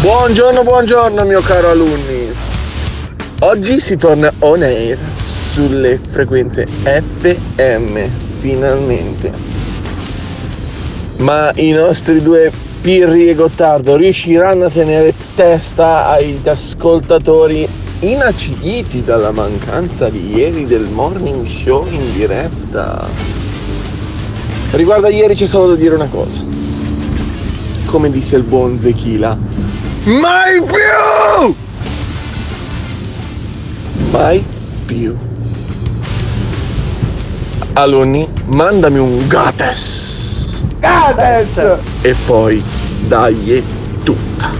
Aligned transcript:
Buongiorno, 0.00 0.62
buongiorno 0.62 1.24
mio 1.24 1.40
caro 1.40 1.70
alunni. 1.70 2.32
Oggi 3.40 3.80
si 3.80 3.96
torna 3.96 4.32
on 4.40 4.62
air 4.62 4.98
sulle 5.52 5.98
frequenze 6.10 6.66
FM, 6.82 7.98
finalmente. 8.38 9.32
Ma 11.18 11.50
i 11.54 11.70
nostri 11.70 12.22
due 12.22 12.50
Pirri 12.80 13.30
e 13.30 13.34
Gottardo 13.34 13.96
riusciranno 13.96 14.66
a 14.66 14.70
tenere 14.70 15.14
testa 15.34 16.08
agli 16.08 16.46
ascoltatori 16.46 17.66
inaciditi 18.00 19.02
dalla 19.02 19.30
mancanza 19.30 20.10
di 20.10 20.34
ieri 20.34 20.66
del 20.66 20.88
morning 20.88 21.46
show 21.46 21.86
in 21.86 22.12
diretta. 22.12 23.08
Riguardo 24.72 25.06
a 25.06 25.10
ieri 25.10 25.34
c'è 25.34 25.46
solo 25.46 25.68
da 25.68 25.76
dire 25.76 25.94
una 25.94 26.08
cosa. 26.08 26.36
Come 27.86 28.10
disse 28.10 28.36
il 28.36 28.42
buon 28.42 28.78
Zechila, 28.78 29.38
mai 30.04 30.62
più! 30.62 31.54
Mai 34.10 34.44
più. 34.86 35.16
Alunni, 37.72 38.28
mandami 38.46 38.98
un 38.98 39.26
Gates! 39.26 40.62
Gates! 40.78 41.78
E 42.02 42.14
poi 42.26 42.62
dagli 43.06 43.62
tutta. 44.02 44.50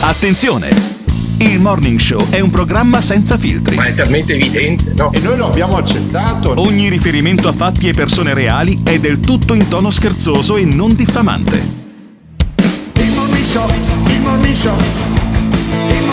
Attenzione! 0.00 0.92
Il 1.38 1.60
Morning 1.60 1.98
Show 1.98 2.30
è 2.30 2.38
un 2.38 2.50
programma 2.50 3.00
senza 3.00 3.36
filtri. 3.36 3.74
Ma 3.74 3.86
è 3.86 3.94
talmente 3.94 4.34
evidente, 4.34 4.94
no? 4.96 5.10
E 5.12 5.18
noi 5.18 5.36
lo 5.36 5.46
abbiamo 5.46 5.76
accettato. 5.76 6.54
Ogni 6.56 6.88
riferimento 6.88 7.48
a 7.48 7.52
fatti 7.52 7.88
e 7.88 7.92
persone 7.92 8.32
reali 8.32 8.80
è 8.84 8.98
del 9.00 9.18
tutto 9.18 9.52
in 9.54 9.68
tono 9.68 9.90
scherzoso 9.90 10.56
e 10.56 10.64
non 10.64 10.94
diffamante. 10.94 11.82
Il 12.96 13.10
Morning 13.12 13.44
Show, 13.44 13.68
il 14.44 14.56
il 14.56 14.56
il 15.90 16.04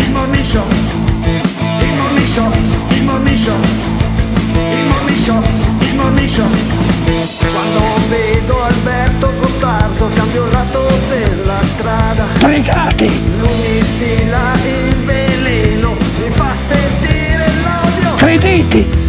il 0.00 0.62
il 2.22 2.28
Show, 2.28 2.50
il 4.70 4.84
Morning 4.86 5.18
Show, 5.18 5.42
il 5.80 5.94
Morning 5.96 6.28
Show. 6.28 6.46
Quando 7.52 7.82
vedo 8.08 8.62
Alberto 8.62 9.32
Gottardo 9.38 10.08
cambio 10.14 10.46
lato 10.46 10.86
della 11.08 11.60
strada. 11.62 12.24
Pregate! 12.38 13.10
Lui 13.38 13.82
stila 13.82 14.52
il 14.64 14.96
veleno, 15.04 15.96
mi 16.18 16.30
fa 16.30 16.54
sentire 16.64 17.46
l'odio. 17.62 18.14
Credete! 18.14 19.01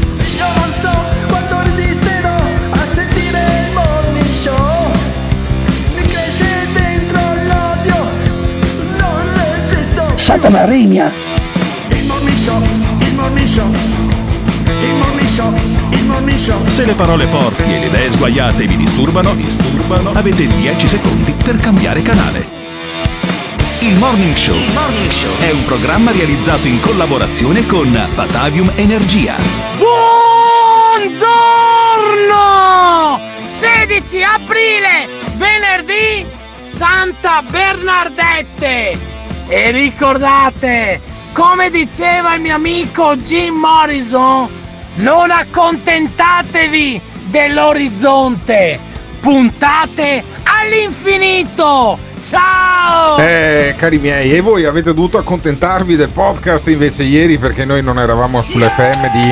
Morning 16.06 16.38
show. 16.38 16.66
Se 16.66 16.86
le 16.86 16.94
parole 16.94 17.28
forti 17.28 17.74
e 17.74 17.80
le 17.80 17.88
idee 17.88 18.10
sguaiate 18.10 18.66
vi 18.66 18.78
disturbano, 18.78 19.36
disturbano, 19.36 20.12
avete 20.12 20.48
10 20.48 20.88
secondi 20.88 21.34
per 21.34 21.58
cambiare 21.58 22.02
canale. 22.02 22.48
Il 23.80 23.98
Morning 23.98 24.34
Show 24.34 24.56
è 25.40 25.52
un 25.52 25.66
programma 25.66 26.12
realizzato 26.12 26.68
in 26.68 26.80
collaborazione 26.80 27.66
con 27.66 27.92
Batavium 28.16 28.72
Energia. 28.76 29.36
Buongiorno! 29.76 31.20
16 33.50 34.24
aprile, 34.24 35.10
venerdì, 35.36 36.26
Santa 36.60 37.42
Bernardette. 37.42 39.13
E 39.48 39.72
ricordate, 39.72 41.00
come 41.34 41.70
diceva 41.70 42.36
il 42.36 42.42
mio 42.42 42.56
amico 42.56 43.16
Jim 43.18 43.56
Morrison, 43.56 44.48
non 44.96 45.32
accontentatevi 45.32 47.02
dell'orizzonte, 47.26 48.80
puntate 49.20 50.24
all'infinito. 50.44 51.98
Ciao! 52.22 53.18
Eh, 53.18 53.76
cari 53.78 53.98
miei, 54.00 54.34
e 54.34 54.40
voi 54.40 54.64
avete 54.64 54.94
dovuto 54.94 55.18
accontentarvi 55.18 55.96
del 55.96 56.10
podcast 56.10 56.70
invece 56.70 57.04
ieri 57.04 57.38
perché 57.38 57.66
noi 57.66 57.84
non 57.84 58.00
eravamo 58.00 58.42
sull'FM 58.42 59.12
di 59.12 59.30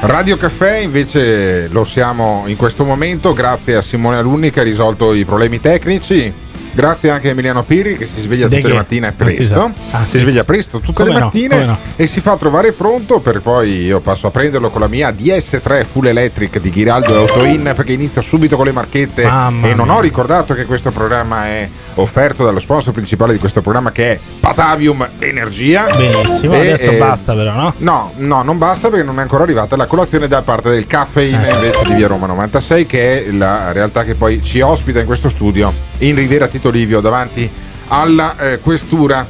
Radio 0.00 0.36
Caffè, 0.36 0.78
invece 0.78 1.68
lo 1.68 1.84
siamo 1.84 2.42
in 2.46 2.56
questo 2.56 2.84
momento 2.84 3.32
grazie 3.32 3.76
a 3.76 3.82
Simone 3.82 4.16
Alunni 4.16 4.50
che 4.50 4.60
ha 4.60 4.64
risolto 4.64 5.14
i 5.14 5.24
problemi 5.24 5.60
tecnici. 5.60 6.32
Grazie 6.76 7.08
anche 7.10 7.28
a 7.28 7.30
Emiliano 7.30 7.62
Piri 7.62 7.96
che 7.96 8.04
si 8.04 8.20
sveglia 8.20 8.48
tutte 8.48 8.68
le 8.68 8.74
mattine 8.74 9.08
si 9.08 9.14
presto. 9.16 9.54
sa. 9.54 9.72
Ah, 9.98 10.04
si 10.04 10.10
sì, 10.10 10.18
sveglia 10.18 10.44
presto 10.44 10.78
tutte 10.80 10.92
Come 11.02 11.14
le 11.14 11.18
no, 11.20 11.24
mattine 11.24 11.48
come 11.48 11.64
no. 11.64 11.78
e 11.96 12.06
si 12.06 12.20
fa 12.20 12.36
trovare 12.36 12.72
pronto 12.72 13.20
per 13.20 13.40
poi 13.40 13.84
io 13.84 14.00
passo 14.00 14.26
a 14.26 14.30
prenderlo 14.30 14.68
con 14.68 14.82
la 14.82 14.86
mia 14.88 15.08
DS3 15.08 15.86
Full 15.86 16.06
Electric 16.08 16.60
di 16.60 16.68
Ghiraldo 16.68 17.14
e 17.14 17.16
Autoin 17.16 17.72
perché 17.74 17.92
inizio 17.92 18.20
subito 18.20 18.56
con 18.56 18.66
le 18.66 18.72
marchette 18.72 19.24
Mamma 19.24 19.68
e 19.68 19.74
non 19.74 19.86
mia. 19.86 19.96
ho 19.96 20.00
ricordato 20.00 20.52
che 20.52 20.66
questo 20.66 20.90
programma 20.90 21.46
è 21.46 21.66
offerto 21.94 22.44
dallo 22.44 22.58
sponsor 22.60 22.92
principale 22.92 23.32
di 23.32 23.38
questo 23.38 23.62
programma 23.62 23.90
che 23.90 24.12
è 24.12 24.18
Patavium 24.38 25.08
Energia. 25.18 25.88
Benissimo, 25.96 26.52
E, 26.56 26.60
adesso 26.60 26.90
eh, 26.90 26.96
basta 26.98 27.34
però, 27.34 27.54
no? 27.54 27.74
No, 27.78 28.12
no, 28.16 28.42
non 28.42 28.58
basta 28.58 28.90
perché 28.90 29.02
non 29.02 29.18
è 29.18 29.22
ancora 29.22 29.44
arrivata 29.44 29.76
la 29.76 29.86
colazione 29.86 30.28
da 30.28 30.42
parte 30.42 30.68
del 30.68 30.86
caffeine 30.86 31.48
Eh. 31.48 31.54
invece 31.54 31.84
di 31.84 31.94
Via 31.94 32.06
Roma 32.06 32.26
96 32.26 32.84
che 32.84 33.24
è 33.26 33.30
la 33.32 33.72
realtà 33.72 34.04
che 34.04 34.14
poi 34.14 34.42
ci 34.42 34.60
ospita 34.60 35.00
in 35.00 35.06
questo 35.06 35.30
studio 35.30 35.72
in 35.98 36.14
Riviera 36.14 36.46
Tito 36.48 36.65
Livio 36.70 37.00
davanti 37.00 37.50
alla 37.88 38.36
eh, 38.38 38.60
questura 38.60 39.26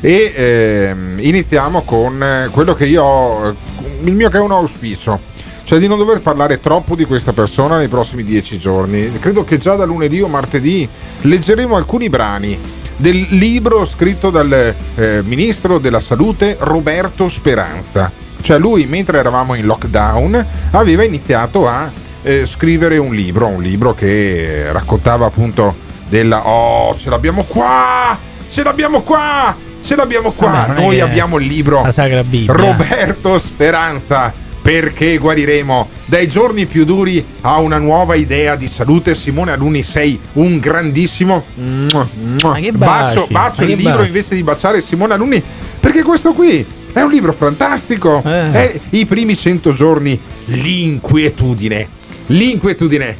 e 0.00 0.32
ehm, 0.34 1.18
iniziamo 1.20 1.82
con 1.82 2.22
eh, 2.22 2.48
quello 2.50 2.74
che 2.74 2.86
io 2.86 3.02
ho, 3.02 3.54
il 4.02 4.14
mio 4.14 4.28
che 4.28 4.36
è 4.36 4.40
un 4.40 4.52
auspicio 4.52 5.34
cioè 5.66 5.80
di 5.80 5.88
non 5.88 5.98
dover 5.98 6.20
parlare 6.20 6.60
troppo 6.60 6.94
di 6.94 7.04
questa 7.04 7.32
persona 7.32 7.76
nei 7.76 7.88
prossimi 7.88 8.22
dieci 8.22 8.56
giorni. 8.56 9.18
Credo 9.18 9.42
che 9.42 9.58
già 9.58 9.74
da 9.74 9.84
lunedì 9.84 10.22
o 10.22 10.28
martedì 10.28 10.88
leggeremo 11.22 11.74
alcuni 11.74 12.08
brani 12.08 12.56
del 12.96 13.26
libro 13.30 13.84
scritto 13.84 14.30
dal 14.30 14.74
eh, 14.94 15.22
ministro 15.24 15.78
della 15.78 15.98
salute 15.98 16.56
Roberto 16.60 17.28
Speranza. 17.28 18.12
Cioè 18.40 18.58
lui, 18.60 18.86
mentre 18.86 19.18
eravamo 19.18 19.54
in 19.54 19.66
lockdown, 19.66 20.46
aveva 20.70 21.02
iniziato 21.02 21.66
a 21.66 21.90
eh, 22.22 22.46
scrivere 22.46 22.98
un 22.98 23.12
libro, 23.12 23.48
un 23.48 23.60
libro 23.60 23.92
che 23.92 24.70
raccontava 24.70 25.26
appunto 25.26 25.74
della... 26.08 26.46
Oh, 26.46 26.96
ce 26.98 27.10
l'abbiamo 27.10 27.44
qua! 27.44 28.18
Ce 28.48 28.62
l'abbiamo 28.62 29.02
qua! 29.02 29.56
Ce 29.82 29.94
l'abbiamo 29.96 30.32
qua! 30.32 30.66
Vabbè, 30.66 30.80
Noi 30.80 31.00
abbiamo 31.00 31.38
il 31.38 31.46
libro 31.46 31.82
La 31.82 31.90
Sacra 31.90 32.22
Bibbia. 32.22 32.52
Roberto 32.52 33.38
Speranza. 33.38 34.32
Perché 34.66 35.16
guariremo 35.18 35.88
dai 36.06 36.26
giorni 36.26 36.66
più 36.66 36.84
duri 36.84 37.24
a 37.42 37.58
una 37.58 37.78
nuova 37.78 38.16
idea 38.16 38.56
di 38.56 38.66
salute. 38.66 39.14
Simone 39.14 39.52
Aluni, 39.52 39.84
sei 39.84 40.18
un 40.32 40.58
grandissimo. 40.58 41.44
Ma 41.54 42.54
che 42.56 42.72
bacio, 42.72 43.20
baci, 43.20 43.32
bacio 43.32 43.62
ma 43.62 43.68
il 43.68 43.68
che 43.68 43.74
libro 43.76 43.96
baci. 43.98 44.06
invece 44.08 44.34
di 44.34 44.42
baciare 44.42 44.80
Simone 44.80 45.14
Aluni. 45.14 45.40
Perché 45.78 46.02
questo 46.02 46.32
qui 46.32 46.66
è 46.92 47.00
un 47.00 47.10
libro 47.12 47.32
fantastico. 47.32 48.20
Eh. 48.24 48.50
È 48.50 48.80
i 48.90 49.06
primi 49.06 49.36
100 49.36 49.72
giorni. 49.72 50.20
L'inquietudine. 50.46 51.88
L'inquietudine. 52.26 53.16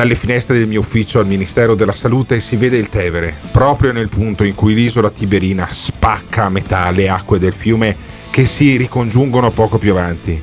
Dalle 0.00 0.14
finestre 0.14 0.56
del 0.56 0.66
mio 0.66 0.80
ufficio 0.80 1.18
al 1.18 1.26
Ministero 1.26 1.74
della 1.74 1.92
Salute 1.92 2.40
si 2.40 2.56
vede 2.56 2.78
il 2.78 2.88
Tevere, 2.88 3.36
proprio 3.52 3.92
nel 3.92 4.08
punto 4.08 4.44
in 4.44 4.54
cui 4.54 4.72
l'isola 4.72 5.10
tiberina 5.10 5.68
spacca 5.70 6.44
a 6.44 6.48
metà 6.48 6.90
le 6.90 7.10
acque 7.10 7.38
del 7.38 7.52
fiume 7.52 7.94
che 8.30 8.46
si 8.46 8.78
ricongiungono 8.78 9.50
poco 9.50 9.76
più 9.76 9.90
avanti. 9.90 10.42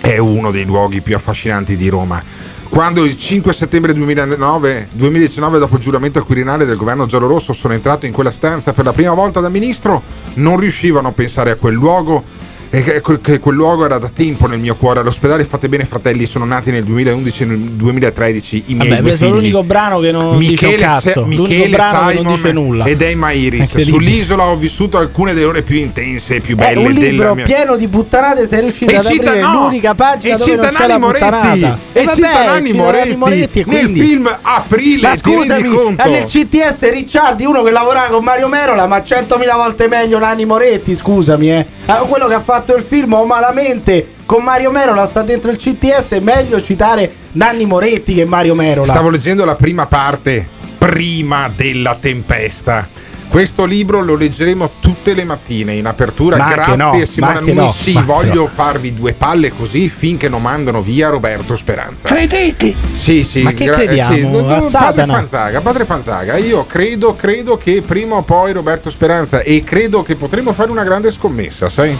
È 0.00 0.18
uno 0.18 0.50
dei 0.50 0.64
luoghi 0.64 1.02
più 1.02 1.14
affascinanti 1.14 1.76
di 1.76 1.88
Roma. 1.88 2.20
Quando 2.68 3.04
il 3.04 3.16
5 3.16 3.52
settembre 3.52 3.94
2009, 3.94 4.88
2019, 4.90 5.60
dopo 5.60 5.76
il 5.76 5.82
giuramento 5.82 6.18
al 6.18 6.24
Quirinale 6.24 6.64
del 6.64 6.76
governo 6.76 7.06
giallorosso, 7.06 7.52
sono 7.52 7.74
entrato 7.74 8.06
in 8.06 8.12
quella 8.12 8.32
stanza 8.32 8.72
per 8.72 8.86
la 8.86 8.92
prima 8.92 9.14
volta 9.14 9.38
da 9.38 9.48
ministro, 9.48 10.02
non 10.34 10.58
riuscivano 10.58 11.06
a 11.06 11.12
pensare 11.12 11.52
a 11.52 11.54
quel 11.54 11.74
luogo 11.74 12.24
E 12.72 13.00
quel 13.00 13.40
luogo 13.56 13.84
era 13.84 13.98
da 13.98 14.08
tempo 14.14 14.46
nel 14.46 14.60
mio 14.60 14.76
cuore. 14.76 15.00
All'ospedale 15.00 15.44
Fate 15.44 15.68
Bene 15.68 15.84
Fratelli 15.84 16.24
sono 16.24 16.44
nati 16.44 16.70
nel 16.70 16.84
2011 16.84 17.42
e 17.42 17.46
nel 17.46 17.58
2013 17.58 18.62
i 18.66 18.74
miei 18.74 18.88
Vabbè, 18.90 19.00
due 19.00 19.10
è 19.10 19.16
figli. 19.16 19.28
l'unico 19.30 19.62
brano 19.64 19.98
che 19.98 20.12
non 20.12 20.38
dice 20.38 20.66
un. 20.66 20.98
Se- 21.00 21.20
Michele 21.24 21.76
Simon 21.76 22.14
non 22.22 22.34
dice 22.34 22.52
nulla. 22.52 22.84
ed 22.84 23.02
Emma 23.02 23.32
Iris. 23.32 23.76
Sull'isola 23.76 24.44
ho 24.44 24.56
vissuto 24.56 24.98
alcune 24.98 25.34
delle 25.34 25.46
ore 25.46 25.62
più 25.62 25.78
intense 25.78 26.36
e 26.36 26.40
più 26.40 26.54
È 26.54 26.58
belle 26.58 26.86
un 26.86 26.94
della 26.94 27.06
libro 27.08 27.34
mia 27.34 27.44
pieno 27.46 27.74
di 27.76 27.88
puttanate, 27.88 28.46
sei 28.46 28.60
riuscito 28.60 28.92
E 28.92 28.96
ad 28.96 29.04
cita- 29.04 29.30
aprire 29.30 29.40
no, 29.46 29.62
l'unica 29.64 29.94
pagina 29.96 30.34
e 30.34 30.38
dove 30.38 30.50
cita 30.52 30.62
non 30.70 30.72
c'è 30.80 30.86
la 30.86 30.98
Moretti, 30.98 31.24
e 31.92 32.04
vabbè, 32.04 32.14
cita 32.14 32.44
Nanni 32.44 32.72
Moretti, 32.72 33.16
Moretti 33.16 33.64
nel 33.66 33.88
film 33.88 34.38
Aprile, 34.42 35.08
Ma 35.08 35.16
scusami, 35.16 35.68
conto? 35.68 36.02
è 36.04 36.08
nel 36.08 36.24
CTS 36.24 36.88
Ricciardi, 36.88 37.44
uno 37.44 37.64
che 37.64 37.72
lavorava 37.72 38.06
con 38.14 38.22
Mario 38.22 38.46
Merola, 38.46 38.86
ma 38.86 39.02
centomila 39.02 39.56
volte 39.56 39.88
meglio 39.88 40.20
Nanni 40.20 40.44
Moretti, 40.44 40.94
scusami, 40.94 41.50
eh. 41.50 41.66
Ah, 41.86 41.98
Quello 42.02 42.28
che 42.28 42.34
ha 42.34 42.40
fatto 42.40 42.58
il 42.68 42.82
film 42.82 43.12
o 43.14 43.24
malamente 43.24 44.14
con 44.26 44.42
Mario 44.42 44.70
Merola 44.70 45.06
sta 45.06 45.22
dentro 45.22 45.50
il 45.50 45.56
CTS, 45.56 46.10
è 46.12 46.20
meglio 46.20 46.62
citare 46.62 47.12
Nanni 47.32 47.66
Moretti 47.66 48.14
che 48.14 48.24
Mario 48.24 48.54
Merola. 48.54 48.92
Stavo 48.92 49.10
leggendo 49.10 49.44
la 49.44 49.56
prima 49.56 49.86
parte, 49.86 50.46
prima 50.78 51.50
della 51.54 51.96
tempesta. 51.96 52.88
Questo 53.30 53.64
libro 53.64 54.02
lo 54.02 54.16
leggeremo 54.16 54.70
tutte 54.80 55.14
le 55.14 55.22
mattine 55.22 55.74
in 55.74 55.86
apertura. 55.86 56.36
Ma 56.36 56.48
Grazie 56.48 56.74
no, 56.74 56.90
che 56.90 57.52
Numi. 57.52 57.54
no, 57.54 58.02
voglio 58.04 58.40
no. 58.42 58.46
farvi 58.52 58.92
due 58.92 59.14
palle 59.14 59.50
così 59.52 59.88
finché 59.88 60.28
non 60.28 60.42
mandano 60.42 60.82
via 60.82 61.10
Roberto 61.10 61.54
Speranza. 61.54 62.08
Credete? 62.08 62.74
Sì, 62.92 63.22
sì, 63.22 63.42
Ma 63.42 63.52
che 63.52 63.66
gra- 63.66 63.74
crediamo? 63.76 64.14
sì, 64.16 64.22
no, 64.22 64.68
padre? 64.72 65.06
Fanzaga, 65.06 65.60
padre 65.60 65.84
Fanzaga, 65.84 66.36
io 66.38 66.66
credo, 66.66 67.14
credo 67.14 67.56
che 67.56 67.82
prima 67.86 68.16
o 68.16 68.22
poi 68.22 68.52
Roberto 68.52 68.90
Speranza 68.90 69.42
e 69.42 69.62
credo 69.62 70.02
che 70.02 70.16
potremo 70.16 70.50
fare 70.50 70.72
una 70.72 70.82
grande 70.82 71.12
scommessa, 71.12 71.68
sai? 71.68 71.96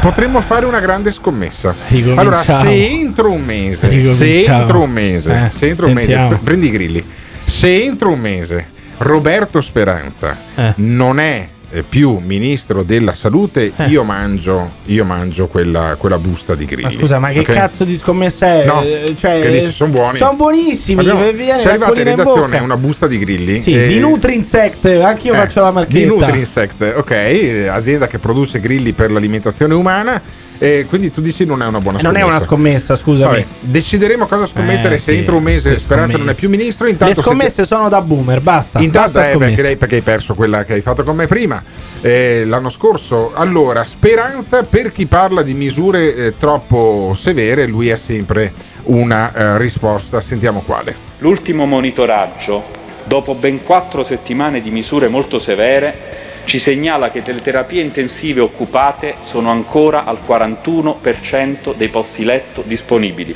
Potremmo 0.00 0.40
fare 0.40 0.64
una 0.64 0.80
grande 0.80 1.10
scommessa. 1.10 1.74
Ah. 1.90 2.14
Allora, 2.20 2.42
se 2.42 2.70
entro 2.88 3.30
un 3.30 3.44
mese, 3.44 3.88
se 4.14 4.44
entro 4.46 4.80
un 4.80 4.90
mese, 4.90 5.32
Eh, 5.32 5.50
se 5.54 5.68
entro 5.68 5.86
un 5.88 5.92
mese, 5.92 6.40
prendi 6.42 6.66
i 6.68 6.70
grilli. 6.70 7.04
Se 7.44 7.82
entro 7.84 8.08
un 8.08 8.18
mese 8.20 8.72
Roberto 8.98 9.60
Speranza 9.60 10.36
Eh. 10.54 10.72
non 10.76 11.18
è 11.20 11.48
eh, 11.70 11.82
più 11.82 12.18
ministro 12.24 12.84
della 12.84 13.12
salute, 13.14 13.72
Eh. 13.76 13.86
io 13.86 14.04
mangio, 14.04 14.74
io 14.84 15.04
mangio 15.04 15.48
quella, 15.48 15.96
quella 15.98 16.18
busta 16.18 16.54
di 16.54 16.66
grilli. 16.66 16.82
Ma 16.94 17.00
scusa, 17.00 17.18
ma 17.18 17.30
che 17.30 17.40
ok? 17.40 17.52
cazzo 17.52 17.82
di 17.82 17.96
scommessa 17.96 18.46
è? 18.62 18.64
No, 18.64 18.80
Eh, 18.82 19.14
cioè, 19.18 19.40
che 19.40 19.50
dici, 19.50 19.72
son 19.72 19.90
buoni. 19.90 20.16
Sono 20.16 20.34
buonissimi. 20.36 21.00
Abbiamo- 21.00 21.22
c'è 21.58 21.68
arrivata 21.70 21.98
in 21.98 22.04
redazione 22.04 22.58
una 22.60 22.76
busta 22.76 23.08
di 23.08 23.18
grilli 23.18 23.58
Sì, 23.58 23.72
eh, 23.72 23.88
di 23.88 23.98
Nutrinsect, 23.98 24.84
anch'io 25.02 25.32
eh, 25.32 25.36
faccio 25.36 25.62
la 25.62 25.72
marchetta. 25.72 25.98
di 25.98 26.04
Nutrinsect 26.04 26.94
ok 26.96 27.10
eh, 27.10 27.66
azienda 27.66 28.06
che 28.06 28.18
produce 28.20 28.60
grilli 28.60 28.92
per 28.92 29.10
l'alimentazione 29.10 29.74
umana 29.74 30.22
e 30.58 30.86
quindi 30.88 31.10
tu 31.10 31.20
dici 31.20 31.44
non 31.44 31.62
è 31.62 31.66
una 31.66 31.80
buona 31.80 31.98
Eh, 31.98 32.02
Non 32.02 32.12
scommessa 32.12 32.26
è 32.26 32.36
una 32.36 32.44
scommessa, 32.44 32.96
scusami. 32.96 33.32
Vabbè, 33.32 33.46
decideremo 33.60 34.26
cosa 34.26 34.46
scommettere 34.46 34.94
Eh, 34.94 34.98
se 34.98 35.12
sì, 35.12 35.18
entro 35.18 35.36
un 35.36 35.42
mese 35.42 35.72
sì, 35.72 35.78
Speranza 35.78 36.16
non 36.16 36.28
è 36.28 36.34
più 36.34 36.48
ministro 36.48 36.86
Le 36.86 36.92
intanto 36.92 37.22
scommesse 37.22 37.64
sono 37.64 37.88
da 37.88 38.00
boomer, 38.00 38.40
basta. 38.40 38.80
Intanto 38.80 39.18
basta 39.18 39.30
eh, 39.30 39.36
perché, 39.36 39.76
perché 39.76 39.94
hai 39.96 40.02
perso 40.02 40.34
quella 40.34 40.64
che 40.64 40.74
hai 40.74 40.80
fatto 40.80 41.02
con 41.02 41.16
me 41.16 41.26
prima 41.26 41.62
eh, 42.00 42.44
l'anno 42.44 42.68
scorso. 42.68 43.32
Allora, 43.34 43.84
speranza 43.84 44.62
per 44.62 44.92
chi 44.92 45.06
parla 45.06 45.42
di 45.42 45.54
misure 45.54 46.14
eh, 46.14 46.34
troppo 46.38 47.14
severe, 47.16 47.66
lui 47.66 47.90
ha 47.90 47.96
sempre 47.96 48.52
una 48.84 49.32
eh, 49.34 49.58
risposta. 49.58 50.20
Sentiamo 50.20 50.60
quale. 50.60 50.94
L'ultimo 51.18 51.64
monitoraggio, 51.64 52.62
dopo 53.04 53.34
ben 53.34 53.62
quattro 53.64 54.04
settimane 54.04 54.60
di 54.60 54.70
misure 54.70 55.08
molto 55.08 55.38
severe, 55.38 56.13
ci 56.44 56.58
segnala 56.58 57.10
che 57.10 57.22
le 57.24 57.42
terapie 57.42 57.82
intensive 57.82 58.40
occupate 58.40 59.14
sono 59.20 59.50
ancora 59.50 60.04
al 60.04 60.18
41% 60.26 61.74
dei 61.74 61.88
posti 61.88 62.24
letto 62.24 62.62
disponibili. 62.66 63.34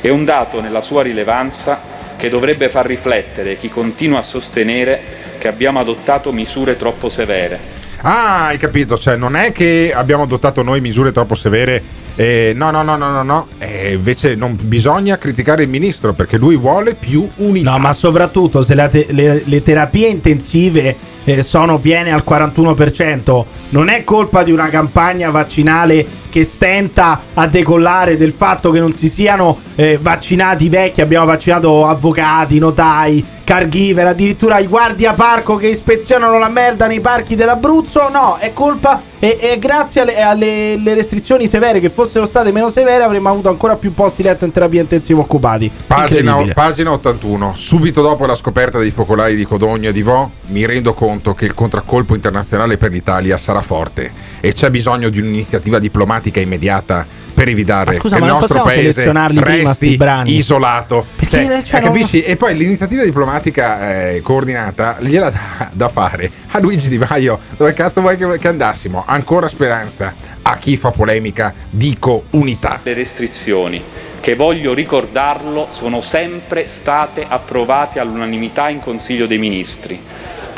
È 0.00 0.08
un 0.08 0.24
dato 0.24 0.60
nella 0.60 0.80
sua 0.80 1.02
rilevanza 1.02 1.80
che 2.16 2.28
dovrebbe 2.28 2.68
far 2.68 2.86
riflettere 2.86 3.58
chi 3.58 3.68
continua 3.68 4.18
a 4.18 4.22
sostenere 4.22 5.00
che 5.38 5.48
abbiamo 5.48 5.80
adottato 5.80 6.32
misure 6.32 6.76
troppo 6.76 7.08
severe. 7.08 7.80
Ah, 8.02 8.46
hai 8.46 8.58
capito, 8.58 8.98
cioè 8.98 9.16
non 9.16 9.36
è 9.36 9.52
che 9.52 9.92
abbiamo 9.94 10.24
adottato 10.24 10.62
noi 10.62 10.80
misure 10.80 11.12
troppo 11.12 11.34
severe. 11.34 11.82
Eh, 12.16 12.52
no, 12.54 12.70
no, 12.70 12.82
no, 12.82 12.96
no, 12.96 13.10
no, 13.10 13.22
no. 13.22 13.46
Eh, 13.58 13.92
invece 13.92 14.34
non 14.34 14.56
bisogna 14.60 15.18
criticare 15.18 15.62
il 15.62 15.68
ministro 15.68 16.12
perché 16.12 16.36
lui 16.36 16.56
vuole 16.56 16.94
più 16.94 17.26
unità. 17.36 17.70
No, 17.70 17.78
ma 17.78 17.92
soprattutto 17.92 18.62
se 18.62 18.74
te- 18.90 19.06
le, 19.10 19.42
le 19.44 19.62
terapie 19.62 20.08
intensive 20.08 20.96
eh, 21.24 21.42
sono 21.42 21.78
piene 21.78 22.12
al 22.12 22.24
41%, 22.26 23.44
non 23.70 23.88
è 23.88 24.04
colpa 24.04 24.42
di 24.42 24.52
una 24.52 24.68
campagna 24.68 25.30
vaccinale 25.30 26.04
che 26.28 26.44
stenta 26.44 27.20
a 27.34 27.46
decollare, 27.46 28.16
del 28.16 28.34
fatto 28.36 28.70
che 28.70 28.80
non 28.80 28.92
si 28.92 29.08
siano 29.08 29.58
eh, 29.74 29.98
vaccinati 30.00 30.68
vecchi, 30.68 31.00
abbiamo 31.00 31.26
vaccinato 31.26 31.86
avvocati, 31.86 32.58
notai, 32.58 33.24
caregiver, 33.44 34.06
addirittura 34.06 34.58
i 34.58 34.66
guardia 34.66 35.12
parco 35.12 35.56
che 35.56 35.68
ispezionano 35.68 36.38
la 36.38 36.48
merda 36.48 36.86
nei 36.86 37.00
parchi 37.00 37.34
dell'Abruzzo, 37.34 38.08
no, 38.08 38.36
è 38.38 38.52
colpa 38.52 39.00
e, 39.24 39.38
e 39.40 39.58
grazie 39.60 40.00
alle, 40.00 40.20
alle- 40.20 40.94
restrizioni 40.94 41.46
severe 41.46 41.78
che 41.78 41.90
fossero 41.90 42.26
state 42.26 42.50
meno 42.50 42.70
severe 42.70 43.04
avremmo 43.04 43.28
avuto 43.28 43.48
ancora 43.50 43.76
più 43.76 43.94
posti 43.94 44.20
letto 44.20 44.44
in 44.44 44.50
terapia 44.50 44.80
intensiva 44.80 45.20
occupati. 45.20 45.70
Pagina, 45.86 46.44
pagina 46.52 46.90
81. 46.90 47.52
Subito 47.54 48.02
dopo 48.02 48.26
la 48.26 48.34
scoperta 48.34 48.80
dei 48.80 48.90
focolai 48.90 49.36
di 49.36 49.44
Codogno 49.44 49.90
e 49.90 49.92
di 49.92 50.02
Vo, 50.02 50.28
mi 50.46 50.66
rendo 50.66 50.92
conto 50.92 51.34
che 51.34 51.44
il 51.44 51.54
contraccolpo 51.54 52.16
internazionale 52.16 52.76
per 52.78 52.90
l'Italia 52.90 53.38
sarà 53.38 53.60
forte 53.60 54.12
e 54.40 54.52
c'è 54.54 54.70
bisogno 54.70 55.08
di 55.08 55.20
un'iniziativa 55.20 55.78
diplomatica 55.78 56.40
immediata 56.40 57.06
per 57.42 57.48
evitare 57.48 57.92
scusa, 57.94 58.14
che 58.16 58.20
ma 58.20 58.26
il 58.28 58.32
nostro 58.32 58.62
paese 58.62 59.12
resti 59.40 59.98
isolato. 60.26 61.04
Perché, 61.16 61.42
Cioè, 61.42 61.62
cioè, 61.62 61.80
eh, 61.80 61.82
non- 61.82 61.92
capisci? 61.92 62.22
E 62.22 62.36
poi 62.36 62.56
l'iniziativa 62.56 63.02
diplomatica 63.02 64.10
eh, 64.10 64.20
coordinata 64.22 64.98
gliela 65.00 65.30
da, 65.30 65.70
da 65.72 65.88
fare 65.88 66.30
a 66.50 66.60
Luigi 66.60 66.88
Di 66.88 66.98
Maio. 66.98 67.38
Dove 67.56 67.72
cazzo 67.72 68.00
vuoi 68.00 68.16
che, 68.16 68.38
che 68.38 68.48
andassimo? 68.48 69.02
Ancora 69.06 69.48
speranza. 69.48 70.14
A 70.42 70.56
chi 70.56 70.76
fa 70.76 70.90
polemica 70.90 71.52
dico 71.70 72.24
unità. 72.30 72.80
Le 72.82 72.94
restrizioni, 72.94 73.82
che 74.20 74.34
voglio 74.34 74.74
ricordarlo, 74.74 75.68
sono 75.70 76.00
sempre 76.00 76.66
state 76.66 77.24
approvate 77.26 78.00
all'unanimità 78.00 78.68
in 78.68 78.80
Consiglio 78.80 79.26
dei 79.26 79.38
Ministri. 79.38 80.00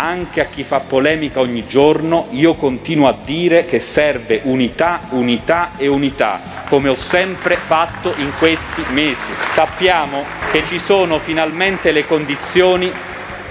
Anche 0.07 0.43
a 0.43 0.45
chi 0.45 0.65
fa 0.65 0.81
polemica 0.81 1.41
ogni 1.41 1.67
giorno, 1.67 2.27
io 2.33 2.53
continuo 2.57 3.09
a 3.09 3.17
dire 3.25 3.65
che 3.65 3.81
serve 3.81 4.41
unità, 4.45 5.01
unità 5.13 5.71
e 5.79 5.87
unità, 5.87 6.39
come 6.69 6.91
ho 6.91 6.95
sempre 6.95 7.57
fatto 7.57 8.13
in 8.19 8.31
questi 8.39 8.83
mesi. 8.93 9.17
Sappiamo 9.55 10.23
che 10.53 10.63
ci 10.67 10.79
sono 10.79 11.19
finalmente 11.19 11.91
le 11.91 12.07
condizioni 12.07 12.93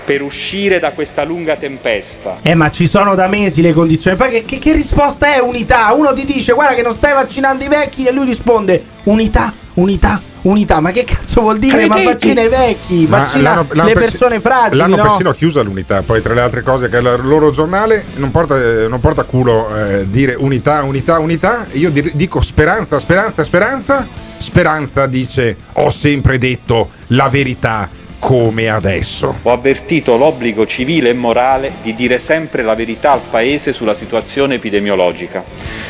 per 0.05 0.21
uscire 0.21 0.77
da 0.77 0.91
questa 0.91 1.23
lunga 1.23 1.55
tempesta. 1.55 2.37
Eh, 2.43 2.53
ma 2.53 2.69
ci 2.69 2.85
sono 2.85 3.15
da 3.15 3.25
mesi 3.25 3.63
le 3.63 3.73
condizioni. 3.73 4.15
Poi 4.15 4.29
che, 4.29 4.45
che- 4.45 4.59
che 4.59 4.73
risposta 4.73 5.33
è 5.33 5.39
unità? 5.39 5.91
Uno 5.93 6.13
ti 6.13 6.23
dice 6.23 6.53
guarda 6.53 6.75
che 6.75 6.83
non 6.83 6.93
stai 6.93 7.13
vaccinando 7.13 7.63
i 7.63 7.67
vecchi 7.67 8.05
e 8.05 8.11
lui 8.11 8.25
risponde 8.25 8.83
unità, 9.05 9.51
unità, 9.75 10.21
unità. 10.41 10.79
Ma 10.79 10.91
che 10.91 11.03
cazzo 11.03 11.41
vuol 11.41 11.57
dire? 11.59 11.87
Ma 11.87 12.01
vaccina 12.03 12.41
i 12.41 12.49
vecchi, 12.49 13.05
Ma 13.07 13.19
vaccina 13.19 13.49
l'hanno- 13.49 13.65
l'hanno 13.71 13.87
le 13.89 13.93
persi- 13.93 14.09
persone 14.17 14.39
fragili, 14.39 14.77
L'hanno 14.77 14.95
no? 14.95 15.01
persino 15.03 15.31
chiusa 15.31 15.61
l'unità, 15.61 16.01
poi 16.01 16.21
tra 16.21 16.33
le 16.33 16.41
altre 16.41 16.61
cose 16.61 16.89
che 16.89 16.97
il 16.97 17.19
loro 17.23 17.51
giornale 17.51 18.05
non 18.15 18.31
porta, 18.31 18.57
eh, 18.57 18.87
non 18.87 18.99
porta 18.99 19.23
culo 19.23 19.75
eh, 19.75 20.07
dire 20.09 20.35
unità, 20.37 20.83
unità, 20.83 21.19
unità. 21.19 21.65
Io 21.73 21.89
dir- 21.91 22.13
dico 22.13 22.41
speranza, 22.41 22.99
speranza, 22.99 23.43
speranza. 23.43 24.07
Speranza 24.37 25.05
dice 25.05 25.55
ho 25.73 25.89
sempre 25.89 26.37
detto 26.37 26.89
la 27.07 27.29
verità 27.29 27.89
come 28.23 28.69
adesso. 28.69 29.39
Ho 29.41 29.51
avvertito 29.51 30.15
l'obbligo 30.15 30.65
civile 30.65 31.09
e 31.09 31.13
morale 31.13 31.73
di 31.81 31.93
dire 31.93 32.19
sempre 32.19 32.63
la 32.63 32.73
verità 32.73 33.11
al 33.11 33.19
Paese 33.29 33.73
sulla 33.73 33.93
situazione 33.93 34.55
epidemiologica. 34.55 35.43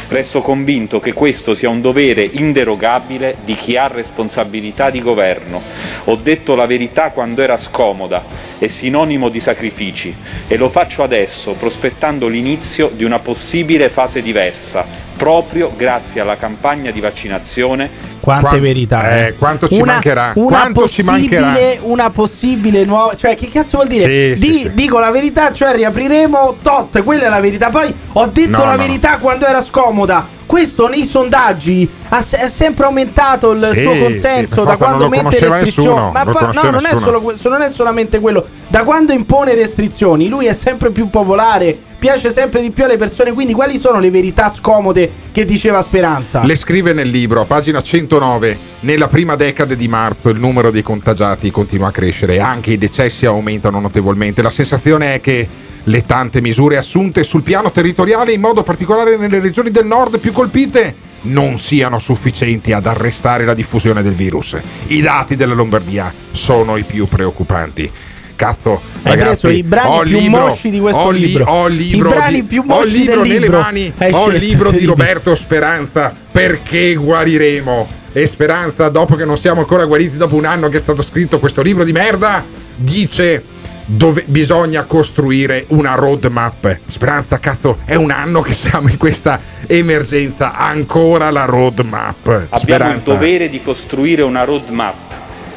Resto 0.07 0.41
convinto 0.41 0.99
che 0.99 1.13
questo 1.13 1.53
sia 1.53 1.69
un 1.69 1.79
dovere 1.79 2.23
inderogabile 2.23 3.35
di 3.45 3.53
chi 3.53 3.77
ha 3.77 3.85
responsabilità 3.85 4.89
di 4.89 4.99
governo. 4.99 5.61
Ho 6.05 6.15
detto 6.15 6.55
la 6.55 6.65
verità 6.65 7.11
quando 7.11 7.43
era 7.43 7.55
scomoda 7.55 8.23
e 8.57 8.67
sinonimo 8.67 9.29
di 9.29 9.39
sacrifici 9.39 10.15
e 10.47 10.57
lo 10.57 10.69
faccio 10.69 11.03
adesso 11.03 11.51
prospettando 11.51 12.27
l'inizio 12.27 12.89
di 12.95 13.03
una 13.03 13.19
possibile 13.19 13.89
fase 13.89 14.23
diversa, 14.23 14.83
proprio 15.15 15.71
grazie 15.75 16.21
alla 16.21 16.37
campagna 16.37 16.91
di 16.91 16.99
vaccinazione 16.99 18.11
Quante 18.19 18.47
Quan- 18.47 18.61
verità. 18.61 19.25
eh, 19.25 19.35
quanto 19.37 19.67
ci 19.67 19.81
mancherà? 19.81 20.31
Una 20.35 20.59
Quanto 20.59 20.87
ci 20.87 21.03
possibile, 21.03 21.39
mancherà? 21.41 21.79
Una 21.81 22.09
possibile 22.09 22.85
nuova. 22.85 23.15
Cioè, 23.15 23.35
che 23.35 23.49
cazzo 23.49 23.77
vuol 23.77 23.89
dire? 23.89 24.35
Sì, 24.35 24.39
Di- 24.39 24.47
sì, 24.51 24.57
sì. 24.63 24.73
Dico 24.73 24.97
la 24.99 25.11
verità, 25.11 25.51
cioè 25.51 25.73
riapriremo 25.75 26.55
tot. 26.61 27.03
Quella 27.03 27.25
è 27.25 27.29
la 27.29 27.41
verità. 27.41 27.69
Poi 27.69 27.93
ho 28.13 28.27
detto 28.27 28.49
No, 28.57 28.63
la 28.63 28.71
no. 28.75 28.77
verità 28.77 29.17
quando 29.17 29.45
era 29.45 29.61
scomoda. 29.61 30.25
Questo 30.45 30.87
nei 30.87 31.03
sondaggi 31.03 31.89
ha, 32.09 32.21
se- 32.21 32.37
è 32.37 32.47
sempre 32.47 32.85
aumentato 32.85 33.51
il 33.51 33.69
Sì, 33.73 33.81
suo 33.81 33.93
sì, 33.93 33.99
consenso 33.99 34.63
da 34.63 34.77
quando 34.77 35.09
mette 35.09 35.39
restrizioni. 35.39 35.87
nessuno, 35.89 36.11
Ma 36.13 36.23
poi- 36.23 36.53
no, 36.53 36.69
non 36.69 36.85
è, 36.85 36.91
solo, 36.91 37.33
non 37.49 37.61
è 37.61 37.69
solamente 37.69 38.19
quello. 38.21 38.45
Da 38.69 38.83
quando 38.83 39.11
impone 39.11 39.53
restrizioni, 39.53 40.29
lui 40.29 40.45
è 40.45 40.53
sempre 40.53 40.91
più 40.91 41.09
popolare 41.09 41.77
piace 42.03 42.31
sempre 42.31 42.59
di 42.59 42.69
più 42.71 42.83
alle 42.83 42.97
persone. 42.97 43.31
Quindi, 43.31 43.53
quali 43.53 43.77
sono 43.77 44.01
le 44.01 44.11
verità 44.11 44.49
scomode 44.49 45.09
che 45.31 45.45
diceva 45.45 45.81
Speranza? 45.81 46.43
Le 46.43 46.57
scrive 46.57 46.91
nel 46.91 47.07
libro, 47.07 47.39
a 47.39 47.45
pagina 47.45 47.79
109. 47.79 48.57
Nella 48.81 49.07
prima 49.07 49.37
decade 49.37 49.77
di 49.77 49.87
marzo 49.87 50.27
il 50.27 50.37
numero 50.37 50.69
dei 50.69 50.81
contagiati 50.81 51.49
continua 51.49 51.87
a 51.87 51.91
crescere, 51.91 52.41
anche 52.41 52.71
i 52.71 52.77
decessi 52.77 53.25
aumentano 53.25 53.79
notevolmente. 53.79 54.41
La 54.41 54.49
sensazione 54.49 55.13
è 55.13 55.21
che 55.21 55.47
le 55.81 56.05
tante 56.05 56.41
misure 56.41 56.75
assunte 56.75 57.23
sul 57.23 57.41
piano 57.41 57.71
territoriale, 57.71 58.33
in 58.33 58.41
modo 58.41 58.63
particolare 58.63 59.15
nelle 59.15 59.39
regioni 59.39 59.71
del 59.71 59.85
nord 59.85 60.19
più 60.19 60.33
colpite, 60.33 60.93
non 61.21 61.57
siano 61.57 61.99
sufficienti 61.99 62.73
ad 62.73 62.85
arrestare 62.85 63.45
la 63.45 63.53
diffusione 63.53 64.01
del 64.01 64.13
virus. 64.13 64.57
I 64.87 64.99
dati 64.99 65.37
della 65.37 65.53
Lombardia 65.53 66.13
sono 66.31 66.75
i 66.75 66.83
più 66.83 67.07
preoccupanti. 67.07 67.89
Cazzo, 68.35 68.81
Hai 69.03 69.11
ragazzi, 69.15 69.41
preso 69.41 69.49
i 69.49 69.63
brani 69.63 69.95
ho 69.97 70.01
più 70.01 70.19
libro, 70.19 70.47
mosci 70.47 70.69
di 70.69 70.79
questo 70.79 70.99
ho 70.99 71.09
li- 71.11 71.19
libro. 71.27 71.45
Ho 71.45 71.67
il 71.67 71.75
libro, 71.75 72.09
I 72.09 72.11
brani 72.13 72.33
di, 72.41 72.43
più 72.43 72.61
ho 72.61 72.65
mosci 72.65 72.87
il 72.87 72.93
libro 72.93 73.19
del 73.21 73.27
nelle 73.27 73.39
libro. 73.39 73.59
mani, 73.59 73.93
Hai 73.97 74.11
ho 74.13 74.29
il 74.29 74.35
libro 74.39 74.71
di. 74.71 74.85
Roberto 74.85 75.35
Speranza 75.35 76.13
perché 76.31 76.95
guariremo. 76.95 77.87
E 78.11 78.27
Speranza, 78.27 78.89
dopo 78.89 79.15
che 79.15 79.25
non 79.25 79.37
siamo 79.37 79.61
ancora 79.61 79.85
guariti, 79.85 80.17
dopo 80.17 80.35
un 80.35 80.45
anno 80.45 80.67
che 80.69 80.77
è 80.77 80.79
stato 80.79 81.01
scritto 81.01 81.39
questo 81.39 81.61
libro 81.61 81.83
di 81.83 81.91
merda, 81.91 82.43
dice 82.75 83.43
dove 83.85 84.23
bisogna 84.27 84.83
costruire 84.83 85.65
una 85.69 85.95
roadmap. 85.95 86.79
Speranza, 86.85 87.39
cazzo, 87.39 87.79
è 87.85 87.95
un 87.95 88.11
anno 88.11 88.41
che 88.41 88.53
siamo 88.53 88.87
in 88.89 88.97
questa 88.97 89.39
emergenza, 89.67 90.55
ancora 90.55 91.29
la 91.31 91.45
roadmap. 91.45 92.45
Abbiamo 92.49 92.91
il 92.91 92.99
dovere 93.03 93.49
di 93.49 93.61
costruire 93.61 94.21
una 94.21 94.43
roadmap 94.43 94.95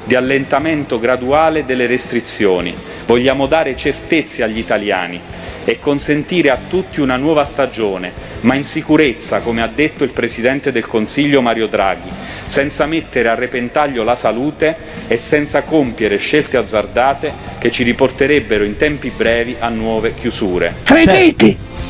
di 0.06 0.14
allentamento 0.14 0.98
graduale 0.98 1.64
delle 1.64 1.86
restrizioni. 1.86 2.74
Vogliamo 3.06 3.46
dare 3.46 3.76
certezze 3.76 4.42
agli 4.42 4.58
italiani 4.58 5.20
e 5.64 5.80
consentire 5.80 6.50
a 6.50 6.58
tutti 6.68 7.00
una 7.00 7.16
nuova 7.16 7.44
stagione, 7.44 8.12
ma 8.42 8.54
in 8.54 8.62
sicurezza, 8.62 9.40
come 9.40 9.62
ha 9.62 9.66
detto 9.66 10.04
il 10.04 10.10
Presidente 10.10 10.70
del 10.70 10.86
Consiglio 10.86 11.42
Mario 11.42 11.66
Draghi, 11.66 12.08
senza 12.46 12.86
mettere 12.86 13.28
a 13.28 13.34
repentaglio 13.34 14.04
la 14.04 14.14
salute 14.14 14.76
e 15.08 15.16
senza 15.16 15.62
compiere 15.62 16.18
scelte 16.18 16.56
azzardate 16.56 17.32
che 17.58 17.72
ci 17.72 17.82
riporterebbero 17.82 18.62
in 18.62 18.76
tempi 18.76 19.10
brevi 19.10 19.56
a 19.58 19.68
nuove 19.68 20.14
chiusure. 20.14 20.74
Cioè, 20.84 21.04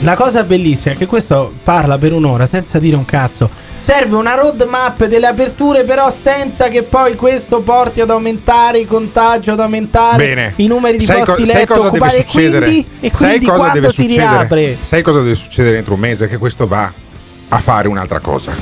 la 0.00 0.14
cosa 0.14 0.42
bellissima 0.44 0.94
è 0.94 0.96
che 0.96 1.06
questo 1.06 1.52
parla 1.62 1.96
per 1.96 2.12
un'ora 2.12 2.44
senza 2.46 2.78
dire 2.78 2.96
un 2.96 3.04
cazzo. 3.04 3.48
Serve 3.78 4.16
una 4.16 4.34
roadmap 4.34 5.04
delle 5.06 5.26
aperture, 5.26 5.84
però 5.84 6.10
senza 6.10 6.68
che 6.68 6.82
poi 6.82 7.14
questo 7.16 7.60
porti 7.60 8.00
ad 8.00 8.10
aumentare 8.10 8.78
i 8.78 8.86
contagi, 8.86 9.50
ad 9.50 9.60
aumentare 9.60 10.16
Bene. 10.26 10.52
i 10.56 10.66
numeri 10.66 10.98
di 10.98 11.04
Sai 11.04 11.20
co- 11.20 11.24
posti 11.34 11.46
sai 11.46 11.54
letto 11.54 11.82
occupati. 11.86 12.16
E 12.16 12.24
quindi, 12.24 12.86
e 13.00 13.10
Sai 13.12 13.28
quindi 13.38 13.46
cosa 13.46 13.70
deve 13.72 13.88
si 13.90 14.02
succedere? 14.02 14.28
riapre? 14.28 14.76
Sai 14.80 15.02
cosa 15.02 15.20
deve 15.20 15.34
succedere 15.34 15.76
entro 15.78 15.94
un 15.94 16.00
mese? 16.00 16.28
Che 16.28 16.36
questo 16.38 16.66
va 16.66 16.92
a 17.48 17.58
fare 17.58 17.88
un'altra 17.88 18.20
cosa. 18.20 18.52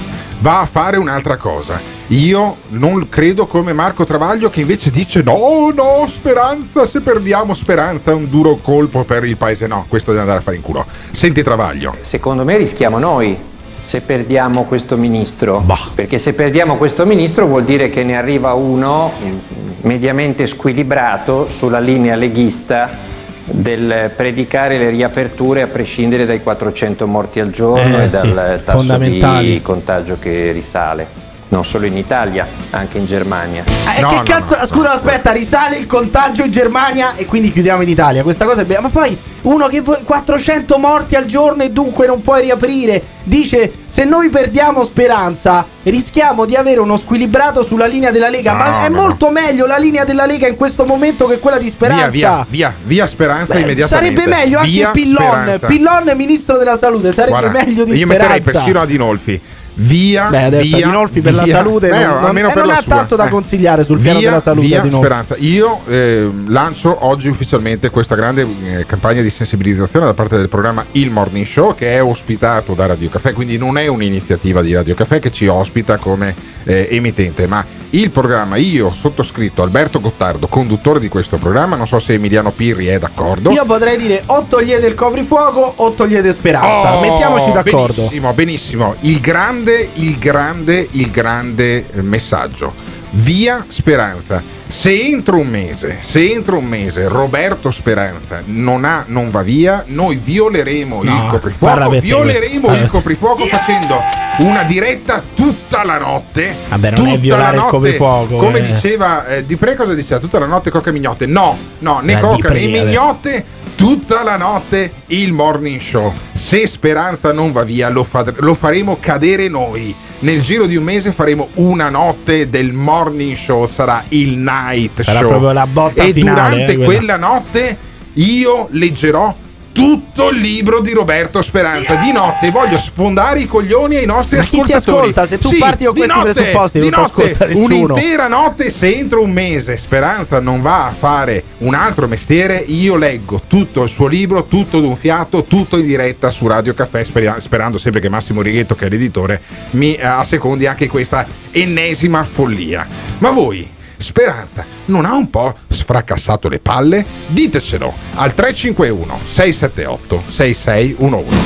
Va 0.44 0.60
a 0.60 0.66
fare 0.66 0.98
un'altra 0.98 1.38
cosa. 1.38 1.80
Io 2.08 2.56
non 2.68 3.08
credo 3.08 3.46
come 3.46 3.72
Marco 3.72 4.04
Travaglio 4.04 4.50
che 4.50 4.60
invece 4.60 4.90
dice 4.90 5.22
no, 5.22 5.72
no, 5.74 6.04
speranza, 6.06 6.84
se 6.84 7.00
perdiamo 7.00 7.54
speranza 7.54 8.10
è 8.10 8.14
un 8.14 8.28
duro 8.28 8.56
colpo 8.56 9.04
per 9.04 9.24
il 9.24 9.38
paese. 9.38 9.66
No, 9.66 9.86
questo 9.88 10.10
deve 10.10 10.20
andare 10.20 10.40
a 10.40 10.42
fare 10.42 10.56
in 10.56 10.62
culo. 10.62 10.84
Senti 11.12 11.42
Travaglio. 11.42 11.96
Secondo 12.02 12.44
me 12.44 12.58
rischiamo 12.58 12.98
noi 12.98 13.34
se 13.80 14.02
perdiamo 14.02 14.64
questo 14.64 14.98
ministro, 14.98 15.64
perché 15.94 16.18
se 16.18 16.34
perdiamo 16.34 16.76
questo 16.76 17.06
ministro 17.06 17.46
vuol 17.46 17.64
dire 17.64 17.88
che 17.88 18.04
ne 18.04 18.14
arriva 18.14 18.52
uno 18.52 19.12
mm, 19.18 19.38
mediamente 19.80 20.46
squilibrato 20.46 21.48
sulla 21.48 21.80
linea 21.80 22.16
leghista 22.16 23.13
del 23.44 24.10
predicare 24.16 24.78
le 24.78 24.90
riaperture 24.90 25.62
a 25.62 25.66
prescindere 25.66 26.24
dai 26.24 26.42
400 26.42 27.06
morti 27.06 27.40
al 27.40 27.50
giorno 27.50 27.98
Eh, 27.98 28.04
e 28.04 28.08
sì, 28.08 28.32
dal 28.32 28.62
tasso 28.64 28.98
di 28.98 29.60
contagio 29.62 30.16
che 30.18 30.50
risale, 30.52 31.06
non 31.48 31.64
solo 31.64 31.86
in 31.86 31.96
Italia, 31.96 32.46
anche 32.70 32.98
in 32.98 33.06
Germania. 33.06 33.64
Ah, 33.84 33.98
e 33.98 34.06
che 34.06 34.22
cazzo? 34.24 34.56
Scusa, 34.66 34.92
aspetta, 34.92 35.30
risale 35.30 35.76
il 35.76 35.86
contagio 35.86 36.42
in 36.42 36.50
Germania 36.50 37.14
e 37.14 37.26
quindi 37.26 37.52
chiudiamo 37.52 37.82
in 37.82 37.88
Italia. 37.88 38.22
Questa 38.22 38.44
cosa 38.44 38.62
è 38.62 38.64
bella. 38.64 38.80
Ma 38.80 38.88
poi 38.90 39.16
uno 39.42 39.68
che 39.68 39.80
vuoi 39.80 40.02
400 40.02 40.78
morti 40.78 41.14
al 41.14 41.26
giorno 41.26 41.62
e 41.62 41.70
dunque 41.70 42.06
non 42.06 42.22
puoi 42.22 42.42
riaprire. 42.42 43.02
Dice: 43.22 43.70
Se 43.86 44.04
noi 44.04 44.30
perdiamo 44.30 44.82
speranza, 44.82 45.64
rischiamo 45.84 46.44
di 46.44 46.56
avere 46.56 46.80
uno 46.80 46.96
squilibrato 46.96 47.62
sulla 47.62 47.86
linea 47.86 48.10
della 48.10 48.28
Lega. 48.30 48.52
No, 48.52 48.58
Ma 48.58 48.84
è 48.84 48.88
no, 48.88 48.96
no. 48.96 49.02
molto 49.02 49.30
meglio 49.30 49.66
la 49.66 49.76
linea 49.76 50.04
della 50.04 50.26
Lega 50.26 50.48
in 50.48 50.56
questo 50.56 50.84
momento 50.84 51.26
che 51.26 51.38
quella 51.38 51.58
di 51.58 51.68
speranza. 51.68 52.08
Via, 52.08 52.28
via, 52.30 52.46
via, 52.48 52.74
via 52.84 53.06
speranza 53.06 53.54
Beh, 53.54 53.60
immediatamente. 53.60 54.14
sarebbe 54.20 54.36
meglio 54.36 54.58
anche 54.58 54.70
Via 54.70 54.90
Pillon. 54.90 55.30
Speranza. 55.42 55.66
Pillon, 55.66 56.12
ministro 56.16 56.58
della 56.58 56.76
salute. 56.76 57.12
Sarebbe 57.12 57.38
Guarda, 57.38 57.50
meglio 57.64 57.84
di 57.84 57.90
io 57.92 58.06
speranza. 58.06 58.16
metterei 58.34 58.40
persino 58.40 58.80
Adinolfi. 58.80 59.40
Via, 59.76 60.28
Beh, 60.28 60.44
adesso 60.44 60.76
via, 60.76 60.86
Adinolfi 60.86 61.20
per 61.20 61.34
la 61.34 61.44
salute 61.44 61.88
Beh, 61.88 62.04
non- 62.04 62.14
non- 62.14 62.24
almeno 62.26 62.48
eh, 62.48 62.52
per 62.52 62.62
non 62.62 62.66
la 62.72 62.78
ha 62.78 62.82
sua. 62.82 62.94
tanto 62.96 63.16
da 63.16 63.26
Eh. 63.26 63.30
consigliare 63.30 63.82
sul 63.82 63.98
piano 63.98 64.18
Via, 64.20 64.28
della 64.30 64.40
salute, 64.40 64.66
Via 64.66 64.78
Adinolfi. 64.80 65.04
Speranza. 65.06 65.36
Io 65.38 65.80
eh, 65.88 66.30
lancio 66.46 67.06
oggi 67.06 67.28
ufficialmente 67.28 67.90
questa 67.90 68.14
grande 68.14 68.46
eh, 68.64 68.86
campagna 68.86 69.20
di 69.20 69.30
sensibilizzazione 69.30 70.06
da 70.06 70.14
parte 70.14 70.36
del 70.36 70.48
programma 70.48 70.84
Il 70.92 71.10
Morning 71.10 71.44
Show 71.44 71.74
che 71.74 71.92
è 71.92 72.02
ospitato 72.02 72.74
da 72.74 72.86
Radio 72.86 73.08
Caffè, 73.08 73.32
quindi 73.32 73.58
non 73.58 73.76
è 73.76 73.88
un'iniziativa 73.88 74.62
di 74.62 74.72
Radio 74.74 74.94
Caffè 74.94 75.18
che 75.18 75.32
ci 75.32 75.46
ospita 75.48 75.96
come 75.96 76.34
eh, 76.64 76.86
emittente, 76.92 77.46
ma 77.48 77.64
il 77.94 78.10
programma, 78.10 78.56
io 78.56 78.92
sottoscritto 78.92 79.62
Alberto 79.62 80.00
Gottardo, 80.00 80.48
conduttore 80.48 80.98
di 80.98 81.08
questo 81.08 81.36
programma, 81.36 81.76
non 81.76 81.86
so 81.86 82.00
se 82.00 82.14
Emiliano 82.14 82.50
Pirri 82.50 82.86
è 82.86 82.98
d'accordo. 82.98 83.50
Io 83.52 83.64
potrei 83.64 83.96
dire 83.96 84.22
o 84.26 84.46
togliete 84.48 84.86
il 84.86 84.94
coprifuoco 84.94 85.74
o 85.76 85.92
togliete 85.92 86.32
speranza. 86.32 86.96
Oh, 86.96 87.00
Mettiamoci 87.00 87.52
d'accordo. 87.52 87.94
Benissimo, 87.94 88.32
benissimo. 88.32 88.94
Il 89.00 89.20
grande, 89.20 89.90
il 89.94 90.18
grande, 90.18 90.88
il 90.90 91.10
grande 91.10 91.86
messaggio. 92.00 92.74
Via 93.16 93.64
Speranza. 93.68 94.42
Se 94.66 94.90
entro 94.90 95.36
un 95.36 95.46
mese, 95.46 95.98
se 96.00 96.32
entro 96.32 96.58
un 96.58 96.64
mese 96.64 97.06
Roberto 97.06 97.70
Speranza 97.70 98.42
non, 98.46 98.84
ha, 98.84 99.04
non 99.06 99.30
va 99.30 99.42
via, 99.42 99.84
noi 99.86 100.16
violeremo 100.16 101.02
No, 101.02 101.14
il 101.14 101.30
coprifuoco. 101.30 101.90
Violeremo 101.90 102.66
questo. 102.66 102.84
il 102.84 102.90
coprifuoco 102.90 103.46
facendo 103.46 104.00
una 104.38 104.64
diretta 104.64 105.22
tutta 105.34 105.84
la 105.84 105.98
notte. 105.98 106.56
Vabbè, 106.68 106.90
non 106.96 107.06
è 107.06 107.18
violare 107.18 107.50
la 107.50 107.52
il 107.52 107.58
notte, 107.58 107.70
coprifuoco, 107.70 108.36
Come 108.36 108.58
eh. 108.58 108.72
diceva 108.72 109.26
eh, 109.26 109.46
Di 109.46 109.56
Pre, 109.56 109.76
cosa 109.76 109.94
diceva? 109.94 110.18
Tutta 110.18 110.40
la 110.40 110.46
notte 110.46 110.70
coca 110.70 110.90
e 110.90 110.92
mignotte. 110.92 111.26
No, 111.26 111.56
no, 111.78 112.00
né 112.00 112.14
Beh, 112.14 112.20
coca 112.20 112.48
né 112.48 112.66
mignotte 112.66 113.44
tutta 113.76 114.22
la 114.22 114.36
notte 114.36 114.92
il 115.08 115.32
morning 115.32 115.80
show. 115.80 116.12
Se 116.32 116.66
Speranza 116.66 117.32
non 117.32 117.52
va 117.52 117.62
via, 117.64 117.88
lo, 117.88 118.04
fa- 118.04 118.24
lo 118.38 118.54
faremo 118.54 118.98
cadere 119.00 119.48
noi. 119.48 119.94
Nel 120.20 120.40
giro 120.40 120.66
di 120.66 120.76
un 120.76 120.84
mese 120.84 121.12
faremo 121.12 121.48
una 121.54 121.90
notte 121.90 122.48
del 122.48 122.72
morning 122.72 123.36
show, 123.36 123.66
sarà 123.66 124.04
il 124.10 124.38
night 124.38 125.02
Sarà 125.02 125.18
show. 125.18 125.28
proprio 125.28 125.52
la 125.52 125.66
botta 125.66 126.02
e 126.02 126.12
finale, 126.12 126.50
durante 126.50 126.72
eh, 126.72 126.76
quella. 126.76 126.86
quella 126.86 127.16
notte 127.16 127.78
io 128.14 128.68
leggerò 128.70 129.34
tutto 129.74 130.30
il 130.30 130.38
libro 130.38 130.80
di 130.80 130.92
Roberto 130.92 131.42
Speranza. 131.42 131.96
Di 131.96 132.12
notte 132.12 132.50
voglio 132.52 132.78
sfondare 132.78 133.40
i 133.40 133.46
coglioni 133.46 133.96
ai 133.96 134.06
nostri 134.06 134.36
Ma 134.36 134.44
chi 134.44 134.62
ti 134.62 134.72
ascoltatori. 134.72 135.08
ascolta? 135.08 135.26
Se 135.26 135.38
tu 135.38 135.48
Sì, 135.48 135.58
parti 135.58 135.84
con 135.84 135.94
questi 135.94 136.16
notte, 136.16 136.32
presupposti, 136.32 136.78
di 136.78 136.84
ti 136.88 136.90
notte, 136.94 137.50
un'intera 137.54 138.28
notte 138.28 138.70
se 138.70 138.94
entro 138.94 139.20
un 139.20 139.32
mese 139.32 139.76
Speranza 139.76 140.38
non 140.38 140.62
va 140.62 140.86
a 140.86 140.92
fare 140.92 141.42
un 141.58 141.74
altro 141.74 142.06
mestiere, 142.06 142.58
io 142.58 142.94
leggo 142.94 143.42
tutto 143.48 143.82
il 143.82 143.88
suo 143.88 144.06
libro, 144.06 144.44
tutto 144.46 144.78
d'un 144.80 144.94
fiato, 144.94 145.42
tutto 145.42 145.76
in 145.76 145.84
diretta 145.84 146.30
su 146.30 146.46
Radio 146.46 146.72
Caffè, 146.72 147.02
sperando 147.04 147.76
sempre 147.76 148.00
che 148.00 148.08
Massimo 148.08 148.42
Righetto, 148.42 148.76
che 148.76 148.86
è 148.86 148.88
l'editore, 148.88 149.42
mi 149.70 149.94
eh, 149.94 150.06
assecondi 150.06 150.66
anche 150.66 150.86
questa 150.86 151.26
ennesima 151.50 152.22
follia. 152.22 152.86
Ma 153.18 153.30
voi, 153.30 153.68
Speranza, 154.04 154.66
non 154.86 155.06
ha 155.06 155.14
un 155.14 155.30
po' 155.30 155.54
sfracassato 155.66 156.50
le 156.50 156.58
palle? 156.58 157.06
Ditecelo 157.26 157.90
al 158.16 158.34
351 158.34 159.20
678 159.24 160.22
6611. 160.26 161.36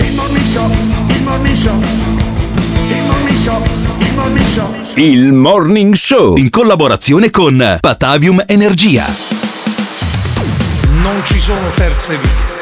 Il 0.00 0.12
morning 0.14 0.44
show, 0.44 0.70
il 1.08 1.22
morning 1.22 1.56
show, 1.56 1.80
il 1.80 3.02
morning 3.06 3.38
show, 3.38 3.62
il 4.00 4.14
morning 4.14 4.46
show. 4.48 4.74
Il 4.96 5.32
Morning 5.32 5.94
Show 5.94 6.36
in 6.36 6.50
collaborazione 6.50 7.30
con 7.30 7.78
Patavium 7.80 8.44
Energia. 8.46 9.06
Non 11.02 11.24
ci 11.24 11.40
sono 11.40 11.70
terze 11.74 12.16
vie. 12.16 12.52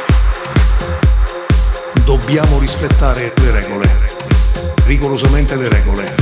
Dobbiamo 2.05 2.61
rispettare 2.61 3.33
le 3.35 3.51
regole, 3.51 3.91
rigorosamente 4.87 5.57
le 5.57 5.69
regole. 5.69 6.22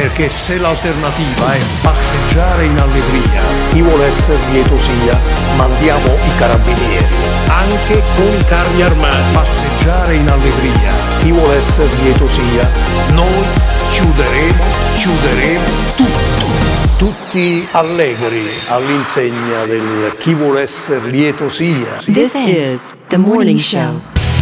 perché 0.00 0.28
se 0.28 0.56
l'alternativa 0.56 1.52
è 1.52 1.58
passeggiare 1.82 2.64
in 2.64 2.78
allegria, 2.78 3.42
chi 3.70 3.82
vuole 3.82 4.06
essere 4.06 4.38
lieto 4.50 4.78
sia, 4.78 5.14
mandiamo 5.56 6.06
i 6.06 6.38
carabinieri, 6.38 7.04
anche 7.48 8.02
con 8.16 8.34
i 8.34 8.44
carri 8.46 8.80
armati, 8.80 9.34
passeggiare 9.34 10.14
in 10.14 10.26
allegria, 10.26 10.92
chi 11.18 11.32
vuole 11.32 11.56
essere 11.56 11.90
lieto 12.02 12.26
sia, 12.30 12.66
noi 13.12 13.44
chiuderemo, 13.90 14.64
chiuderemo 14.96 15.64
tutto. 15.96 16.48
Tutti 16.96 17.68
allegri 17.72 18.48
all'insegna 18.68 19.64
del 19.66 20.14
chi 20.18 20.32
vuole 20.32 20.62
essere 20.62 21.10
lieto 21.10 21.50
sia. 21.50 22.02
This 22.06 22.32
is 22.34 22.94
the 23.08 23.18
morning 23.18 23.58
show. 23.58 24.00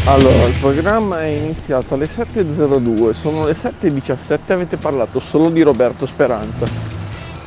Allora, 0.09 0.47
il 0.47 0.55
programma 0.59 1.21
è 1.21 1.27
iniziato 1.27 1.93
alle 1.93 2.07
7.02, 2.07 3.11
sono 3.11 3.45
le 3.45 3.53
7.17 3.53 4.39
e 4.47 4.53
avete 4.55 4.79
parlato 4.79 5.21
solo 5.21 5.51
di 5.51 5.61
Roberto 5.61 6.07
Speranza. 6.07 6.65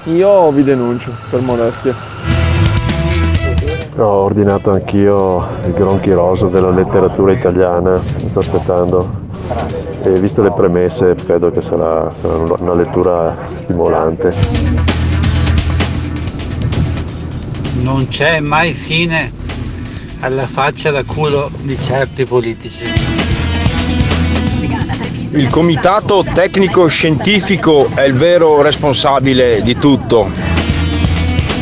Io 0.03 0.51
vi 0.51 0.63
denuncio 0.63 1.11
per 1.31 1.41
molestia. 1.41 1.95
Ho 3.97 4.05
ordinato 4.05 4.69
anch'io 4.69 5.43
il 5.65 5.73
gronchi 5.73 6.11
rosa 6.11 6.45
della 6.45 6.69
letteratura 6.69 7.31
italiana, 7.33 7.99
mi 8.21 8.29
sto 8.29 8.39
aspettando. 8.39 9.09
E 10.03 10.19
visto 10.19 10.43
le 10.43 10.51
premesse 10.51 11.15
credo 11.15 11.49
che 11.49 11.63
sarà, 11.63 12.13
sarà 12.21 12.35
una 12.59 12.75
lettura 12.75 13.35
stimolante. 13.57 14.35
Non 17.81 18.07
c'è 18.07 18.39
mai 18.39 18.73
fine 18.73 19.39
alla 20.21 20.47
faccia 20.47 20.91
da 20.91 21.03
culo 21.03 21.49
di 21.61 21.77
certi 21.81 22.25
politici. 22.25 22.85
Il 25.33 25.47
comitato 25.47 26.23
tecnico 26.33 26.87
scientifico 26.87 27.89
è 27.93 28.01
il 28.01 28.13
vero 28.13 28.61
responsabile 28.61 29.61
di 29.61 29.77
tutto. 29.77 30.29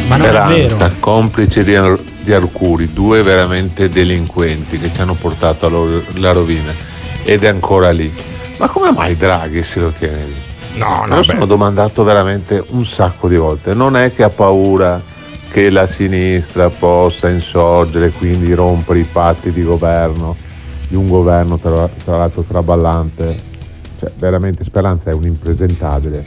Ma 0.07 0.17
non 0.17 0.25
è 0.25 0.29
Speranza, 0.29 0.87
vero. 0.87 0.95
complice 0.99 1.63
di, 1.63 1.77
di 2.23 2.33
Arcuri, 2.33 2.91
due 2.91 3.21
veramente 3.21 3.89
delinquenti 3.89 4.79
che 4.79 4.91
ci 4.91 5.01
hanno 5.01 5.13
portato 5.13 5.67
alla 5.67 6.31
rovina 6.31 6.73
ed 7.23 7.43
è 7.43 7.47
ancora 7.47 7.91
lì. 7.91 8.11
Ma 8.57 8.67
come 8.67 8.91
mai 8.91 9.15
Draghi 9.15 9.63
se 9.63 9.79
lo 9.79 9.91
tiene 9.97 10.25
lì? 10.25 10.47
No, 10.79 11.05
Me 11.07 11.17
lo 11.17 11.23
sono 11.23 11.45
domandato 11.45 12.03
veramente 12.03 12.63
un 12.69 12.85
sacco 12.85 13.27
di 13.27 13.35
volte. 13.37 13.73
Non 13.73 13.95
è 13.95 14.13
che 14.13 14.23
ha 14.23 14.29
paura 14.29 14.99
che 15.51 15.69
la 15.69 15.87
sinistra 15.87 16.69
possa 16.69 17.29
insorgere, 17.29 18.11
quindi 18.11 18.53
rompere 18.53 18.99
i 18.99 19.07
patti 19.09 19.51
di 19.51 19.63
governo, 19.63 20.35
di 20.87 20.95
un 20.95 21.07
governo 21.07 21.57
tra, 21.57 21.89
tra 22.03 22.17
l'altro 22.17 22.43
traballante. 22.43 23.47
Cioè, 23.99 24.11
veramente 24.17 24.63
Speranza 24.63 25.09
è 25.09 25.13
un 25.13 25.25
impresentabile. 25.25 26.23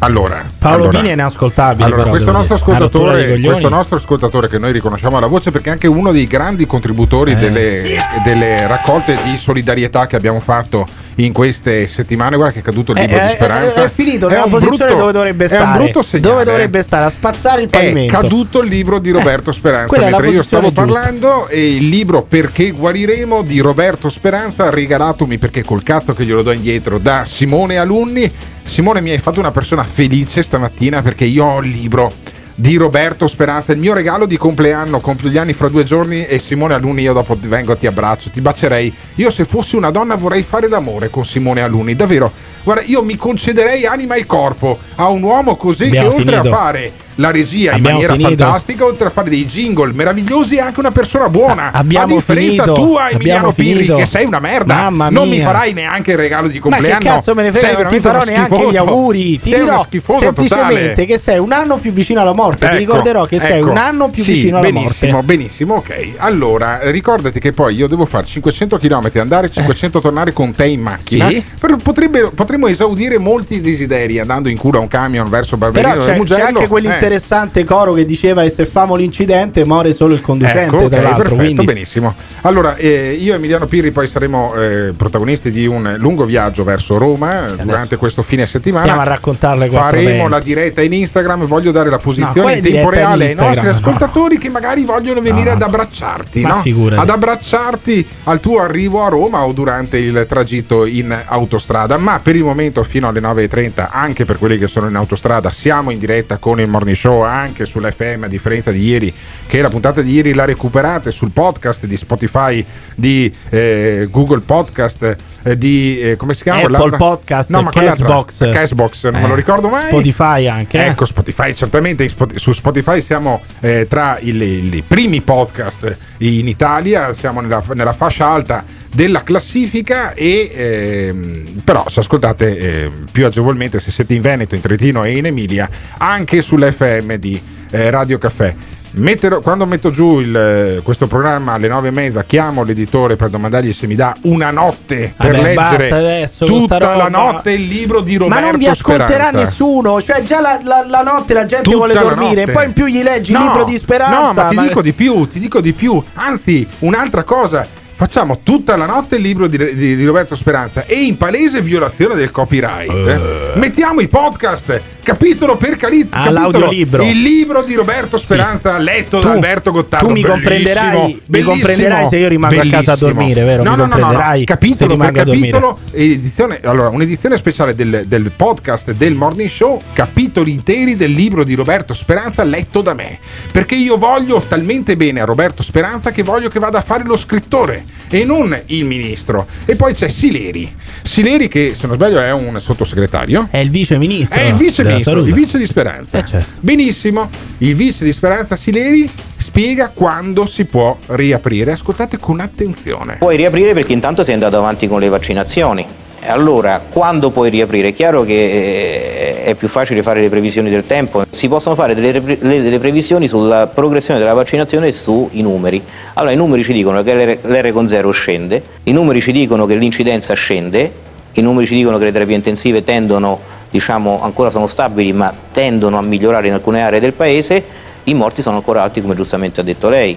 Allora, 0.00 0.48
Paolo 0.58 0.84
allora, 0.84 0.98
Dini 0.98 1.08
è 1.08 1.12
inascoltabile. 1.14 1.84
Allora, 1.84 2.02
però, 2.02 2.10
questo 2.14 2.30
nostro, 2.30 2.58
questo 2.60 3.68
nostro 3.68 3.96
ascoltatore 3.96 4.48
che 4.48 4.58
noi 4.58 4.70
riconosciamo 4.70 5.16
alla 5.16 5.26
voce 5.26 5.50
perché 5.50 5.70
è 5.70 5.72
anche 5.72 5.88
uno 5.88 6.12
dei 6.12 6.26
grandi 6.26 6.66
contributori 6.66 7.32
Eh. 7.32 7.36
delle, 7.36 7.82
delle 8.22 8.66
raccolte 8.68 9.18
di 9.24 9.36
solidarietà 9.36 10.06
che 10.06 10.14
abbiamo 10.14 10.38
fatto 10.38 10.86
in 11.20 11.32
queste 11.32 11.86
settimane. 11.88 12.36
Guarda 12.36 12.54
che 12.54 12.60
è 12.60 12.62
caduto 12.62 12.92
il 12.92 12.98
Eh, 12.98 13.02
libro 13.02 13.16
eh, 13.18 13.26
di 13.26 13.34
Speranza. 13.34 13.82
È, 13.82 13.84
è 13.86 13.90
finito 13.90 14.28
È 14.28 14.32
nella 14.32 14.46
posizione 14.46 14.76
brutto- 14.76 14.96
dove 14.96 15.12
dovrebbe 15.12 15.44
È 15.44 15.48
stare. 15.48 15.64
un 15.64 15.72
brutto 15.84 16.02
segnale. 16.02 16.30
Dove 16.32 16.44
dovrebbe 16.44 16.82
stare? 16.82 17.04
A 17.06 17.10
spazzare 17.10 17.62
il 17.62 17.68
È 17.68 17.70
pavimento. 17.70 18.20
caduto 18.20 18.60
il 18.62 18.68
libro 18.68 18.98
di 18.98 19.10
Roberto 19.10 19.52
Speranza 19.52 19.94
è 19.96 19.98
la 19.98 20.04
mentre 20.10 20.28
io 20.30 20.42
stavo 20.42 20.66
giusta. 20.72 20.84
parlando 20.84 21.48
e 21.48 21.74
il 21.76 21.88
libro 21.88 22.22
Perché 22.22 22.70
guariremo 22.70 23.42
di 23.42 23.58
Roberto 23.60 24.08
Speranza 24.08 24.70
regalatomi 24.70 25.38
perché 25.38 25.64
col 25.64 25.82
cazzo 25.82 26.14
che 26.14 26.24
glielo 26.24 26.42
do 26.42 26.52
indietro 26.52 26.98
da 26.98 27.24
Simone 27.26 27.76
Alunni 27.78 28.30
Simone 28.62 29.00
mi 29.00 29.10
hai 29.10 29.18
fatto 29.18 29.40
una 29.40 29.50
persona 29.50 29.82
felice 29.82 30.42
stamattina 30.42 31.00
perché 31.02 31.24
io 31.24 31.44
ho 31.44 31.60
il 31.62 31.70
libro 31.70 32.12
di 32.60 32.74
Roberto 32.74 33.28
Speranza, 33.28 33.70
il 33.70 33.78
mio 33.78 33.94
regalo 33.94 34.26
di 34.26 34.36
compleanno, 34.36 34.98
compio 34.98 35.28
gli 35.28 35.38
anni 35.38 35.52
fra 35.52 35.68
due 35.68 35.84
giorni 35.84 36.26
e 36.26 36.40
Simone 36.40 36.74
Alunni 36.74 37.02
io 37.02 37.12
dopo 37.12 37.38
vengo, 37.40 37.76
ti 37.76 37.86
abbraccio, 37.86 38.30
ti 38.30 38.40
bacerei. 38.40 38.92
Io 39.14 39.30
se 39.30 39.44
fossi 39.44 39.76
una 39.76 39.92
donna 39.92 40.16
vorrei 40.16 40.42
fare 40.42 40.66
l'amore 40.68 41.08
con 41.08 41.24
Simone 41.24 41.60
Alunni, 41.60 41.94
davvero. 41.94 42.32
Guarda, 42.64 42.82
io 42.86 43.04
mi 43.04 43.14
concederei 43.14 43.86
anima 43.86 44.16
e 44.16 44.26
corpo 44.26 44.76
a 44.96 45.06
un 45.06 45.22
uomo 45.22 45.54
così 45.54 45.84
Abbiamo 45.84 46.08
che 46.08 46.14
oltre 46.16 46.36
finito. 46.36 46.54
a 46.54 46.58
fare 46.58 46.92
la 47.18 47.30
regia 47.32 47.70
in 47.72 47.78
Abbiamo 47.78 47.90
maniera 47.96 48.12
finito. 48.14 48.44
fantastica, 48.44 48.84
oltre 48.84 49.06
a 49.08 49.10
fare 49.10 49.28
dei 49.30 49.44
jingle 49.44 49.92
meravigliosi, 49.92 50.56
è 50.56 50.60
anche 50.60 50.78
una 50.80 50.90
persona 50.92 51.28
buona. 51.28 51.70
Abbiamo 51.72 52.04
a 52.14 52.16
differenza 52.16 52.62
finito. 52.62 52.74
tua, 52.74 53.10
Emiliano 53.10 53.52
Pirri, 53.52 53.86
che 53.86 54.06
sei 54.06 54.24
una 54.24 54.38
merda. 54.38 54.74
Mamma 54.74 55.08
Non 55.10 55.28
mi 55.28 55.40
farai 55.40 55.72
neanche 55.72 56.12
il 56.12 56.16
regalo 56.16 56.46
di 56.48 56.54
Ma 56.56 56.62
compleanno. 56.70 56.98
che 56.98 57.04
cazzo 57.04 57.34
me 57.34 57.42
ne 57.42 57.50
frega, 57.52 57.66
Sei 57.74 57.82
non 57.82 57.92
ti 57.92 58.00
farò 58.00 58.22
neanche 58.24 58.68
gli 58.70 58.76
auguri. 58.76 59.40
Ti 59.40 59.50
sei 59.50 59.60
dirò 59.60 59.84
semplicemente 59.90 60.88
totale. 60.90 61.06
che 61.06 61.18
sei 61.18 61.38
un 61.38 61.52
anno 61.52 61.76
più 61.78 61.92
vicino 61.92 62.20
alla 62.20 62.32
morte. 62.32 62.58
Ti 62.60 62.66
Ecco, 62.66 62.78
ricorderò 62.78 63.24
che 63.26 63.38
sei 63.38 63.58
ecco. 63.58 63.70
un 63.70 63.76
anno 63.76 64.08
più 64.10 64.22
Sì, 64.22 64.32
vicino 64.32 64.58
alla 64.58 64.70
benissimo, 64.70 65.12
morte. 65.12 65.26
benissimo, 65.26 65.74
ok. 65.74 66.10
Allora, 66.18 66.90
ricordati 66.90 67.40
che 67.40 67.52
poi 67.52 67.74
io 67.74 67.86
devo 67.88 68.04
fare 68.06 68.26
500 68.26 68.78
km, 68.78 69.10
andare 69.16 69.50
500 69.50 70.00
tornare 70.00 70.32
con 70.32 70.54
te 70.54 70.66
in 70.66 70.80
macchina. 70.80 71.28
Eh. 71.28 71.34
Sì. 71.36 71.76
Potrebbe- 71.82 72.30
potremmo 72.34 72.68
esaudire 72.68 73.18
molti 73.18 73.60
desideri 73.60 74.18
andando 74.18 74.48
in 74.48 74.56
culo 74.56 74.78
a 74.78 74.80
un 74.82 74.88
camion 74.88 75.28
verso 75.28 75.56
Barberino 75.56 75.92
Però 75.92 76.04
c'è, 76.04 76.20
c'è 76.22 76.40
anche 76.40 76.64
Eh. 76.64 76.68
Quell'interessante 77.08 77.64
coro 77.64 77.94
che 77.94 78.04
diceva 78.04 78.42
e 78.42 78.50
se 78.50 78.66
famo 78.66 78.94
l'incidente 78.94 79.64
muore 79.64 79.92
solo 79.92 80.14
il 80.14 80.20
conducente 80.20 80.56
Ecco, 80.58 80.76
ok, 80.84 80.88
tra 80.88 81.00
l'altro 81.02 81.22
perfetto, 81.22 81.42
quindi 81.42 81.64
benissimo. 81.64 82.14
Allora, 82.42 82.76
eh, 82.76 83.16
io 83.18 83.32
e 83.32 83.36
Emiliano 83.36 83.66
Pirri 83.66 83.90
poi 83.90 84.06
saremo 84.06 84.54
eh, 84.54 84.92
protagonisti 84.96 85.50
di 85.50 85.66
un 85.66 85.96
lungo 85.98 86.24
viaggio 86.24 86.64
verso 86.64 86.98
Roma 86.98 87.54
eh, 87.54 87.62
durante 87.62 87.96
questo 87.96 88.22
fine 88.22 88.44
settimana. 88.46 88.82
stiamo 88.82 89.00
a 89.00 89.04
raccontarle 89.04 89.64
le 89.66 89.70
Faremo 89.70 90.28
420. 90.28 90.30
la 90.30 90.40
diretta 90.40 90.82
in 90.82 90.92
Instagram. 90.92 91.46
Voglio 91.46 91.70
dare 91.70 91.90
la 91.90 91.98
posizione 91.98 92.40
quale 92.40 92.56
in 92.56 92.62
tempo 92.62 92.90
diretta 92.90 92.98
in 92.98 93.04
reale 93.04 93.24
ai 93.24 93.34
nostri 93.34 93.46
Instagram? 93.46 93.74
ascoltatori 93.74 94.38
che 94.38 94.48
magari 94.50 94.84
vogliono 94.84 95.20
venire 95.20 95.50
ad 95.50 95.62
abbracciarti, 95.62 96.42
no? 96.42 96.62
ad 96.96 97.08
abbracciarti 97.08 98.06
al 98.24 98.40
tuo 98.40 98.60
arrivo 98.60 99.04
a 99.04 99.08
Roma 99.08 99.44
o 99.44 99.52
durante 99.52 99.98
il 99.98 100.26
tragitto 100.28 100.84
in 100.84 101.16
autostrada. 101.26 101.96
Ma 101.96 102.20
per 102.20 102.36
il 102.36 102.44
momento, 102.44 102.82
fino 102.82 103.08
alle 103.08 103.20
9.30, 103.20 103.88
anche 103.90 104.24
per 104.24 104.38
quelli 104.38 104.58
che 104.58 104.66
sono 104.66 104.88
in 104.88 104.96
autostrada, 104.96 105.50
siamo 105.50 105.90
in 105.90 105.98
diretta 105.98 106.38
con 106.38 106.60
il 106.60 106.68
morning 106.68 106.96
show 106.98 107.22
anche 107.22 107.64
sull'FM, 107.64 108.24
a 108.24 108.28
differenza 108.28 108.70
di 108.72 108.82
ieri, 108.84 109.14
che 109.46 109.62
la 109.62 109.68
puntata 109.68 110.02
di 110.02 110.10
ieri 110.12 110.34
la 110.34 110.44
recuperate 110.44 111.10
sul 111.12 111.30
podcast 111.30 111.86
di 111.86 111.96
Spotify, 111.96 112.64
di 112.96 113.32
eh, 113.50 114.08
Google 114.10 114.40
Podcast, 114.40 115.16
eh, 115.44 115.56
di 115.56 116.00
eh, 116.00 116.16
come 116.16 116.34
si 116.34 116.42
chiama? 116.42 116.58
Apple 116.62 116.72
quell'altra? 116.76 116.98
Podcast, 116.98 117.50
no, 117.50 117.62
ma 117.62 117.70
Castbox. 117.70 118.50
Castbox, 118.50 119.08
non 119.10 119.20
me 119.22 119.28
lo 119.28 119.32
Eh, 119.34 119.36
ricordo 119.36 119.68
mai. 119.68 119.86
Spotify 119.88 120.48
anche, 120.48 120.84
eh. 120.84 120.88
Ecco, 120.88 121.06
Spotify, 121.06 121.54
certamente 121.54 122.10
su 122.34 122.52
Spotify 122.52 123.00
siamo 123.00 123.40
tra 123.88 124.18
i, 124.18 124.30
i 124.36 124.82
primi 124.86 125.20
podcast 125.20 125.96
in 126.18 126.48
Italia, 126.48 127.12
siamo 127.12 127.40
nella, 127.40 127.62
nella 127.74 127.92
fascia 127.92 128.26
alta 128.26 128.64
della 128.90 129.22
classifica 129.22 130.12
e 130.14 130.50
ehm, 130.52 131.60
però 131.64 131.84
se 131.88 132.00
ascoltate 132.00 132.58
eh, 132.58 132.90
più 133.10 133.26
agevolmente 133.26 133.80
se 133.80 133.90
siete 133.90 134.14
in 134.14 134.22
Veneto, 134.22 134.54
in 134.54 134.60
Trentino 134.60 135.04
e 135.04 135.16
in 135.16 135.26
Emilia 135.26 135.68
anche 135.98 136.40
sull'FM 136.40 137.14
di 137.14 137.40
eh, 137.70 137.90
Radio 137.90 138.18
Caffè. 138.18 138.54
Metterò- 138.90 139.40
quando 139.40 139.66
metto 139.66 139.90
giù 139.90 140.18
il, 140.20 140.34
eh, 140.34 140.80
questo 140.82 141.06
programma 141.06 141.52
alle 141.52 141.68
nove 141.68 141.88
e 141.88 141.90
mezza 141.90 142.24
chiamo 142.24 142.64
l'editore 142.64 143.16
per 143.16 143.28
domandargli 143.28 143.70
se 143.70 143.86
mi 143.86 143.94
dà 143.94 144.16
una 144.22 144.50
notte 144.50 145.12
per 145.14 145.32
Vabbè, 145.36 145.42
leggere 145.54 145.90
adesso 145.90 146.46
tutta 146.46 146.78
la 146.96 147.08
notte 147.08 147.52
il 147.52 147.66
libro 147.66 148.00
di 148.00 148.16
Roberto 148.16 148.40
Ma 148.42 148.50
non 148.50 148.58
vi 148.58 148.66
ascolterà 148.66 149.06
Speranza. 149.06 149.38
nessuno, 149.38 150.00
cioè 150.00 150.22
già 150.22 150.40
la, 150.40 150.58
la- 150.62 150.86
la 150.88 151.02
notte 151.02 151.34
la 151.34 151.44
gente 151.44 151.64
Tutta 151.64 151.76
vuole 151.76 151.92
dormire, 151.92 152.40
notte. 152.40 152.52
poi 152.52 152.64
in 152.64 152.72
più 152.72 152.86
gli 152.86 153.02
leggi 153.02 153.32
il 153.32 153.38
No, 153.38 153.44
libro 153.44 153.64
di 153.64 153.76
speranza. 153.76 154.20
No, 154.20 154.32
ma 154.32 154.44
ti 154.48 154.56
dico 154.66 154.80
di 154.80 154.92
più, 154.94 155.28
ti 155.28 155.38
dico 155.38 155.60
di 155.60 155.72
più. 155.74 156.02
Anzi, 156.14 156.66
un'altra 156.78 157.22
cosa. 157.24 157.66
Facciamo 157.98 158.42
tutta 158.44 158.76
la 158.76 158.86
notte 158.86 159.16
il 159.16 159.22
libro 159.22 159.48
di, 159.48 159.56
di- 159.74 159.96
di 159.96 160.04
Roberto 160.04 160.36
Speranza 160.36 160.84
e 160.84 160.94
in 161.02 161.16
palese 161.16 161.62
violazione 161.62 162.14
del 162.14 162.30
copyright 162.30 162.88
Eh. 163.06 163.58
mettiamo 163.58 163.98
i 164.00 164.06
podcast 164.06 164.80
capitolo 165.02 165.56
per 165.56 165.76
cali- 165.76 166.06
Ah, 166.10 166.30
capitolo. 166.50 167.04
il 167.04 167.20
libro 167.22 167.62
di 167.62 167.74
Roberto 167.74 168.18
Speranza 168.18 168.76
letto 168.78 169.18
da 169.20 169.28
Tu- 169.30 169.34
Alberto 169.34 169.70
Gottardo. 169.72 170.06
tu 170.08 170.12
mi 170.12 170.20
Bellissimo, 170.22 170.42
comprenderai- 170.42 170.98
mi 171.06 171.20
bellissimo, 171.26 171.54
comprenderai 171.54 172.08
se 172.08 172.16
io 172.16 172.28
rimango 172.28 172.54
a 172.54 172.64
casa 172.64 172.76
a 172.76 172.80
bellissimo. 172.96 173.12
dormire, 173.12 173.42
vero? 173.44 173.62
no 173.62 173.70
Mi 173.70 173.76
no 173.76 173.82
no, 173.84 173.88
no, 173.88 173.94
no. 173.96 174.00
comprenderai 174.02 174.44
capitolo 174.44 174.96
per 174.96 175.12
capitolo 175.12 175.78
edizione 175.92 176.60
allora 176.62 176.88
un'edizione 176.88 177.36
speciale 177.36 177.74
del, 177.74 178.02
del 178.06 178.32
podcast 178.34 178.92
del 178.92 179.14
Morning 179.14 179.48
Show 179.48 179.80
capitoli 179.92 180.52
interi 180.52 180.96
del 180.96 181.12
libro 181.12 181.44
di 181.44 181.54
Roberto 181.54 181.94
Speranza 181.94 182.42
letto 182.44 182.80
da 182.82 182.94
me. 182.94 183.18
Perché 183.52 183.74
io 183.74 183.96
voglio 183.96 184.40
talmente 184.46 184.96
bene 184.96 185.20
a 185.20 185.24
Roberto 185.24 185.62
Speranza 185.62 186.10
che 186.10 186.22
voglio 186.22 186.48
che 186.48 186.58
vada 186.58 186.78
a 186.78 186.82
fare 186.82 187.04
lo 187.04 187.16
scrittore 187.16 187.84
e 188.08 188.24
non 188.24 188.56
il 188.66 188.84
ministro. 188.84 189.46
E 189.64 189.76
poi 189.76 189.94
c'è 189.94 190.08
Sileri. 190.08 190.72
Sileri 191.02 191.48
che 191.48 191.72
se 191.74 191.86
non 191.86 191.96
sbaglio 191.96 192.20
è 192.20 192.32
un 192.32 192.58
sottosegretario. 192.60 193.48
È 193.50 193.58
il 193.58 193.70
vice 193.70 193.98
ministro. 193.98 194.38
è 194.38 194.42
il 194.44 194.54
vice 194.54 194.82
ministro, 194.88 195.20
il 195.20 195.32
vice 195.32 195.58
di 195.58 195.66
Speranza. 195.66 196.18
Eh, 196.18 196.24
certo. 196.24 196.50
Benissimo, 196.60 197.28
il 197.58 197.74
vice 197.74 198.04
di 198.04 198.12
Speranza 198.12 198.56
Sileri 198.56 199.10
spiega 199.36 199.90
quando 199.92 200.46
si 200.46 200.64
può 200.64 200.96
riaprire. 201.06 201.72
Ascoltate 201.72 202.18
con 202.18 202.40
attenzione. 202.40 203.16
Puoi 203.18 203.36
riaprire 203.36 203.72
perché 203.72 203.92
intanto 203.92 204.24
sei 204.24 204.34
andato 204.34 204.56
avanti 204.56 204.88
con 204.88 205.00
le 205.00 205.08
vaccinazioni. 205.08 205.86
Allora, 206.26 206.82
quando 206.90 207.30
puoi 207.30 207.48
riaprire? 207.48 207.88
È 207.88 207.92
chiaro 207.94 208.24
che 208.24 208.34
eh, 208.34 209.44
è 209.44 209.54
più 209.54 209.68
facile 209.68 210.02
fare 210.02 210.20
le 210.20 210.28
previsioni 210.28 210.68
del 210.68 210.84
tempo, 210.84 211.24
si 211.30 211.48
possono 211.48 211.74
fare 211.74 211.94
delle, 211.94 212.20
delle 212.20 212.78
previsioni 212.78 213.28
sulla 213.28 213.68
progressione 213.68 214.18
della 214.18 214.34
vaccinazione 214.34 214.88
e 214.88 214.92
sui 214.92 215.40
numeri. 215.42 215.82
Allora, 216.14 216.32
i 216.32 216.36
numeri 216.36 216.64
ci 216.64 216.72
dicono 216.72 217.02
che 217.02 217.14
l'R, 217.14 217.48
l'R 217.48 217.70
con 217.70 217.88
0 217.88 218.10
scende, 218.10 218.62
i 218.84 218.92
numeri 218.92 219.20
ci 219.20 219.32
dicono 219.32 219.64
che 219.64 219.76
l'incidenza 219.76 220.34
scende, 220.34 220.92
i 221.32 221.40
numeri 221.40 221.66
ci 221.66 221.74
dicono 221.74 221.98
che 221.98 222.04
le 222.04 222.12
terapie 222.12 222.34
intensive 222.34 222.82
tendono, 222.82 223.40
diciamo, 223.70 224.20
ancora 224.22 224.50
sono 224.50 224.66
stabili, 224.66 225.12
ma 225.12 225.32
tendono 225.52 225.98
a 225.98 226.02
migliorare 226.02 226.48
in 226.48 226.54
alcune 226.54 226.82
aree 226.82 227.00
del 227.00 227.12
paese, 227.12 227.64
i 228.04 228.14
morti 228.14 228.42
sono 228.42 228.56
ancora 228.56 228.82
alti, 228.82 229.00
come 229.00 229.14
giustamente 229.14 229.60
ha 229.60 229.64
detto 229.64 229.88
lei 229.88 230.16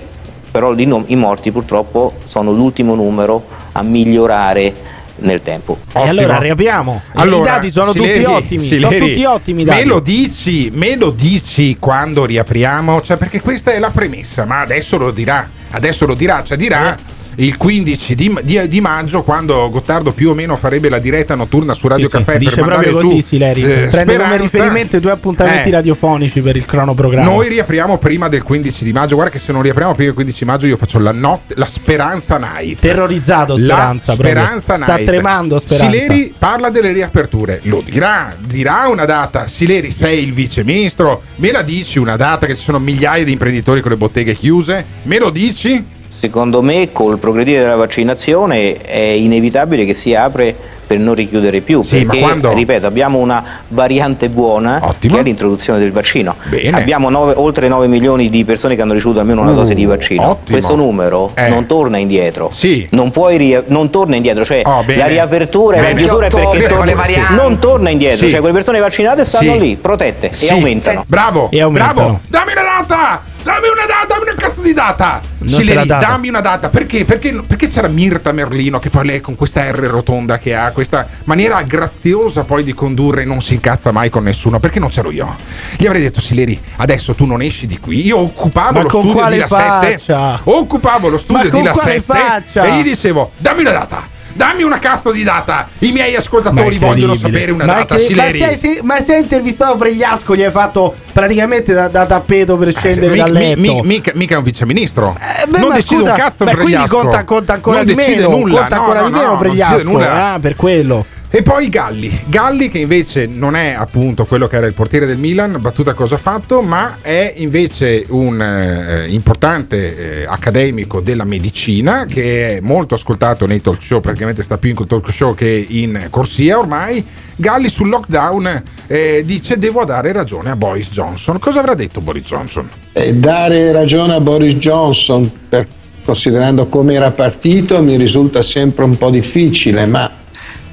però 0.52 0.74
i, 0.76 1.16
morti 1.16 1.50
purtroppo 1.52 2.14
sono 2.26 2.52
l'ultimo 2.52 2.94
numero 2.94 3.46
a 3.72 3.82
migliorare 3.82 5.00
nel 5.20 5.42
tempo. 5.42 5.78
E 5.94 6.08
allora 6.08 6.40
riapriamo. 6.40 7.02
I 7.16 7.42
dati 7.42 7.72
sono 7.72 7.94
Sileri, 7.94 8.24
tutti 8.24 8.26
ottimi. 8.26 8.66
Sileri, 8.66 8.96
sono 8.96 9.08
tutti 9.08 9.24
ottimi 9.24 9.64
dati. 9.64 9.80
Me 9.80 9.86
lo 9.86 10.00
dici, 10.02 10.70
me 10.74 10.98
lo 10.98 11.12
dici 11.12 11.78
quando 11.80 12.26
riapriamo? 12.26 13.02
Cioè, 13.02 13.16
perché 13.16 13.40
questa 13.40 13.72
è 13.72 13.80
la 13.80 13.92
premessa, 13.92 14.44
ma 14.44 14.60
adesso 14.60 14.98
lo 14.98 15.12
dirà. 15.12 15.50
Adesso 15.72 16.06
lo 16.06 16.16
dirà, 16.16 16.44
cioè 16.44 16.58
dirà. 16.58 16.94
Eh. 16.94 17.20
Il 17.36 17.56
15 17.58 18.14
di, 18.16 18.38
di- 18.44 18.68
di 18.68 18.82
maggio, 18.82 19.24
quando 19.24 19.70
Gottardo 19.70 20.12
più 20.12 20.30
o 20.32 20.34
meno 20.34 20.56
farebbe 20.58 20.90
la 20.90 21.00
diretta 21.00 21.34
notturna 21.36 21.74
su 21.74 21.88
Radio 21.88 22.10
Sì, 22.10 22.18
sì, 22.18 22.24
Caffè 22.24 22.38
dice 22.38 22.56
per 22.56 22.66
mandare 22.66 22.90
così 22.92 23.08
giù 23.08 23.20
Sileri. 23.22 23.64
eh, 23.64 23.88
Prende 23.90 24.18
come 24.18 24.38
riferimento 24.38 24.98
i 24.98 25.00
due 25.00 25.12
appuntamenti 25.12 25.70
Eh. 25.70 25.72
radiofonici 25.72 26.42
per 26.42 26.56
il 26.58 26.66
cronoprogramma. 26.66 27.30
Noi 27.30 27.48
riapriamo 27.50 27.98
prima 27.98 28.28
del 28.28 28.44
15 28.44 28.84
di 28.84 28.92
maggio. 28.92 29.16
Guarda 29.16 29.32
che 29.32 29.40
se 29.40 29.52
non 29.54 29.62
riapriamo 29.62 29.92
prima 29.94 30.08
del 30.08 30.16
15 30.16 30.46
maggio, 30.46 30.68
io 30.68 30.78
faccio 30.78 31.00
la 31.00 31.12
notte, 31.14 31.54
la 31.58 31.68
Speranza 31.68 32.38
Night. 32.38 32.80
Terrorizzato 32.80 33.56
Speranza 33.56 34.12
La 34.12 34.16
proprio. 34.18 34.30
Speranza 34.30 34.76
Sta 34.78 34.94
Night. 34.96 35.06
tremando 35.08 35.60
Speranza. 35.60 35.90
Sileri 35.90 36.34
parla 36.38 36.70
delle 36.70 36.92
riaperture. 36.92 37.60
Lo 37.64 37.82
dirà, 37.84 38.36
dirà 38.40 38.88
una 38.90 39.06
data. 39.06 39.48
Sileri, 39.48 39.90
sei 39.90 40.24
il 40.24 40.34
vice 40.34 40.64
ministro. 40.64 41.22
Me 41.38 41.52
la 41.52 41.62
dici 41.62 41.98
una 41.98 42.18
data 42.18 42.46
che 42.46 42.56
ci 42.56 42.62
sono 42.62 42.78
migliaia 42.80 43.24
di 43.24 43.32
imprenditori 43.32 43.80
con 43.82 43.92
le 43.92 43.98
botteghe 43.98 44.36
chiuse? 44.36 44.86
Me 45.04 45.18
lo 45.18 45.30
dici? 45.30 45.91
Secondo 46.22 46.62
me 46.62 46.92
col 46.92 47.18
progredire 47.18 47.62
della 47.62 47.76
vaccinazione 47.76 48.74
è 48.74 49.00
inevitabile 49.00 49.86
che 49.86 49.96
si 49.96 50.14
apre 50.14 50.56
per 50.92 51.00
non 51.00 51.14
richiudere 51.16 51.62
più, 51.62 51.82
Sì, 51.84 52.04
ma 52.04 52.12
perché 52.12 52.20
quando- 52.20 52.54
ripeto 52.54 52.86
abbiamo 52.86 53.18
una 53.20 53.44
variante 53.70 54.28
buona 54.28 54.80
che 55.00 55.08
è 55.08 55.24
l'introduzione 55.24 55.80
del 55.80 55.92
vaccino. 55.94 56.36
Bene. 56.50 56.78
Abbiamo 56.78 57.10
nove- 57.10 57.34
oltre 57.38 57.70
9 57.70 57.88
milioni 57.88 58.30
di 58.30 58.44
persone 58.44 58.76
che 58.76 58.82
hanno 58.82 58.92
ricevuto 58.94 59.20
almeno 59.22 59.42
una 59.42 59.52
Uh, 59.52 59.56
dose 59.56 59.74
di 59.74 59.86
vaccino. 59.86 60.28
ottimo. 60.30 60.58
Questo 60.58 60.76
numero 60.76 61.32
Eh. 61.36 61.48
non 61.48 61.66
torna 61.66 61.98
indietro. 61.98 62.50
Sì. 62.52 62.88
Non, 62.92 63.12
puoi 63.12 63.38
ria- 63.38 63.64
non 63.68 63.90
torna 63.90 64.18
indietro, 64.18 64.44
cioè 64.44 64.62
Oh, 64.66 64.84
la 64.86 65.06
riapertura 65.08 65.78
e 65.78 65.82
la 65.82 65.88
chiusura 65.94 66.26
è 66.28 66.30
perché 66.30 66.68
torna- 66.68 66.94
varianti. 66.94 67.34
non 67.36 67.60
torna 67.60 67.90
indietro, 67.90 68.18
Sì. 68.26 68.30
cioè 68.32 68.40
quelle 68.40 68.54
persone 68.54 68.80
vaccinate 68.80 69.24
stanno 69.26 69.54
Sì. 69.54 69.60
lì, 69.60 69.76
protette 69.78 70.32
Sì. 70.34 70.48
e 70.48 70.52
aumentano. 70.52 71.04
Bravo, 71.08 71.50
E 71.52 71.62
aumentano. 71.62 71.94
bravo. 71.94 72.20
Dammi 72.28 72.52
una 72.52 72.62
data! 72.80 73.22
Dammi 73.44 73.68
una 73.70 73.86
data, 73.88 74.06
dammi 74.08 74.24
una 74.32 74.36
cazzo 74.38 74.62
di 74.62 74.74
data! 74.74 75.20
Sileri, 75.44 75.88
dammi 75.88 76.30
una 76.30 76.42
data. 76.42 76.70
Perché? 76.70 77.06
Perché, 77.06 77.42
perché 77.48 77.68
c'era 77.70 77.88
Mirta 77.88 78.32
Merlino 78.32 78.78
che 78.78 78.92
poi 78.92 79.06
lei 79.06 79.22
con 79.22 79.36
questa 79.36 79.64
R 79.72 79.76
rotonda 79.88 80.38
che 80.38 80.54
ha, 80.54 80.72
questa 80.86 81.08
maniera 81.26 81.62
graziosa 81.62 82.44
poi 82.44 82.64
di 82.64 82.74
condurre, 82.74 83.24
non 83.24 83.42
si 83.42 83.54
incazza 83.54 83.92
mai 83.92 84.10
con 84.10 84.24
nessuno. 84.24 84.60
Perché 84.60 84.80
non 84.80 84.90
c'ero 84.90 85.12
io? 85.12 85.36
Gli 85.78 85.86
avrei 85.86 86.02
detto, 86.02 86.20
Sileri, 86.20 86.60
adesso 86.78 87.14
tu 87.14 87.26
non 87.26 87.42
esci 87.42 87.68
di 87.68 87.78
qui. 87.80 88.04
Io 88.06 88.18
occupavo 88.18 88.74
Ma 88.74 88.82
lo 88.82 88.90
studio 88.90 89.28
di 89.30 89.38
La 89.38 89.48
7. 89.48 89.48
faccia? 89.48 90.42
Occupavo 90.44 91.10
lo 91.10 91.18
studio 91.20 91.50
di 91.52 91.62
La 91.64 91.72
quale 91.72 91.92
7 92.00 92.02
faccia? 92.06 92.64
e 92.64 92.78
gli 92.78 92.84
dicevo, 92.84 93.32
dammi 93.38 93.62
una 93.62 93.72
data. 93.72 94.11
Dammi 94.34 94.64
una 94.64 94.80
cazzo 94.80 95.12
di 95.12 95.24
data. 95.24 95.68
I 95.80 95.92
miei 95.92 96.16
ascoltatori 96.16 96.78
vogliono 96.78 97.16
sapere 97.16 97.52
una 97.52 97.66
ma 97.66 97.74
data, 97.74 97.96
che- 97.96 98.02
ma 98.02 98.08
Sileri. 98.28 98.38
se 98.38 98.46
hai, 98.46 98.58
se- 98.58 98.80
ma 98.84 99.00
se 99.00 99.14
hai 99.16 99.20
intervistato 99.22 99.76
Pregliasco 99.76 100.36
gli 100.36 100.44
hai 100.44 100.52
fatto 100.52 100.96
praticamente 101.12 101.74
da, 101.74 101.88
da 101.88 102.06
tappeto 102.06 102.58
per 102.58 102.74
scendere 102.76 103.12
Mi- 103.12 103.18
dal 103.18 103.32
mi- 103.32 103.38
letto. 103.40 103.60
mi- 103.62 103.82
mica, 103.84 104.12
mica 104.16 104.36
è 104.36 104.38
un 104.38 104.44
viceministro. 104.44 105.16
Eh, 105.20 105.48
beh, 105.48 105.60
non 105.60 105.70
decide 105.74 105.96
scusa, 106.02 106.12
un 106.12 106.18
cazzo 106.18 106.44
beh, 106.46 106.52
quindi 106.54 106.72
Pregliasco. 106.72 106.98
conta, 106.98 107.24
conta 107.24 107.54
ancora 107.54 107.78
non 107.78 107.86
di 107.86 107.94
decide 107.94 108.16
meno, 108.16 108.30
nulla. 108.30 108.60
conta 108.60 108.76
no, 108.76 108.82
ancora 108.82 109.00
no, 109.02 109.06
di 109.06 109.12
no, 109.12 109.18
meno 109.20 109.32
non 109.34 109.42
decide 109.42 109.64
Pregliasco. 109.66 109.88
nulla. 109.90 110.34
Ah, 110.34 110.40
per 110.40 110.56
quello. 110.56 111.06
E 111.34 111.44
poi 111.44 111.70
Galli, 111.70 112.12
Galli 112.28 112.68
che 112.68 112.80
invece 112.80 113.26
non 113.26 113.56
è 113.56 113.70
appunto 113.70 114.26
quello 114.26 114.48
che 114.48 114.58
era 114.58 114.66
il 114.66 114.74
portiere 114.74 115.06
del 115.06 115.18
Milan, 115.18 115.60
battuta 115.62 115.94
cosa 115.94 116.16
ha 116.16 116.18
fatto, 116.18 116.62
ma 116.62 116.98
è 117.02 117.36
invece 117.38 118.04
un 118.10 118.42
eh, 118.42 119.08
importante 119.08 120.24
eh, 120.24 120.26
accademico 120.28 121.00
della 121.00 121.24
medicina 121.24 122.04
che 122.04 122.58
è 122.58 122.60
molto 122.60 122.96
ascoltato 122.96 123.46
nei 123.46 123.62
talk 123.62 123.82
show, 123.82 124.02
praticamente 124.02 124.44
sta 124.44 124.58
più 124.58 124.72
in 124.72 124.86
talk 124.86 125.10
show 125.10 125.34
che 125.34 125.66
in 125.70 126.08
corsia 126.10 126.60
ormai. 126.60 127.02
Galli 127.38 127.70
sul 127.70 127.88
lockdown 127.88 128.64
eh, 128.88 129.24
dice 129.26 129.58
devo 129.58 129.86
dare 129.86 130.12
ragione 130.12 130.50
a 130.50 130.58
Boris 130.58 130.92
Johnson. 130.92 131.40
Cosa 131.40 131.62
avrà 131.62 131.76
detto 131.76 132.02
Boris 132.02 132.26
Johnson? 132.26 132.70
E 132.92 133.14
dare 133.14 133.72
ragione 133.72 134.16
a 134.16 134.20
Boris 134.20 134.56
Johnson, 134.56 135.32
per- 135.48 135.68
considerando 136.04 136.68
come 136.68 136.94
era 136.96 137.12
partito, 137.12 137.82
mi 137.82 137.96
risulta 137.96 138.44
sempre 138.44 138.84
un 138.84 138.98
po' 138.98 139.10
difficile, 139.10 139.86
ma 139.86 140.20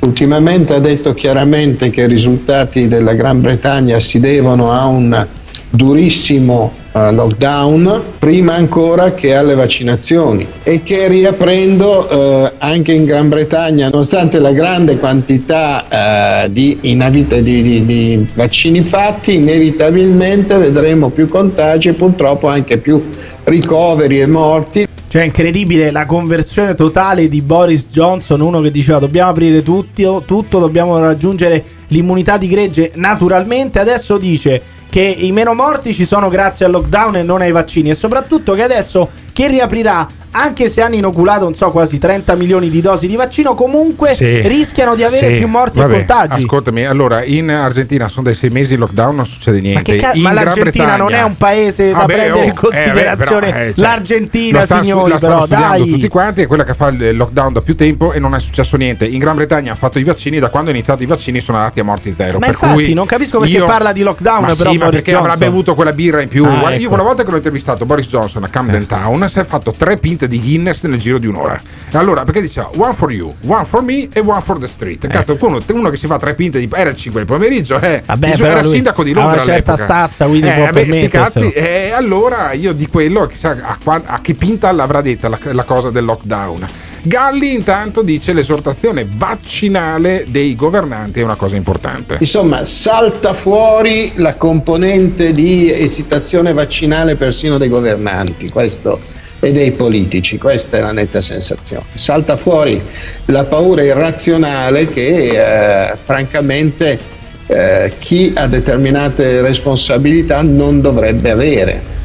ultimamente 0.00 0.74
ha 0.74 0.80
detto 0.80 1.14
chiaramente 1.14 1.90
che 1.90 2.02
i 2.02 2.08
risultati 2.08 2.88
della 2.88 3.14
Gran 3.14 3.40
Bretagna 3.40 4.00
si 4.00 4.20
devono 4.20 4.70
a 4.70 4.86
un 4.86 5.26
durissimo 5.70 6.72
eh, 6.92 7.12
lockdown, 7.12 8.02
prima 8.18 8.54
ancora 8.54 9.12
che 9.12 9.34
alle 9.34 9.54
vaccinazioni, 9.54 10.46
e 10.62 10.82
che 10.82 11.08
riaprendo 11.08 12.08
eh, 12.08 12.52
anche 12.58 12.92
in 12.92 13.04
Gran 13.04 13.28
Bretagna, 13.28 13.88
nonostante 13.90 14.38
la 14.38 14.52
grande 14.52 14.98
quantità 14.98 16.44
eh, 16.44 16.52
di, 16.52 16.78
inavita- 16.82 17.40
di- 17.40 17.62
di- 17.62 17.86
di 17.86 18.26
vaccini 18.34 18.84
fatti, 18.84 19.34
inevitabilmente 19.34 20.56
vedremo 20.56 21.10
più 21.10 21.28
contagi 21.28 21.88
e 21.88 21.92
purtroppo 21.92 22.48
anche 22.48 22.78
più 22.78 23.06
ricoveri 23.44 24.20
e 24.20 24.26
morti. 24.26 24.86
Cioè, 25.08 25.22
incredibile 25.22 25.90
la 25.90 26.04
conversione 26.04 26.74
totale 26.74 27.28
di 27.28 27.40
Boris 27.40 27.86
Johnson, 27.90 28.42
uno 28.42 28.60
che 28.60 28.70
diceva 28.70 28.98
dobbiamo 28.98 29.30
aprire 29.30 29.62
tutti, 29.62 30.06
tutto, 30.26 30.58
dobbiamo 30.58 30.98
raggiungere 30.98 31.64
l'immunità 31.88 32.36
di 32.36 32.46
gregge 32.46 32.92
naturalmente. 32.96 33.78
Adesso 33.78 34.18
dice 34.18 34.60
che 34.90 35.00
i 35.00 35.32
meno 35.32 35.54
morti 35.54 35.94
ci 35.94 36.04
sono 36.04 36.28
grazie 36.28 36.66
al 36.66 36.72
lockdown 36.72 37.16
e 37.16 37.22
non 37.22 37.40
ai 37.40 37.52
vaccini. 37.52 37.88
E 37.88 37.94
soprattutto 37.94 38.52
che 38.52 38.62
adesso 38.62 39.08
che 39.32 39.48
riaprirà, 39.48 40.06
anche 40.40 40.68
se 40.68 40.80
hanno 40.82 40.94
inoculato, 40.94 41.44
non 41.44 41.54
so, 41.54 41.70
quasi 41.70 41.98
30 41.98 42.34
milioni 42.34 42.68
di 42.70 42.80
dosi 42.80 43.06
di 43.06 43.16
vaccino, 43.16 43.54
comunque 43.54 44.14
Sì. 44.14 44.40
rischiano 44.46 44.94
di 44.94 45.02
avere 45.02 45.32
Sì. 45.32 45.38
più 45.38 45.48
morti 45.48 45.78
Vabbè, 45.78 45.92
e 45.92 45.96
contagi. 45.96 46.34
Ascoltami, 46.44 46.84
allora 46.84 47.24
in 47.24 47.50
Argentina 47.50 48.08
sono 48.08 48.24
dai 48.24 48.34
sei 48.34 48.50
mesi 48.50 48.74
di 48.74 48.76
lockdown, 48.80 49.16
non 49.16 49.26
succede 49.26 49.58
Ma, 49.58 49.62
niente. 49.62 49.92
che 49.92 49.96
ca- 49.98 50.12
In 50.14 50.22
ma 50.22 50.32
l'Argentina 50.32 50.96
non 50.96 51.06
Bretagna- 51.06 51.22
è 51.24 51.26
un 51.26 51.36
paese 51.36 51.90
da 51.90 51.96
Vabbè, 51.98 52.12
prendere 52.14 52.44
in 52.44 52.50
oh, 52.50 52.52
eh, 52.52 52.54
considerazione. 52.54 53.16
beh, 53.16 53.52
però, 53.52 53.60
eh, 53.62 53.74
cioè, 53.74 53.84
L'Argentina, 53.84 54.58
la 54.58 54.64
stanno- 54.64 54.82
signori, 54.82 55.14
però 55.18 55.46
dai. 55.46 55.88
tutti 55.90 56.08
quanti 56.08 56.42
è 56.42 56.46
quella 56.46 56.64
che 56.64 56.74
fa 56.74 56.88
il 56.88 57.16
lockdown 57.16 57.52
da 57.52 57.60
più 57.60 57.76
tempo 57.76 58.12
e 58.12 58.18
non 58.18 58.34
è 58.34 58.40
successo 58.40 58.76
niente. 58.76 59.06
In 59.06 59.18
Gran 59.18 59.36
Bretagna 59.36 59.70
hanno 59.70 59.78
fatto 59.78 59.98
i 59.98 60.04
vaccini, 60.04 60.38
da 60.38 60.48
quando 60.48 60.68
hanno 60.70 60.78
iniziato 60.78 61.02
i 61.02 61.06
vaccini 61.06 61.40
sono 61.40 61.58
andati 61.58 61.80
a 61.80 61.84
morti 61.84 62.14
zero. 62.14 62.38
Ma 62.38 62.46
per 62.46 62.54
infatti 62.54 62.72
cui 62.84 62.92
non 62.94 63.06
capisco 63.06 63.38
perché 63.38 63.54
io- 63.56 63.64
parla 63.66 63.92
di 63.92 64.02
lockdown, 64.02 64.42
ma 64.44 64.54
però 64.54 64.70
sì, 64.70 64.78
ma 64.78 64.88
perché 64.88 65.10
Johnson. 65.12 65.30
avrà 65.30 65.36
bevuto 65.36 65.74
quella 65.74 65.92
birra 65.92 66.20
in 66.22 66.28
più. 66.28 66.44
Ah, 66.44 66.48
Guarda, 66.58 66.70
Io 66.70 66.76
ecco. 66.76 66.88
quella 66.88 67.02
volta 67.02 67.24
che 67.24 67.30
l'ho 67.30 67.36
intervistato 67.36 67.84
Boris 67.86 68.06
Johnson 68.08 68.44
a 68.44 68.48
Camden 68.48 68.86
Town 68.86 69.28
si 69.28 69.38
è 69.40 69.44
fatto 69.44 69.74
tre 69.76 69.96
pinte 69.96 70.27
di 70.28 70.40
Guinness 70.40 70.82
nel 70.82 70.98
giro 70.98 71.18
di 71.18 71.26
un'ora. 71.26 71.60
Allora, 71.92 72.24
perché 72.24 72.40
diceva 72.40 72.70
one 72.76 72.92
for 72.92 73.10
you, 73.10 73.34
one 73.46 73.64
for 73.64 73.82
me 73.82 74.08
e 74.12 74.20
one 74.20 74.40
for 74.40 74.58
the 74.58 74.66
street. 74.66 75.06
Cazzo, 75.08 75.36
uno, 75.40 75.60
uno 75.72 75.90
che 75.90 75.96
si 75.96 76.06
fa 76.06 76.18
tre 76.18 76.34
pinte 76.34 76.58
di 76.58 76.68
era 76.72 76.90
il 76.90 76.96
5 76.96 77.24
del 77.24 77.28
pomeriggio, 77.28 77.80
eh. 77.80 78.02
Vabbè, 78.04 78.30
Dice, 78.30 78.44
era 78.46 78.62
sindaco 78.62 79.02
di 79.02 79.10
ha 79.12 79.14
Londra 79.14 79.42
una 79.42 79.52
certa 79.52 79.72
all'epoca. 79.72 79.94
stazza, 79.94 80.26
quindi 80.26 80.48
eh, 80.48 80.52
può 80.52 80.64
vabbè, 80.64 81.08
cazzi, 81.08 81.50
e 81.50 81.90
allora 81.92 82.52
io 82.52 82.72
di 82.72 82.86
quello 82.86 83.26
chissà 83.26 83.56
a, 83.60 83.78
qua- 83.82 84.02
a 84.04 84.20
che 84.20 84.34
pinta 84.34 84.70
l'avrà 84.70 85.00
detta 85.00 85.28
la, 85.28 85.38
la 85.52 85.64
cosa 85.64 85.90
del 85.90 86.04
lockdown. 86.04 86.68
Galli 87.02 87.54
intanto 87.54 88.02
dice 88.02 88.32
l'esortazione 88.32 89.06
vaccinale 89.08 90.26
dei 90.28 90.54
governanti 90.54 91.20
è 91.20 91.22
una 91.22 91.36
cosa 91.36 91.56
importante. 91.56 92.16
Insomma, 92.20 92.64
salta 92.64 93.34
fuori 93.34 94.12
la 94.16 94.36
componente 94.36 95.32
di 95.32 95.72
esitazione 95.72 96.52
vaccinale 96.52 97.16
persino 97.16 97.56
dei 97.56 97.68
governanti, 97.68 98.50
questo 98.50 99.00
e 99.40 99.52
dei 99.52 99.72
politici, 99.72 100.38
questa 100.38 100.78
è 100.78 100.80
la 100.80 100.92
netta 100.92 101.20
sensazione. 101.20 101.84
Salta 101.94 102.36
fuori 102.36 102.80
la 103.26 103.44
paura 103.44 103.82
irrazionale 103.82 104.88
che 104.88 105.90
eh, 105.92 105.96
francamente 106.04 106.98
eh, 107.46 107.92
chi 107.98 108.32
ha 108.34 108.46
determinate 108.46 109.40
responsabilità 109.40 110.42
non 110.42 110.80
dovrebbe 110.80 111.30
avere 111.30 111.96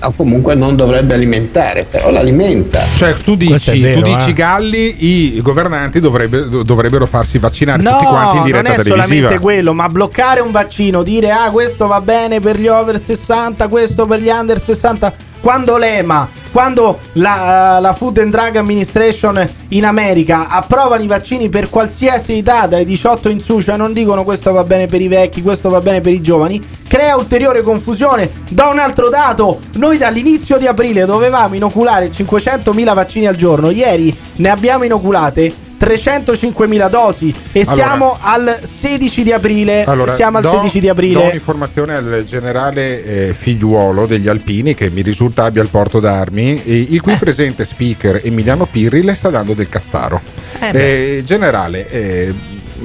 o 0.00 0.12
comunque 0.16 0.54
non 0.54 0.76
dovrebbe 0.76 1.12
alimentare, 1.14 1.84
però 1.84 2.10
l'alimenta. 2.10 2.80
Cioè, 2.94 3.14
tu 3.16 3.34
è 3.34 3.36
dici, 3.36 3.80
vero, 3.80 4.00
tu 4.00 4.14
dici 4.14 4.30
eh. 4.30 4.32
Galli, 4.32 5.34
i 5.34 5.42
governanti 5.42 6.00
dovrebbe- 6.00 6.64
dovrebbero 6.64 7.04
farsi 7.04 7.38
vaccinare 7.38 7.82
No, 7.82 7.90
tutti 7.92 8.04
quanti 8.06 8.36
in 8.36 8.42
non 8.42 8.44
diretta 8.46 8.68
è 8.68 8.76
televisiva. 8.76 9.02
solamente 9.02 9.38
quello, 9.38 9.74
ma 9.74 9.88
bloccare 9.90 10.40
un 10.40 10.50
vaccino, 10.52 11.02
dire 11.02 11.30
ah 11.30 11.50
questo 11.50 11.86
va 11.86 12.00
bene 12.00 12.40
per 12.40 12.58
gli 12.58 12.66
over 12.66 13.02
60, 13.02 13.68
questo 13.68 14.06
per 14.06 14.20
gli 14.20 14.28
under 14.28 14.62
60, 14.62 15.12
quando 15.40 15.76
l'EMA, 15.76 16.28
quando 16.52 16.98
la, 17.14 17.76
eh, 17.76 17.80
la 17.80 17.94
Food 17.94 18.18
and 18.18 18.30
Drug 18.30 18.56
Administration 18.56 19.48
in 19.68 19.84
America 19.84 20.48
approvano 20.48 21.02
i 21.02 21.06
vaccini 21.06 21.48
per 21.48 21.68
qualsiasi 21.68 22.38
età 22.38 22.66
dai 22.66 22.84
18 22.84 23.28
in 23.28 23.40
su, 23.40 23.60
cioè 23.60 23.76
non 23.76 23.92
dicono 23.92 24.24
questo 24.24 24.52
va 24.52 24.64
bene 24.64 24.86
per 24.86 25.00
i 25.00 25.08
vecchi, 25.08 25.42
questo 25.42 25.68
va 25.68 25.80
bene 25.80 26.00
per 26.00 26.12
i 26.12 26.20
giovani, 26.20 26.60
crea 26.86 27.16
ulteriore 27.16 27.62
confusione. 27.62 28.30
Da 28.48 28.66
un 28.68 28.78
altro 28.78 29.08
dato, 29.08 29.60
noi 29.74 29.98
dall'inizio 29.98 30.58
di 30.58 30.66
aprile 30.66 31.04
dovevamo 31.04 31.54
inoculare 31.54 32.10
500.000 32.10 32.94
vaccini 32.94 33.26
al 33.26 33.36
giorno, 33.36 33.70
ieri 33.70 34.16
ne 34.36 34.48
abbiamo 34.48 34.84
inoculate 34.84 35.66
305.000 35.78 36.90
dosi 36.90 37.34
e 37.52 37.60
Allora. 37.66 37.74
siamo 37.74 38.18
al 38.20 38.58
16 38.62 39.22
di 39.22 39.32
aprile. 39.32 39.84
Allora, 39.84 40.14
siamo 40.14 40.38
al 40.38 40.42
do- 40.42 40.50
16 40.50 40.80
di 40.80 40.86
Do 40.86 40.92
aprile. 40.92 41.26
un'informazione 41.26 41.94
al 41.94 42.22
generale 42.26 43.04
eh, 43.28 43.34
figliuolo 43.34 44.06
degli 44.06 44.28
Alpini 44.28 44.74
che 44.74 44.90
mi 44.90 45.02
risulta 45.02 45.44
abbia 45.44 45.62
il 45.62 45.68
porto 45.68 46.00
d'armi, 46.00 46.62
il 46.92 47.00
cui 47.00 47.14
presente 47.16 47.64
speaker 47.64 48.20
Emiliano 48.24 48.66
Pirri 48.66 49.02
le 49.02 49.14
sta 49.14 49.30
dando 49.30 49.54
del 49.54 49.68
cazzaro. 49.68 50.20
Eh. 50.60 50.70
Eh, 51.18 51.22
generale, 51.24 51.88
eh, 51.88 52.34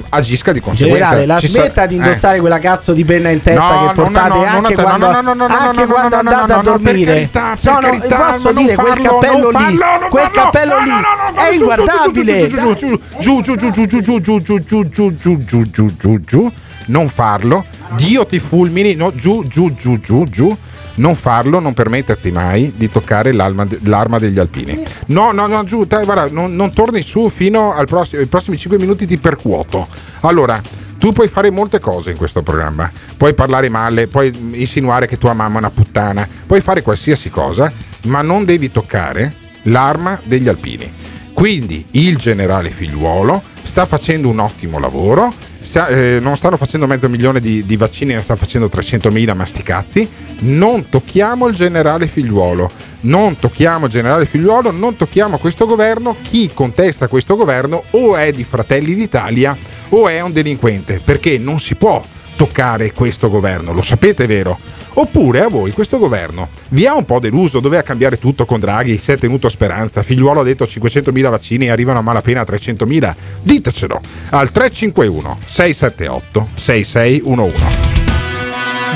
agisca 0.10 0.52
di 0.52 0.60
conseguenza. 0.60 1.06
Generale, 1.10 1.26
la 1.26 1.40
Ci 1.40 1.48
sa- 1.48 1.60
smetta 1.62 1.86
di 1.86 1.96
eh. 1.96 1.98
indossare 1.98 2.40
quella 2.40 2.60
cazzo 2.60 2.94
di 2.94 3.06
penna 3.06 3.30
in 3.30 3.42
testa 3.42 3.62
No, 3.62 3.80
che 3.80 3.86
no, 3.86 3.92
portate 3.94 4.30
no, 4.30 4.36
no, 4.36 4.44
anche 4.46 4.76
no, 4.76 4.82
quando, 4.82 5.12
no, 5.12 5.22
no, 5.22 5.34
no, 5.34 5.48
no, 5.48 5.58
anche 5.58 5.80
no, 5.80 5.86
no, 5.86 5.94
quando 5.94 6.16
no, 6.16 6.22
no, 6.22 6.30
andate 6.30 6.54
no, 6.54 6.54
a 6.54 6.56
no, 6.58 6.62
per 6.64 6.72
dormire. 6.72 7.14
carità, 7.14 7.56
per 7.62 7.80
carità, 7.80 8.18
posso 8.18 8.38
ma 8.44 8.52
non 8.52 8.64
dire 8.64 8.76
quel 8.76 9.02
cappello 9.02 9.50
lì, 9.50 9.78
farlo, 9.78 10.08
quel 10.10 10.32
cappello 10.32 10.74
no, 10.74 10.84
lì 10.84 10.90
no, 10.90 10.96
no, 10.96 11.02
no, 11.02 11.42
è 11.42 11.44
giù, 11.44 11.48
giù, 11.50 11.60
inguardabile. 11.60 12.48
giù, 12.48 12.58
giù, 12.76 12.76
giù, 13.20 13.42
giù, 13.42 13.56
giù, 13.56 13.72
giù, 13.72 13.86
giù, 13.86 14.02
giù, 14.02 14.02
giù, 14.02 14.40
giù, 14.42 14.60
giù, 14.60 14.90
giù, 14.90 15.16
giù, 15.16 15.40
giù, 15.46 15.70
giù, 15.72 15.96
giù, 15.98 16.20
giù, 16.26 16.52
non 16.88 17.10
farlo. 17.10 17.66
Dio 17.96 18.26
ti 18.26 18.40
fulmini, 18.40 18.96
no, 18.96 19.14
giù, 19.14 19.44
giù, 19.48 19.74
giù, 19.76 20.00
giù, 20.00 20.26
giù. 20.26 20.58
Non 20.96 21.16
farlo, 21.16 21.60
non 21.60 21.74
permetterti 21.74 22.32
mai 22.32 22.74
di 22.76 22.90
toccare 22.90 23.32
l'arma 23.32 24.20
degli 24.20 24.40
alpini. 24.40 24.84
No, 25.08 25.32
no, 25.32 25.48
no, 25.48 25.64
giù, 25.64 25.86
dai, 25.86 26.06
guarda, 26.06 26.28
non, 26.30 26.56
non 26.56 26.72
torni 26.74 27.02
su 27.02 27.30
fino 27.30 27.74
ai 27.74 27.86
prossimi 27.86 28.58
5 28.58 28.78
minuti 28.78 29.08
ti 29.08 29.18
percuoto. 29.18 29.88
Allora, 30.22 30.62
tu 30.98 31.12
puoi 31.12 31.28
fare 31.28 31.50
molte 31.52 31.80
cose 31.80 32.12
in 32.12 32.18
questo 32.18 32.44
programma. 32.44 32.90
Puoi 33.18 33.34
parlare 33.34 33.68
male, 33.70 34.08
puoi 34.08 34.34
insinuare 34.54 35.06
che 35.06 35.18
tua 35.18 35.34
mamma 35.34 35.56
è 35.56 35.60
una 35.60 35.70
puttana, 35.70 36.28
puoi 36.46 36.62
fare 36.62 36.82
qualsiasi 36.82 37.30
cosa, 37.30 37.72
ma 38.04 38.22
non 38.22 38.46
devi 38.46 38.72
toccare 38.72 39.34
l'arma 39.64 40.20
degli 40.24 40.48
alpini. 40.48 40.90
Quindi 41.34 41.86
il 41.92 42.16
generale 42.16 42.70
figliuolo 42.70 43.42
sta 43.64 43.86
facendo 43.86 44.30
un 44.30 44.40
ottimo 44.40 44.80
lavoro. 44.80 45.34
Sa- 45.64 45.88
eh, 45.88 46.20
non 46.20 46.36
stanno 46.36 46.58
facendo 46.58 46.86
mezzo 46.88 47.10
milione 47.10 47.40
di, 47.40 47.66
di 47.66 47.78
vaccini, 47.78 48.14
ne 48.14 48.22
sta 48.22 48.36
facendo 48.36 48.68
300.000 48.68 49.36
masticazzi. 49.36 50.08
Non 50.40 50.90
tocchiamo 50.90 51.48
il 51.48 51.56
generale 51.56 52.08
figliuolo. 52.08 52.72
Non 53.02 53.38
tocchiamo 53.38 53.86
il 53.86 53.92
generale 53.92 54.26
figliuolo, 54.26 54.72
non 54.72 54.96
tocchiamo 54.96 55.38
questo 55.38 55.66
governo. 55.66 56.16
Chi 56.22 56.52
contesta 56.54 57.08
questo 57.08 57.36
governo 57.36 57.84
o 57.92 58.16
è 58.16 58.32
di 58.32 58.44
Fratelli 58.44 58.94
d'Italia 58.96 59.58
o 59.90 60.08
è 60.08 60.22
un 60.22 60.32
delinquente, 60.32 61.02
perché 61.04 61.38
non 61.38 61.60
si 61.60 61.76
può 61.76 62.04
toccare 62.36 62.92
questo 62.94 63.30
governo, 63.30 63.74
lo 63.74 63.82
sapete 63.82 64.26
vero? 64.26 64.58
Oppure 64.96 65.42
a 65.42 65.48
voi 65.48 65.72
questo 65.72 65.98
governo 65.98 66.50
vi 66.70 66.86
ha 66.86 66.96
un 66.96 67.06
po' 67.06 67.20
deluso, 67.20 67.60
doveva 67.60 67.82
cambiare 67.82 68.20
tutto 68.20 68.46
con 68.46 68.60
Draghi, 68.60 68.98
si 68.98 69.12
è 69.12 69.18
tenuto 69.18 69.48
a 69.48 69.50
speranza, 69.50 70.04
figliuolo 70.04 70.42
ha 70.42 70.44
detto 70.44 70.66
500.000 70.66 71.30
vaccini 71.30 71.66
e 71.66 71.72
arrivano 71.72 72.00
a 72.00 72.02
malapena 72.02 72.42
a 72.42 72.46
300.000? 72.48 73.16
Ditecelo 73.42 74.02
al 74.30 74.52
351 74.52 75.40
678 75.46 76.48
6611. 76.56 77.66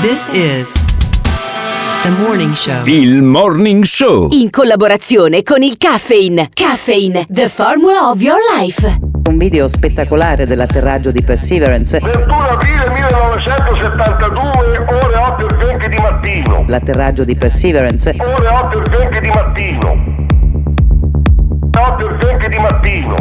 This 0.00 0.28
is 0.32 0.72
the 2.02 2.10
morning 2.10 2.52
show. 2.52 2.86
Il 2.86 3.22
Morning 3.22 3.82
Show. 3.82 4.28
In 4.32 4.50
collaborazione 4.50 5.42
con 5.42 5.62
il 5.62 5.76
Caffeine. 5.76 6.50
Caffeine, 6.52 7.26
the 7.28 7.48
formula 7.48 8.10
of 8.10 8.20
your 8.20 8.38
life. 8.56 9.17
Un 9.28 9.36
video 9.36 9.68
spettacolare 9.68 10.46
dell'atterraggio 10.46 11.10
di 11.10 11.20
Perseverance. 11.20 12.00
21 12.00 12.34
aprile 12.34 12.88
1972, 12.88 14.86
ore 14.88 15.16
8 15.16 15.48
e 15.48 15.66
20 15.66 15.88
di 15.90 15.98
mattino. 15.98 16.64
L'atterraggio 16.66 17.24
di 17.24 17.36
Perseverance. 17.36 18.16
Ore 18.18 18.48
8 18.48 18.78
e 18.78 18.82
20 18.96 19.20
di 19.20 19.28
mattino. 19.28 19.96
8 21.76 22.08
e 22.08 22.14
20 22.26 22.48
di 22.48 22.58
mattino. 22.58 23.16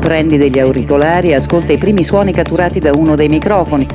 Prendi 0.00 0.38
degli 0.38 0.58
auricolari 0.58 1.32
e 1.32 1.34
ascolta 1.34 1.74
i 1.74 1.78
primi 1.78 2.02
suoni 2.02 2.32
catturati 2.32 2.78
da 2.78 2.92
uno 2.92 3.14
dei 3.14 3.28
microfoni. 3.28 3.86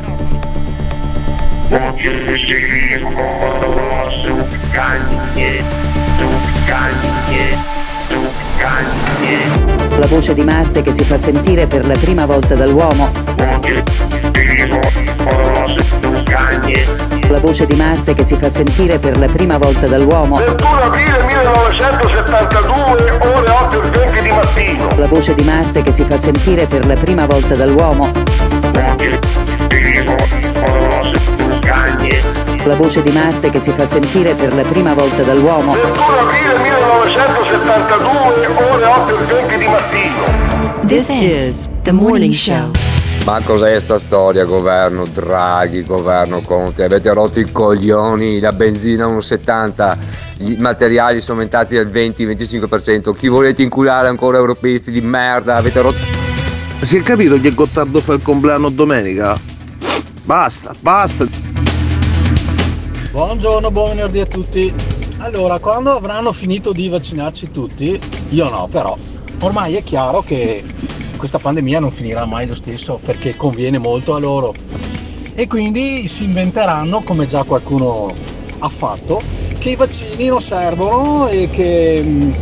La 9.97 10.05
voce 10.05 10.35
di 10.35 10.43
Marte 10.43 10.83
che 10.83 10.93
si 10.93 11.03
fa 11.03 11.17
sentire 11.17 11.65
per 11.65 11.83
la 11.87 11.95
prima 11.97 12.27
volta 12.27 12.53
dall'uomo. 12.53 13.09
La 17.27 17.39
voce 17.39 17.65
di 17.65 17.73
Marte 17.73 18.13
che 18.13 18.23
si 18.23 18.37
fa 18.37 18.51
sentire 18.51 18.99
per 18.99 19.17
la 19.17 19.25
prima 19.25 19.57
volta 19.57 19.87
dall'uomo. 19.87 20.35
21 20.35 20.79
aprile 20.79 21.23
1972, 21.23 23.19
ore 23.33 23.49
8 23.49 23.81
e 23.81 23.89
20 23.89 24.23
di 24.23 24.29
mattino. 24.29 24.87
La 24.95 25.07
voce 25.07 25.33
di 25.33 25.43
Marte 25.43 25.81
che 25.81 25.91
si 25.91 26.05
fa 26.07 26.19
sentire 26.19 26.67
per 26.67 26.85
la 26.85 26.95
prima 26.95 27.25
volta 27.25 27.55
dall'uomo. 27.55 28.11
La 32.65 32.75
voce 32.75 33.01
di 33.01 33.09
Marte 33.09 33.49
che 33.49 33.59
si 33.59 33.71
fa 33.71 33.87
sentire 33.87 34.35
per 34.35 34.53
la 34.53 34.61
prima 34.61 34.93
volta 34.93 35.23
dall'uomo. 35.23 35.71
21 35.71 36.15
aprile 36.17 36.59
1972, 36.59 38.45
ore 38.45 38.85
8 38.85 39.17
e 39.17 39.23
20 39.25 39.57
di 39.57 39.65
mattino. 39.65 40.85
This 40.85 41.09
is 41.09 41.67
the 41.81 41.91
morning 41.91 42.33
show. 42.33 42.69
Ma 43.25 43.41
cos'è 43.41 43.79
sta 43.79 43.97
storia, 43.97 44.45
governo 44.45 45.05
Draghi, 45.05 45.83
governo 45.83 46.41
Conte? 46.41 46.83
Avete 46.83 47.11
rotto 47.13 47.39
i 47.39 47.51
coglioni, 47.51 48.39
la 48.39 48.51
benzina 48.51 49.07
1,70, 49.07 49.97
i 50.37 50.55
materiali 50.57 51.19
sono 51.19 51.39
aumentati 51.39 51.73
del 51.73 51.87
20-25%, 51.87 53.15
chi 53.15 53.27
volete 53.27 53.63
inculare 53.63 54.07
ancora 54.07 54.37
europeisti 54.37 54.91
di 54.91 55.01
merda? 55.01 55.55
Avete 55.55 55.81
rotto... 55.81 55.97
Si 56.81 56.95
è 56.97 57.01
capito 57.01 57.39
che 57.39 57.55
Gottardo 57.55 58.01
fa 58.01 58.13
il 58.13 58.21
compleanno 58.21 58.69
domenica? 58.69 59.35
Basta, 60.23 60.75
basta. 60.79 61.50
Buongiorno, 63.11 63.71
buon 63.71 63.89
venerdì 63.89 64.21
a 64.21 64.25
tutti. 64.25 64.73
Allora, 65.17 65.59
quando 65.59 65.91
avranno 65.91 66.31
finito 66.31 66.71
di 66.71 66.87
vaccinarci 66.87 67.51
tutti, 67.51 67.99
io 68.29 68.49
no, 68.49 68.69
però 68.71 68.95
ormai 69.41 69.75
è 69.75 69.83
chiaro 69.83 70.21
che 70.21 70.63
questa 71.17 71.37
pandemia 71.37 71.81
non 71.81 71.91
finirà 71.91 72.25
mai 72.25 72.47
lo 72.47 72.55
stesso 72.55 73.01
perché 73.03 73.35
conviene 73.35 73.79
molto 73.79 74.15
a 74.15 74.19
loro. 74.19 74.53
E 75.35 75.45
quindi 75.45 76.07
si 76.07 76.23
inventeranno, 76.23 77.01
come 77.01 77.27
già 77.27 77.43
qualcuno 77.43 78.15
ha 78.59 78.69
fatto, 78.69 79.21
che 79.57 79.71
i 79.71 79.75
vaccini 79.75 80.27
non 80.27 80.39
servono 80.39 81.27
e 81.27 81.49
che 81.49 82.01
mh, 82.01 82.35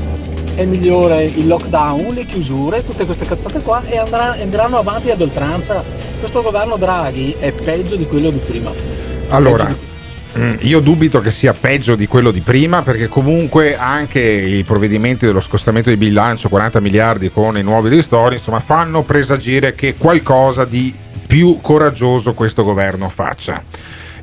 è 0.53 0.65
migliore 0.65 1.23
il 1.23 1.47
lockdown, 1.47 2.13
le 2.13 2.27
chiusure, 2.27 2.86
tutte 2.86 3.05
queste 3.05 3.25
cazzate 3.25 3.62
qua 3.63 3.84
e 3.88 3.97
andranno 3.97 4.77
avanti 4.77 5.10
ad 5.10 5.19
oltranza. 5.19 5.84
Questo 6.19 6.43
governo 6.43 6.77
Draghi 6.77 7.36
è 7.39 7.51
peggio 7.53 7.95
di 7.95 8.05
quello 8.05 8.29
di 8.29 8.38
prima. 8.38 8.71
Allora, 9.29 9.67
mm, 9.67 9.88
io 10.62 10.80
dubito 10.80 11.22
che 11.22 11.32
sia 11.32 11.54
peggio 11.54 11.96
di 11.96 12.06
quello 12.06 12.30
di 12.30 12.42
prima 12.42 12.84
perché 12.84 13.08
comunque 13.08 13.76
anche 13.76 14.20
i 14.20 14.63
provvedimenti 14.63 15.26
dello 15.26 15.42
scostamento 15.42 15.89
di 15.89 15.98
bilancio 15.98 16.50
40 16.50 16.80
miliardi 16.80 17.32
con 17.32 17.58
i 17.58 17.63
nuovi 17.63 17.89
ristori 17.89 18.36
insomma 18.36 18.60
fanno 18.60 19.02
presagire 19.02 19.74
che 19.74 19.96
qualcosa 19.98 20.65
di 20.65 20.94
più 21.26 21.60
coraggioso 21.62 22.34
questo 22.34 22.63
governo 22.63 23.08
faccia. 23.08 23.63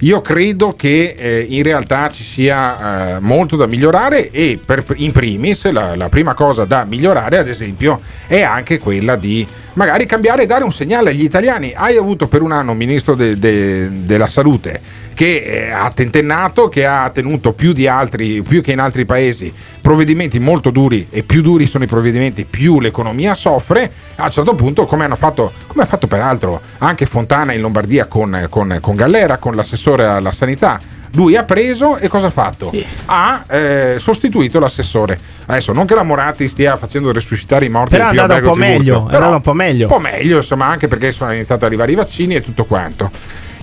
Io 0.01 0.21
credo 0.21 0.75
che 0.75 1.14
eh, 1.16 1.47
in 1.49 1.62
realtà 1.62 2.11
ci 2.11 2.23
sia 2.23 3.14
eh, 3.16 3.21
molto 3.21 3.57
da 3.57 3.66
migliorare 3.66 4.31
e 4.31 4.61
per, 4.62 4.85
in 4.97 5.12
primis 5.12 5.71
la, 5.71 5.95
la 5.97 6.09
prima 6.09 6.35
cosa 6.35 6.64
da 6.64 6.85
migliorare 6.85 7.38
ad 7.38 7.49
esempio 7.49 8.01
è 8.27 8.42
anche 8.42 8.79
quella 8.79 9.16
di 9.16 9.47
magari 9.75 10.05
cambiare 10.05 10.42
e 10.42 10.47
dare 10.47 10.64
un 10.64 10.73
segnale 10.73 11.11
agli 11.11 11.23
italiani. 11.23 11.73
Hai 11.75 11.97
avuto 11.97 12.27
per 12.29 12.42
un 12.42 12.53
anno 12.53 12.73
un 12.73 12.77
ministro 12.77 13.14
de- 13.14 13.38
de- 13.38 14.05
della 14.05 14.29
salute 14.29 14.81
che 15.16 15.37
eh, 15.37 15.70
ha 15.70 15.90
tentennato, 15.94 16.68
che 16.68 16.85
ha 16.85 17.09
tenuto 17.09 17.55
più 17.55 17.72
di 17.72 17.88
altri, 17.88 18.42
più 18.42 18.61
che 18.61 18.72
in 18.72 18.81
altri 18.81 19.07
paesi, 19.07 19.50
provvedimenti 19.81 20.38
molto 20.38 20.68
duri 20.68 21.07
e 21.09 21.22
più 21.22 21.40
duri 21.40 21.64
sono 21.64 21.85
i 21.85 21.87
provvedimenti, 21.87 22.44
più 22.44 22.81
l'economia 22.81 23.33
soffre. 23.33 23.90
A 24.16 24.24
un 24.24 24.31
certo 24.31 24.55
punto, 24.55 24.85
come 24.85 25.05
hanno 25.05 25.16
fatto, 25.16 25.52
come 25.68 25.85
ha 25.85 25.87
fatto 25.87 26.07
peraltro 26.07 26.61
anche 26.79 27.07
Fontana 27.07 27.55
in 27.55 27.62
Lombardia 27.62 28.05
con, 28.05 28.46
con, 28.50 28.76
con 28.83 28.94
Gallera, 28.94 29.38
con 29.38 29.57
l'assessore 29.57 30.05
alla 30.05 30.33
sanità. 30.33 30.79
Lui 31.12 31.35
ha 31.35 31.44
preso 31.44 31.96
e 31.96 32.09
cosa 32.09 32.26
ha 32.26 32.31
fatto? 32.31 32.70
Ha 33.07 33.44
eh, 33.48 33.96
sostituito 33.98 34.59
l'assessore. 34.59 35.18
Adesso 35.46 35.72
non 35.72 35.87
che 35.87 35.94
la 35.94 36.02
Moratti 36.02 36.46
stia 36.46 36.76
facendo 36.76 37.11
resuscitare 37.11 37.64
i 37.64 37.70
morti 37.70 37.96
Però 37.96 38.05
è 38.05 38.09
andata 38.09 38.35
un 38.35 38.42
po' 38.42 38.55
meglio, 38.55 39.05
però 39.05 39.33
un 39.33 39.40
po' 39.40 39.55
meglio. 39.55 39.87
Un 39.87 39.92
po' 39.92 39.98
meglio, 39.98 40.37
insomma, 40.37 40.66
anche 40.66 40.88
perché 40.88 41.11
sono 41.11 41.33
iniziati 41.33 41.64
ad 41.64 41.68
arrivare 41.68 41.92
i 41.92 41.94
vaccini 41.94 42.35
e 42.35 42.42
tutto 42.42 42.66
quanto. 42.66 43.11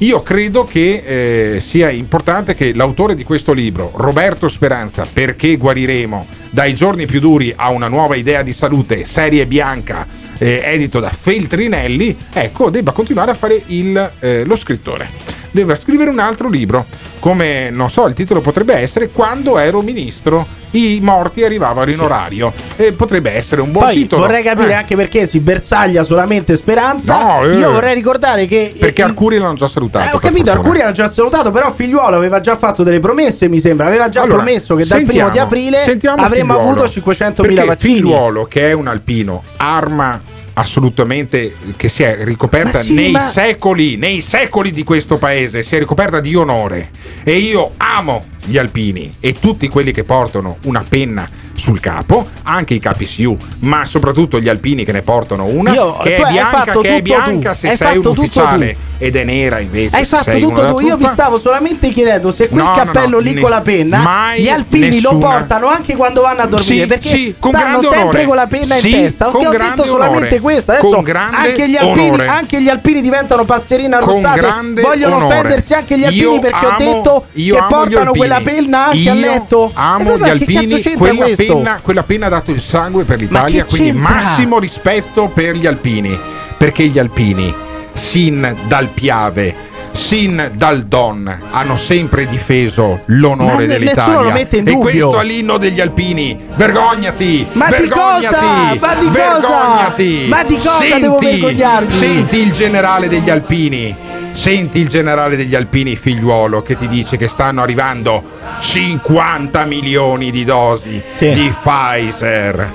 Io 0.04 0.22
credo 0.22 0.66
che 0.66 1.56
eh, 1.56 1.60
sia 1.62 1.90
importante 1.90 2.56
che 2.56 2.74
l'autore 2.74 3.16
di 3.16 3.24
questo 3.24 3.54
libro, 3.54 3.94
Roberto 3.96 4.50
Speranza, 4.50 5.08
Perché 5.12 5.56
guariremo 5.56 6.28
dai 6.50 6.76
giorni 6.76 7.06
più 7.06 7.22
duri 7.22 7.54
a 7.56 7.70
una 7.70 7.88
nuova 7.88 8.16
idea 8.16 8.42
di 8.42 8.52
salute, 8.52 9.06
serie 9.06 9.48
bianca, 9.48 10.06
eh, 10.40 10.60
edito 10.62 11.00
da 11.00 11.10
Feltrinelli, 11.10 12.18
ecco, 12.34 12.70
debba 12.70 12.92
continuare 12.92 13.32
a 13.32 13.36
fare 13.36 13.64
il, 13.68 14.12
eh, 14.20 14.44
lo 14.44 14.58
scrittore. 14.58 15.33
Deve 15.54 15.76
scrivere 15.76 16.10
un 16.10 16.18
altro 16.18 16.50
libro, 16.50 16.88
come 17.20 17.70
non 17.70 17.92
so, 17.92 18.08
il 18.08 18.16
titolo 18.16 18.42
potrebbe 18.42 18.74
essere 18.74 19.10
Quando 19.12 19.60
ero 19.60 19.82
ministro 19.82 20.48
i 20.72 20.98
morti 21.00 21.44
arrivavano 21.44 21.92
in 21.92 22.00
orario. 22.00 22.52
E 22.76 22.94
potrebbe 22.94 23.30
essere 23.32 23.62
un 23.62 23.72
buon 23.72 23.86
Poi 23.86 23.94
titolo. 23.94 24.24
vorrei 24.24 24.42
capire 24.42 24.72
Eh, 24.72 24.74
anche 24.74 24.96
perché 24.96 25.28
si 25.28 25.40
bersaglia 25.40 26.02
solamente 26.02 26.56
Speranza. 26.56 27.16
No, 27.16 27.46
eh. 27.46 27.58
Io 27.58 27.72
vorrei 27.72 27.94
ricordare 27.94 28.48
che. 28.48 28.74
perché 28.80 29.04
Arcuri 29.04 29.38
l'hanno 29.38 29.54
già 29.54 29.68
salutato. 29.68 30.06
Eh, 30.10 30.16
ho 30.16 30.18
capito, 30.18 30.46
fortuna. 30.46 30.58
Arcuri 30.60 30.78
aveva 30.80 30.92
già 30.94 31.08
salutato, 31.12 31.52
però 31.52 31.72
Figliuolo 31.72 32.16
aveva 32.16 32.40
già 32.40 32.58
fatto 32.58 32.82
delle 32.82 33.00
promesse, 33.00 33.48
mi 33.48 33.60
sembra. 33.60 33.86
Aveva 33.86 34.10
già 34.10 34.24
Allora, 34.24 34.42
promesso 34.42 34.74
che 34.76 34.84
dal 34.88 34.98
sentiamo, 34.98 35.30
primo 35.30 35.30
di 35.30 35.38
aprile 35.38 35.78
avremmo 36.16 36.54
Figliuolo. 36.56 36.82
avuto 36.84 36.86
500.000 37.12 37.34
Perché 37.36 37.66
vaccini. 37.66 37.94
Figliuolo, 37.94 38.46
che 38.46 38.70
è 38.70 38.72
un 38.74 38.88
alpino, 38.88 39.44
arma 39.58 40.20
assolutamente 40.54 41.56
che 41.76 41.90
si 41.90 42.04
è 42.04 42.24
ricoperta 42.24 42.80
sì, 42.80 42.94
nei 42.94 43.12
ma- 43.12 43.30
secoli, 43.30 43.98
nei 43.98 44.22
secoli 44.22 44.72
di 44.72 44.84
questo 44.84 45.18
paese, 45.18 45.64
si 45.64 45.76
è 45.76 45.80
ricoperta 45.80 46.20
di 46.20 46.36
onore. 46.36 46.90
E 47.24 47.38
io 47.38 47.74
amo 47.78 48.26
gli 48.46 48.58
alpini 48.58 49.16
e 49.20 49.34
tutti 49.40 49.68
quelli 49.68 49.92
che 49.92 50.04
portano 50.04 50.58
una 50.64 50.84
penna 50.88 51.30
sul 51.56 51.80
capo, 51.80 52.28
anche 52.44 52.74
i 52.74 52.80
KPSU, 52.80 53.38
ma 53.60 53.86
soprattutto 53.86 54.40
gli 54.40 54.50
alpini 54.50 54.84
che 54.84 54.92
ne 54.92 55.04
portano 55.04 55.46
una, 55.46 55.72
Io- 55.72 55.98
che 56.00 56.16
è 56.16 56.28
bianca, 56.32 56.64
che 56.80 56.96
è 56.98 57.02
bianca 57.02 57.54
se 57.54 57.76
sei 57.76 57.98
un 57.98 58.08
ufficiale 58.08 58.76
ed 58.98 59.16
è 59.16 59.24
nera 59.24 59.60
invece 59.60 59.96
Hai 59.98 60.06
fatto 60.06 60.38
tutto 60.40 60.68
tu. 60.70 60.80
Io 60.80 60.96
vi 60.98 61.06
stavo 61.06 61.38
solamente 61.38 61.90
chiedendo 61.92 62.32
se 62.32 62.48
quel 62.50 62.64
No, 62.64 62.70
no, 62.70 62.76
cappello 62.76 63.18
no, 63.18 63.20
lì 63.20 63.34
ne- 63.34 63.42
con 63.42 63.50
la 63.52 63.62
penna 63.62 64.34
gli 64.36 64.50
alpini 64.50 65.00
lo 65.02 65.12
nessuna- 65.12 65.36
portano 65.38 65.68
anche 65.68 65.96
quando 65.96 66.22
vanno 66.22 66.42
a 66.42 66.46
dormire. 66.48 66.82
Sì, 66.82 66.88
perché 66.88 67.10
sì, 67.10 67.36
con 67.38 67.52
stanno 67.54 67.82
sempre 67.82 68.00
onore. 68.02 68.26
con 68.26 68.36
la 68.36 68.48
penna 68.48 68.76
Sì, 68.76 68.90
in 68.96 69.04
testa. 69.04 69.30
ho 69.30 69.32
detto 69.52 69.84
solamente 69.84 70.26
onore. 70.26 70.40
questo. 70.40 70.72
Adesso 70.72 70.96
anche 70.96 71.70
gli, 71.70 71.76
alpini, 71.76 72.26
anche 72.26 72.62
gli 72.64 72.70
alpini 72.70 73.02
diventano 73.02 73.46
passerine 73.46 74.00
Con 74.00 74.26
arrossate. 74.26 74.82
Vogliono 74.82 75.16
onore. 75.18 75.36
offendersi 75.38 75.74
anche 75.74 75.98
gli 76.00 76.04
alpini 76.04 76.22
Io 76.36 76.40
perché 76.40 76.66
ho 76.66 76.76
detto 76.78 77.26
che 77.34 77.52
portano 77.70 78.00
alpini. 78.00 78.18
Quella 78.42 78.52
penna 78.52 78.86
anche 78.88 79.10
a 79.10 79.14
letto. 79.14 79.72
Amo 79.74 80.14
E 80.14 80.18
gli 80.18 80.30
alpini, 80.30 80.82
quella 80.98 81.26
penna, 81.36 81.80
quella 81.82 82.04
penna 82.04 82.26
ha 82.28 82.30
dato 82.30 82.52
il 82.52 82.62
sangue 82.62 83.04
per 83.04 83.18
Ma 83.18 83.24
l'Italia, 83.24 83.64
che 83.64 83.70
quindi 83.70 83.92
c'entra? 83.92 84.14
massimo 84.14 84.60
rispetto 84.60 85.28
per 85.34 85.56
gli 85.56 85.66
alpini, 85.66 86.18
perché 86.58 86.86
gli 86.88 87.00
alpini, 87.00 87.54
sin 87.94 88.56
dal 88.68 88.88
Piave, 88.88 89.72
sin 89.92 90.52
dal 90.56 90.84
Don, 90.86 91.42
hanno 91.52 91.78
sempre 91.78 92.26
difeso 92.26 93.02
l'onore 93.06 93.68
Ma 93.68 93.74
dell'Italia. 93.74 94.06
nessuno 94.06 94.24
lo 94.24 94.32
mette 94.32 94.58
in 94.58 94.68
e 94.68 94.72
dubbio. 94.72 94.90
questo 94.90 95.20
è 95.20 95.24
l'inno 95.24 95.58
degli 95.58 95.80
alpini. 95.80 96.38
Vergognati! 96.56 97.48
Ma 97.52 97.66
di 97.68 97.72
vergognati! 97.72 98.30
cosa? 98.30 98.78
Ma 98.80 98.96
di 98.96 99.06
cosa? 99.06 99.12
vergognati! 99.12 100.26
Ma 100.28 100.44
di 100.44 100.58
cosa 100.58 101.00
devo 101.00 101.18
vergognarmi? 101.20 101.92
Senti 101.92 102.38
il 102.42 102.52
generale 102.52 103.08
degli 103.08 103.30
alpini. 103.30 103.96
Senti 104.34 104.80
il 104.80 104.88
generale 104.88 105.36
degli 105.36 105.54
alpini 105.54 105.96
figliuolo 105.96 106.64
che 106.64 106.76
ti 106.76 106.88
dice 106.88 107.18
che 107.18 107.28
stanno 107.28 107.62
arrivando 107.62 108.24
50 108.60 109.64
milioni 109.66 110.32
di 110.32 110.44
dosi 110.44 111.02
di 111.20 111.54
Pfizer. 111.62 112.68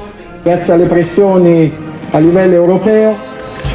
Grazie 0.44 0.73
alle 0.73 0.87
pressioni 0.87 1.71
a 2.11 2.18
livello 2.18 2.55
europeo 2.55 3.18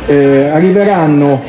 eh, 0.06 0.50
arriveranno 0.50 1.42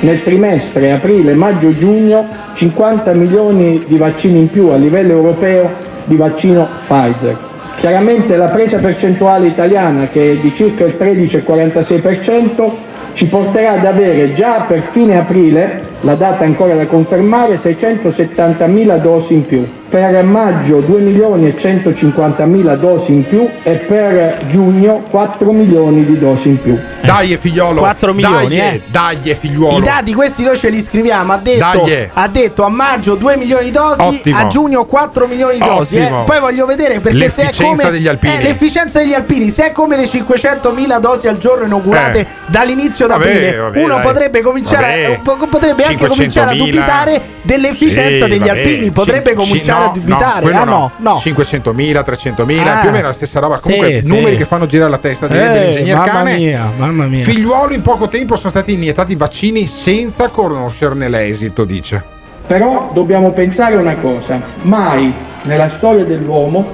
nel 0.00 0.22
trimestre 0.22 0.92
aprile, 0.92 1.32
maggio, 1.32 1.74
giugno 1.74 2.28
50 2.52 3.14
milioni 3.14 3.82
di 3.86 3.96
vaccini 3.96 4.40
in 4.40 4.50
più 4.50 4.68
a 4.68 4.76
livello 4.76 5.12
europeo 5.12 5.72
di 6.04 6.16
vaccino 6.16 6.68
Pfizer. 6.86 7.50
Chiaramente 7.78 8.36
la 8.36 8.48
presa 8.48 8.76
percentuale 8.76 9.46
italiana 9.46 10.06
che 10.08 10.32
è 10.32 10.36
di 10.36 10.52
circa 10.52 10.84
il 10.84 10.96
13,46% 10.98 12.90
ci 13.12 13.26
porterà 13.26 13.72
ad 13.72 13.84
avere 13.84 14.32
già 14.32 14.64
per 14.66 14.80
fine 14.80 15.18
aprile, 15.18 15.82
la 16.00 16.14
data 16.14 16.44
ancora 16.44 16.74
da 16.74 16.86
confermare, 16.86 17.58
670 17.58 18.66
mila 18.66 18.96
dosi 18.96 19.34
in 19.34 19.46
più. 19.46 19.66
Per 19.92 20.22
maggio 20.22 20.80
2 20.80 21.00
milioni 21.00 21.48
e 21.48 21.54
150 21.54 22.46
mila 22.46 22.76
dosi 22.76 23.12
in 23.12 23.28
più 23.28 23.46
e 23.62 23.72
per 23.72 24.38
giugno 24.48 25.04
4 25.10 25.52
milioni 25.52 26.06
di 26.06 26.18
dosi 26.18 26.48
in 26.48 26.62
più. 26.62 26.78
Dai 27.02 27.36
figliolo, 27.36 27.80
4 27.80 28.14
milioni, 28.14 28.56
dai, 28.56 28.74
eh. 28.76 28.82
dai 28.90 29.34
figliuolo. 29.38 29.76
I 29.76 29.82
dati 29.82 30.14
questi 30.14 30.44
noi 30.44 30.56
ce 30.56 30.70
li 30.70 30.80
scriviamo. 30.80 31.34
Ha 31.34 31.36
detto, 31.36 31.82
Dai. 31.84 32.08
ha 32.10 32.26
detto 32.28 32.62
a 32.64 32.70
maggio 32.70 33.16
2 33.16 33.36
milioni 33.36 33.64
di 33.64 33.70
dosi, 33.70 34.00
Ottimo. 34.00 34.38
a 34.38 34.46
giugno 34.46 34.86
4 34.86 35.26
milioni 35.26 35.58
di 35.58 35.64
dosi. 35.66 35.96
eh. 35.96 36.10
Poi 36.24 36.40
voglio 36.40 36.64
vedere 36.64 37.00
perché 37.00 37.28
se 37.28 37.42
è 37.42 37.44
L'efficienza 37.44 37.64
come 37.82 37.90
degli 37.90 38.08
alpini. 38.08 38.34
eh, 38.34 38.42
l'efficienza 38.44 38.98
degli 39.00 39.12
alpini, 39.12 39.48
se 39.50 39.66
è 39.66 39.72
come 39.72 39.98
le 39.98 40.04
500.000 40.04 40.98
dosi 41.00 41.28
al 41.28 41.36
giorno 41.36 41.66
inaugurate 41.66 42.18
Eh. 42.20 42.26
dall'inizio 42.46 43.06
d'aprile, 43.06 43.56
vabbè, 43.56 43.78
uno 43.82 43.94
dai. 43.96 44.02
potrebbe 44.04 44.40
cominciare 44.40 45.20
Vabbè. 45.22 45.46
potrebbe 45.50 45.82
anche 45.84 46.06
cominciare 46.06 46.50
a 46.50 46.54
500.000. 46.54 46.56
dubitare 46.64 47.22
dell'efficienza 47.42 48.24
Sì, 48.24 48.30
degli 48.30 48.38
vabbè. 48.46 48.50
alpini, 48.58 48.90
potrebbe 48.90 49.34
cominciare 49.34 49.81
no, 49.82 49.88
a 49.88 49.92
dubitare. 49.92 50.50
No, 50.52 50.58
ah 50.60 50.64
no, 50.64 50.90
no. 50.98 51.20
500.000, 51.22 52.02
300.000, 52.02 52.60
Ah. 52.72 52.80
più 52.80 52.88
o 52.88 52.92
meno 52.92 53.06
la 53.08 53.12
stessa 53.12 53.40
roba. 53.40 53.58
Comunque, 53.58 54.02
Sì, 54.02 54.08
numeri 54.08 54.32
sì. 54.32 54.36
che 54.36 54.44
fanno 54.44 54.66
girare 54.66 54.90
la 54.90 54.98
testa 54.98 55.26
Eh, 55.26 55.28
dell'ingegner 55.28 55.96
mamma 55.96 56.10
Cane. 56.12 56.36
mia, 56.36 56.70
mamma 56.76 57.06
mia. 57.06 57.24
Figliuolo 57.24 57.72
in 57.74 57.82
poco 57.82 58.08
tempo 58.08 58.36
sono 58.36 58.50
stati 58.50 58.72
iniettati 58.74 59.14
vaccini 59.16 59.66
senza 59.66 60.28
conoscerne 60.28 61.08
l'esito, 61.08 61.64
dice. 61.64 62.02
Però 62.46 62.90
dobbiamo 62.92 63.30
pensare 63.32 63.76
una 63.76 63.96
cosa, 63.96 64.40
mai 64.62 65.12
nella 65.42 65.70
storia 65.76 66.04
dell'uomo 66.04 66.66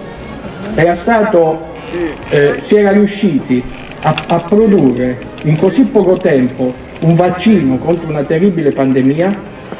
era 0.75 0.95
stato, 0.95 1.61
eh, 2.31 2.61
si 2.65 2.75
era 2.77 2.91
riusciti 2.91 3.63
a, 4.03 4.15
a 4.29 4.39
produrre 4.41 5.19
in 5.43 5.57
così 5.59 5.83
poco 5.83 6.17
tempo 6.17 6.73
un 7.01 7.15
vaccino 7.15 7.77
contro 7.79 8.09
una 8.09 8.23
terribile 8.23 8.71
pandemia, 8.73 9.31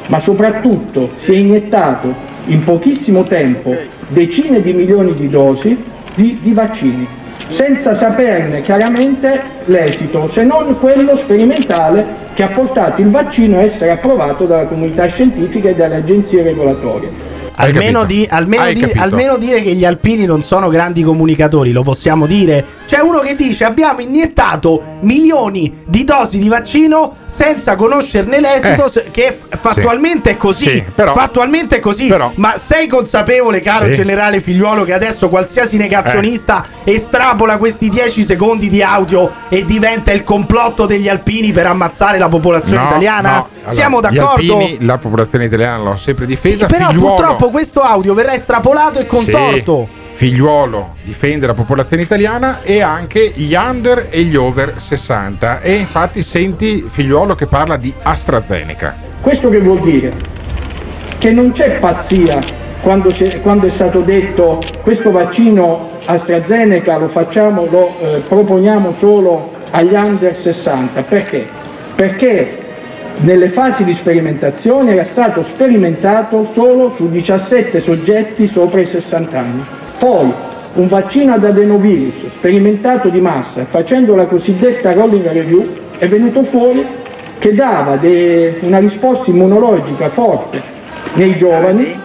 ma 0.07 0.19
soprattutto 0.19 1.09
si 1.19 1.33
è 1.33 1.37
iniettato 1.37 2.13
in 2.49 2.63
pochissimo 2.63 3.23
tempo 3.23 3.75
decine 4.07 4.61
di 4.61 4.73
milioni 4.73 5.13
di 5.13 5.29
dosi 5.29 5.77
di, 6.15 6.39
di 6.41 6.51
vaccini, 6.51 7.07
senza 7.49 7.95
saperne 7.95 8.61
chiaramente 8.61 9.41
l'esito, 9.65 10.29
se 10.31 10.43
non 10.43 10.77
quello 10.79 11.15
sperimentale 11.15 12.27
che 12.33 12.43
ha 12.43 12.47
portato 12.47 13.01
il 13.01 13.09
vaccino 13.09 13.57
a 13.57 13.61
essere 13.61 13.91
approvato 13.91 14.45
dalla 14.45 14.65
comunità 14.65 15.05
scientifica 15.07 15.69
e 15.69 15.75
dalle 15.75 15.95
agenzie 15.95 16.41
regolatorie. 16.41 17.37
Almeno, 17.61 18.05
di- 18.05 18.27
almeno 18.29 18.71
di- 18.71 18.91
almeno 18.97 19.37
dire 19.37 19.61
che 19.61 19.73
gli 19.73 19.85
alpini 19.85 20.25
non 20.25 20.41
sono 20.41 20.69
grandi 20.69 21.03
comunicatori, 21.03 21.71
lo 21.71 21.83
possiamo 21.83 22.25
dire. 22.25 22.65
C'è 22.87 22.99
uno 22.99 23.19
che 23.19 23.35
dice 23.35 23.65
abbiamo 23.65 23.99
iniettato 23.99 24.81
milioni 25.01 25.81
di 25.85 26.03
dosi 26.03 26.39
di 26.39 26.47
vaccino 26.47 27.15
senza 27.25 27.75
conoscerne 27.75 28.39
l'esito, 28.39 28.91
Eh. 28.93 29.11
che 29.11 29.37
fattualmente 29.59 30.31
è 30.31 30.37
così. 30.37 30.63
Sì, 30.69 30.83
però- 30.95 31.13
fattualmente 31.13 31.75
è 31.77 31.79
così. 31.79 32.07
però- 32.07 32.31
Ma 32.35 32.57
sei 32.57 32.87
consapevole, 32.87 33.61
caro 33.61 33.85
Sì. 33.87 33.93
generale 33.95 34.39
figliuolo, 34.39 34.83
che 34.83 34.93
adesso 34.93 35.29
qualsiasi 35.29 35.77
negazionista 35.77 36.65
estrapola 36.83 37.57
questi 37.57 37.89
10 37.89 38.23
secondi 38.23 38.69
di 38.69 38.81
audio 38.81 39.31
e 39.49 39.65
diventa 39.65 40.11
il 40.11 40.23
complotto 40.23 40.85
degli 40.85 41.07
alpini 41.07 41.51
per 41.51 41.67
ammazzare 41.67 42.17
la 42.17 42.29
popolazione 42.29 42.81
No, 42.81 42.87
italiana? 42.89 43.29
no. 43.31 43.47
Allora, 43.59 43.73
Siamo 43.73 43.99
Gli 43.99 44.01
d'accordo? 44.15 44.57
alpini, 44.57 44.77
la 44.85 44.97
popolazione 44.97 45.45
italiana 45.45 45.77
l'ho 45.83 45.97
sempre 45.97 46.25
Sì, 46.25 46.31
difesa. 46.31 46.65
però 46.65 46.87
figliuolo, 46.87 47.13
purtroppo 47.15 47.48
questo 47.49 47.81
audio 47.81 48.13
verrà 48.13 48.33
estrapolato 48.33 48.99
e 48.99 49.05
contorto. 49.05 49.87
Sì, 49.91 50.15
figliuolo 50.15 50.95
difende 51.03 51.47
la 51.47 51.53
popolazione 51.53 52.03
italiana 52.03 52.61
e 52.61 52.81
anche 52.81 53.31
gli 53.35 53.53
under 53.53 54.07
e 54.09 54.23
gli 54.23 54.35
over 54.35 54.79
60. 54.79 55.61
E 55.61 55.75
infatti 55.75 56.23
senti 56.23 56.85
figliuolo 56.89 57.35
che 57.35 57.47
parla 57.47 57.77
di 57.77 57.93
AstraZeneca. 58.01 59.07
Questo 59.21 59.49
che 59.49 59.59
vuol 59.59 59.79
dire? 59.81 60.37
che 61.19 61.31
non 61.31 61.51
c'è 61.51 61.79
pazzia 61.79 62.39
quando, 62.81 63.13
quando 63.41 63.67
è 63.67 63.69
stato 63.69 63.99
detto 63.99 64.61
questo 64.81 65.11
vaccino 65.11 65.97
AstraZeneca 66.05 66.97
lo 66.97 67.09
facciamo, 67.09 67.67
lo 67.69 67.93
eh, 67.99 68.21
proponiamo 68.25 68.95
solo 68.97 69.51
agli 69.71 69.93
under 69.93 70.35
60. 70.35 71.03
Perché? 71.03 71.45
Perché 71.93 72.68
nelle 73.21 73.49
fasi 73.49 73.83
di 73.83 73.93
sperimentazione 73.93 74.93
era 74.93 75.05
stato 75.05 75.43
sperimentato 75.43 76.49
solo 76.53 76.93
su 76.95 77.09
17 77.09 77.81
soggetti 77.81 78.47
sopra 78.47 78.79
i 78.79 78.85
60 78.85 79.37
anni. 79.37 79.65
Poi 79.97 80.31
un 80.75 80.87
vaccino 80.87 81.33
ad 81.33 81.43
adenovirus 81.43 82.29
sperimentato 82.33 83.09
di 83.09 83.19
massa, 83.19 83.65
facendo 83.65 84.15
la 84.15 84.25
cosiddetta 84.25 84.93
rolling 84.93 85.29
review, 85.31 85.67
è 85.97 86.07
venuto 86.07 86.43
fuori 86.43 86.85
che 87.39 87.53
dava 87.53 87.97
de- 87.97 88.59
una 88.61 88.79
risposta 88.79 89.29
immunologica 89.29 90.09
forte 90.09 90.61
nei 91.13 91.35
giovani 91.35 91.97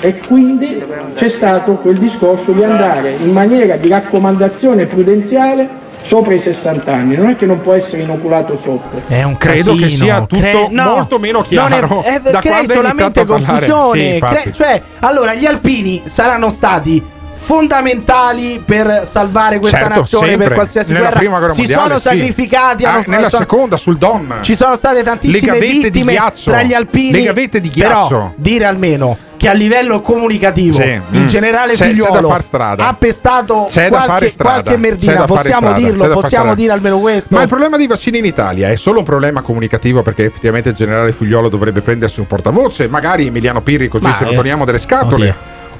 e 0.00 0.18
quindi 0.18 0.82
c'è 1.14 1.28
stato 1.28 1.74
quel 1.74 1.98
discorso 1.98 2.52
di 2.52 2.62
andare 2.62 3.16
in 3.18 3.32
maniera 3.32 3.76
di 3.76 3.88
raccomandazione 3.88 4.86
prudenziale 4.86 5.79
sopra 6.04 6.34
i 6.34 6.40
60 6.40 6.92
anni, 6.92 7.16
non 7.16 7.30
è 7.30 7.36
che 7.36 7.46
non 7.46 7.60
può 7.60 7.72
essere 7.74 8.02
inoculato 8.02 8.58
sotto. 8.62 9.02
È 9.06 9.22
un 9.22 9.36
Credo 9.36 9.74
che 9.74 9.82
casino, 9.82 10.04
sia 10.04 10.20
tutto 10.20 10.36
cre- 10.38 10.68
no, 10.70 10.82
molto 10.94 11.18
meno 11.18 11.42
chiaro 11.42 11.86
non 11.86 12.02
è- 12.04 12.20
eh, 12.26 12.30
da 12.30 12.40
crei 12.40 12.66
solamente 12.66 13.24
confusione. 13.24 14.14
Sì, 14.14 14.18
cre- 14.20 14.52
cioè, 14.52 14.82
allora, 15.00 15.34
gli 15.34 15.46
alpini 15.46 16.02
saranno 16.04 16.48
stati 16.50 17.02
fondamentali 17.34 18.62
per 18.64 19.06
salvare 19.06 19.58
questa 19.58 19.78
Certo, 19.78 20.00
nazione 20.00 20.26
sempre. 20.28 20.46
per 20.46 20.54
qualsiasi 20.56 20.88
Nella 20.92 21.00
guerra. 21.06 21.18
prima 21.18 21.38
guerra 21.38 21.52
si 21.54 21.60
mondiale, 21.60 21.82
sono 21.86 21.98
sì. 21.98 22.08
sacrificati. 22.08 22.84
Ah, 22.84 22.92
hanno- 22.92 23.02
nella 23.06 23.28
sono- 23.28 23.42
seconda 23.42 23.76
sul 23.76 23.96
Don. 23.96 24.38
Ci 24.40 24.54
sono 24.54 24.74
state 24.76 25.02
tantissime 25.02 25.58
di 25.58 25.66
vittime 25.80 26.12
ghiaccio. 26.12 26.50
tra 26.50 26.62
gli 26.62 26.74
alpini. 26.74 27.12
Le 27.12 27.22
gavette 27.22 27.60
di 27.60 27.68
ghiaccio. 27.68 28.08
Però 28.08 28.32
dire 28.36 28.64
almeno 28.64 29.16
che 29.40 29.48
a 29.48 29.54
livello 29.54 30.02
comunicativo 30.02 30.74
Sì, 30.78 31.00
il 31.12 31.22
mm. 31.22 31.26
generale 31.26 31.72
C'è- 31.72 31.94
c'è 31.94 32.20
far 32.20 32.42
strada. 32.42 32.88
ha 32.88 32.92
pestato 32.92 33.68
C'è 33.70 33.88
qualche, 33.88 34.34
qualche 34.36 34.72
C'è 34.72 34.76
merdina. 34.76 35.24
Possiamo 35.24 35.68
strada, 35.68 35.80
dirlo, 35.80 36.04
c'è 36.04 36.10
possiamo 36.10 36.54
dire 36.54 36.72
almeno 36.72 36.98
questo. 36.98 37.34
Ma 37.34 37.40
il 37.40 37.48
problema 37.48 37.78
dei 37.78 37.86
vaccini 37.86 38.18
in 38.18 38.26
Italia 38.26 38.68
è 38.68 38.76
solo 38.76 38.98
un 38.98 39.06
problema 39.06 39.40
comunicativo 39.40 40.02
perché 40.02 40.26
effettivamente 40.26 40.68
il 40.68 40.74
generale 40.74 41.12
Figliolo 41.12 41.48
dovrebbe 41.48 41.80
prendersi 41.80 42.20
un 42.20 42.26
portavoce, 42.26 42.86
magari 42.88 43.28
Emiliano 43.28 43.62
Pirri 43.62 43.88
così 43.88 44.04
Ma, 44.04 44.14
se 44.14 44.24
lo 44.24 44.32
eh, 44.32 44.34
togliamo 44.34 44.66
dalle 44.66 44.78
scatole. 44.78 45.34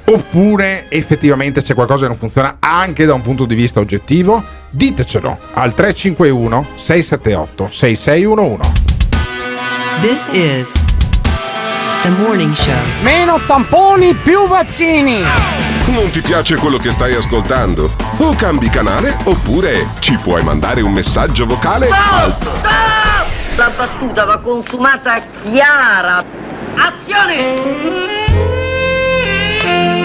Oppure 0.05 0.87
effettivamente 0.89 1.61
c'è 1.61 1.75
qualcosa 1.75 2.01
che 2.05 2.09
non 2.09 2.17
funziona 2.17 2.57
anche 2.61 3.05
da 3.05 3.13
un 3.13 3.21
punto 3.21 3.45
di 3.45 3.55
vista 3.55 3.79
oggettivo? 3.79 4.43
Ditecelo 4.71 5.39
al 5.53 5.75
351 5.75 6.67
678 6.77 7.69
6611. 7.71 8.71
This 10.01 10.29
is 10.33 10.90
the 12.03 12.11
morning 12.11 12.53
show. 12.53 12.73
Meno 13.03 13.41
tamponi, 13.47 14.15
più 14.15 14.47
vaccini! 14.47 15.23
Non 15.87 16.11
ti 16.11 16.21
piace 16.21 16.57
quello 16.57 16.79
che 16.79 16.91
stai 16.91 17.15
ascoltando? 17.15 17.91
O 18.19 18.35
cambi 18.35 18.69
canale 18.71 19.17
oppure 19.25 19.89
ci 19.99 20.17
puoi 20.17 20.43
mandare 20.43 20.81
un 20.81 20.93
messaggio 20.93 21.47
vocale 21.47 21.89
al 21.89 22.37
La 23.57 23.71
battuta 23.71 24.25
va 24.25 24.39
consumata 24.39 25.21
chiara. 25.43 26.25
Azione! 26.75 28.09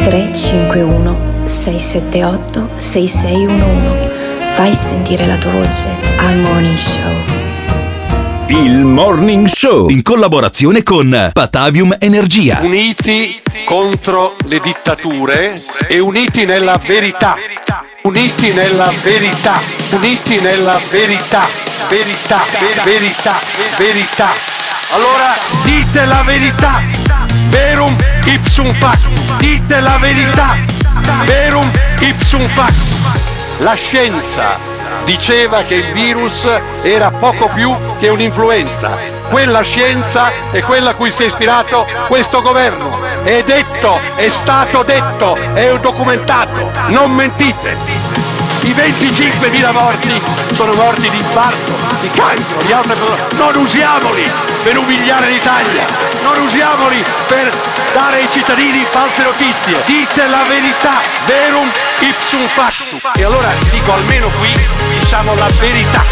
351 0.03 1.33
678 1.45 2.67
6611. 2.77 4.53
Fai 4.53 4.73
sentire 4.73 5.25
la 5.25 5.37
tua 5.37 5.51
voce 5.51 5.89
al 6.17 6.35
morning 6.37 6.77
show. 6.77 7.44
Il 8.47 8.83
Morning 8.83 9.47
Show 9.47 9.89
In 9.89 10.03
collaborazione 10.03 10.83
con 10.83 11.31
Patavium 11.33 11.95
Energia. 11.99 12.59
Uniti 12.61 13.41
contro 13.65 14.35
le 14.45 14.59
dittature 14.59 15.55
e 15.87 15.97
uniti 15.97 16.45
nella 16.45 16.79
verità. 16.85 17.37
Uniti 18.03 18.53
nella 18.53 18.91
verità. 19.01 19.59
Uniti 19.89 20.39
nella 20.41 20.79
verità. 20.91 21.47
Verità, 21.89 22.41
ver- 22.59 22.83
verità, 22.83 23.35
verità. 23.77 24.29
Allora 24.91 25.33
dite 25.63 26.05
la 26.05 26.21
verità. 26.23 26.81
Verum 27.49 27.95
ipsum 28.25 28.73
fac. 28.75 28.99
Dite 29.37 29.79
la 29.79 29.97
verità. 29.97 30.55
Verum 31.25 31.71
ipsum 31.99 32.43
fac. 32.43 32.73
La 33.59 33.73
scienza 33.73 34.74
diceva 35.05 35.63
che 35.63 35.75
il 35.75 35.91
virus 35.93 36.49
era 36.81 37.11
poco 37.11 37.47
più 37.53 37.73
che 37.99 38.09
un'influenza. 38.09 38.97
Quella 39.29 39.61
scienza 39.61 40.31
è 40.51 40.61
quella 40.63 40.91
a 40.91 40.93
cui 40.95 41.11
si 41.11 41.23
è 41.23 41.27
ispirato 41.27 41.87
questo 42.07 42.41
governo. 42.41 42.99
È 43.23 43.43
detto, 43.43 43.99
è 44.15 44.27
stato 44.27 44.83
detto, 44.83 45.35
è 45.53 45.77
documentato. 45.79 46.71
Non 46.87 47.11
mentite. 47.11 47.77
I 48.61 48.71
25.000 48.71 49.71
morti 49.73 50.21
sono 50.53 50.73
morti 50.73 51.07
di 51.07 51.17
infarto, 51.17 51.71
di 52.01 52.09
cancro, 52.09 52.63
di 52.65 52.71
altre 52.71 52.95
cose. 52.97 53.21
Non 53.37 53.55
usiamoli 53.57 54.27
per 54.63 54.77
umiliare 54.77 55.29
l'Italia. 55.29 55.85
Non 56.23 56.41
usiamoli 56.41 57.03
per 57.27 57.51
dare 57.93 58.17
ai 58.17 58.29
cittadini 58.31 58.83
false 58.83 59.21
notizie. 59.21 59.77
Dite 59.85 60.27
la 60.27 60.43
verità. 60.47 60.99
Verum 61.25 61.69
ipsum 61.99 62.47
factum. 62.47 62.99
E 63.13 63.23
allora 63.23 63.49
dico 63.69 63.93
almeno 63.93 64.29
qui 64.39 64.94
diciamo 65.05 65.35
la 65.35 65.47
verità. 65.59 66.03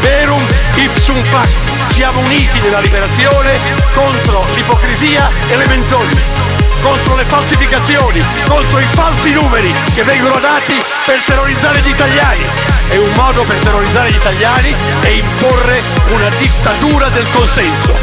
Verum 0.00 0.44
ipsum 0.74 1.22
factum. 1.30 1.88
Siamo 1.90 2.18
uniti 2.18 2.58
nella 2.58 2.80
liberazione 2.80 3.56
contro 3.94 4.44
l'ipocrisia 4.56 5.30
e 5.48 5.56
le 5.56 5.66
menzogne 5.68 6.46
contro 6.80 7.16
le 7.16 7.24
falsificazioni, 7.24 8.22
contro 8.46 8.78
i 8.78 8.86
falsi 8.90 9.32
numeri 9.32 9.72
che 9.94 10.02
vengono 10.02 10.38
dati 10.38 10.74
per 11.04 11.18
terrorizzare 11.24 11.80
gli 11.80 11.88
italiani. 11.88 12.44
E 12.90 12.98
un 12.98 13.12
modo 13.14 13.44
per 13.44 13.56
terrorizzare 13.56 14.10
gli 14.10 14.16
italiani 14.16 14.74
è 15.00 15.08
imporre 15.08 15.80
una 16.08 16.28
dittatura 16.38 17.08
del 17.10 17.26
consenso. 17.32 17.94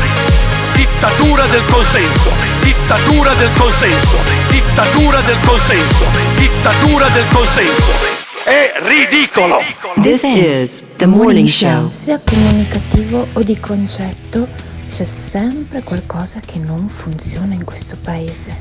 Dittatura 0.74 1.46
del 1.48 1.64
consenso, 1.66 2.32
dittatura 2.60 3.34
del 3.34 3.52
consenso, 3.58 4.18
dittatura 4.48 5.20
del 5.22 5.38
consenso, 5.46 6.06
dittatura 6.36 7.08
del 7.10 7.26
consenso. 7.34 8.25
È 8.46 8.74
ridicolo! 8.78 9.58
This 10.04 10.22
is 10.22 10.84
the 10.98 11.08
morning 11.08 11.48
show. 11.48 11.90
Sia 11.90 12.22
comunicativo 12.24 13.26
o 13.34 13.42
di 13.42 13.60
concetto, 13.60 14.48
c'è 14.88 15.04
sempre 15.04 15.82
qualcosa 15.82 16.42
che 16.46 16.60
non 16.60 16.88
funziona 16.88 17.56
in 17.56 17.64
questo 17.64 17.98
paese. 18.04 18.56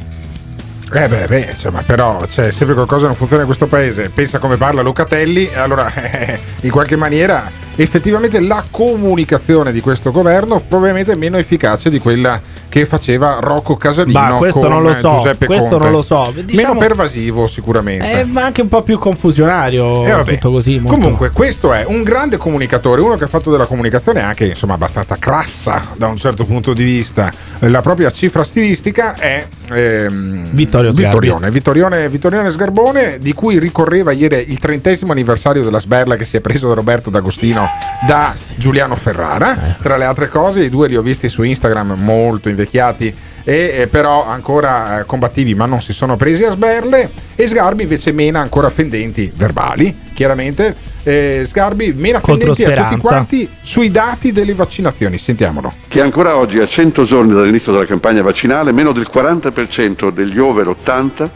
Eh 0.90 1.06
beh, 1.06 1.26
beh, 1.26 1.48
insomma, 1.50 1.82
però 1.82 2.24
c'è 2.26 2.50
sempre 2.50 2.74
qualcosa 2.74 3.02
che 3.02 3.08
non 3.08 3.14
funziona 3.16 3.42
in 3.42 3.46
questo 3.46 3.66
paese. 3.66 4.08
Pensa 4.08 4.38
come 4.38 4.56
parla 4.56 4.80
Locatelli, 4.80 5.50
e 5.50 5.58
allora 5.58 5.92
eh, 5.92 6.40
in 6.62 6.70
qualche 6.70 6.96
maniera 6.96 7.50
effettivamente 7.76 8.40
la 8.40 8.64
comunicazione 8.70 9.72
di 9.72 9.80
questo 9.80 10.10
governo 10.10 10.62
probabilmente 10.66 11.12
è 11.12 11.16
meno 11.16 11.36
efficace 11.38 11.90
di 11.90 11.98
quella 11.98 12.40
che 12.68 12.86
faceva 12.86 13.36
Rocco 13.38 13.76
Casalino 13.76 14.18
Ma 14.18 14.34
questo 14.34 14.60
con 14.60 14.68
non 14.68 14.82
lo 14.82 14.92
so, 14.94 15.08
Giuseppe 15.16 15.46
questo 15.46 15.68
Conte. 15.68 15.84
non 15.84 15.92
lo 15.92 16.02
so. 16.02 16.32
Diciamo- 16.34 16.72
Meno 16.74 16.78
pervasivo 16.86 17.46
sicuramente. 17.46 18.20
Eh, 18.20 18.24
ma 18.24 18.44
anche 18.44 18.62
un 18.62 18.68
po' 18.68 18.82
più 18.82 18.98
confusionario. 18.98 20.04
Eh, 20.04 20.24
tutto 20.24 20.50
così. 20.50 20.80
molto- 20.80 20.98
Comunque, 20.98 21.30
questo 21.30 21.72
è 21.72 21.84
un 21.86 22.02
grande 22.02 22.36
comunicatore, 22.36 23.00
uno 23.00 23.14
che 23.14 23.24
ha 23.24 23.28
fatto 23.28 23.52
della 23.52 23.66
comunicazione 23.66 24.20
anche 24.22 24.46
insomma 24.46 24.74
abbastanza 24.74 25.16
crassa 25.20 25.82
da 25.96 26.08
un 26.08 26.16
certo 26.16 26.44
punto 26.46 26.72
di 26.72 26.82
vista. 26.82 27.32
La 27.60 27.80
propria 27.80 28.10
cifra 28.10 28.42
stilistica 28.42 29.14
è 29.14 29.46
ehm, 29.70 30.48
Vittorio. 30.50 30.90
Vittorione, 30.90 31.50
Vittorione, 31.52 32.08
Vittorione 32.08 32.50
Sgarbone, 32.50 33.18
di 33.20 33.32
cui 33.34 33.58
ricorreva 33.60 34.10
ieri 34.10 34.46
il 34.48 34.58
trentesimo 34.58 35.12
anniversario 35.12 35.62
della 35.62 35.78
sberla 35.80 36.16
che 36.16 36.24
si 36.24 36.36
è 36.36 36.40
preso 36.40 36.66
da 36.66 36.74
Roberto 36.74 37.08
D'Agostino 37.08 37.63
da 38.06 38.34
Giuliano 38.56 38.94
Ferrara. 38.96 39.76
Tra 39.80 39.96
le 39.96 40.04
altre 40.04 40.28
cose, 40.28 40.64
i 40.64 40.70
due 40.70 40.88
li 40.88 40.96
ho 40.96 41.02
visti 41.02 41.28
su 41.28 41.42
Instagram 41.42 41.94
molto 41.96 42.48
invecchiati. 42.48 43.14
E 43.44 43.74
eh, 43.80 43.88
però 43.88 44.26
ancora 44.26 45.00
eh, 45.00 45.04
combattivi, 45.04 45.54
ma 45.54 45.66
non 45.66 45.82
si 45.82 45.92
sono 45.92 46.16
presi 46.16 46.44
a 46.44 46.50
sberle. 46.50 47.10
E 47.36 47.46
Sgarbi 47.46 47.82
invece 47.82 48.12
mena 48.12 48.40
ancora 48.40 48.70
fendenti 48.70 49.30
verbali, 49.34 49.94
chiaramente. 50.14 50.74
Eh, 51.02 51.42
Sgarbi 51.46 51.92
mena 51.92 52.20
Contro 52.20 52.54
fendenti 52.54 52.62
a 52.62 52.66
tutti 52.68 53.00
Speranza. 53.00 53.08
quanti 53.08 53.48
sui 53.60 53.90
dati 53.90 54.32
delle 54.32 54.54
vaccinazioni. 54.54 55.18
Sentiamolo. 55.18 55.72
che 55.88 56.00
ancora 56.00 56.36
oggi, 56.36 56.58
a 56.58 56.66
100 56.66 57.04
giorni 57.04 57.34
dall'inizio 57.34 57.72
della 57.72 57.84
campagna 57.84 58.22
vaccinale, 58.22 58.72
meno 58.72 58.92
del 58.92 59.08
40% 59.12 60.10
degli 60.10 60.38
over 60.38 60.68
80 60.68 61.30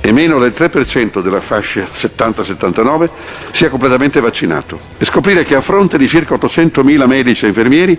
e 0.00 0.12
meno 0.12 0.38
del 0.38 0.52
3% 0.56 1.22
della 1.22 1.40
fascia 1.40 1.86
70-79 1.90 3.08
sia 3.50 3.68
completamente 3.68 4.20
vaccinato. 4.20 4.78
E 4.98 5.04
scoprire 5.04 5.44
che 5.44 5.54
a 5.54 5.60
fronte 5.60 5.96
di 5.96 6.06
circa 6.06 6.34
800.000 6.34 7.06
medici 7.06 7.44
e 7.44 7.48
infermieri, 7.48 7.98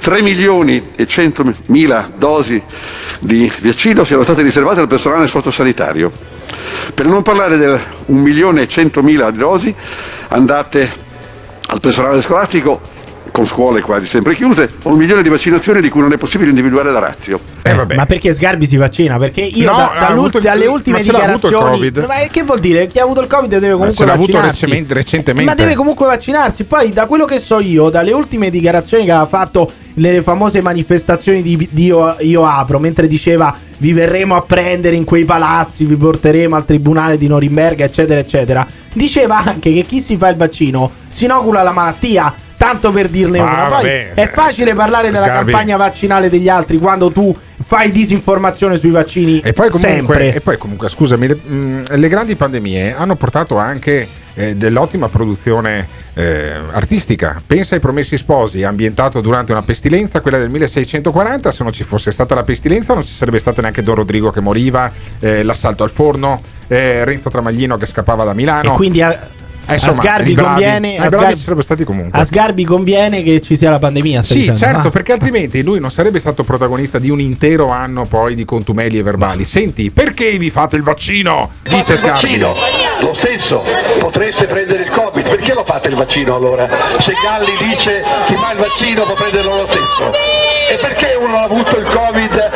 3 0.00 0.22
milioni 0.22 0.90
e 0.96 1.06
100 1.06 1.54
mila 1.66 2.10
dosi 2.16 2.62
di 3.20 3.52
vaccino 3.60 4.04
siano 4.04 4.22
state 4.22 4.42
riservate 4.42 4.80
al 4.80 4.86
personale 4.86 5.26
sociosanitario. 5.26 6.10
Per 6.94 7.06
non 7.06 7.22
parlare 7.22 7.56
del 7.56 7.80
1 8.06 8.20
milione 8.20 8.62
e 8.62 8.68
100 8.68 9.02
mila 9.02 9.30
dosi 9.30 9.74
andate 10.28 10.90
al 11.66 11.80
personale 11.80 12.22
scolastico 12.22 12.96
con 13.38 13.46
scuole 13.46 13.80
quasi 13.82 14.06
sempre 14.06 14.34
chiuse, 14.34 14.68
o 14.82 14.90
un 14.90 14.98
milione 14.98 15.22
di 15.22 15.28
vaccinazioni 15.28 15.80
di 15.80 15.88
cui 15.88 16.00
non 16.00 16.12
è 16.12 16.16
possibile 16.18 16.50
individuare 16.50 16.90
la 16.90 16.98
razio. 16.98 17.38
Eh, 17.62 17.72
vabbè. 17.72 17.94
Ma 17.94 18.04
perché 18.04 18.32
Sgarbi 18.32 18.66
si 18.66 18.76
vaccina? 18.76 19.16
Perché 19.16 19.42
io 19.42 19.70
No, 19.70 19.76
da- 19.76 20.08
avuto 20.08 20.40
dalle 20.40 20.66
ma 20.66 20.72
ultime 20.72 20.98
avuto 20.98 21.12
dichiarazioni. 21.12 21.70
Covid? 21.70 22.04
Ma 22.08 22.14
che 22.30 22.42
vuol 22.42 22.58
dire? 22.58 22.88
Chi 22.88 22.98
ha 22.98 23.04
avuto 23.04 23.20
il 23.20 23.28
Covid 23.28 23.48
deve 23.48 23.72
comunque 23.72 23.94
ce 23.94 24.04
l'ha 24.04 24.12
avuto 24.14 24.32
vaccinarsi. 24.32 24.64
recentemente- 24.64 24.94
recentemente. 24.94 25.50
Ma 25.50 25.56
deve 25.56 25.74
comunque 25.76 26.06
vaccinarsi. 26.06 26.64
Poi, 26.64 26.92
da 26.92 27.06
quello 27.06 27.24
che 27.24 27.38
so 27.38 27.60
io, 27.60 27.90
dalle 27.90 28.12
ultime 28.12 28.50
dichiarazioni 28.50 29.04
che 29.04 29.12
aveva 29.12 29.28
fatto 29.28 29.70
nelle 29.94 30.22
famose 30.22 30.60
manifestazioni 30.60 31.40
di, 31.40 31.68
di 31.70 31.84
io, 31.84 32.16
Io 32.20 32.44
Apro, 32.44 32.80
mentre 32.80 33.06
diceva 33.06 33.56
vi 33.80 33.92
verremo 33.92 34.34
a 34.34 34.42
prendere 34.42 34.96
in 34.96 35.04
quei 35.04 35.24
palazzi, 35.24 35.84
vi 35.84 35.96
porteremo 35.96 36.56
al 36.56 36.64
tribunale 36.64 37.16
di 37.16 37.28
Norimberga, 37.28 37.84
eccetera, 37.84 38.18
eccetera. 38.18 38.66
Diceva 38.92 39.38
anche 39.44 39.72
che 39.72 39.84
chi 39.84 40.00
si 40.00 40.16
fa 40.16 40.28
il 40.28 40.36
vaccino 40.36 40.90
si 41.06 41.24
inocula 41.26 41.62
la 41.62 41.70
malattia. 41.72 42.34
Tanto 42.58 42.90
per 42.90 43.08
dirne 43.08 43.38
Ah, 43.38 43.42
una. 43.42 43.52
Poi 43.68 43.70
vabbè, 43.70 44.12
è 44.14 44.30
facile 44.30 44.74
parlare 44.74 45.10
della 45.10 45.24
Sgarbi. 45.26 45.52
campagna 45.52 45.76
vaccinale 45.76 46.28
degli 46.28 46.48
altri 46.48 46.76
quando 46.78 47.10
tu 47.12 47.34
fai 47.64 47.90
disinformazione 47.92 48.76
sui 48.76 48.90
vaccini. 48.90 49.40
E 49.40 49.52
poi 49.52 49.68
comunque, 49.70 49.94
sempre. 49.94 50.34
e 50.34 50.40
poi 50.40 50.58
comunque 50.58 50.88
scusami, 50.88 51.26
le, 51.28 51.34
mh, 51.36 51.82
le 51.96 52.08
grandi 52.08 52.34
pandemie 52.34 52.92
hanno 52.94 53.14
portato 53.14 53.56
anche 53.58 54.08
eh, 54.34 54.56
dell'ottima 54.56 55.08
produzione 55.08 55.86
eh, 56.14 56.50
artistica. 56.72 57.40
Pensa 57.46 57.74
ai 57.76 57.80
Promessi 57.80 58.16
Sposi, 58.16 58.64
ambientato 58.64 59.20
durante 59.20 59.52
una 59.52 59.62
pestilenza, 59.62 60.20
quella 60.20 60.38
del 60.38 60.48
1640. 60.50 61.52
Se 61.52 61.62
non 61.62 61.72
ci 61.72 61.84
fosse 61.84 62.10
stata 62.10 62.34
la 62.34 62.42
pestilenza, 62.42 62.92
non 62.92 63.04
ci 63.04 63.12
sarebbe 63.12 63.38
stato 63.38 63.60
neanche 63.60 63.84
Don 63.84 63.94
Rodrigo 63.94 64.32
che 64.32 64.40
moriva, 64.40 64.90
eh, 65.20 65.44
l'assalto 65.44 65.84
al 65.84 65.90
forno, 65.90 66.40
eh, 66.66 67.04
Renzo 67.04 67.30
Tramaglino 67.30 67.76
che 67.76 67.86
scappava 67.86 68.24
da 68.24 68.34
Milano. 68.34 68.72
E 68.72 68.76
quindi 68.76 69.00
a, 69.00 69.16
Eh, 69.68 69.74
insomma, 69.74 69.92
a 69.92 69.94
Sgarbi 69.96 70.34
conviene. 70.34 70.96
a 70.98 71.08
Sgarbi- 71.08 71.32
ci 71.34 71.38
sarebbero 71.40 71.62
stati 71.62 71.84
comunque. 71.84 72.18
a 72.18 72.24
Sgarbi 72.24 72.64
conviene 72.64 73.22
che 73.22 73.40
ci 73.40 73.54
sia 73.56 73.70
la 73.70 73.78
pandemia. 73.78 74.22
Sì, 74.22 74.34
dicendo? 74.38 74.58
certo, 74.58 74.88
Ah. 74.88 74.90
perché 74.90 75.12
altrimenti 75.12 75.62
lui 75.62 75.78
non 75.80 75.90
sarebbe 75.90 76.18
stato 76.18 76.42
protagonista 76.44 76.98
di 76.98 77.10
un 77.10 77.20
intero 77.20 77.68
anno 77.70 78.06
poi 78.06 78.34
di 78.34 78.44
contumeli 78.44 78.98
e 78.98 79.02
verbali. 79.02 79.44
Senti, 79.44 79.90
perché 79.90 80.36
vi 80.38 80.50
fate 80.50 80.76
il 80.76 80.82
vaccino? 80.82 81.50
Dice 81.62 81.92
il 81.92 81.98
Sgarbi. 81.98 82.08
vaccino, 82.08 82.54
lo 83.00 83.12
stesso, 83.14 83.62
potreste 83.98 84.46
prendere 84.46 84.82
il 84.84 84.90
Covid, 84.90 85.28
perché 85.28 85.52
lo 85.54 85.64
fate 85.64 85.88
il 85.88 85.94
vaccino 85.96 86.34
allora? 86.34 86.66
Se 86.98 87.12
Galli 87.22 87.52
dice 87.70 88.02
chi 88.26 88.34
fa 88.34 88.52
il 88.52 88.58
vaccino 88.58 89.04
può 89.04 89.14
prenderlo 89.14 89.54
lo 89.54 89.66
stesso. 89.66 90.12
E 90.70 90.76
perché 90.76 91.16
uno 91.18 91.36
ha 91.38 91.44
avuto 91.44 91.78
il 91.78 91.84
Covid 91.86 92.47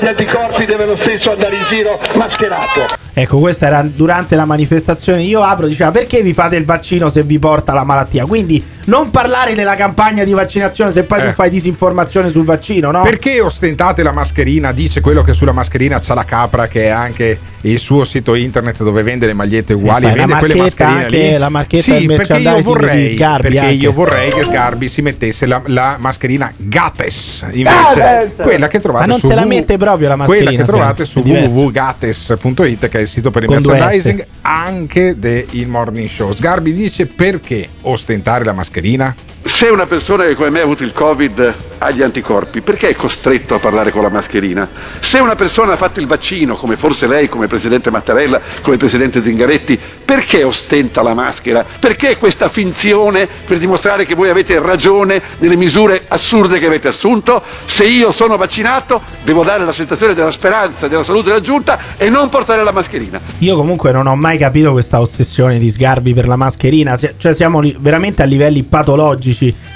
gli 0.00 0.06
anticorpi 0.06 0.64
deve 0.64 0.86
lo 0.86 0.96
stesso 0.96 1.32
andare 1.32 1.56
in 1.56 1.64
giro 1.64 2.00
mascherato? 2.14 2.86
Ecco, 3.12 3.38
questa 3.38 3.66
era 3.66 3.82
durante 3.82 4.34
la 4.36 4.44
manifestazione. 4.44 5.22
Io 5.22 5.42
apro, 5.42 5.66
diceva 5.66 5.90
perché 5.90 6.22
vi 6.22 6.32
fate 6.32 6.56
il 6.56 6.64
vaccino 6.64 7.08
se 7.08 7.22
vi 7.22 7.38
porta 7.38 7.72
la 7.74 7.84
malattia? 7.84 8.24
Quindi 8.24 8.62
non 8.84 9.10
parlare 9.10 9.54
della 9.54 9.74
campagna 9.74 10.24
di 10.24 10.32
vaccinazione 10.32 10.90
se 10.90 11.02
poi 11.02 11.20
Eh. 11.20 11.26
tu 11.26 11.32
fai 11.32 11.50
disinformazione 11.50 12.30
sul 12.30 12.44
vaccino, 12.44 12.90
no? 12.90 13.02
Perché 13.02 13.40
ostentate 13.40 14.02
la 14.02 14.12
mascherina? 14.12 14.72
Dice 14.72 15.00
quello 15.00 15.22
che 15.22 15.32
sulla 15.34 15.52
mascherina 15.52 15.98
c'ha 16.00 16.14
la 16.14 16.24
capra, 16.24 16.66
che 16.66 16.84
è 16.84 16.88
anche 16.88 17.38
il 17.62 17.78
suo 17.78 18.04
sito 18.04 18.34
internet 18.34 18.82
dove 18.82 19.02
vende 19.02 19.26
le 19.26 19.34
magliette 19.34 19.74
uguali. 19.74 20.06
fai 20.06 20.16
la 20.16 20.24
vende 20.24 20.38
quelle 20.38 20.54
mascherine 20.54 21.02
anche, 21.04 21.16
lì. 21.16 21.36
la 21.38 21.48
marchetta 21.50 21.82
sì, 21.82 22.06
del 22.06 22.16
perché 22.16 22.36
io 22.38 22.60
vorrei, 22.62 23.08
di 23.08 23.14
Sgarbi 23.16 23.42
perché 23.42 23.58
anche. 23.58 23.72
io 23.74 23.92
vorrei 23.92 24.30
che 24.32 24.44
Sgarbi 24.44 24.88
si 24.88 25.02
mettesse 25.02 25.46
la, 25.46 25.60
la 25.66 25.96
mascherina 25.98 26.50
Gates 26.56 27.44
invece 27.52 27.94
Gates! 27.96 28.36
quella 28.40 28.68
che 28.68 28.80
trovate 28.80 29.04
Ma 29.04 29.10
non 29.12 29.20
su 29.20 29.28
se 29.28 29.34
la 29.34 29.44
mette 29.44 29.76
proprio 29.76 29.89
la 29.96 30.16
mascherina, 30.16 30.44
Quella 30.44 30.50
che 30.50 30.64
trovate 30.64 31.04
su 31.04 31.20
www.gates.it 31.20 32.88
che 32.88 32.98
è 32.98 33.00
il 33.00 33.08
sito 33.08 33.30
per 33.30 33.42
il 33.42 33.48
Con 33.48 33.62
merchandising 33.62 34.26
anche 34.42 35.18
del 35.18 35.46
Morning 35.66 36.08
Show. 36.08 36.32
Sgarbi 36.32 36.72
dice 36.72 37.06
perché 37.06 37.68
ostentare 37.82 38.44
la 38.44 38.52
mascherina? 38.52 39.14
Se 39.42 39.68
una 39.68 39.86
persona 39.86 40.24
che 40.24 40.34
come 40.34 40.50
me 40.50 40.60
ha 40.60 40.64
avuto 40.64 40.82
il 40.82 40.92
Covid 40.92 41.54
ha 41.78 41.90
gli 41.90 42.02
anticorpi, 42.02 42.60
perché 42.60 42.90
è 42.90 42.94
costretto 42.94 43.54
a 43.54 43.58
parlare 43.58 43.90
con 43.90 44.02
la 44.02 44.10
mascherina? 44.10 44.68
Se 45.00 45.18
una 45.18 45.34
persona 45.34 45.72
ha 45.72 45.76
fatto 45.76 45.98
il 45.98 46.06
vaccino, 46.06 46.56
come 46.56 46.76
forse 46.76 47.06
lei, 47.06 47.26
come 47.28 47.46
Presidente 47.46 47.90
Mattarella, 47.90 48.38
come 48.60 48.76
Presidente 48.76 49.22
Zingaretti, 49.22 49.80
perché 50.04 50.44
ostenta 50.44 51.00
la 51.00 51.14
maschera? 51.14 51.64
Perché 51.78 52.18
questa 52.18 52.50
finzione 52.50 53.26
per 53.46 53.56
dimostrare 53.56 54.04
che 54.04 54.14
voi 54.14 54.28
avete 54.28 54.58
ragione 54.58 55.22
nelle 55.38 55.56
misure 55.56 56.04
assurde 56.08 56.58
che 56.58 56.66
avete 56.66 56.88
assunto? 56.88 57.42
Se 57.64 57.84
io 57.84 58.12
sono 58.12 58.36
vaccinato 58.36 59.00
devo 59.24 59.42
dare 59.42 59.64
la 59.64 59.72
sensazione 59.72 60.12
della 60.12 60.32
speranza, 60.32 60.86
della 60.86 61.04
salute 61.04 61.30
raggiunta 61.30 61.78
e 61.96 62.10
non 62.10 62.28
portare 62.28 62.62
la 62.62 62.72
mascherina. 62.72 63.18
Io 63.38 63.56
comunque 63.56 63.90
non 63.90 64.06
ho 64.06 64.16
mai 64.16 64.36
capito 64.36 64.72
questa 64.72 65.00
ossessione 65.00 65.58
di 65.58 65.70
Sgarbi 65.70 66.12
per 66.12 66.26
la 66.26 66.36
mascherina, 66.36 66.98
cioè 67.16 67.32
siamo 67.32 67.62
veramente 67.78 68.22
a 68.22 68.26
livelli 68.26 68.64
patologici, 68.64 69.29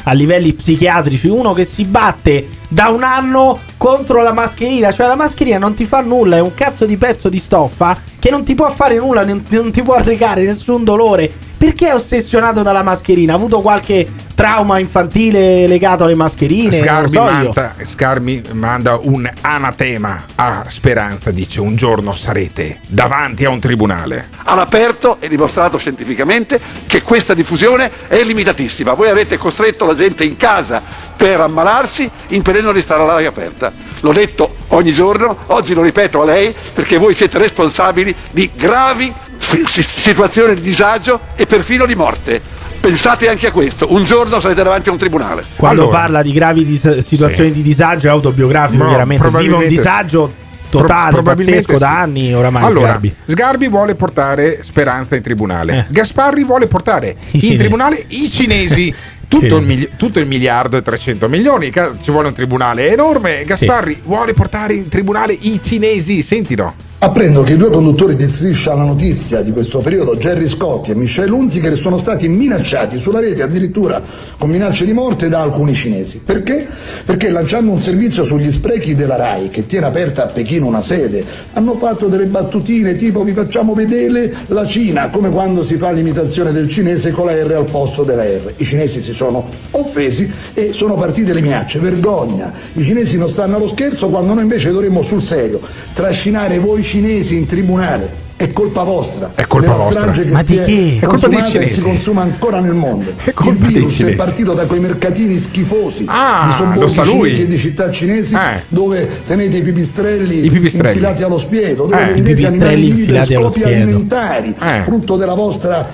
a 0.05 0.13
livelli 0.13 0.53
psichiatrici, 0.53 1.29
uno 1.29 1.53
che 1.53 1.65
si 1.65 1.85
batte 1.85 2.49
da 2.69 2.89
un 2.89 3.03
anno 3.03 3.61
contro 3.77 4.23
la 4.23 4.33
mascherina, 4.33 4.93
cioè 4.93 5.07
la 5.07 5.15
mascherina 5.15 5.59
non 5.59 5.75
ti 5.75 5.85
fa 5.85 6.01
nulla, 6.01 6.37
è 6.37 6.41
un 6.41 6.55
cazzo 6.55 6.87
di 6.87 6.97
pezzo 6.97 7.29
di 7.29 7.39
stoffa 7.39 7.99
che 8.19 8.31
non 8.31 8.45
ti 8.45 8.55
può 8.55 8.71
fare 8.71 8.97
nulla, 8.97 9.25
non 9.25 9.71
ti 9.71 9.83
può 9.83 9.95
arrecare 9.95 10.43
nessun 10.43 10.85
dolore. 10.85 11.31
Perché 11.57 11.89
è 11.89 11.95
ossessionato 11.95 12.63
dalla 12.63 12.83
mascherina? 12.83 13.33
Ha 13.33 13.37
avuto 13.37 13.61
qualche 13.61 14.07
trauma 14.35 14.79
infantile 14.79 15.67
legato 15.67 16.05
alle 16.05 16.15
mascherine? 16.15 16.77
Io. 16.77 17.23
manda, 17.23 17.75
Sgarbi 17.83 18.43
manda 18.53 18.99
un 19.01 19.31
anatema 19.41 20.25
a 20.35 20.65
Speranza, 20.69 21.31
dice 21.31 21.61
un 21.61 21.77
giorno 21.77 22.13
sarete 22.15 22.81
davanti 22.89 23.45
a 23.45 23.51
un 23.51 23.61
tribunale. 23.61 24.29
all'aperto 24.45 25.17
è 25.21 25.29
dimostrato 25.29 25.79
scientificamente 25.79 26.61
che 26.87 27.03
questa 27.03 27.35
diffusione 27.35 27.91
è 28.09 28.23
limitatissima. 28.23 28.93
Voi 28.93 29.09
avete 29.09 29.37
costretto 29.37 29.87
la 29.87 29.95
gente 29.95 30.25
in 30.25 30.37
casa 30.37 30.83
per 31.17 31.41
ammalarsi 31.41 32.11
impedendo 32.29 32.73
di 32.73 32.81
stare 32.81 33.03
all'aria 33.03 33.29
aperta. 33.29 33.73
L'ho 34.01 34.13
detto 34.13 34.57
ogni 34.69 34.93
giorno, 34.93 35.37
oggi 35.47 35.75
lo 35.75 35.83
ripeto 35.83 36.23
a 36.23 36.25
lei 36.25 36.55
perché 36.75 36.99
voi 36.99 37.15
siete 37.15 37.39
responsabili 37.39 38.15
di 38.31 38.51
gravi 38.55 39.13
situazioni 39.39 40.55
di 40.55 40.61
disagio 40.61 41.21
e 41.37 41.47
perfino 41.47 41.87
di 41.87 41.95
morte. 41.95 42.63
Pensate 42.85 43.31
anche 43.31 43.47
a 43.47 43.51
questo, 43.51 43.95
un 43.95 44.05
giorno 44.05 44.41
sarete 44.41 44.63
davanti 44.63 44.91
a 44.91 44.93
un 44.93 44.99
tribunale. 44.99 45.43
Quando 45.57 45.85
Allora, 45.85 46.01
parla 46.01 46.21
di 46.21 46.33
gravi 46.33 46.67
dis- 46.67 46.99
situazioni 46.99 47.51
di 47.51 47.63
disagio 47.63 48.09
è 48.09 48.11
autobiografico, 48.11 48.83
No, 48.83 48.89
chiaramente. 48.91 49.27
Vive 49.31 49.55
un 49.55 49.67
disagio 49.67 50.31
totale, 50.69 51.13
probabilmente 51.13 51.63
pazzesco 51.63 51.79
da 51.79 51.87
sì. 51.87 52.03
anni 52.03 52.35
oramai. 52.35 52.63
Allora, 52.63 52.89
Sgarbi. 52.89 53.15
Sgarbi 53.25 53.69
vuole 53.69 53.95
portare 53.95 54.63
Speranza 54.63 55.17
in 55.17 55.23
tribunale. 55.23 55.79
Eh. 55.79 55.85
Gasparri 55.89 56.45
vuole 56.45 56.67
portare 56.67 57.17
in 57.31 57.41
cinesi. 57.41 57.57
tribunale 57.57 58.05
i 58.09 58.31
cinesi. 58.31 58.95
Tutto 59.27 59.57
il, 59.57 59.65
mili- 59.65 59.91
tutto 59.97 60.21
il 60.21 60.27
miliardo 60.27 60.77
e 60.77 60.83
300 60.83 61.27
milioni, 61.29 61.73
ci 61.73 62.11
vuole 62.11 62.29
un 62.29 62.35
tribunale 62.35 62.93
enorme. 62.93 63.43
Gasparri 63.45 63.99
vuole 64.05 64.35
portare 64.35 64.75
in 64.75 64.89
tribunale 64.89 65.33
i 65.33 65.59
cinesi, 65.61 66.23
sentilo. 66.23 66.75
Apprendo 66.99 67.43
che 67.43 67.53
i 67.53 67.57
due 67.57 67.71
conduttori 67.71 68.17
di 68.17 68.27
Striscia 68.27 68.73
alla 68.73 68.85
notizia 68.85 69.43
di 69.43 69.53
questo 69.53 69.81
periodo, 69.81 70.17
Gerry 70.17 70.49
Scotti 70.49 70.91
e 70.91 70.95
Michel 70.95 71.31
Hunziker, 71.31 71.77
sono 71.79 71.99
stati 71.99 72.29
minacciati 72.29 72.99
sulla 72.99 73.21
rete 73.21 73.43
addirittura 73.43 74.03
con 74.39 74.49
minacce 74.49 74.87
di 74.87 74.93
morte 74.95 75.29
da 75.29 75.41
alcuni 75.41 75.75
cinesi. 75.75 76.23
Perché? 76.25 76.67
Perché 77.05 77.29
lanciando 77.29 77.73
un 77.73 77.79
servizio 77.79 78.25
sugli 78.25 78.51
sprechi 78.51 78.95
della 78.95 79.17
RAI, 79.17 79.51
che 79.51 79.67
tiene 79.67 79.85
aperta 79.85 80.25
a 80.25 80.27
Pechino 80.29 80.67
una 80.67 80.81
sede, 80.81 81.23
hanno 81.53 81.75
fatto 81.75 82.09
delle 82.09 82.25
battutine 82.25 82.97
tipo 82.97 83.23
vi 83.23 83.33
facciamo 83.33 83.75
vedere 83.75 84.35
la 84.47 84.65
Cina, 84.65 85.11
come 85.11 85.29
quando 85.29 85.63
si 85.63 85.77
fa 85.77 85.91
l'imitazione 85.91 86.53
del 86.53 86.71
cinese 86.71 87.11
con 87.11 87.27
la 87.27 87.35
R 87.35 87.53
al 87.53 87.71
posto 87.71 88.03
della 88.03 88.25
R. 88.25 88.55
I 88.57 88.65
cinesi 88.65 89.03
si 89.03 89.13
sono 89.13 89.47
offesi 89.73 90.33
e 90.55 90.73
sono 90.73 90.95
partite 90.95 91.35
le 91.35 91.43
minacce. 91.43 91.79
Vergogna! 91.81 92.51
I 92.73 92.83
cinesi 92.83 93.19
non 93.19 93.31
stanno 93.31 93.57
allo 93.57 93.69
scherzo 93.69 94.09
quando 94.09 94.33
noi 94.33 94.43
invece 94.43 94.71
dovremmo 94.71 95.03
sul 95.03 95.23
serio 95.23 95.61
trascinare 95.93 96.59
voi 96.59 96.83
cinesi 96.85 97.35
in 97.37 97.47
tribunale. 97.47 98.23
È 98.37 98.53
colpa 98.53 98.83
vostra. 98.83 99.31
È 99.37 99.47
colpa 99.47 99.73
vostra. 99.75 100.13
Ma 100.33 100.43
di 100.43 100.57
è 100.57 100.65
chi? 100.65 100.97
È 101.01 101.07
colpa 101.07 101.29
dei 101.29 101.39
consumata 101.39 101.47
e 101.47 101.51
cinesi. 101.51 101.75
si 101.75 101.81
consuma 101.83 102.23
ancora 102.23 102.61
nel 102.61 102.75
mondo. 102.75 103.13
È 103.23 103.33
colpa 103.33 103.53
Il 103.53 103.59
dei 103.61 103.73
virus 103.75 103.93
è 103.93 103.97
cinesi. 103.97 104.17
partito 104.17 104.55
da 104.55 104.67
quei 104.67 104.81
mercatini 104.81 105.39
schifosi 105.39 106.05
Ah, 106.09 106.71
di 106.75 106.81
lo 106.81 106.89
sa 106.89 107.05
lui. 107.05 107.31
cinesi 107.31 107.43
e 107.43 107.47
di 107.47 107.59
città 107.59 107.91
cinesi 107.93 108.35
Eh. 108.35 108.63
dove 108.69 109.09
tenete 109.27 109.59
i 109.59 109.63
pipistrelli, 109.63 110.45
I 110.45 110.51
pipistrelli. 110.51 110.89
infilati 110.99 111.23
allo 111.23 111.39
spiedo, 111.39 111.85
dove 111.87 112.13
Eh, 112.15 112.19
i 112.19 112.23
pipistrelli 112.23 112.65
animali 112.65 112.81
vivi 112.81 112.91
per 112.91 112.99
infilati 113.01 113.35
allo 113.35 113.49
scopi 113.49 113.61
spiedo. 113.61 113.83
alimentari, 113.83 114.55
Eh. 114.61 114.81
frutto 114.83 115.17
della 115.17 115.35
vostra 115.35 115.89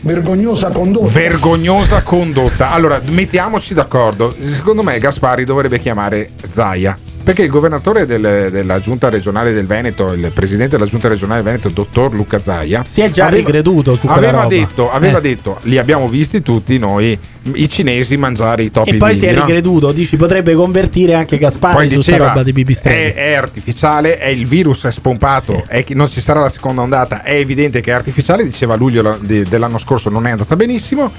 vergognosa 0.00 0.68
condotta. 0.68 1.08
Vergognosa 1.08 2.02
condotta. 2.02 2.70
Allora, 2.72 3.00
mettiamoci 3.10 3.72
d'accordo. 3.72 4.34
Secondo 4.40 4.82
me 4.82 4.98
Gasparri 4.98 5.44
dovrebbe 5.44 5.78
chiamare 5.80 6.30
Zaia. 6.50 6.96
Perché 7.26 7.42
il 7.42 7.50
governatore 7.50 8.06
del- 8.06 8.50
della 8.52 8.78
giunta 8.80 9.08
regionale 9.08 9.52
del 9.52 9.66
Veneto, 9.66 10.12
il 10.12 10.30
presidente 10.32 10.76
della 10.76 10.88
giunta 10.88 11.08
regionale 11.08 11.42
del 11.42 11.50
Veneto, 11.50 11.70
dottor 11.70 12.14
Luca 12.14 12.40
Zaia, 12.40 12.84
Si 12.86 13.00
è 13.00 13.10
già 13.10 13.26
ricreduto 13.28 13.96
su 13.96 14.06
aveva 14.06 14.42
roba. 14.42 14.46
detto, 14.46 14.88
aveva 14.92 15.18
Eh. 15.18 15.22
detto, 15.22 15.58
li 15.62 15.76
abbiamo 15.76 16.06
visti 16.08 16.40
tutti 16.40 16.78
noi, 16.78 17.18
i 17.54 17.68
cinesi 17.68 18.16
mangiare 18.16 18.62
i 18.62 18.70
topi 18.70 18.90
E 18.90 18.94
poi 18.94 19.16
si 19.16 19.26
è 19.26 19.32
no? 19.32 19.40
ricreduto, 19.44 19.90
dici 19.90 20.16
potrebbe 20.16 20.54
convertire 20.54 21.14
anche 21.14 21.36
Gasparri 21.36 21.74
Poi 21.74 21.88
diceva 21.88 22.28
roba 22.28 22.44
di 22.44 22.52
pipistrelli. 22.52 23.10
è, 23.10 23.14
è 23.14 23.32
artificiale, 23.34 24.18
è 24.18 24.28
il 24.28 24.46
virus 24.46 24.84
è 24.84 24.92
spompato, 24.92 25.64
è 25.66 25.82
che 25.82 25.94
non 25.94 26.08
ci 26.08 26.20
sarà 26.20 26.38
la 26.38 26.48
seconda 26.48 26.82
ondata, 26.82 27.24
è 27.24 27.34
evidente 27.34 27.80
che 27.80 27.90
è 27.90 27.94
artificiale, 27.94 28.44
diceva 28.44 28.76
luglio 28.76 29.02
la- 29.02 29.18
de- 29.20 29.42
dell'anno 29.42 29.78
scorso 29.78 30.10
non 30.10 30.28
è 30.28 30.30
andata 30.30 30.54
benissimo. 30.54 31.10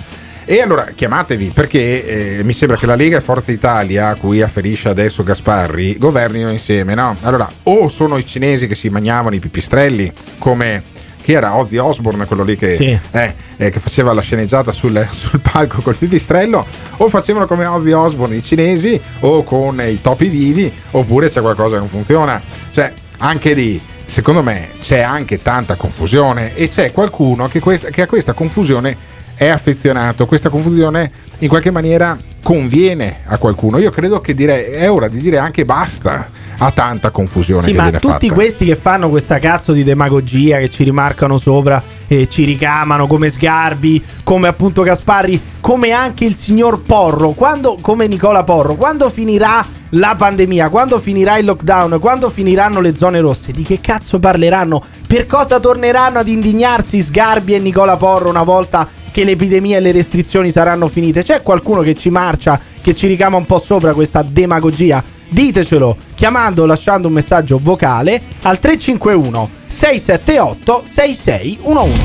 E 0.50 0.62
allora 0.62 0.86
chiamatevi 0.96 1.52
perché 1.54 2.38
eh, 2.40 2.44
mi 2.46 2.54
sembra 2.54 2.78
che 2.78 2.86
la 2.86 2.96
Lega 2.96 3.18
e 3.18 3.22
Forza 3.22 3.52
Italia, 3.52 4.08
a 4.08 4.16
cui 4.16 4.42
afferisce 4.42 4.88
adesso 4.88 5.22
Gasparri, 5.22 5.98
governino 5.98 6.50
insieme, 6.50 6.94
no? 6.96 7.18
Allora, 7.24 7.50
o 7.64 7.90
sono 7.90 8.16
i 8.16 8.26
cinesi 8.26 8.66
che 8.66 8.74
si 8.74 8.88
mangiavano 8.88 9.36
i 9.36 9.40
pipistrelli 9.40 10.10
come 10.38 10.84
chi 11.22 11.34
era 11.34 11.58
Ozzy 11.58 11.76
Osbourne, 11.76 12.26
quello 12.26 12.44
lì 12.44 12.56
che, 12.56 12.76
Sì. 12.78 12.98
eh, 13.12 13.36
eh, 13.58 13.70
che 13.70 13.80
faceva 13.82 14.14
la 14.14 14.22
sceneggiata 14.22 14.72
sul, 14.72 15.06
sul 15.12 15.42
palco 15.42 15.82
col 15.82 15.98
pipistrello, 15.98 16.66
o 16.96 17.10
facevano 17.10 17.46
come 17.46 17.66
Ozzy 17.66 17.92
Osbourne 17.92 18.38
i 18.38 18.44
cinesi, 18.44 18.98
o 19.20 19.44
con 19.44 19.82
i 19.86 20.00
topi 20.00 20.30
vivi, 20.30 20.72
oppure 20.92 21.30
c'è 21.30 21.42
qualcosa 21.42 21.74
che 21.74 21.80
non 21.82 21.90
funziona. 21.90 22.42
Cioè, 22.72 22.94
anche 23.18 23.52
lì, 23.54 23.82
secondo 24.06 24.42
me, 24.42 24.70
c'è 24.80 25.00
anche 25.02 25.42
tanta 25.42 25.76
confusione 25.76 26.56
e 26.56 26.70
c'è 26.70 26.94
qualcuno 26.94 27.50
che, 27.50 27.60
questa- 27.60 27.90
che 27.90 28.04
a 28.04 28.08
questa 28.08 28.32
confusione 28.32 29.16
è 29.38 29.48
affezionato, 29.48 30.26
questa 30.26 30.50
confusione 30.50 31.12
in 31.40 31.48
qualche 31.48 31.70
maniera 31.70 32.18
conviene 32.42 33.18
a 33.26 33.38
qualcuno. 33.38 33.78
Io 33.78 33.92
credo 33.92 34.20
che 34.20 34.34
dire, 34.34 34.72
è 34.72 34.90
ora 34.90 35.08
di 35.08 35.20
dire 35.20 35.38
anche 35.38 35.64
basta 35.64 36.30
a 36.60 36.72
tanta 36.72 37.12
confusione 37.12 37.62
Sì, 37.62 37.74
ma 37.74 37.92
tutti 37.92 38.08
fatta. 38.08 38.34
questi 38.34 38.66
che 38.66 38.76
fanno 38.76 39.10
questa 39.10 39.38
cazzo 39.38 39.74
di 39.74 39.84
demagogia, 39.84 40.58
che 40.58 40.70
ci 40.70 40.84
rimarcano 40.84 41.38
sopra 41.38 41.84
e 42.08 42.28
ci 42.28 42.46
ricamano 42.46 43.06
come 43.06 43.30
Sgarbi, 43.30 44.04
come 44.24 44.48
appunto 44.48 44.82
Gasparri, 44.82 45.40
come 45.62 45.92
anche 45.92 46.26
il 46.26 46.36
signor 46.36 46.82
Porro, 46.82 47.32
quando, 47.32 47.78
come 47.80 48.08
Nicola 48.08 48.44
Porro, 48.44 48.74
quando 48.74 49.12
finirà 49.12 49.64
la 49.92 50.16
pandemia, 50.18 50.70
quando 50.70 50.98
finirà 51.00 51.38
il 51.38 51.46
lockdown, 51.46 52.00
quando 52.00 52.30
finiranno 52.30 52.82
le 52.82 52.96
zone 52.96 53.20
rosse, 53.20 53.52
di 53.52 53.62
che 53.62 53.80
cazzo 53.80 54.18
parleranno? 54.18 54.84
Per 55.06 55.28
cosa 55.28 55.60
torneranno 55.60 56.18
ad 56.18 56.28
indignarsi 56.28 57.02
Sgarbi 57.02 57.54
e 57.54 57.60
Nicola 57.60 57.98
Porro 57.98 58.30
una 58.30 58.44
volta 58.44 58.88
che 59.18 59.24
l'epidemia 59.24 59.78
e 59.78 59.80
le 59.80 59.92
restrizioni 59.92 60.52
saranno 60.52 60.88
finite? 60.88 61.24
C'è 61.24 61.42
qualcuno 61.42 61.82
che 61.82 61.96
ci 61.96 62.12
marcia, 62.12 62.62
che 62.80 62.94
ci 62.94 63.08
ricama 63.08 63.36
un 63.36 63.48
po' 63.48 63.58
sopra 63.58 63.96
questa 63.96 64.22
demagogia? 64.22 65.04
Ditecelo 65.28 65.98
chiamando 66.14 66.62
o 66.62 66.66
lasciando 66.68 67.08
un 67.08 67.14
messaggio 67.16 67.60
vocale 67.60 68.22
al 68.44 68.60
351 68.60 69.50
678 69.66 70.84
6611. 70.86 72.02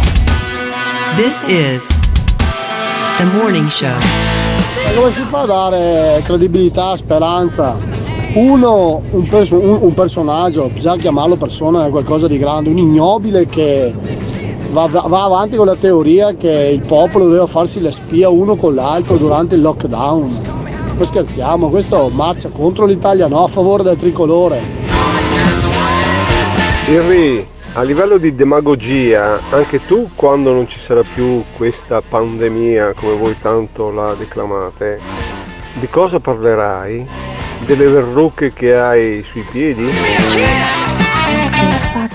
This 1.14 1.42
is 1.48 1.86
the 3.18 3.24
morning 3.24 3.66
show. 3.66 3.92
Come 4.94 5.10
si 5.10 5.22
fa 5.28 5.40
a 5.42 5.46
dare 5.46 6.22
credibilità, 6.24 6.96
speranza? 6.96 7.78
Uno, 8.36 9.02
un, 9.10 9.28
perso- 9.28 9.60
un- 9.60 9.80
un 9.82 9.92
personaggio, 9.92 10.70
bisogna 10.72 10.96
chiamarlo 10.96 11.36
persona, 11.36 11.84
è 11.84 11.90
qualcosa 11.90 12.26
di 12.26 12.38
grande, 12.38 12.70
un 12.70 12.78
ignobile 12.78 13.46
che 13.48 13.92
va, 14.72 14.86
va 14.86 15.24
avanti 15.24 15.56
con 15.56 15.66
la 15.66 15.76
teoria 15.76 16.34
che 16.34 16.70
il 16.72 16.82
popolo 16.82 17.26
doveva 17.26 17.46
farsi 17.46 17.80
la 17.80 17.90
spia 17.90 18.28
uno 18.30 18.56
con 18.56 18.74
l'altro 18.74 19.16
durante 19.16 19.54
il 19.54 19.60
lockdown. 19.60 20.60
Ma 20.96 21.04
scherziamo, 21.04 21.68
questo 21.68 22.08
marcia 22.08 22.48
contro 22.48 22.86
l'Italia, 22.86 23.28
no, 23.28 23.44
a 23.44 23.48
favore 23.48 23.82
del 23.82 23.96
tricolore. 23.96 24.60
Henry, 26.86 27.46
a 27.74 27.82
livello 27.82 28.18
di 28.18 28.34
demagogia, 28.34 29.38
anche 29.50 29.84
tu 29.86 30.10
quando 30.14 30.52
non 30.52 30.68
ci 30.68 30.78
sarà 30.78 31.02
più 31.02 31.44
questa 31.56 32.02
pandemia, 32.06 32.94
come 32.94 33.14
voi 33.14 33.36
tanto 33.38 33.90
la 33.90 34.14
declamate, 34.14 35.00
di 35.74 35.88
cosa 35.88 36.18
parlerai? 36.18 37.06
Delle 37.64 37.86
verruche 37.86 38.52
che 38.52 38.76
hai 38.76 39.22
sui 39.22 39.44
piedi? 39.50 39.88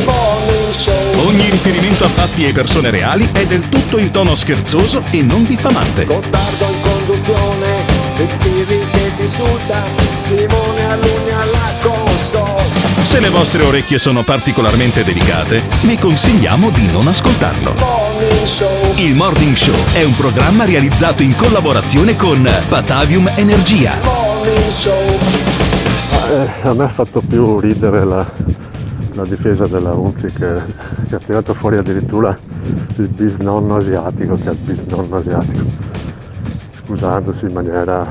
Ogni 1.30 1.48
riferimento 1.48 2.02
a 2.02 2.08
fatti 2.08 2.44
e 2.44 2.52
persone 2.52 2.90
reali 2.90 3.28
è 3.30 3.46
del 3.46 3.68
tutto 3.68 3.98
in 3.98 4.10
tono 4.10 4.34
scherzoso 4.34 5.00
e 5.12 5.22
non 5.22 5.44
diffamante. 5.44 6.04
Gottardo 6.04 6.64
in 6.64 6.80
conduzione, 6.80 7.84
il 8.16 8.36
che 8.36 8.90
ti 8.90 9.22
insulta, 9.22 9.80
Simone 10.16 10.90
Alunni 10.90 11.30
alla 11.30 11.70
console. 11.82 12.64
Se 13.02 13.20
le 13.20 13.28
vostre 13.28 13.62
orecchie 13.62 13.98
sono 13.98 14.24
particolarmente 14.24 15.04
delicate, 15.04 15.62
vi 15.82 15.96
consigliamo 15.96 16.68
di 16.70 16.90
non 16.90 17.06
ascoltarlo. 17.06 17.74
Morning 17.78 18.42
Show. 18.42 18.94
Il 18.96 19.14
Morning 19.14 19.54
Show 19.54 19.84
è 19.92 20.02
un 20.02 20.16
programma 20.16 20.64
realizzato 20.64 21.22
in 21.22 21.36
collaborazione 21.36 22.16
con 22.16 22.42
Batavium 22.68 23.30
Energia. 23.36 23.94
Morning 24.02 24.68
Show. 24.68 25.18
Eh, 26.28 26.66
a 26.66 26.74
me 26.74 26.84
ha 26.84 26.88
fatto 26.88 27.20
più 27.20 27.60
ridere 27.60 28.04
la, 28.04 28.26
la 29.20 29.26
difesa 29.26 29.66
della 29.66 29.92
Unzi 29.92 30.28
che, 30.28 30.60
che 31.08 31.14
ha 31.14 31.18
tirato 31.18 31.52
fuori 31.52 31.76
addirittura 31.76 32.36
il 32.96 33.08
bisnonno 33.08 33.76
asiatico 33.76 34.34
che 34.36 34.48
è 34.48 34.50
il 34.52 34.58
bisnonno 34.62 35.16
asiatico 35.16 35.64
scusandosi 36.84 37.44
in 37.44 37.52
maniera 37.52 38.10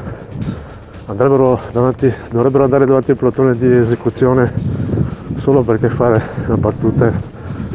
andrebbero 1.07 1.59
davanti, 1.71 2.13
dovrebbero 2.29 2.65
andare 2.65 2.85
davanti 2.85 3.11
al 3.11 3.17
plotone 3.17 3.57
di 3.57 3.65
esecuzione 3.65 4.53
solo 5.37 5.63
perché 5.63 5.89
fare 5.89 6.21
battute 6.55 7.11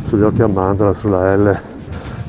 sugli 0.04 0.22
occhi 0.22 0.42
a 0.42 0.46
mandorla 0.46 0.92
sulla 0.92 1.34
L 1.34 1.73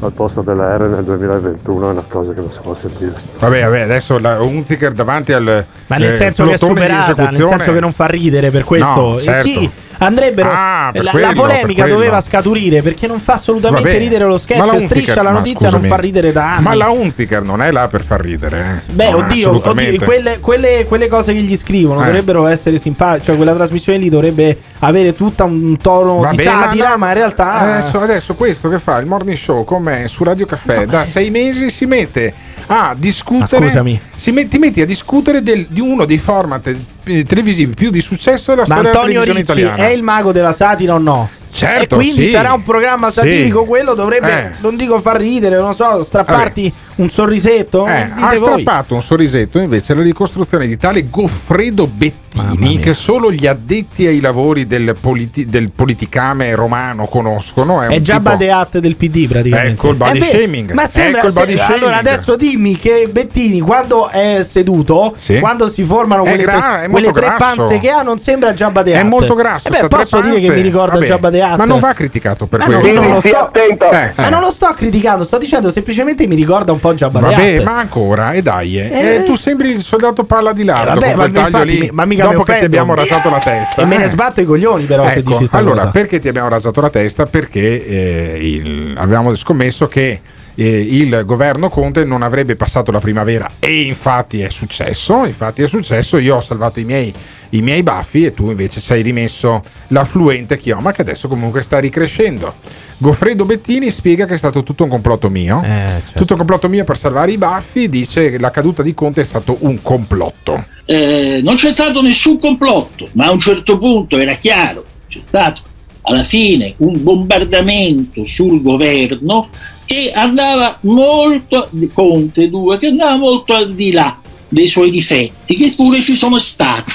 al 0.01 0.11
posto 0.11 0.41
della 0.41 0.75
R 0.77 0.81
nel 0.81 1.03
2021 1.03 1.87
è 1.87 1.91
una 1.91 2.03
cosa 2.07 2.33
che 2.33 2.39
non 2.41 2.51
si 2.51 2.59
può 2.61 2.75
sentire 2.75 3.13
Vabbè, 3.39 3.63
vabbè, 3.63 3.79
adesso 3.81 4.19
la 4.19 4.41
Unziker 4.41 4.91
davanti 4.91 5.31
al 5.33 5.65
Ma 5.87 5.97
nel 5.97 6.13
eh, 6.13 6.15
senso 6.15 6.45
che 6.45 6.53
è 6.53 6.57
superata, 6.57 7.29
nel 7.31 7.47
senso 7.47 7.71
che 7.73 7.79
non 7.79 7.91
fa 7.91 8.05
ridere 8.07 8.49
per 8.51 8.63
questo. 8.63 8.87
No, 8.93 9.17
Eh 9.17 9.21
certo. 9.21 9.47
sì, 9.47 9.69
andrebbero. 9.99 10.49
Ah, 10.51 10.91
la, 10.93 11.11
quello, 11.11 11.27
la 11.27 11.33
polemica 11.33 11.85
doveva 11.87 12.19
scaturire 12.21 12.81
perché 12.81 13.07
non 13.07 13.19
fa 13.19 13.33
assolutamente 13.33 13.87
Vabbè, 13.87 13.99
ridere 13.99 14.23
lo 14.25 14.31
ma 14.31 14.37
sketch. 14.37 14.57
la 14.57 14.71
Unziker- 14.73 14.89
Striscia 14.89 15.21
la 15.23 15.31
ma 15.31 15.37
notizia 15.37 15.67
scusami, 15.67 15.87
non 15.87 15.91
fa 15.97 16.01
ridere 16.01 16.31
da 16.31 16.53
anni. 16.55 16.63
Ma 16.63 16.73
la 16.75 16.89
Unziker 16.89 17.43
non 17.43 17.61
è 17.61 17.71
là 17.71 17.87
per 17.87 18.03
far 18.03 18.19
ridere. 18.21 18.59
eh. 18.59 18.91
Beh, 18.91 19.11
No, 19.11 19.17
oddio, 19.17 19.49
oddio, 19.63 19.99
quelle, 20.03 20.39
quelle- 20.39 20.85
quelle 20.87 21.07
cose 21.07 21.33
che 21.33 21.41
gli 21.41 21.55
scrivono 21.55 22.01
Eh. 22.01 22.05
dovrebbero 22.05 22.47
essere 22.47 22.77
simpatiche. 22.77 23.25
Cioè, 23.27 23.35
quella 23.35 23.53
trasmissione 23.53 23.97
lì 23.99 24.09
dovrebbe 24.09 24.57
avere 24.79 25.13
tutta 25.15 25.43
un 25.43 25.77
tono 25.77 26.19
Va 26.19 26.31
di 26.31 26.37
satira, 26.39 26.89
no, 26.89 26.97
ma 26.97 27.07
in 27.09 27.13
realtà. 27.13 27.53
Adesso, 27.53 27.99
adesso 27.99 28.33
questo 28.35 28.69
che 28.69 28.79
fa 28.79 28.97
il 28.97 29.05
morning 29.05 29.37
show 29.37 29.63
con 29.63 29.83
me 29.85 30.07
su 30.07 30.23
Radio 30.23 30.45
Caffè 30.45 30.85
da 30.85 31.05
sei 31.05 31.29
mesi 31.29 31.69
si 31.69 31.85
mette 31.85 32.33
a 32.67 32.95
discutere. 32.97 33.67
Scusami. 33.67 33.99
Si 34.15 34.31
met- 34.31 34.47
ti 34.49 34.57
metti 34.57 34.81
a 34.81 34.85
discutere 34.85 35.41
del- 35.43 35.67
di 35.69 35.79
uno 35.79 36.05
dei 36.05 36.17
format 36.17 36.75
eh, 37.03 37.23
televisivi 37.23 37.73
più 37.73 37.89
di 37.91 38.01
successo 38.01 38.51
della 38.51 38.65
Ma 38.67 38.73
storia 38.75 38.91
della 38.91 38.99
Antonio 39.03 39.21
televisione 39.21 39.39
Ricci 39.53 39.67
italiana. 39.67 39.89
è 39.91 39.95
il 39.95 40.03
mago 40.03 40.31
della 40.31 40.53
satira 40.53 40.93
o 40.95 40.97
no? 40.97 41.29
Certo, 41.51 41.95
e 41.95 41.97
quindi 41.99 42.25
sì. 42.25 42.29
sarà 42.31 42.51
un 42.51 42.63
programma 42.63 43.07
Sì. 43.07 43.13
satirico. 43.19 43.63
Quello 43.63 43.93
dovrebbe, 43.93 44.43
Eh. 44.45 44.51
non 44.59 44.75
dico 44.75 44.99
far 44.99 45.17
ridere, 45.17 45.57
non 45.57 45.73
so, 45.73 46.03
strapparti 46.03 46.73
un 46.95 47.09
sorrisetto. 47.09 47.85
Eh, 47.85 48.09
ha 48.15 48.27
voi. 48.27 48.37
strappato 48.37 48.95
un 48.95 49.03
sorrisetto 49.03 49.59
invece 49.59 49.93
la 49.93 50.01
ricostruzione 50.01 50.65
di 50.67 50.77
tale 50.77 51.09
Goffredo 51.09 51.87
Bettini, 51.87 52.77
che 52.79 52.93
solo 52.93 53.31
gli 53.31 53.47
addetti 53.47 54.05
ai 54.07 54.19
lavori 54.19 54.65
del, 54.67 54.95
politi- 54.99 55.45
del 55.45 55.71
politicame 55.71 56.53
romano 56.55 57.05
conoscono. 57.07 57.81
È, 57.81 57.87
È 57.87 57.97
un 57.97 58.03
già 58.03 58.17
tipo- 58.17 58.29
Badeat 58.29 58.77
del 58.79 58.95
PD 58.95 59.27
praticamente. 59.27 59.71
Ecco 59.71 59.89
il 59.89 59.95
body 59.95 60.19
vero, 60.19 60.37
shaming. 60.39 60.71
Ma 60.71 60.85
sembra 60.85 61.19
Ecco 61.19 61.27
il 61.27 61.33
body 61.33 61.51
se- 61.51 61.57
shaming. 61.57 61.77
Allora 61.81 61.97
adesso 61.97 62.35
dimmi 62.35 62.77
che 62.77 63.07
Bettini 63.11 63.59
quando 63.61 64.09
è 64.09 64.45
seduto, 64.47 65.13
Sì. 65.15 65.39
quando 65.39 65.69
si 65.69 65.83
formano 65.83 66.23
quelle, 66.23 66.43
gra- 66.43 66.77
tre, 66.79 66.87
quelle 66.89 67.11
tre 67.11 67.35
panze 67.37 67.77
che 67.79 67.89
ha, 67.89 68.01
non 68.01 68.17
sembra 68.19 68.53
già 68.53 68.69
Badeat. 68.69 68.99
È 68.99 69.03
molto 69.03 69.33
grasso. 69.33 69.67
Eh 69.67 69.71
beh, 69.81 69.87
posso 69.87 70.19
dire 70.21 70.39
che 70.39 70.49
mi 70.49 70.61
ricorda 70.61 70.99
già 71.05 71.17
Badeat. 71.17 71.57
Ma 71.57 71.65
non 71.65 71.79
va 71.79 71.93
criticato 71.93 72.47
per 72.47 72.59
Ma 72.59 72.65
quello. 72.79 73.01
non 73.01 73.11
lo 73.11 73.19
sto, 73.19 73.51
Eh, 73.53 73.77
ma 74.15 74.27
eh. 74.27 74.29
non 74.29 74.39
lo 74.41 74.51
sto 74.51 74.73
criticando, 74.75 75.23
sto 75.23 75.37
dicendo 75.37 75.71
semplicemente 75.71 76.27
mi 76.27 76.35
ricorda 76.35 76.71
un 76.71 76.79
po' 76.79 76.84
già 76.93 77.09
Badeat. 77.09 77.33
Vabbè, 77.33 77.63
ma 77.63 77.77
ancora, 77.79 78.31
e 78.33 78.41
dai, 78.41 78.77
eh. 78.79 78.89
Eh. 78.91 79.15
Eh, 79.15 79.23
tu 79.23 79.35
sembri 79.35 79.71
il 79.71 79.81
soldato 79.81 80.23
palla 80.25 80.53
di 80.53 80.63
lardo 80.63 81.03
Eh, 81.03 81.13
vabbè, 81.15 81.31
ma 81.31 81.39
infatti 81.45 81.65
lì, 81.65 81.89
ma 81.91 82.05
mica 82.05 82.25
mi 82.27 82.31
dopo 82.33 82.43
che 82.43 82.59
ti 82.59 82.65
abbiamo 82.65 82.93
rasato 82.93 83.29
la 83.29 83.39
testa. 83.39 83.81
E 83.81 83.85
me 83.85 83.97
ne 83.97 84.03
eh. 84.03 84.07
sbatto 84.07 84.41
i 84.41 84.45
coglioni 84.45 84.83
però 84.85 85.07
se 85.07 85.19
Ecco, 85.19 85.31
dici 85.31 85.45
sta 85.45 85.57
allora, 85.57 85.75
cosa. 85.79 85.91
perché 85.91 86.19
ti 86.19 86.27
abbiamo 86.27 86.49
rasato 86.49 86.81
la 86.81 86.89
testa? 86.89 87.25
Perché 87.25 87.85
eh, 87.85 88.37
il- 88.41 88.93
avevamo 88.97 89.33
scommesso 89.35 89.87
che 89.87 90.19
eh, 90.55 90.79
il 90.79 91.23
governo 91.25 91.69
Conte 91.69 92.05
non 92.05 92.21
avrebbe 92.21 92.55
passato 92.55 92.91
la 92.91 92.99
primavera 92.99 93.49
e 93.59 93.81
infatti 93.81 94.41
è 94.41 94.49
successo, 94.49 95.25
infatti 95.25 95.61
è 95.61 95.67
successo, 95.67 96.17
io 96.17 96.37
ho 96.37 96.41
salvato 96.41 96.79
i 96.79 96.85
miei, 96.85 97.13
i 97.49 97.61
miei 97.61 97.83
baffi 97.83 98.25
e 98.25 98.33
tu 98.33 98.49
invece 98.49 98.79
ci 98.79 98.93
hai 98.93 99.01
rimesso 99.01 99.61
l'affluente 99.87 100.57
chioma 100.57 100.91
che 100.91 101.01
adesso 101.01 101.27
comunque 101.27 101.61
sta 101.61 101.79
ricrescendo. 101.79 102.53
Goffredo 102.97 103.43
Bettini 103.43 103.91
spiega 103.91 104.25
che 104.25 104.35
è 104.35 104.37
stato 104.37 104.63
tutto 104.63 104.83
un 104.83 104.89
complotto 104.89 105.29
mio, 105.29 105.61
certo. 105.61 106.19
tutto 106.19 106.31
un 106.33 106.39
complotto 106.39 106.69
mio 106.69 106.85
per 106.85 106.97
salvare 106.97 107.31
i 107.31 107.37
baffi, 107.37 107.89
dice 107.89 108.29
che 108.29 108.39
la 108.39 108.51
caduta 108.51 108.81
di 108.81 108.93
Conte 108.93 109.21
è 109.21 109.25
stato 109.25 109.57
un 109.59 109.81
complotto. 109.81 110.65
Eh, 110.85 111.41
non 111.43 111.55
c'è 111.55 111.73
stato 111.73 112.01
nessun 112.01 112.39
complotto, 112.39 113.09
ma 113.13 113.25
a 113.25 113.31
un 113.31 113.39
certo 113.41 113.77
punto 113.77 114.17
era 114.17 114.35
chiaro, 114.35 114.85
c'è 115.09 115.19
stato 115.21 115.61
alla 116.07 116.23
fine 116.23 116.75
un 116.77 117.01
bombardamento 117.01 118.23
sul 118.23 118.61
governo 118.61 119.49
che 119.85 120.11
andava 120.11 120.77
molto, 120.81 121.69
Conte 121.93 122.49
2, 122.49 122.77
che 122.79 122.87
andava 122.87 123.15
molto 123.15 123.53
al 123.53 123.73
di 123.73 123.91
là 123.91 124.17
dei 124.47 124.67
suoi 124.67 124.89
difetti, 124.89 125.55
che 125.55 125.73
pure 125.75 126.01
ci 126.01 126.15
sono 126.15 126.37
stati, 126.39 126.91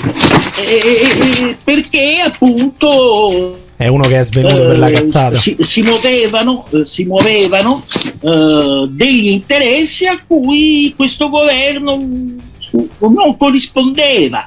E- 0.67 1.57
perché 1.63 2.23
appunto 2.25 3.59
È 3.77 3.87
uno 3.87 4.07
che 4.07 4.21
è 4.21 4.25
svenuto 4.25 4.67
per 4.67 4.79
la 4.79 4.89
eh, 4.89 4.93
cazzata. 4.93 5.37
Si, 5.37 5.57
si 5.61 5.83
muovevano, 5.83 6.67
eh, 6.71 6.87
si 6.87 7.05
muovevano 7.05 7.83
eh, 8.21 8.87
degli 8.91 9.29
interessi 9.29 10.07
a 10.07 10.21
cui 10.27 10.93
questo 10.97 11.29
governo 11.29 12.03
non 12.99 13.37
corrispondeva. 13.37 14.45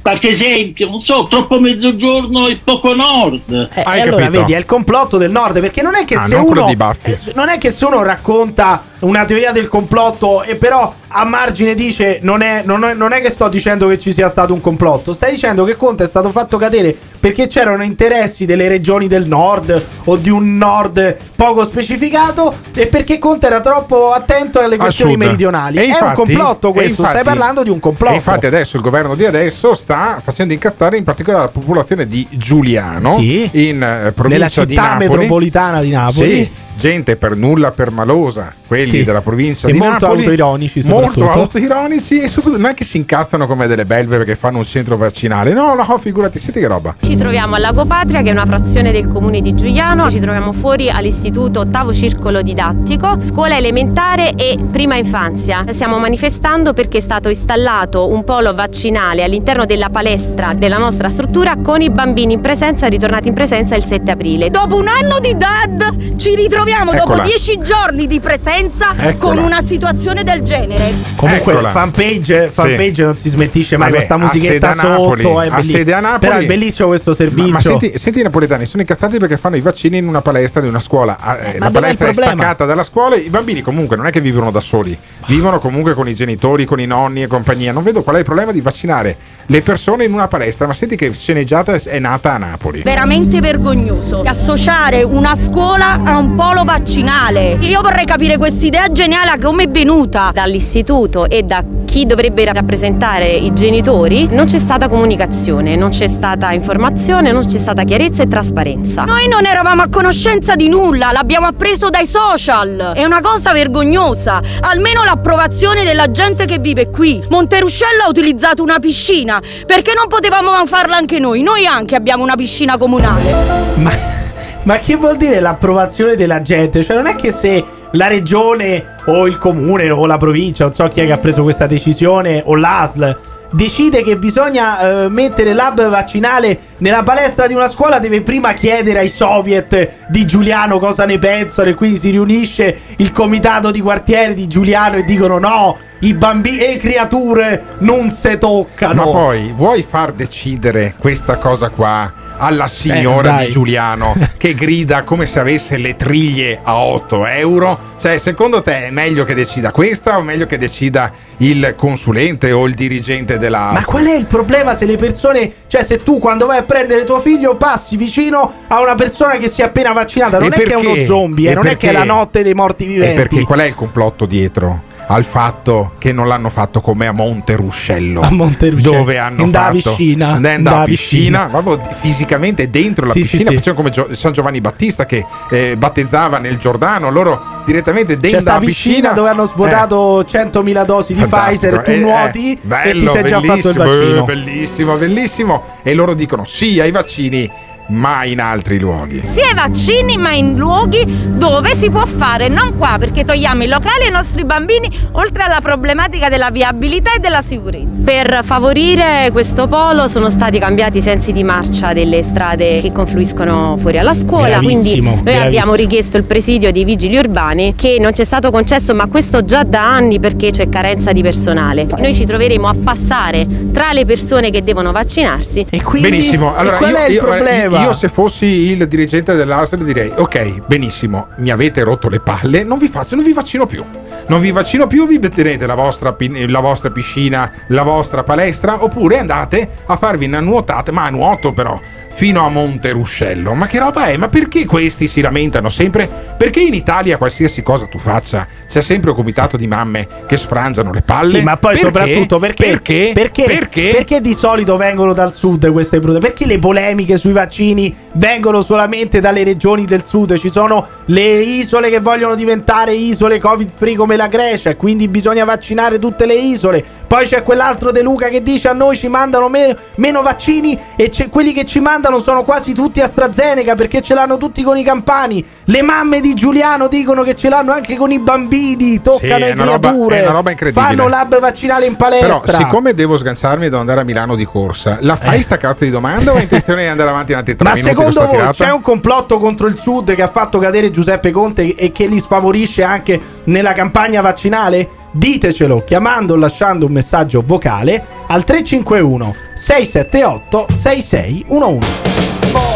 Qualche 0.00 0.28
esempio, 0.28 0.88
non 0.88 1.00
so, 1.00 1.26
troppo 1.28 1.60
mezzogiorno 1.60 2.48
e 2.48 2.58
poco 2.62 2.94
nord. 2.94 3.68
Eh, 3.72 3.80
e 3.80 4.00
allora 4.00 4.28
vedi, 4.28 4.52
è 4.52 4.58
il 4.58 4.64
complotto 4.64 5.16
del 5.16 5.30
nord, 5.30 5.60
perché 5.60 5.82
non 5.82 5.94
è 5.94 6.04
che 6.04 6.16
Ah, 6.16 6.26
se 6.26 6.34
non 6.36 6.46
uno 6.46 6.68
eh, 6.68 7.18
non 7.34 7.48
è 7.48 7.58
che 7.58 7.70
se 7.70 7.84
uno 7.84 8.02
racconta 8.02 8.82
una 9.02 9.24
teoria 9.24 9.52
del 9.52 9.68
complotto 9.68 10.42
e 10.42 10.54
però 10.56 10.94
a 11.14 11.24
margine 11.24 11.74
dice 11.74 12.18
non 12.22 12.40
è, 12.40 12.62
non 12.64 12.84
è- 12.84 12.94
non 12.94 13.12
è 13.12 13.20
che 13.20 13.30
sto 13.30 13.48
dicendo 13.48 13.86
che 13.88 13.98
ci 13.98 14.12
sia 14.12 14.28
stato 14.28 14.52
un 14.52 14.60
complotto, 14.60 15.12
stai 15.12 15.32
dicendo 15.32 15.64
che 15.64 15.76
Conte 15.76 16.04
è 16.04 16.06
stato 16.06 16.30
fatto 16.30 16.56
cadere 16.56 16.96
perché 17.20 17.46
c'erano 17.48 17.82
interessi 17.82 18.46
delle 18.46 18.68
regioni 18.68 19.08
del 19.08 19.26
nord 19.26 19.84
o 20.04 20.16
di 20.16 20.30
un 20.30 20.56
nord 20.56 21.16
poco 21.36 21.64
specificato 21.64 22.54
e 22.74 22.86
perché 22.86 23.18
Conte 23.18 23.46
era 23.46 23.60
troppo 23.60 24.12
attento 24.12 24.58
alle 24.60 24.74
Al 24.74 24.80
questioni 24.80 25.16
meridionali. 25.16 25.76
E 25.78 25.82
è 25.82 25.84
un 25.84 25.90
infatti- 25.90 26.14
complotto 26.14 26.72
questo, 26.72 27.02
stai 27.02 27.06
infatti- 27.18 27.26
parlando 27.28 27.62
di 27.62 27.70
un 27.70 27.80
complotto. 27.80 28.12
E 28.14 28.16
infatti 28.16 28.46
adesso 28.46 28.76
il 28.76 28.82
governo 28.82 29.14
di 29.14 29.24
adesso 29.26 29.74
sta 29.74 30.18
facendo 30.22 30.52
incazzare 30.54 30.96
in 30.96 31.04
particolare 31.04 31.44
la 31.44 31.50
popolazione 31.50 32.06
di 32.06 32.26
Giuliano 32.30 33.18
Sì. 33.18 33.48
in 33.52 33.82
eh, 33.82 34.12
provincia 34.12 34.28
Nella 34.28 34.48
città 34.48 34.64
di 34.66 34.74
Napoli. 34.74 35.08
metropolitana 35.08 35.80
di 35.80 35.90
Napoli. 35.90 36.30
Sì, 36.44 36.50
gente 36.76 37.16
per 37.16 37.36
nulla 37.36 37.70
permalosa, 37.70 38.52
quelli 38.66 38.86
Sì. 38.86 39.04
della 39.04 39.20
provincia 39.20 39.68
E 39.68 39.72
di 39.72 39.78
molto 39.78 40.06
Napoli. 40.06 40.20
autoironici 40.20 40.80
Molto 40.86 41.30
autoironici 41.30 42.20
e 42.22 42.28
soprattutto 42.28 42.60
non 42.62 42.70
è 42.70 42.74
che 42.74 42.84
si 42.84 42.96
incazzano 42.96 43.46
come 43.46 43.66
delle 43.66 43.84
belve 43.84 44.16
perché 44.16 44.34
fanno 44.34 44.58
un 44.58 44.64
centro 44.64 44.96
vaccinale. 44.96 45.52
No, 45.52 45.74
no, 45.74 45.98
figurati, 45.98 46.38
senti 46.38 46.60
che 46.60 46.66
roba. 46.66 46.94
Ci 47.00 47.16
troviamo 47.16 47.54
a 47.56 47.58
Lago 47.58 47.84
Patria, 47.84 48.22
che 48.22 48.30
è 48.30 48.32
una 48.32 48.46
frazione 48.46 48.90
del 48.90 49.06
comune 49.08 49.40
di 49.40 49.54
Giuliano. 49.54 50.10
Ci 50.10 50.18
troviamo 50.18 50.52
fuori 50.52 50.88
all'istituto 50.90 51.60
Ottavo 51.60 51.92
Circolo 51.92 52.42
Didattico, 52.42 53.18
scuola 53.20 53.56
elementare 53.56 54.34
e 54.34 54.58
prima 54.70 54.96
infanzia. 54.96 55.64
Stiamo 55.70 55.98
manifestando 55.98 56.72
perché 56.72 56.98
è 56.98 57.00
stato 57.02 57.28
installato 57.28 58.08
un 58.10 58.24
polo 58.24 58.54
vaccinale 58.54 59.22
all'interno 59.22 59.66
della 59.66 59.90
palestra 59.90 60.54
della 60.54 60.78
nostra 60.78 61.08
struttura 61.10 61.56
con 61.62 61.80
i 61.82 61.90
bambini 61.90 62.32
in 62.32 62.40
presenza, 62.40 62.86
ritornati 62.86 63.28
in 63.28 63.34
presenza 63.34 63.74
il 63.76 63.84
7 63.84 64.10
aprile. 64.10 64.50
Dopo 64.50 64.76
un 64.76 64.88
anno 64.88 65.18
di 65.20 65.36
DAD 65.36 66.16
ci 66.16 66.34
ritroviamo 66.34 66.61
Eccola. 66.70 67.16
dopo 67.16 67.20
dieci 67.20 67.58
giorni 67.60 68.06
di 68.06 68.20
presenza 68.20 68.94
Eccola. 68.96 69.34
con 69.34 69.38
una 69.38 69.62
situazione 69.62 70.22
del 70.22 70.42
genere. 70.42 70.92
Comunque, 71.16 71.52
Eccola. 71.52 71.70
fanpage, 71.70 72.50
fanpage 72.52 73.04
non 73.04 73.16
si 73.16 73.28
smettisce 73.28 73.76
mai 73.76 73.90
Vabbè, 73.90 74.06
con 74.06 74.18
sta 74.18 74.24
ha 74.24 74.28
sede 74.28 74.38
musichetta 74.40 74.70
a 74.70 74.74
Napoli, 74.74 75.22
sotto. 75.22 75.40
È 75.40 75.46
ha 75.48 75.54
belli- 75.56 75.70
sede 75.70 75.92
a 75.92 76.00
Napoli. 76.00 76.18
Però 76.20 76.36
è 76.36 76.46
bellissimo 76.46 76.88
questo 76.88 77.12
servizio. 77.14 77.46
Ma, 77.46 77.52
ma 77.54 77.60
senti, 77.60 77.92
senti 77.98 78.20
i 78.20 78.22
napoletani, 78.22 78.64
sono 78.64 78.82
incazzati 78.82 79.18
perché 79.18 79.36
fanno 79.36 79.56
i 79.56 79.60
vaccini 79.60 79.98
in 79.98 80.06
una 80.06 80.22
palestra 80.22 80.60
di 80.60 80.68
una 80.68 80.80
scuola. 80.80 81.16
Ah, 81.20 81.36
eh, 81.38 81.58
la 81.58 81.70
palestra 81.70 82.08
è 82.08 82.12
staccata 82.12 82.64
dalla 82.64 82.84
scuola. 82.84 83.16
I 83.16 83.28
bambini 83.28 83.60
comunque 83.62 83.96
non 83.96 84.06
è 84.06 84.10
che 84.10 84.20
vivono 84.20 84.50
da 84.50 84.60
soli, 84.60 84.96
vivono 85.26 85.58
comunque 85.58 85.94
con 85.94 86.08
i 86.08 86.14
genitori, 86.14 86.64
con 86.64 86.80
i 86.80 86.86
nonni 86.86 87.22
e 87.22 87.26
compagnia. 87.26 87.72
Non 87.72 87.82
vedo 87.82 88.02
qual 88.02 88.16
è 88.16 88.18
il 88.20 88.24
problema 88.24 88.52
di 88.52 88.60
vaccinare 88.60 89.16
le 89.46 89.62
persone 89.62 90.04
in 90.04 90.12
una 90.12 90.28
palestra. 90.28 90.66
Ma 90.66 90.74
senti 90.74 90.96
che 90.96 91.12
sceneggiata 91.12 91.74
è 91.74 91.98
nata 91.98 92.34
a 92.34 92.38
Napoli. 92.38 92.82
Veramente 92.82 93.40
vergognoso 93.40 94.22
associare 94.24 95.02
una 95.02 95.34
scuola 95.36 96.00
a 96.04 96.16
un 96.16 96.34
polo 96.52 96.64
vaccinale. 96.64 97.56
Io 97.62 97.80
vorrei 97.80 98.04
capire 98.04 98.36
quest'idea 98.36 98.92
geniale 98.92 99.30
a 99.30 99.38
come 99.38 99.64
è 99.64 99.68
venuta. 99.68 100.30
Dall'istituto 100.34 101.26
e 101.26 101.44
da 101.44 101.64
chi 101.86 102.04
dovrebbe 102.04 102.44
rappresentare 102.44 103.28
i 103.32 103.54
genitori 103.54 104.28
non 104.30 104.44
c'è 104.44 104.58
stata 104.58 104.88
comunicazione, 104.88 105.76
non 105.76 105.88
c'è 105.88 106.06
stata 106.06 106.52
informazione, 106.52 107.32
non 107.32 107.42
c'è 107.44 107.56
stata 107.56 107.84
chiarezza 107.84 108.22
e 108.22 108.28
trasparenza. 108.28 109.04
Noi 109.04 109.28
non 109.28 109.46
eravamo 109.46 109.80
a 109.80 109.88
conoscenza 109.88 110.54
di 110.54 110.68
nulla, 110.68 111.10
l'abbiamo 111.10 111.46
appreso 111.46 111.88
dai 111.88 112.06
social. 112.06 112.92
È 112.94 113.04
una 113.04 113.22
cosa 113.22 113.52
vergognosa. 113.52 114.42
Almeno 114.60 115.04
l'approvazione 115.04 115.84
della 115.84 116.10
gente 116.10 116.44
che 116.44 116.58
vive 116.58 116.90
qui. 116.90 117.22
Monteruscello 117.30 118.02
ha 118.04 118.08
utilizzato 118.08 118.62
una 118.62 118.78
piscina. 118.78 119.40
Perché 119.66 119.94
non 119.94 120.06
potevamo 120.06 120.66
farla 120.66 120.96
anche 120.96 121.18
noi? 121.18 121.42
Noi 121.42 121.64
anche 121.64 121.96
abbiamo 121.96 122.22
una 122.22 122.36
piscina 122.36 122.76
comunale. 122.76 123.72
Ma, 123.76 124.20
ma 124.64 124.78
che 124.78 124.96
vuol 124.96 125.16
dire 125.16 125.40
l'approvazione 125.40 126.14
della 126.14 126.40
gente? 126.40 126.84
Cioè, 126.84 126.96
non 126.96 127.06
è 127.06 127.16
che 127.16 127.32
se 127.32 127.64
la 127.92 128.06
regione 128.06 128.96
o 129.06 129.26
il 129.26 129.38
comune 129.38 129.90
o 129.90 130.06
la 130.06 130.16
provincia, 130.16 130.64
non 130.64 130.72
so 130.72 130.88
chi 130.88 131.00
è 131.00 131.06
che 131.06 131.12
ha 131.12 131.18
preso 131.18 131.42
questa 131.42 131.66
decisione, 131.66 132.42
o 132.44 132.54
l'ASL. 132.54 133.18
Decide 133.50 134.02
che 134.02 134.16
bisogna 134.16 135.04
eh, 135.04 135.08
mettere 135.10 135.52
l'hub 135.52 135.86
vaccinale 135.90 136.58
nella 136.78 137.02
palestra 137.02 137.46
di 137.46 137.52
una 137.52 137.68
scuola, 137.68 137.98
deve 137.98 138.22
prima 138.22 138.54
chiedere 138.54 139.00
ai 139.00 139.10
soviet 139.10 140.06
di 140.08 140.24
Giuliano 140.24 140.78
cosa 140.78 141.04
ne 141.04 141.18
pensano 141.18 141.68
e 141.68 141.74
quindi 141.74 141.98
si 141.98 142.08
riunisce 142.10 142.78
il 142.96 143.12
comitato 143.12 143.70
di 143.70 143.82
quartiere 143.82 144.32
di 144.32 144.46
Giuliano 144.46 144.96
e 144.96 145.04
dicono 145.04 145.38
no, 145.38 145.76
i 145.98 146.14
bambini 146.14 146.60
e 146.60 146.78
creature 146.78 147.62
non 147.80 148.10
se 148.10 148.38
toccano. 148.38 149.04
Ma 149.04 149.10
poi 149.10 149.52
vuoi 149.54 149.82
far 149.82 150.12
decidere 150.12 150.94
questa 150.98 151.36
cosa 151.36 151.68
qua 151.68 152.21
alla 152.36 152.68
signora 152.68 153.40
Eh, 153.40 153.46
di 153.46 153.52
Giuliano 153.52 154.16
che 154.36 154.54
grida 154.54 155.02
come 155.02 155.26
se 155.26 155.38
avesse 155.40 155.76
le 155.76 155.96
triglie 155.96 156.58
a 156.62 156.76
8 156.76 157.26
euro? 157.26 157.78
Cioè, 158.00 158.18
secondo 158.18 158.62
te 158.62 158.86
è 158.88 158.90
meglio 158.90 159.24
che 159.24 159.34
decida 159.34 159.70
questa 159.70 160.18
o 160.18 160.22
meglio 160.22 160.46
che 160.46 160.58
decida 160.58 161.10
il 161.38 161.74
consulente 161.76 162.50
o 162.52 162.66
il 162.66 162.74
dirigente 162.74 163.38
della 163.38 163.70
Ma 163.72 163.84
qual 163.84 164.04
è 164.06 164.14
il 164.14 164.26
problema 164.26 164.76
se 164.76 164.84
le 164.86 164.96
persone, 164.96 165.52
cioè 165.68 165.84
se 165.84 166.02
tu 166.02 166.18
quando 166.18 166.46
vai 166.46 166.58
a 166.58 166.62
prendere 166.64 167.04
tuo 167.04 167.20
figlio 167.20 167.56
passi 167.56 167.96
vicino 167.96 168.52
a 168.68 168.80
una 168.80 168.94
persona 168.94 169.36
che 169.36 169.48
si 169.48 169.60
è 169.60 169.64
appena 169.64 169.92
vaccinata, 169.92 170.38
non 170.38 170.52
E 170.52 170.56
è 170.56 170.62
che 170.62 170.72
è 170.72 170.74
uno 170.76 170.88
perché? 170.90 171.04
zombie, 171.04 171.48
eh, 171.48 171.52
E 171.52 171.54
non 171.54 171.66
è 171.66 171.76
che 171.76 171.88
è 171.88 171.92
la 171.92 171.98
perché? 172.00 172.14
notte 172.14 172.42
dei 172.42 172.54
morti 172.54 172.84
E 172.84 172.86
viventi. 172.88 173.14
perché 173.14 173.42
qual 173.42 173.60
è 173.60 173.64
il 173.64 173.74
complotto 173.74 174.26
dietro? 174.26 174.82
Al 175.04 175.24
fatto 175.24 175.92
che 175.98 176.12
non 176.12 176.26
l'hanno 176.28 176.48
fatto 176.48 176.80
come 176.80 177.06
a 177.06 177.12
Monteruscello, 177.12 178.20
A 178.22 178.30
Monteruscello. 178.30 178.96
dove 178.96 179.18
hanno 179.18 179.42
In 179.44 179.50
da 179.50 179.60
fatto 179.72 179.94
piscina. 179.94 180.36
In 180.36 180.62
da 180.62 180.80
a 180.80 180.84
piscina, 180.84 181.46
proprio 181.46 181.80
fisicamente 182.00 182.70
dentro 182.70 183.06
la 183.06 183.12
Sì, 183.12 183.22
sì, 183.22 183.28
piscina, 183.28 183.50
sì. 183.50 183.56
facevano 183.56 183.82
come 183.82 183.90
Gio- 183.90 184.14
San 184.14 184.32
Giovanni 184.32 184.60
Battista 184.60 185.04
che 185.04 185.24
eh, 185.50 185.76
battezzava 185.76 186.38
nel 186.38 186.56
Giordano, 186.56 187.10
loro 187.10 187.60
direttamente 187.66 188.14
C'è 188.14 188.20
dentro 188.20 188.40
sta 188.40 188.52
la 188.54 188.58
piscina, 188.60 188.74
piscina 188.94 189.12
dove 189.12 189.28
hanno 189.28 189.42
eh, 189.44 189.46
svuotato 189.48 190.22
100.000 190.22 190.84
dosi 190.86 191.12
di 191.14 191.20
Fantastico. 191.20 191.76
Pfizer, 191.76 191.82
tu 191.84 191.90
Eh, 191.90 191.98
nuoti 191.98 192.48
eh, 192.48 192.52
e 192.52 192.56
ti 192.60 192.66
bello, 192.66 193.12
sei 193.12 193.22
già 193.24 193.40
fatto 193.40 193.68
il 193.68 193.74
bellissimo, 193.74 193.84
vaccino. 193.84 194.16
eh, 194.16 194.24
Bellissimo, 194.24 194.96
bellissimo. 194.96 195.62
E 195.82 195.94
loro 195.94 196.14
dicono 196.14 196.44
sì 196.46 196.80
ai 196.80 196.90
vaccini, 196.90 197.50
ma 197.88 198.24
in 198.24 198.40
altri 198.40 198.78
luoghi. 198.78 199.20
Sì 199.22 199.40
ai 199.40 199.54
vaccini, 199.54 200.16
ma 200.16 200.32
in 200.32 200.56
luoghi 200.56 201.04
dove 201.36 201.74
si 201.74 201.90
può 201.90 202.04
fare, 202.06 202.48
non 202.48 202.76
qua, 202.78 202.96
perché 202.98 203.24
togliamo 203.24 203.64
i 203.64 203.68
locali 203.68 204.04
ai 204.04 204.10
nostri 204.10 204.44
bambini, 204.44 204.88
oltre 205.12 205.42
alla 205.42 205.60
problematica 205.60 206.28
della 206.28 206.50
viabilità 206.50 207.14
e 207.14 207.18
della 207.18 207.42
sicurezza. 207.42 208.02
Per 208.04 208.40
favorire 208.44 209.28
questo 209.32 209.66
polo 209.66 210.06
sono 210.06 210.30
stati 210.30 210.58
cambiati 210.58 210.98
i 210.98 211.02
sensi 211.02 211.32
di 211.32 211.42
marcia 211.44 211.92
delle 211.92 212.22
strade 212.22 212.80
che 212.80 212.92
confluiscono 212.92 213.76
fuori 213.78 213.98
alla 213.98 214.14
scuola, 214.14 214.56
quindi 214.58 214.70
Bravissimo, 215.00 215.10
noi 215.10 215.22
bravissimo. 215.22 215.46
abbiamo 215.46 215.74
richiesto 215.74 216.16
il 216.16 216.22
presidio 216.24 216.72
dei 216.72 216.84
vigili 216.84 217.16
urbani 217.16 217.74
che 217.76 217.98
non 218.00 218.14
ci 218.14 218.22
è 218.22 218.24
stato 218.24 218.50
concesso, 218.50 218.94
ma 218.94 219.06
questo 219.06 219.44
già 219.44 219.64
da 219.64 219.82
anni 219.94 220.18
perché 220.18 220.50
c'è 220.50 220.68
carenza 220.68 221.12
di 221.12 221.20
personale. 221.22 221.86
Noi 221.98 222.14
ci 222.14 222.24
troveremo 222.24 222.68
a 222.68 222.74
passare 222.82 223.46
tra 223.72 223.92
le 223.92 224.04
persone 224.06 224.50
che 224.50 224.62
devono 224.64 224.92
vaccinarsi. 224.92 225.66
E 225.68 225.82
quindi 225.82 226.08
benissimo, 226.08 226.54
allora 226.54 226.76
e 226.76 226.78
qual 226.78 226.90
io, 226.90 226.96
è 226.96 227.08
il 227.08 227.14
io- 227.14 227.22
problema? 227.24 227.80
io 227.81 227.81
se 227.92 228.08
fossi 228.08 228.46
il 228.46 228.86
dirigente 228.86 229.34
dell'ASL 229.34 229.82
direi 229.82 230.12
ok, 230.14 230.66
benissimo, 230.66 231.28
mi 231.38 231.50
avete 231.50 231.82
rotto 231.82 232.08
le 232.08 232.20
palle, 232.20 232.62
non 232.62 232.78
vi 232.78 232.88
faccio, 232.88 233.16
non 233.16 233.24
vi 233.24 233.32
vaccino 233.32 233.66
più. 233.66 233.84
Non 234.28 234.40
vi 234.40 234.50
vaccino 234.50 234.86
più, 234.86 235.06
vi 235.06 235.18
metterete 235.18 235.66
la 235.66 235.74
vostra, 235.74 236.16
la 236.46 236.60
vostra 236.60 236.90
piscina, 236.90 237.50
la 237.68 237.82
vostra 237.82 238.22
palestra, 238.22 238.82
oppure 238.82 239.18
andate 239.18 239.68
a 239.86 239.96
farvi 239.96 240.26
una 240.26 240.40
nuotata, 240.40 240.92
ma 240.92 241.04
a 241.04 241.10
nuoto 241.10 241.52
però, 241.52 241.78
fino 242.12 242.44
a 242.44 242.48
Monteruscello. 242.48 243.54
Ma 243.54 243.66
che 243.66 243.78
roba 243.78 244.06
è? 244.06 244.16
Ma 244.16 244.28
perché 244.28 244.64
questi 244.64 245.06
si 245.06 245.20
lamentano 245.20 245.68
sempre? 245.70 246.08
Perché 246.36 246.60
in 246.60 246.74
Italia 246.74 247.16
qualsiasi 247.16 247.62
cosa 247.62 247.86
tu 247.86 247.98
faccia 247.98 248.46
c'è 248.68 248.80
sempre 248.80 249.10
un 249.10 249.16
comitato 249.16 249.56
di 249.56 249.66
mamme 249.66 250.06
che 250.26 250.36
sfrangiano 250.36 250.92
le 250.92 251.02
palle? 251.02 251.38
Sì, 251.38 251.44
ma 251.44 251.56
poi 251.56 251.74
Perché? 251.74 251.86
soprattutto 251.86 252.38
perché, 252.38 252.64
Perché? 252.64 253.10
perché, 253.14 253.44
Perché? 253.44 253.90
perché 253.92 254.20
di 254.20 254.34
solito 254.34 254.76
vengono 254.76 255.12
dal 255.12 255.34
sud 255.34 255.70
queste 255.72 256.00
brutte? 256.00 256.20
Perché 256.20 256.46
le 256.46 256.58
polemiche 256.58 257.16
sui 257.16 257.32
vaccini 257.32 257.94
vengono 258.14 258.62
solamente 258.62 259.20
dalle 259.20 259.44
regioni 259.44 259.84
del 259.84 260.04
sud? 260.04 260.38
Ci 260.38 260.50
sono 260.50 260.86
le 261.06 261.38
isole 261.42 261.90
che 261.90 262.00
vogliono 262.00 262.34
diventare 262.34 262.94
isole 262.94 263.38
covid 263.38 263.70
free 263.76 263.96
come 263.96 264.16
la 264.16 264.28
Grecia, 264.28 264.70
e 264.70 264.76
quindi 264.76 265.08
bisogna 265.08 265.44
vaccinare 265.44 265.98
tutte 265.98 266.26
le 266.26 266.34
isole. 266.34 266.84
Poi 267.06 267.26
c'è 267.26 267.42
quell'altro 267.42 267.90
De 267.90 268.00
Luca 268.00 268.28
che 268.28 268.42
dice 268.42 268.68
a 268.68 268.72
noi 268.72 268.96
ci 268.96 269.06
mandano 269.08 269.48
me- 269.48 269.76
meno 269.96 270.22
vaccini 270.22 270.78
e 270.96 271.10
quelli 271.30 271.52
che 271.52 271.64
ci 271.64 271.78
mandano 271.80 272.18
sono 272.20 272.42
quasi 272.42 272.72
tutti 272.72 273.00
AstraZeneca 273.00 273.74
perché 273.74 274.00
ce 274.00 274.14
l'hanno 274.14 274.38
tutti 274.38 274.62
con 274.62 274.78
i 274.78 274.82
campani. 274.82 275.44
Le 275.64 275.82
mamme 275.82 276.20
di 276.20 276.32
Giuliano 276.32 276.88
dicono 276.88 277.22
che 277.22 277.34
ce 277.34 277.50
l'hanno 277.50 277.72
anche 277.72 277.96
con 277.96 278.10
i 278.12 278.18
bambini, 278.18 279.02
toccano 279.02 279.34
Sì, 279.34 279.40
le 279.40 279.52
una 279.52 279.64
roba- 279.64 279.88
creature. 279.90 280.18
è 280.18 280.22
una 280.22 280.30
roba 280.32 280.50
incredibile. 280.52 280.86
Fanno 280.86 281.08
lab 281.08 281.38
vaccinale 281.38 281.84
in 281.84 281.96
palestra. 281.96 282.40
Però, 282.40 282.56
siccome 282.56 282.94
devo 282.94 283.16
sganciarmi 283.18 283.64
devo 283.68 283.78
andare 283.80 284.00
a 284.00 284.04
Milano 284.04 284.34
di 284.34 284.46
corsa, 284.46 284.96
la 285.00 285.16
fai 285.16 285.42
sta 285.42 285.58
cazzo 285.58 285.84
di 285.84 285.90
domanda 285.90 286.32
o 286.32 286.36
hai 286.36 286.44
intenzione 286.44 286.82
di 286.84 286.88
andare 286.88 287.10
avanti 287.10 287.32
in 287.32 287.38
altri 287.38 287.56
tre 287.56 287.68
Ma 287.68 287.74
secondo 287.74 288.20
voi 288.20 288.30
tirata? 288.30 288.52
c'è 288.52 288.70
un 288.70 288.80
complotto 288.80 289.36
contro 289.36 289.66
il 289.66 289.76
Sud 289.78 290.14
che 290.14 290.22
ha 290.22 290.28
fatto 290.30 290.58
cadere 290.58 290.90
Giuseppe 291.02 291.32
Conte 291.32 291.74
e 291.74 291.90
che 291.90 292.06
li 292.06 292.20
sfavorisce 292.20 292.84
anche 292.84 293.20
nella 293.44 293.72
campagna 293.72 294.20
vaccinale? 294.20 294.88
Ditecelo 295.10 295.82
chiamando 295.82 296.34
o 296.34 296.36
lasciando 296.36 296.86
un 296.86 296.92
messaggio 296.92 297.42
vocale 297.44 298.06
al 298.28 298.44
351 298.44 299.34
678 299.54 300.66
6611. 300.72 302.71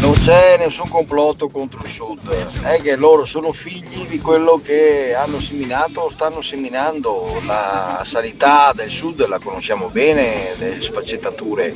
Non 0.00 0.12
c'è 0.12 0.56
nessun 0.58 0.88
complotto 0.88 1.48
contro 1.48 1.80
il 1.82 1.90
sud, 1.90 2.62
è 2.62 2.80
che 2.80 2.96
loro 2.96 3.24
sono 3.24 3.50
figli 3.52 4.06
di 4.06 4.20
quello 4.20 4.60
che 4.62 5.14
hanno 5.14 5.40
seminato 5.40 6.02
o 6.02 6.08
stanno 6.08 6.40
seminando. 6.40 7.40
La 7.44 8.02
sanità 8.04 8.72
del 8.74 8.90
sud 8.90 9.26
la 9.26 9.38
conosciamo 9.38 9.88
bene, 9.88 10.54
le 10.56 10.80
sfaccettature, 10.80 11.74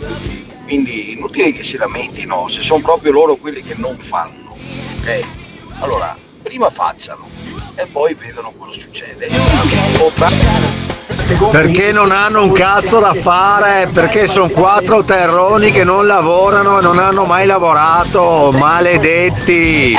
quindi 0.65 1.13
inutile 1.13 1.53
che 1.53 1.65
si 1.65 1.77
lamentino 1.77 2.49
se 2.49 2.61
sono 2.63 2.81
proprio 2.81 3.13
loro 3.13 3.37
quelli 3.37 3.63
che 3.63 3.75
non 3.77 3.97
fanno. 3.99 4.57
Ok? 5.01 5.25
Allora, 5.81 6.17
prima 6.43 6.71
facciano 6.71 7.29
e 7.75 7.87
poi 7.87 8.15
vedono 8.15 8.53
cosa 8.57 8.79
succede 8.79 9.29
perché 11.51 11.93
non 11.93 12.11
hanno 12.13 12.43
un 12.45 12.53
cazzo 12.53 12.99
da 12.99 13.15
fare, 13.15 13.89
perché 13.93 14.27
sono 14.29 14.49
quattro 14.49 15.03
terroni 15.03 15.71
che 15.71 15.85
non 15.85 16.07
lavorano 16.07 16.79
e 16.79 16.83
non 16.83 16.99
hanno 16.99 17.25
mai 17.25 17.47
lavorato, 17.47 18.51
maledetti. 18.53 19.97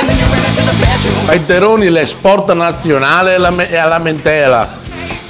Ai 1.26 1.44
terroni 1.46 1.88
l'esport 1.88 2.52
nazionale 2.52 3.34
è 3.34 3.38
la 3.38 3.98
mentela 3.98 4.80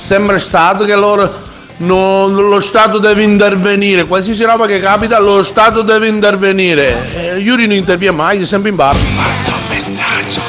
Sembra 0.02 0.38
stato 0.38 0.84
che 0.84 0.96
loro... 0.96 1.50
No, 1.74 2.28
lo 2.28 2.60
Stato 2.60 2.98
deve 2.98 3.22
intervenire, 3.22 4.04
qualsiasi 4.04 4.44
roba 4.44 4.66
che 4.66 4.78
capita 4.78 5.18
lo 5.18 5.42
Stato 5.42 5.82
deve 5.82 6.06
intervenire. 6.06 6.94
Eh, 7.14 7.38
Yuri 7.38 7.66
non 7.66 7.76
interviene 7.76 8.14
mai, 8.16 8.40
è 8.40 8.44
sempre 8.44 8.70
in 8.70 8.76
bar. 8.76 8.94
Manda 8.94 9.50
un 9.50 9.68
messaggio. 9.68 10.40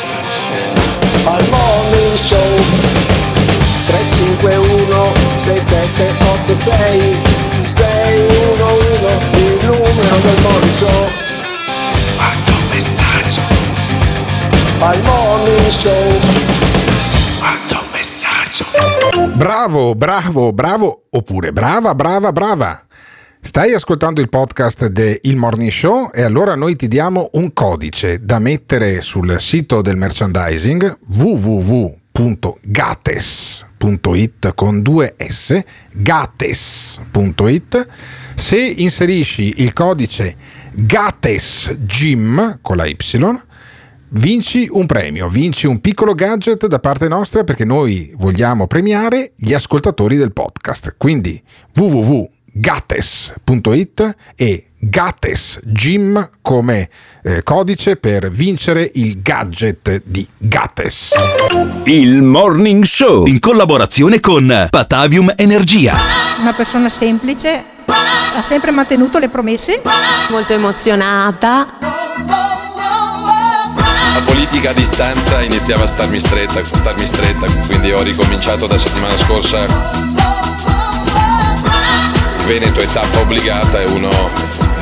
5 4.14 4.56
1 4.56 5.14
6 5.38 5.60
7 5.60 6.14
8 6.44 6.56
6 6.56 7.18
6 7.62 8.20
1 8.54 8.64
1 8.64 8.72
il 9.34 9.66
numero 9.66 10.16
del 10.22 10.40
morning 10.42 10.74
Manda 12.18 12.52
un 12.52 12.68
messaggio. 12.70 13.42
Al 14.80 15.02
morning 15.02 15.72
Manda 17.40 17.80
un 17.80 17.88
messaggio. 17.92 18.66
Bravo, 19.34 19.96
bravo, 19.96 20.54
bravo. 20.54 21.06
Oppure 21.10 21.52
brava, 21.52 21.96
brava, 21.96 22.32
brava. 22.32 22.86
Stai 23.42 23.74
ascoltando 23.74 24.22
il 24.22 24.30
podcast 24.30 24.86
del 24.88 25.20
Morning 25.36 25.72
Show 25.72 26.12
e 26.14 26.22
allora 26.22 26.54
noi 26.54 26.76
ti 26.76 26.88
diamo 26.88 27.30
un 27.34 27.52
codice 27.52 28.24
da 28.24 28.38
mettere 28.38 29.02
sul 29.02 29.40
sito 29.40 29.82
del 29.82 29.98
merchandising 29.98 31.00
www.gates.com 31.08 33.72
www.gates.it 33.84 34.54
con 34.54 34.82
due 34.82 35.16
S, 35.18 35.62
gates.it. 35.92 37.88
Se 38.36 38.58
inserisci 38.58 39.56
il 39.58 39.74
codice 39.74 40.38
GATESGYM 40.72 42.60
con 42.62 42.78
la 42.78 42.86
Y, 42.86 42.96
vinci 44.10 44.68
un 44.70 44.86
premio, 44.86 45.28
vinci 45.28 45.66
un 45.68 45.82
piccolo 45.82 46.14
gadget 46.14 46.68
da 46.68 46.80
parte 46.80 47.08
nostra 47.08 47.44
perché 47.44 47.66
noi 47.66 48.14
vogliamo 48.16 48.68
premiare 48.68 49.34
gli 49.36 49.54
ascoltatori 49.54 50.18
del 50.18 50.34
podcast. 50.34 50.96
Quindi 50.98 51.42
www.gates.it 51.76 54.16
e 54.36 54.68
Gates 54.90 55.60
Gym 55.64 56.30
come 56.42 56.90
eh, 57.24 57.42
codice 57.44 57.96
per 57.96 58.30
vincere 58.30 58.90
il 58.96 59.22
gadget 59.22 60.02
di 60.04 60.28
Gates. 60.38 61.12
Il 61.86 62.22
Morning 62.22 62.84
Show 62.84 63.26
in 63.26 63.40
collaborazione 63.40 64.20
con 64.20 64.68
Patavium 64.70 65.32
Energia. 65.38 65.96
Una 66.40 66.54
persona 66.54 66.90
semplice, 66.90 67.64
ha 67.86 68.42
sempre 68.42 68.72
mantenuto 68.72 69.20
le 69.20 69.30
promesse. 69.30 69.82
Molto 70.30 70.52
emozionata. 70.52 71.78
La 74.14 74.22
politica 74.26 74.72
a 74.72 74.74
distanza 74.74 75.42
iniziava 75.42 75.86
a 75.86 75.88
starmi 75.88 76.20
stretta, 76.20 76.60
a 76.60 76.64
starmi 76.64 77.06
stretta, 77.06 77.48
quindi 77.68 77.92
ho 77.92 78.02
ricominciato 78.02 78.68
da 78.68 78.78
settimana 78.78 79.16
scorsa. 79.16 79.66
Il 82.38 82.46
Veneto 82.46 82.82
è 82.82 82.86
tappa 82.86 83.20
obbligata, 83.20 83.80
è 83.80 83.86
uno 83.86 84.63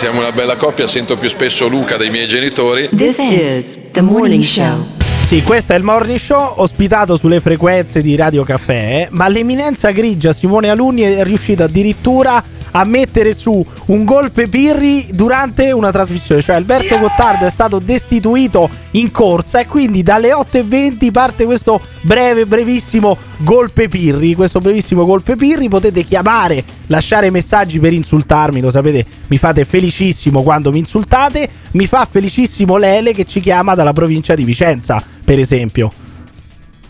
Siamo 0.00 0.20
una 0.20 0.32
bella 0.32 0.56
coppia, 0.56 0.86
sento 0.86 1.18
più 1.18 1.28
spesso 1.28 1.68
Luca 1.68 1.98
dei 1.98 2.08
miei 2.08 2.26
genitori. 2.26 2.88
This 2.88 3.18
is 3.18 3.78
the 3.90 4.00
morning 4.00 4.42
show. 4.42 4.86
Sì, 5.22 5.42
questo 5.42 5.74
è 5.74 5.76
il 5.76 5.82
Morning 5.82 6.18
Show 6.18 6.54
ospitato 6.56 7.16
sulle 7.16 7.38
frequenze 7.38 8.00
di 8.00 8.16
Radio 8.16 8.42
Caffè, 8.42 9.08
ma 9.10 9.28
l'eminenza 9.28 9.90
grigia 9.90 10.32
Simone 10.32 10.70
Alunni 10.70 11.02
è 11.02 11.22
riuscito 11.22 11.64
addirittura 11.64 12.42
a 12.72 12.84
mettere 12.84 13.34
su 13.34 13.64
un 13.86 14.04
golpe 14.04 14.48
Pirri 14.48 15.08
durante 15.12 15.72
una 15.72 15.90
trasmissione, 15.90 16.42
cioè 16.42 16.56
Alberto 16.56 16.98
Gottardo 16.98 17.46
è 17.46 17.50
stato 17.50 17.78
destituito 17.78 18.68
in 18.92 19.10
corsa 19.10 19.60
e 19.60 19.66
quindi 19.66 20.02
dalle 20.02 20.30
8.20 20.30 21.10
parte 21.10 21.44
questo 21.44 21.80
breve, 22.02 22.46
brevissimo 22.46 23.16
golpe 23.38 23.88
Pirri, 23.88 24.34
questo 24.34 24.60
brevissimo 24.60 25.04
golpe 25.04 25.36
Pirri, 25.36 25.68
potete 25.68 26.04
chiamare, 26.04 26.62
lasciare 26.86 27.30
messaggi 27.30 27.78
per 27.78 27.92
insultarmi, 27.92 28.60
lo 28.60 28.70
sapete, 28.70 29.04
mi 29.28 29.38
fate 29.38 29.64
felicissimo 29.64 30.42
quando 30.42 30.70
mi 30.70 30.78
insultate, 30.78 31.48
mi 31.72 31.86
fa 31.86 32.06
felicissimo 32.10 32.76
Lele 32.76 33.12
che 33.12 33.24
ci 33.24 33.40
chiama 33.40 33.74
dalla 33.74 33.92
provincia 33.92 34.34
di 34.34 34.44
Vicenza, 34.44 35.02
per 35.24 35.38
esempio. 35.38 35.92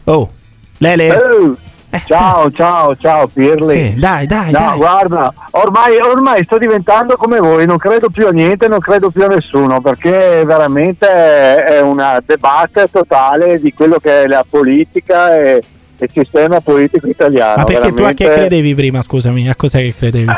Oh, 0.04 0.30
Lele? 0.78 1.58
Ciao, 2.06 2.50
ciao, 2.52 2.96
ciao 2.96 3.26
Pirli. 3.26 3.88
Sì, 3.88 3.94
dai, 3.96 4.26
dai, 4.26 4.52
No, 4.52 4.58
dai. 4.58 4.76
guarda, 4.76 5.32
ormai, 5.52 5.96
ormai 5.98 6.44
sto 6.44 6.58
diventando 6.58 7.16
come 7.16 7.38
voi, 7.40 7.66
non 7.66 7.76
credo 7.78 8.08
più 8.10 8.26
a 8.26 8.30
niente, 8.30 8.68
non 8.68 8.78
credo 8.80 9.10
più 9.10 9.24
a 9.24 9.28
nessuno, 9.28 9.80
perché 9.80 10.42
veramente 10.44 11.06
è 11.64 11.80
una 11.80 12.22
debate 12.24 12.86
totale 12.90 13.60
di 13.60 13.72
quello 13.72 13.98
che 13.98 14.22
è 14.22 14.26
la 14.26 14.44
politica 14.48 15.36
e 15.36 15.62
il 16.02 16.10
sistema 16.14 16.60
politico 16.60 17.06
italiano. 17.08 17.56
Ma 17.58 17.64
perché 17.64 17.92
tu 17.92 18.02
a 18.02 18.12
che 18.12 18.24
veramente- 18.24 18.24
credevi 18.30 18.74
prima, 18.74 19.02
scusami? 19.02 19.50
A 19.50 19.54
cos'è 19.54 19.80
che 19.80 19.94
credevi? 19.98 20.30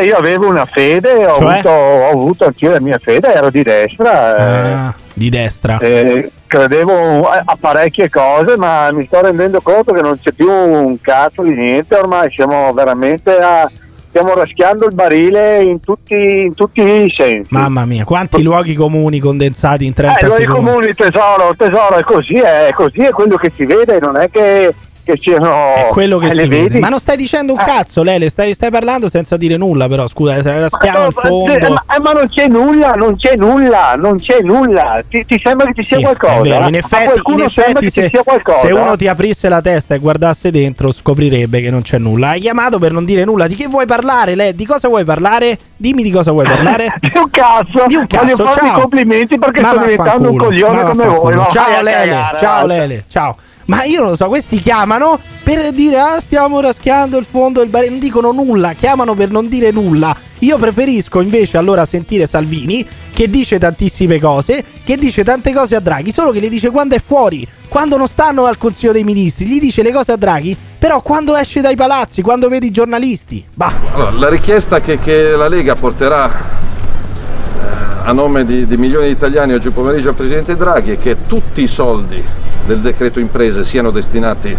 Eh, 0.00 0.04
io 0.06 0.16
avevo 0.16 0.48
una 0.48 0.64
fede, 0.64 1.26
ho, 1.26 1.34
Cioè? 1.34 1.52
avuto, 1.52 1.68
ho 1.68 2.08
avuto 2.10 2.44
anch'io 2.46 2.70
la 2.70 2.80
mia 2.80 2.98
fede, 2.98 3.32
ero 3.34 3.50
di 3.50 3.62
destra. 3.62 4.36
eh, 4.36 4.72
Ah, 4.72 4.94
di 5.20 5.28
destra. 5.28 5.76
eh, 5.80 6.32
credevo 6.46 7.28
a 7.28 7.56
parecchie 7.60 8.08
cose, 8.08 8.56
ma 8.56 8.90
mi 8.90 9.04
sto 9.04 9.20
rendendo 9.20 9.60
conto 9.60 9.92
che 9.92 10.00
non 10.00 10.18
c'è 10.18 10.32
più 10.32 10.50
un 10.50 10.98
cazzo 10.98 11.42
di 11.42 11.50
niente, 11.54 11.94
ormai 11.94 12.30
siamo 12.34 12.72
veramente 12.72 13.36
a. 13.36 13.70
Stiamo 14.08 14.34
raschiando 14.34 14.86
il 14.86 14.92
barile 14.94 15.62
in 15.62 15.78
tutti, 15.78 16.14
in 16.16 16.52
tutti 16.54 16.82
i 16.82 17.14
sensi. 17.16 17.46
Mamma 17.50 17.84
mia, 17.84 18.02
quanti 18.04 18.42
luoghi 18.42 18.74
comuni 18.74 19.20
condensati 19.20 19.86
in 19.86 19.92
30 19.92 20.18
Eh, 20.18 20.30
secondi. 20.30 20.46
comuni, 20.46 20.94
tesoro, 20.94 21.54
tesoro, 21.56 21.94
è 21.94 22.02
così, 22.02 22.34
è 22.34 22.70
così, 22.74 23.02
è 23.02 23.10
quello 23.10 23.36
che 23.36 23.52
si 23.54 23.64
vede, 23.64 24.00
non 24.00 24.16
è 24.16 24.28
che, 24.28 24.74
che 25.02 25.18
siano... 25.20 25.74
È 25.74 25.88
quello 25.90 26.18
che 26.18 26.28
eh, 26.28 26.34
si 26.34 26.46
vede. 26.46 26.78
Ma 26.78 26.88
non 26.88 26.98
stai 26.98 27.16
dicendo 27.16 27.52
un 27.52 27.58
cazzo, 27.58 28.02
Lele, 28.02 28.28
stai, 28.28 28.52
stai 28.54 28.70
parlando 28.70 29.08
senza 29.08 29.36
dire 29.36 29.56
nulla, 29.56 29.88
però 29.88 30.06
scusa, 30.06 30.40
se 30.42 30.52
ne 30.52 30.60
raschiamo 30.60 31.06
il 31.06 31.12
Ma, 31.14 31.20
fondo. 31.28 31.52
eh, 31.52 31.68
ma- 31.70 31.84
eh, 31.96 32.00
ma 32.00 32.12
non 32.12 32.28
c'è 32.28 32.46
nulla, 32.48 32.92
non 32.92 33.16
c'è 33.16 33.34
nulla, 33.36 33.94
non 33.96 34.18
c'è 34.18 34.40
nulla. 34.42 35.02
Ti, 35.08 35.24
ti 35.26 35.40
sembra 35.42 35.66
che 35.66 35.82
ci 35.82 35.84
sia 35.84 35.96
Sì, 35.98 36.02
qualcosa? 36.02 36.40
Vero, 36.40 36.68
in 36.68 36.74
effetti, 36.76 37.20
in 37.32 37.40
effetti 37.40 37.90
se, 37.90 38.02
ci 38.02 38.08
sia 38.10 38.22
qualcosa. 38.22 38.60
se 38.60 38.72
uno 38.72 38.96
ti 38.96 39.08
aprisse 39.08 39.48
la 39.48 39.60
testa 39.60 39.94
e 39.94 39.98
guardasse 39.98 40.50
dentro 40.50 40.92
scoprirebbe 40.92 41.60
che 41.60 41.70
non 41.70 41.82
c'è 41.82 41.98
nulla. 41.98 42.28
Hai 42.30 42.40
chiamato 42.40 42.78
per 42.78 42.92
non 42.92 43.04
dire 43.04 43.24
nulla. 43.24 43.46
Di 43.46 43.54
che 43.56 43.66
vuoi 43.66 43.86
parlare, 43.86 44.34
Le? 44.34 44.54
Di 44.54 44.66
cosa 44.66 44.88
vuoi 44.88 45.04
parlare? 45.04 45.58
Dimmi 45.76 46.02
di 46.02 46.10
cosa 46.10 46.30
vuoi 46.30 46.46
parlare. 46.46 46.88
di 47.00 47.10
un 47.14 47.30
cazzo. 47.30 47.86
Di 47.86 47.94
un 47.94 48.06
Voglio 48.08 48.36
cazzo, 48.36 48.44
farvi 48.44 48.66
i 48.66 48.70
ciao. 48.70 48.80
complimenti 48.80 49.38
perché 49.38 49.60
Ma 49.60 49.68
sto 49.70 49.78
diventando 49.78 50.30
un 50.30 50.36
coglione 50.36 50.82
ma 50.82 50.88
come 50.90 51.04
voi. 51.04 51.34
Ciao 51.50 51.82
Lele, 51.82 52.16
ciao. 52.38 52.66
Lele, 52.66 53.04
ciao. 53.08 53.36
Ma 53.66 53.84
io 53.84 54.00
non 54.00 54.10
lo 54.10 54.16
so, 54.16 54.26
questi 54.26 54.58
chiamano 54.60 55.18
per 55.42 55.72
dire 55.72 55.98
ah 55.98 56.20
stiamo 56.20 56.60
raschiando 56.60 57.18
il 57.18 57.26
fondo 57.28 57.60
del 57.60 57.68
barile, 57.68 57.90
non 57.90 58.00
dicono 58.00 58.32
nulla, 58.32 58.72
chiamano 58.72 59.14
per 59.14 59.30
non 59.30 59.48
dire 59.48 59.70
nulla. 59.70 60.16
Io 60.40 60.56
preferisco 60.56 61.20
invece 61.20 61.58
allora 61.58 61.84
sentire 61.84 62.26
Salvini 62.26 62.86
che 63.12 63.28
dice 63.28 63.58
tantissime 63.58 64.18
cose, 64.18 64.64
che 64.84 64.96
dice 64.96 65.22
tante 65.22 65.52
cose 65.52 65.76
a 65.76 65.80
Draghi, 65.80 66.10
solo 66.10 66.30
che 66.30 66.40
le 66.40 66.48
dice 66.48 66.70
quando 66.70 66.94
è 66.94 67.02
fuori, 67.04 67.46
quando 67.68 67.96
non 67.96 68.06
stanno 68.06 68.46
al 68.46 68.56
Consiglio 68.56 68.92
dei 68.92 69.04
Ministri, 69.04 69.44
gli 69.44 69.60
dice 69.60 69.82
le 69.82 69.92
cose 69.92 70.12
a 70.12 70.16
Draghi, 70.16 70.56
però 70.78 71.02
quando 71.02 71.36
esce 71.36 71.60
dai 71.60 71.76
palazzi, 71.76 72.22
quando 72.22 72.48
vede 72.48 72.66
i 72.66 72.70
giornalisti, 72.70 73.44
bah. 73.52 73.74
Allora, 73.92 74.10
la 74.12 74.28
richiesta 74.30 74.80
che, 74.80 74.98
che 74.98 75.36
la 75.36 75.48
Lega 75.48 75.74
porterà 75.74 76.30
eh, 76.30 78.08
a 78.08 78.12
nome 78.12 78.46
di, 78.46 78.66
di 78.66 78.76
milioni 78.78 79.06
di 79.06 79.12
italiani 79.12 79.52
oggi 79.52 79.68
pomeriggio 79.68 80.08
al 80.08 80.14
Presidente 80.14 80.56
Draghi 80.56 80.92
è 80.92 80.98
che 80.98 81.16
tutti 81.26 81.62
i 81.62 81.66
soldi 81.66 82.24
del 82.70 82.78
decreto 82.78 83.18
imprese 83.18 83.64
siano 83.64 83.90
destinati 83.90 84.56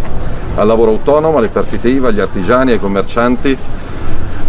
al 0.56 0.68
lavoro 0.68 0.92
autonomo, 0.92 1.38
alle 1.38 1.48
partite 1.48 1.88
IVA, 1.88 2.10
agli 2.10 2.20
artigiani, 2.20 2.74
ai 2.74 2.80
commercianti, 2.80 3.58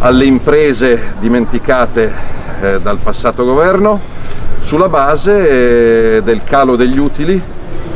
alle 0.00 0.24
imprese 0.24 1.14
dimenticate 1.20 2.12
eh, 2.60 2.80
dal 2.80 2.98
passato 2.98 3.44
governo, 3.44 4.00
sulla 4.64 4.88
base 4.88 6.16
eh, 6.16 6.22
del 6.22 6.42
calo 6.42 6.74
degli 6.74 6.98
utili 6.98 7.40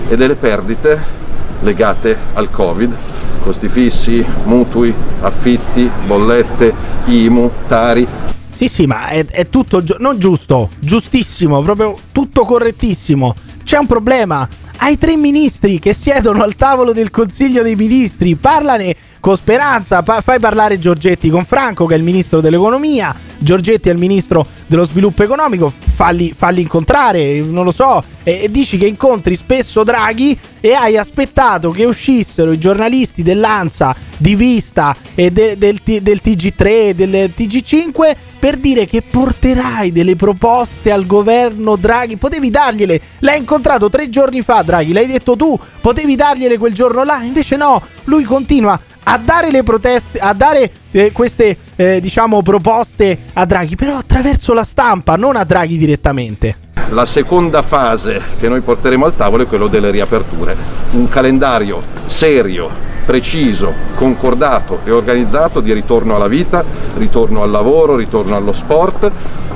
e 0.08 0.16
delle 0.16 0.36
perdite 0.36 1.14
legate 1.62 2.16
al 2.34 2.48
Covid, 2.48 2.94
costi 3.42 3.66
fissi, 3.66 4.24
mutui, 4.44 4.94
affitti, 5.20 5.90
bollette, 6.06 6.72
IMU, 7.06 7.50
Tari. 7.66 8.06
Sì, 8.48 8.68
sì, 8.68 8.86
ma 8.86 9.08
è, 9.08 9.26
è 9.26 9.48
tutto 9.48 9.82
giu- 9.82 9.98
non 9.98 10.16
giusto, 10.18 10.70
giustissimo, 10.78 11.60
proprio 11.62 11.98
tutto 12.12 12.44
correttissimo. 12.44 13.34
C'è 13.64 13.78
un 13.78 13.86
problema. 13.86 14.48
Hai 14.78 14.98
tre 14.98 15.16
ministri 15.16 15.78
che 15.78 15.92
siedono 15.92 16.42
al 16.42 16.54
tavolo 16.54 16.92
del 16.92 17.10
Consiglio 17.10 17.62
dei 17.62 17.74
Ministri. 17.74 18.34
Parlane 18.34 18.94
con 19.26 19.34
Speranza, 19.34 20.04
pa- 20.04 20.20
fai 20.20 20.38
parlare 20.38 20.78
Giorgetti 20.78 21.30
con 21.30 21.44
Franco, 21.44 21.86
che 21.86 21.94
è 21.94 21.96
il 21.96 22.04
ministro 22.04 22.40
dell'economia. 22.40 23.12
Giorgetti 23.38 23.88
è 23.88 23.92
il 23.92 23.98
ministro 23.98 24.46
dello 24.68 24.84
sviluppo 24.84 25.24
economico. 25.24 25.72
Falli, 25.84 26.32
falli 26.32 26.60
incontrare, 26.60 27.40
non 27.40 27.64
lo 27.64 27.72
so. 27.72 28.04
E, 28.22 28.44
e 28.44 28.50
dici 28.52 28.78
che 28.78 28.86
incontri 28.86 29.34
spesso 29.34 29.82
Draghi 29.82 30.38
e 30.60 30.74
hai 30.74 30.96
aspettato 30.96 31.70
che 31.70 31.84
uscissero 31.84 32.52
i 32.52 32.58
giornalisti 32.58 33.24
dell'ANSA, 33.24 33.96
di 34.16 34.36
Vista 34.36 34.94
e 35.16 35.32
de- 35.32 35.58
del, 35.58 35.80
del 35.82 36.20
TG3, 36.24 36.92
del 36.92 37.34
TG5 37.36 38.14
per 38.38 38.58
dire 38.58 38.86
che 38.86 39.02
porterai 39.02 39.90
delle 39.90 40.14
proposte 40.14 40.92
al 40.92 41.04
governo 41.04 41.74
Draghi. 41.74 42.16
Potevi 42.16 42.48
dargliele. 42.48 43.00
L'hai 43.18 43.38
incontrato 43.38 43.90
tre 43.90 44.08
giorni 44.08 44.42
fa, 44.42 44.62
Draghi. 44.62 44.92
L'hai 44.92 45.06
detto 45.06 45.34
tu. 45.34 45.58
Potevi 45.80 46.14
dargliele 46.14 46.58
quel 46.58 46.74
giorno 46.74 47.02
là. 47.02 47.24
Invece 47.24 47.56
no. 47.56 47.82
Lui 48.04 48.22
continua 48.22 48.80
a 49.08 49.18
dare 49.18 49.50
le 49.50 49.62
proteste, 49.62 50.18
a 50.18 50.32
dare 50.32 50.70
eh, 50.90 51.12
queste, 51.12 51.56
eh, 51.76 52.00
diciamo, 52.00 52.42
proposte 52.42 53.16
a 53.34 53.44
Draghi, 53.44 53.76
però 53.76 53.96
attraverso 53.96 54.52
la 54.52 54.64
stampa, 54.64 55.16
non 55.16 55.36
a 55.36 55.44
Draghi 55.44 55.78
direttamente. 55.78 56.56
La 56.90 57.06
seconda 57.06 57.62
fase 57.62 58.20
che 58.38 58.48
noi 58.48 58.60
porteremo 58.60 59.06
al 59.06 59.16
tavolo 59.16 59.44
è 59.44 59.46
quello 59.46 59.68
delle 59.68 59.90
riaperture, 59.90 60.56
un 60.92 61.08
calendario 61.08 61.82
serio, 62.06 62.70
preciso, 63.06 63.72
concordato 63.94 64.80
e 64.84 64.90
organizzato 64.90 65.60
di 65.60 65.72
ritorno 65.72 66.16
alla 66.16 66.26
vita, 66.26 66.64
ritorno 66.96 67.42
al 67.42 67.50
lavoro, 67.50 67.94
ritorno 67.94 68.36
allo 68.36 68.52
sport, 68.52 69.10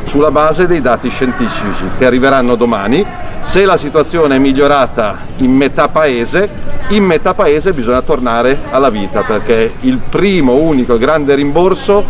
sulla 0.07 0.31
base 0.31 0.67
dei 0.67 0.81
dati 0.81 1.09
scientifici 1.09 1.83
che 1.99 2.07
arriveranno 2.07 2.55
domani. 2.55 3.05
Se 3.45 3.65
la 3.65 3.77
situazione 3.77 4.37
è 4.37 4.39
migliorata 4.39 5.27
in 5.39 5.53
metà 5.53 5.89
paese, 5.89 6.49
in 6.91 7.05
metà 7.05 7.35
paese 7.35 7.73
bisogna 7.73 8.03
tornare 8.03 8.61
alla 8.71 8.91
vita 8.91 9.23
perché 9.23 9.73
il 9.81 9.99
primo, 10.09 10.55
unico 10.55 10.97
grande 10.97 11.35
rimborso 11.35 12.05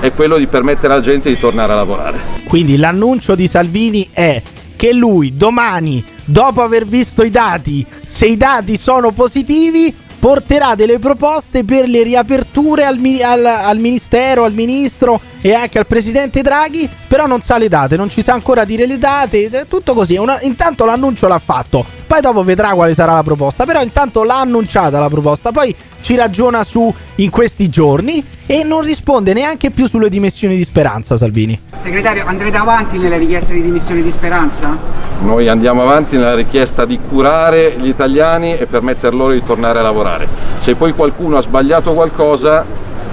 è 0.00 0.12
quello 0.12 0.36
di 0.36 0.46
permettere 0.46 0.94
alla 0.94 1.02
gente 1.02 1.28
di 1.28 1.38
tornare 1.38 1.72
a 1.72 1.76
lavorare. 1.76 2.20
Quindi 2.46 2.76
l'annuncio 2.76 3.34
di 3.34 3.46
Salvini 3.46 4.08
è 4.12 4.40
che 4.76 4.92
lui 4.92 5.36
domani, 5.36 6.02
dopo 6.24 6.62
aver 6.62 6.86
visto 6.86 7.22
i 7.22 7.30
dati, 7.30 7.84
se 8.04 8.26
i 8.26 8.36
dati 8.36 8.76
sono 8.76 9.10
positivi, 9.10 9.92
porterà 10.18 10.74
delle 10.74 10.98
proposte 10.98 11.64
per 11.64 11.88
le 11.88 12.02
riaperture 12.02 12.84
al, 12.84 12.98
al- 13.22 13.44
al 13.44 13.78
ministero, 13.78 14.44
al 14.44 14.52
ministro 14.52 15.20
e 15.40 15.54
anche 15.54 15.78
al 15.78 15.86
presidente 15.86 16.42
Draghi, 16.42 16.88
però 17.06 17.26
non 17.26 17.40
sa 17.42 17.58
le 17.58 17.68
date, 17.68 17.96
non 17.96 18.10
ci 18.10 18.22
sa 18.22 18.32
ancora 18.32 18.64
dire 18.64 18.86
le 18.86 18.98
date, 18.98 19.48
cioè, 19.50 19.66
tutto 19.66 19.94
così. 19.94 20.16
Una- 20.16 20.40
intanto 20.42 20.84
l'annuncio 20.84 21.28
l'ha 21.28 21.38
fatto, 21.38 21.84
poi 22.06 22.20
dopo 22.20 22.42
vedrà 22.42 22.70
quale 22.70 22.94
sarà 22.94 23.14
la 23.14 23.22
proposta, 23.22 23.64
però 23.64 23.80
intanto 23.80 24.24
l'ha 24.24 24.40
annunciata 24.40 24.98
la 24.98 25.08
proposta, 25.08 25.52
poi 25.52 25.74
ci 26.00 26.16
ragiona 26.16 26.64
su 26.64 26.92
in 27.16 27.30
questi 27.30 27.68
giorni 27.68 28.24
e 28.46 28.64
non 28.64 28.82
risponde 28.82 29.32
neanche 29.32 29.70
più 29.70 29.86
sulle 29.86 30.08
dimissioni 30.08 30.56
di 30.56 30.64
Speranza 30.64 31.16
Salvini. 31.16 31.58
Segretario, 31.80 32.24
andrete 32.26 32.56
avanti 32.56 32.98
nelle 32.98 33.18
richieste 33.18 33.52
di 33.52 33.62
dimissioni 33.62 34.02
di 34.02 34.10
Speranza? 34.10 35.07
Noi 35.20 35.48
andiamo 35.48 35.82
avanti 35.82 36.16
nella 36.16 36.34
richiesta 36.34 36.84
di 36.84 36.98
curare 37.08 37.74
gli 37.76 37.88
italiani 37.88 38.56
e 38.56 38.66
permettere 38.66 39.16
loro 39.16 39.32
di 39.32 39.42
tornare 39.42 39.80
a 39.80 39.82
lavorare. 39.82 40.28
Se 40.60 40.76
poi 40.76 40.92
qualcuno 40.92 41.38
ha 41.38 41.42
sbagliato 41.42 41.92
qualcosa, 41.92 42.64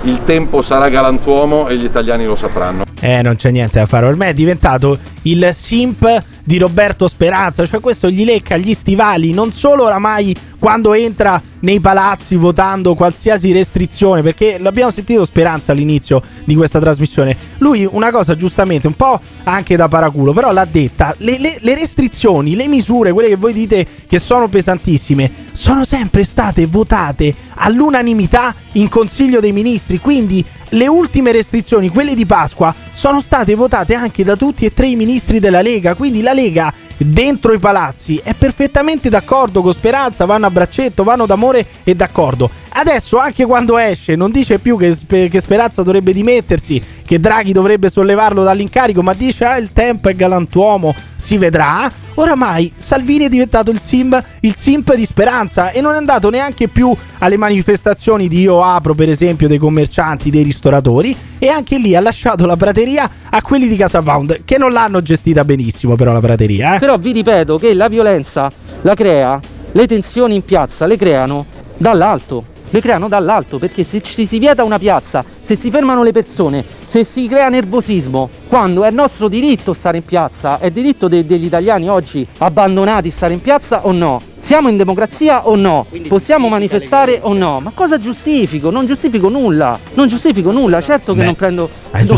il 0.03 0.19
tempo 0.23 0.61
sarà 0.61 0.87
galantuomo 0.89 1.67
e 1.67 1.77
gli 1.77 1.83
italiani 1.83 2.25
lo 2.25 2.35
sapranno. 2.35 2.83
Eh, 3.01 3.21
non 3.23 3.35
c'è 3.35 3.49
niente 3.49 3.79
da 3.79 3.87
fare. 3.87 4.05
Ormai 4.05 4.29
è 4.29 4.33
diventato 4.33 4.97
il 5.23 5.49
simp 5.51 6.23
di 6.43 6.59
Roberto 6.59 7.07
Speranza. 7.07 7.65
Cioè, 7.65 7.79
questo 7.79 8.09
gli 8.09 8.23
lecca 8.23 8.55
gli 8.55 8.73
stivali. 8.73 9.33
Non 9.33 9.51
solo 9.51 9.85
oramai 9.85 10.35
quando 10.65 10.95
entra 10.95 11.39
nei 11.59 11.79
palazzi 11.79 12.35
votando 12.35 12.95
qualsiasi 12.95 13.51
restrizione. 13.51 14.23
Perché 14.23 14.57
l'abbiamo 14.57 14.89
sentito 14.89 15.23
Speranza 15.23 15.73
all'inizio 15.73 16.23
di 16.43 16.55
questa 16.55 16.79
trasmissione. 16.79 17.37
Lui, 17.59 17.87
una 17.87 18.09
cosa 18.09 18.35
giustamente, 18.35 18.87
un 18.87 18.95
po' 18.95 19.19
anche 19.43 19.75
da 19.75 19.87
paraculo, 19.87 20.33
però 20.33 20.51
l'ha 20.51 20.65
detta. 20.65 21.13
Le, 21.19 21.37
le- 21.37 21.59
le 21.59 21.75
restrizioni, 21.75 22.55
le 22.55 22.67
misure, 22.67 23.11
quelle 23.11 23.27
che 23.27 23.35
voi 23.35 23.53
dite 23.53 23.85
che 24.07 24.17
sono 24.17 24.47
pesantissime, 24.47 25.29
sono 25.51 25.85
sempre 25.85 26.23
state 26.23 26.65
votate 26.65 27.35
all'unanimità 27.57 28.55
in 28.71 28.89
Consiglio 28.89 29.39
dei 29.39 29.51
Ministri. 29.51 29.99
Quindi 29.99 30.43
le 30.69 30.87
ultime 30.87 31.31
restrizioni, 31.31 31.89
quelle 31.89 32.15
di 32.15 32.25
Pasqua, 32.25 32.73
sono 32.91 33.21
state 33.21 33.53
votate 33.53 33.93
anche 33.93 34.23
da 34.23 34.35
tutti 34.35 34.65
e 34.65 34.73
tre 34.73 34.87
i 34.87 34.95
ministri 34.95 35.39
della 35.39 35.61
Lega. 35.61 35.93
Quindi 35.93 36.23
la 36.23 36.33
Lega 36.33 36.73
dentro 36.97 37.53
i 37.53 37.59
palazzi 37.59 38.19
è 38.23 38.33
perfettamente 38.33 39.09
d'accordo 39.09 39.61
con 39.61 39.71
Speranza, 39.73 40.25
vanno 40.25 40.45
a 40.45 40.51
braccetto, 40.51 41.03
vanno 41.03 41.25
d'amore 41.25 41.65
e 41.83 41.95
d'accordo. 41.95 42.49
Adesso 42.69 43.17
anche 43.17 43.45
quando 43.45 43.77
esce 43.77 44.15
non 44.15 44.31
dice 44.31 44.59
più 44.59 44.77
che, 44.77 44.95
che 45.07 45.39
Speranza 45.39 45.83
dovrebbe 45.83 46.13
dimettersi, 46.13 46.81
che 47.05 47.19
Draghi 47.19 47.51
dovrebbe 47.51 47.89
sollevarlo 47.89 48.43
dall'incarico, 48.43 49.01
ma 49.01 49.13
dice 49.13 49.45
ah 49.45 49.57
il 49.57 49.71
tempo 49.71 50.09
è 50.09 50.15
galantuomo, 50.15 50.93
si 51.15 51.37
vedrà. 51.37 52.03
Oramai 52.15 52.71
Salvini 52.75 53.25
è 53.25 53.29
diventato 53.29 53.71
il, 53.71 53.79
sim, 53.79 54.21
il 54.41 54.55
simp 54.55 54.93
di 54.95 55.05
speranza 55.05 55.71
e 55.71 55.81
non 55.81 55.93
è 55.93 55.97
andato 55.97 56.29
neanche 56.29 56.67
più 56.67 56.95
alle 57.19 57.37
manifestazioni 57.37 58.27
di 58.27 58.41
Io 58.41 58.61
Apro, 58.61 58.93
per 58.93 59.09
esempio, 59.09 59.47
dei 59.47 59.57
commercianti, 59.57 60.29
dei 60.29 60.43
ristoratori 60.43 61.15
e 61.39 61.47
anche 61.47 61.77
lì 61.77 61.95
ha 61.95 62.01
lasciato 62.01 62.45
la 62.45 62.55
prateria 62.55 63.09
a 63.29 63.41
quelli 63.41 63.67
di 63.67 63.75
Casa 63.75 64.01
Pound, 64.01 64.43
che 64.45 64.57
non 64.57 64.71
l'hanno 64.71 65.01
gestita 65.01 65.45
benissimo 65.45 65.95
però 65.95 66.11
la 66.11 66.19
prateria. 66.19 66.75
Eh? 66.75 66.79
Però 66.79 66.97
vi 66.97 67.11
ripeto 67.11 67.57
che 67.57 67.73
la 67.73 67.87
violenza 67.87 68.51
la 68.81 68.93
crea, 68.93 69.39
le 69.71 69.87
tensioni 69.87 70.35
in 70.35 70.45
piazza 70.45 70.85
le 70.85 70.97
creano 70.97 71.45
dall'alto 71.77 72.53
le 72.75 72.81
creano 72.81 73.07
dall'alto 73.07 73.57
perché 73.57 73.85
se 73.85 74.01
ci 74.01 74.25
si 74.27 74.37
vieta 74.37 74.65
una 74.65 74.77
piazza, 74.77 75.23
se 75.39 75.55
si 75.55 75.71
fermano 75.71 76.03
le 76.03 76.11
persone, 76.11 76.63
se 76.83 77.05
si 77.05 77.25
crea 77.27 77.47
nervosismo, 77.47 78.29
quando 78.49 78.83
è 78.83 78.91
nostro 78.91 79.29
diritto 79.29 79.71
stare 79.71 79.97
in 79.97 80.03
piazza, 80.03 80.59
è 80.59 80.69
diritto 80.71 81.07
de- 81.07 81.25
degli 81.25 81.45
italiani 81.45 81.89
oggi 81.89 82.27
abbandonati 82.39 83.09
stare 83.11 83.33
in 83.33 83.39
piazza 83.39 83.85
o 83.85 83.93
no? 83.93 84.21
Siamo 84.37 84.67
in 84.67 84.75
democrazia 84.75 85.47
o 85.47 85.55
no? 85.55 85.85
Possiamo 86.09 86.49
manifestare 86.49 87.19
o 87.21 87.33
no? 87.33 87.61
Ma 87.61 87.71
cosa 87.73 87.97
giustifico? 87.97 88.69
Non 88.69 88.85
giustifico 88.85 89.29
nulla, 89.29 89.79
non 89.93 90.09
giustifico 90.09 90.51
nulla, 90.51 90.81
certo 90.81 91.13
che 91.13 91.19
Beh, 91.19 91.25
non 91.25 91.35
prendo 91.35 91.69
non- 92.03 92.17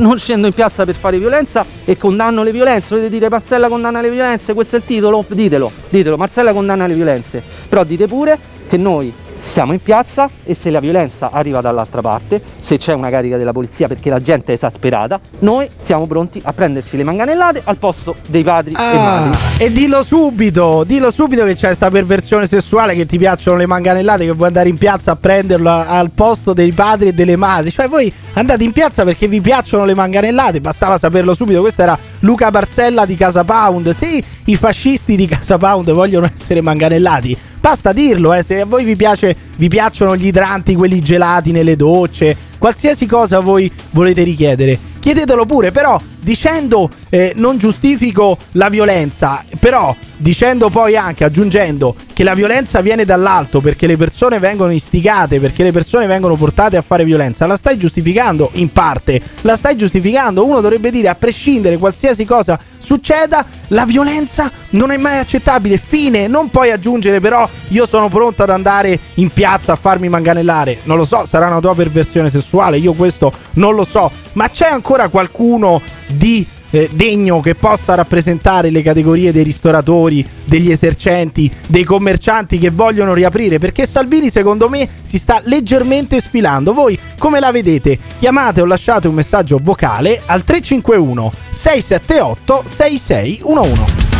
non 0.00 0.18
scendo 0.18 0.48
in 0.48 0.52
piazza 0.52 0.84
per 0.84 0.96
fare 0.96 1.18
violenza 1.18 1.64
e 1.84 1.96
condanno 1.96 2.42
le 2.42 2.50
violenze. 2.50 2.88
Volete 2.96 3.08
dire 3.08 3.28
Marcella 3.30 3.68
condanna 3.68 4.00
le 4.00 4.10
violenze? 4.10 4.52
Questo 4.52 4.74
è 4.76 4.80
il 4.80 4.84
titolo? 4.84 5.24
Ditelo, 5.28 5.70
ditelo, 5.88 6.16
Marcella 6.16 6.52
condanna 6.52 6.86
le 6.88 6.94
violenze. 6.94 7.40
Però 7.68 7.84
dite 7.84 8.06
pure 8.08 8.38
che 8.68 8.76
noi 8.76 9.12
siamo 9.34 9.72
in 9.72 9.82
piazza 9.82 10.28
e 10.44 10.54
se 10.54 10.70
la 10.70 10.80
violenza 10.80 11.30
arriva 11.32 11.60
dall'altra 11.60 12.00
parte, 12.00 12.40
se 12.58 12.78
c'è 12.78 12.92
una 12.92 13.10
carica 13.10 13.36
della 13.36 13.52
polizia 13.52 13.88
perché 13.88 14.08
la 14.10 14.20
gente 14.20 14.52
è 14.52 14.54
esasperata, 14.54 15.20
noi 15.40 15.68
siamo 15.78 16.06
pronti 16.06 16.40
a 16.44 16.52
prenderci 16.52 16.96
le 16.96 17.04
manganellate 17.04 17.62
al 17.64 17.76
posto 17.76 18.16
dei 18.28 18.42
padri 18.42 18.72
e 18.72 18.76
Ah, 18.78 18.94
madri. 19.26 19.38
e 19.58 19.72
dillo 19.72 20.02
subito, 20.02 20.84
dillo 20.84 21.10
subito 21.10 21.44
che 21.44 21.54
c'è 21.56 21.74
sta 21.74 21.90
perversione 21.90 22.46
sessuale 22.46 22.94
che 22.94 23.06
ti 23.06 23.18
piacciono 23.18 23.56
le 23.56 23.66
manganellate, 23.66 24.24
che 24.24 24.32
vuoi 24.32 24.48
andare 24.48 24.68
in 24.68 24.78
piazza 24.78 25.12
a 25.12 25.16
prenderla 25.16 25.88
al 25.88 26.10
posto 26.10 26.52
dei 26.52 26.72
padri 26.72 27.08
e 27.08 27.12
delle 27.12 27.36
madri. 27.36 27.70
Cioè 27.70 27.88
voi 27.88 28.12
andate 28.34 28.64
in 28.64 28.72
piazza 28.72 29.04
perché 29.04 29.28
vi 29.28 29.40
piacciono 29.40 29.84
le 29.84 29.94
manganellate, 29.94 30.60
bastava 30.60 30.98
saperlo 30.98 31.34
subito. 31.34 31.60
Questo 31.60 31.82
era 31.82 31.98
Luca 32.20 32.50
Barzella 32.50 33.04
di 33.04 33.16
Casa 33.16 33.44
Pound. 33.44 33.90
Se 33.90 34.22
i 34.44 34.56
fascisti 34.56 35.16
di 35.16 35.26
Casa 35.26 35.58
Pound 35.58 35.90
vogliono 35.92 36.28
essere 36.32 36.60
manganellati, 36.60 37.36
basta 37.60 37.92
dirlo, 37.92 38.32
eh, 38.32 38.42
se 38.42 38.60
a 38.60 38.66
voi 38.66 38.84
vi, 38.84 38.96
piace, 38.96 39.21
vi 39.56 39.68
piacciono 39.68 40.16
gli 40.16 40.26
idranti, 40.26 40.74
quelli 40.74 41.00
gelati 41.00 41.52
nelle 41.52 41.76
docce, 41.76 42.36
qualsiasi 42.58 43.06
cosa 43.06 43.40
voi 43.40 43.70
volete 43.90 44.22
richiedere, 44.22 44.78
chiedetelo 44.98 45.46
pure, 45.46 45.70
però 45.70 46.00
dicendo 46.22 46.88
eh, 47.10 47.32
non 47.34 47.58
giustifico 47.58 48.38
la 48.52 48.68
violenza, 48.68 49.44
però 49.58 49.94
dicendo 50.16 50.70
poi 50.70 50.96
anche, 50.96 51.24
aggiungendo 51.24 51.96
che 52.12 52.22
la 52.22 52.34
violenza 52.34 52.80
viene 52.80 53.04
dall'alto 53.04 53.60
perché 53.60 53.88
le 53.88 53.96
persone 53.96 54.38
vengono 54.38 54.72
istigate, 54.72 55.40
perché 55.40 55.64
le 55.64 55.72
persone 55.72 56.06
vengono 56.06 56.36
portate 56.36 56.76
a 56.76 56.82
fare 56.82 57.04
violenza, 57.04 57.46
la 57.46 57.56
stai 57.56 57.76
giustificando 57.76 58.50
in 58.54 58.70
parte, 58.70 59.20
la 59.40 59.56
stai 59.56 59.76
giustificando, 59.76 60.46
uno 60.46 60.60
dovrebbe 60.60 60.90
dire 60.90 61.08
a 61.08 61.16
prescindere 61.16 61.76
qualsiasi 61.76 62.24
cosa 62.24 62.58
succeda, 62.78 63.44
la 63.68 63.84
violenza 63.84 64.50
non 64.70 64.92
è 64.92 64.96
mai 64.96 65.18
accettabile, 65.18 65.76
fine, 65.78 66.28
non 66.28 66.50
puoi 66.50 66.70
aggiungere 66.70 67.18
però 67.18 67.48
io 67.68 67.86
sono 67.86 68.08
pronto 68.08 68.44
ad 68.44 68.50
andare 68.50 68.98
in 69.14 69.30
piazza 69.30 69.72
a 69.72 69.76
farmi 69.76 70.08
manganellare, 70.08 70.78
non 70.84 70.96
lo 70.96 71.04
so, 71.04 71.26
sarà 71.26 71.48
una 71.48 71.60
tua 71.60 71.74
perversione 71.74 72.28
sessuale, 72.28 72.78
io 72.78 72.92
questo 72.92 73.32
non 73.54 73.74
lo 73.74 73.84
so, 73.84 74.10
ma 74.34 74.48
c'è 74.48 74.68
ancora 74.68 75.08
qualcuno 75.08 75.80
di 76.16 76.46
eh, 76.70 76.90
degno 76.92 77.40
che 77.40 77.54
possa 77.54 77.94
rappresentare 77.94 78.70
le 78.70 78.82
categorie 78.82 79.32
dei 79.32 79.44
ristoratori, 79.44 80.26
degli 80.44 80.70
esercenti, 80.70 81.50
dei 81.66 81.84
commercianti 81.84 82.58
che 82.58 82.70
vogliono 82.70 83.14
riaprire, 83.14 83.58
perché 83.58 83.86
Salvini 83.86 84.30
secondo 84.30 84.68
me 84.68 84.88
si 85.02 85.18
sta 85.18 85.40
leggermente 85.44 86.20
sfilando. 86.20 86.72
Voi 86.72 86.98
come 87.18 87.40
la 87.40 87.52
vedete? 87.52 87.98
Chiamate 88.18 88.62
o 88.62 88.64
lasciate 88.64 89.08
un 89.08 89.14
messaggio 89.14 89.58
vocale 89.62 90.20
al 90.26 90.44
351 90.44 91.32
678 91.50 92.64
6611. 92.66 94.10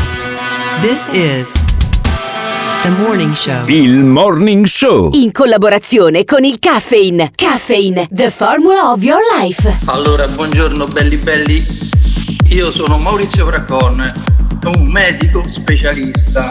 This 0.81 1.09
is 1.13 1.72
morning 2.91 3.33
show. 3.33 3.67
Il 3.69 4.03
Morning 4.03 4.65
Show. 4.67 5.11
In 5.13 5.31
collaborazione 5.31 6.25
con 6.25 6.45
il 6.45 6.59
Caffeine. 6.59 7.31
Caffeine, 7.35 8.09
the 8.11 8.31
formula 8.31 8.91
of 8.91 9.03
your 9.03 9.21
life. 9.39 9.73
Allora, 9.87 10.27
buongiorno 10.27 10.87
belli 10.87 11.17
belli. 11.17 11.65
Io 12.51 12.71
sono 12.71 12.99
Maurizio 12.99 13.47
Fracon, 13.47 14.13
un 14.69 14.87
medico 14.87 15.47
specialista. 15.49 16.49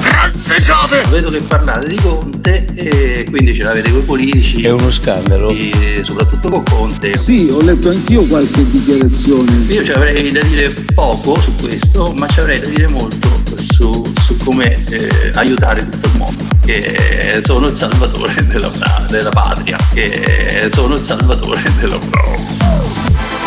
Vedo 1.10 1.30
che 1.30 1.42
parlate 1.42 1.88
di 1.88 1.96
Conte 1.96 2.66
e 2.76 3.26
quindi 3.30 3.54
ce 3.54 3.64
l'avete 3.64 3.90
con 3.90 4.00
i 4.00 4.04
politici. 4.04 4.62
È 4.62 4.70
uno 4.70 4.92
scandalo. 4.92 5.56
soprattutto 6.02 6.50
con 6.50 6.64
Conte. 6.64 7.16
Sì, 7.16 7.50
ho 7.52 7.62
letto 7.62 7.90
anch'io 7.90 8.24
qualche 8.24 8.70
dichiarazione. 8.70 9.52
Io 9.68 9.84
ci 9.84 9.92
avrei 9.92 10.32
da 10.32 10.42
dire 10.42 10.74
poco 10.94 11.40
su 11.40 11.56
questo, 11.56 12.14
ma 12.18 12.28
ci 12.28 12.40
avrei 12.40 12.60
da 12.60 12.68
dire 12.68 12.88
molto 12.88 13.42
su, 13.56 14.12
su 14.22 14.36
come 14.38 14.78
eh, 14.90 15.32
aiutare 15.34 15.88
tutto 15.88 16.08
il 16.08 16.18
mondo. 16.18 16.44
Che 16.66 17.40
sono 17.42 17.68
il 17.68 17.76
salvatore 17.76 18.36
della, 18.46 18.72
della 19.10 19.30
patria. 19.30 19.78
Che 19.94 20.68
sono 20.70 20.96
il 20.96 21.04
salvatore 21.04 21.64
della 21.80 21.98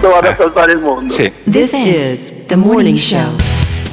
Dove 0.00 0.28
a 0.28 0.36
salvare 0.36 0.72
il 0.72 0.78
mondo. 0.78 1.12
This 1.50 1.72
is 1.72 2.32
the 2.46 2.54
morning 2.54 2.96
show. 2.96 3.34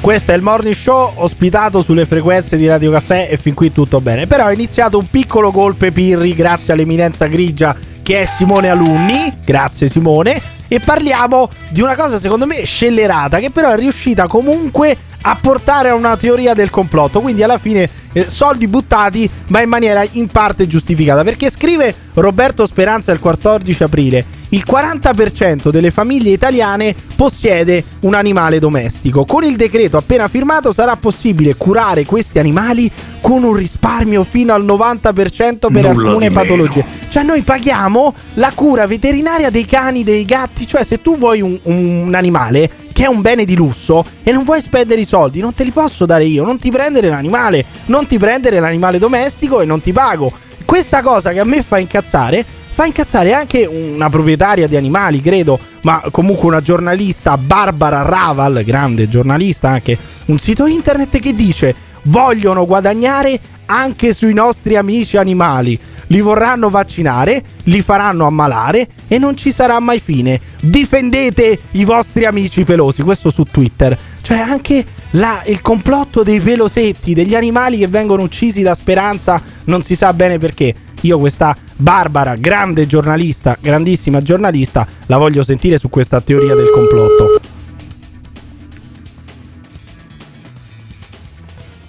Questo 0.00 0.30
è 0.30 0.36
il 0.36 0.42
morning 0.42 0.74
show 0.74 1.10
ospitato 1.16 1.82
sulle 1.82 2.06
frequenze 2.06 2.56
di 2.56 2.68
Radio 2.68 2.92
Caffè 2.92 3.26
e 3.28 3.36
fin 3.36 3.54
qui 3.54 3.72
tutto 3.72 4.00
bene. 4.00 4.28
Però 4.28 4.46
è 4.46 4.54
iniziato 4.54 4.98
un 4.98 5.10
piccolo 5.10 5.50
golpe 5.50 5.90
Pirri 5.90 6.32
grazie 6.32 6.72
all'eminenza 6.72 7.26
grigia 7.26 7.74
che 8.02 8.22
è 8.22 8.24
Simone 8.24 8.68
Alunni. 8.68 9.38
Grazie 9.44 9.88
Simone. 9.88 10.40
E 10.68 10.78
parliamo 10.78 11.50
di 11.70 11.80
una 11.80 11.96
cosa 11.96 12.20
secondo 12.20 12.46
me 12.46 12.64
scellerata 12.64 13.40
che 13.40 13.50
però 13.50 13.72
è 13.72 13.76
riuscita 13.76 14.28
comunque 14.28 14.96
a 15.22 15.36
portare 15.40 15.88
a 15.88 15.94
una 15.94 16.16
teoria 16.16 16.54
del 16.54 16.70
complotto. 16.70 17.20
Quindi 17.20 17.42
alla 17.42 17.58
fine 17.58 17.90
eh, 18.12 18.30
soldi 18.30 18.68
buttati 18.68 19.28
ma 19.48 19.60
in 19.60 19.68
maniera 19.68 20.06
in 20.12 20.28
parte 20.28 20.68
giustificata. 20.68 21.24
Perché 21.24 21.50
scrive 21.50 21.92
Roberto 22.14 22.64
Speranza 22.64 23.10
il 23.10 23.18
14 23.18 23.82
aprile. 23.82 24.35
Il 24.50 24.64
40% 24.66 25.70
delle 25.70 25.90
famiglie 25.90 26.30
italiane 26.30 26.94
possiede 27.16 27.82
un 28.00 28.14
animale 28.14 28.58
domestico. 28.58 29.24
Con 29.24 29.42
il 29.42 29.56
decreto 29.56 29.96
appena 29.96 30.28
firmato 30.28 30.72
sarà 30.72 30.96
possibile 30.96 31.56
curare 31.56 32.04
questi 32.04 32.38
animali 32.38 32.90
con 33.20 33.42
un 33.42 33.54
risparmio 33.54 34.22
fino 34.22 34.54
al 34.54 34.64
90% 34.64 35.72
per 35.72 35.82
Nulla 35.82 35.88
alcune 35.88 36.30
patologie. 36.30 36.84
Cioè 37.08 37.24
noi 37.24 37.42
paghiamo 37.42 38.14
la 38.34 38.52
cura 38.54 38.86
veterinaria 38.86 39.50
dei 39.50 39.64
cani, 39.64 40.04
dei 40.04 40.24
gatti, 40.24 40.66
cioè 40.66 40.84
se 40.84 41.02
tu 41.02 41.16
vuoi 41.16 41.40
un, 41.40 41.58
un 41.64 42.14
animale 42.14 42.70
che 42.92 43.04
è 43.04 43.08
un 43.08 43.20
bene 43.20 43.44
di 43.44 43.56
lusso 43.56 44.04
e 44.22 44.32
non 44.32 44.44
vuoi 44.44 44.62
spendere 44.62 45.00
i 45.00 45.04
soldi, 45.04 45.40
non 45.40 45.54
te 45.54 45.64
li 45.64 45.70
posso 45.70 46.06
dare 46.06 46.24
io, 46.24 46.44
non 46.44 46.58
ti 46.58 46.70
prendere 46.70 47.08
l'animale, 47.08 47.64
non 47.86 48.06
ti 48.06 48.16
prendere 48.16 48.58
l'animale 48.60 48.98
domestico 48.98 49.60
e 49.60 49.64
non 49.64 49.82
ti 49.82 49.92
pago. 49.92 50.32
Questa 50.64 51.02
cosa 51.02 51.32
che 51.32 51.40
a 51.40 51.44
me 51.44 51.62
fa 51.62 51.78
incazzare, 51.78 52.44
fa 52.76 52.84
incazzare 52.84 53.32
anche 53.32 53.64
una 53.64 54.10
proprietaria 54.10 54.68
di 54.68 54.76
animali, 54.76 55.22
credo, 55.22 55.58
ma 55.80 56.02
comunque 56.10 56.46
una 56.46 56.60
giornalista, 56.60 57.38
Barbara 57.38 58.02
Raval, 58.02 58.62
grande 58.64 59.08
giornalista, 59.08 59.70
anche 59.70 59.96
un 60.26 60.38
sito 60.38 60.66
internet 60.66 61.18
che 61.18 61.32
dice 61.34 61.74
vogliono 62.02 62.66
guadagnare 62.66 63.40
anche 63.64 64.12
sui 64.12 64.34
nostri 64.34 64.76
amici 64.76 65.16
animali. 65.16 65.80
Li 66.08 66.20
vorranno 66.20 66.68
vaccinare, 66.68 67.42
li 67.62 67.80
faranno 67.80 68.26
ammalare 68.26 68.86
e 69.08 69.16
non 69.16 69.38
ci 69.38 69.52
sarà 69.52 69.80
mai 69.80 69.98
fine. 69.98 70.38
Difendete 70.60 71.58
i 71.70 71.84
vostri 71.86 72.26
amici 72.26 72.62
pelosi. 72.64 73.00
Questo 73.00 73.30
su 73.30 73.44
Twitter. 73.44 73.96
Cioè 74.20 74.36
anche 74.36 74.84
la- 75.12 75.42
il 75.46 75.62
complotto 75.62 76.22
dei 76.22 76.40
pelosetti, 76.40 77.14
degli 77.14 77.34
animali 77.34 77.78
che 77.78 77.88
vengono 77.88 78.22
uccisi 78.22 78.60
da 78.60 78.74
speranza, 78.74 79.40
non 79.64 79.82
si 79.82 79.96
sa 79.96 80.12
bene 80.12 80.36
perché. 80.38 80.74
Io 81.00 81.18
questa 81.18 81.56
Barbara, 81.78 82.34
grande 82.36 82.86
giornalista, 82.86 83.56
grandissima 83.60 84.22
giornalista, 84.22 84.86
la 85.06 85.18
voglio 85.18 85.44
sentire 85.44 85.76
su 85.78 85.90
questa 85.90 86.20
teoria 86.22 86.54
del 86.54 86.70
complotto. 86.70 87.40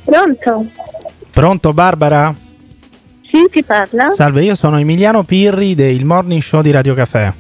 Pronto? 0.04 0.66
Pronto 1.32 1.74
Barbara? 1.74 2.34
Sì, 3.30 3.48
chi 3.52 3.64
parla? 3.64 4.10
Salve, 4.10 4.44
io 4.44 4.56
sono 4.56 4.78
Emiliano 4.80 5.24
Pirri 5.24 5.76
del 5.76 6.04
Morning 6.06 6.42
Show 6.42 6.62
di 6.62 6.72
Radio 6.72 6.94
Caffè. 6.94 7.34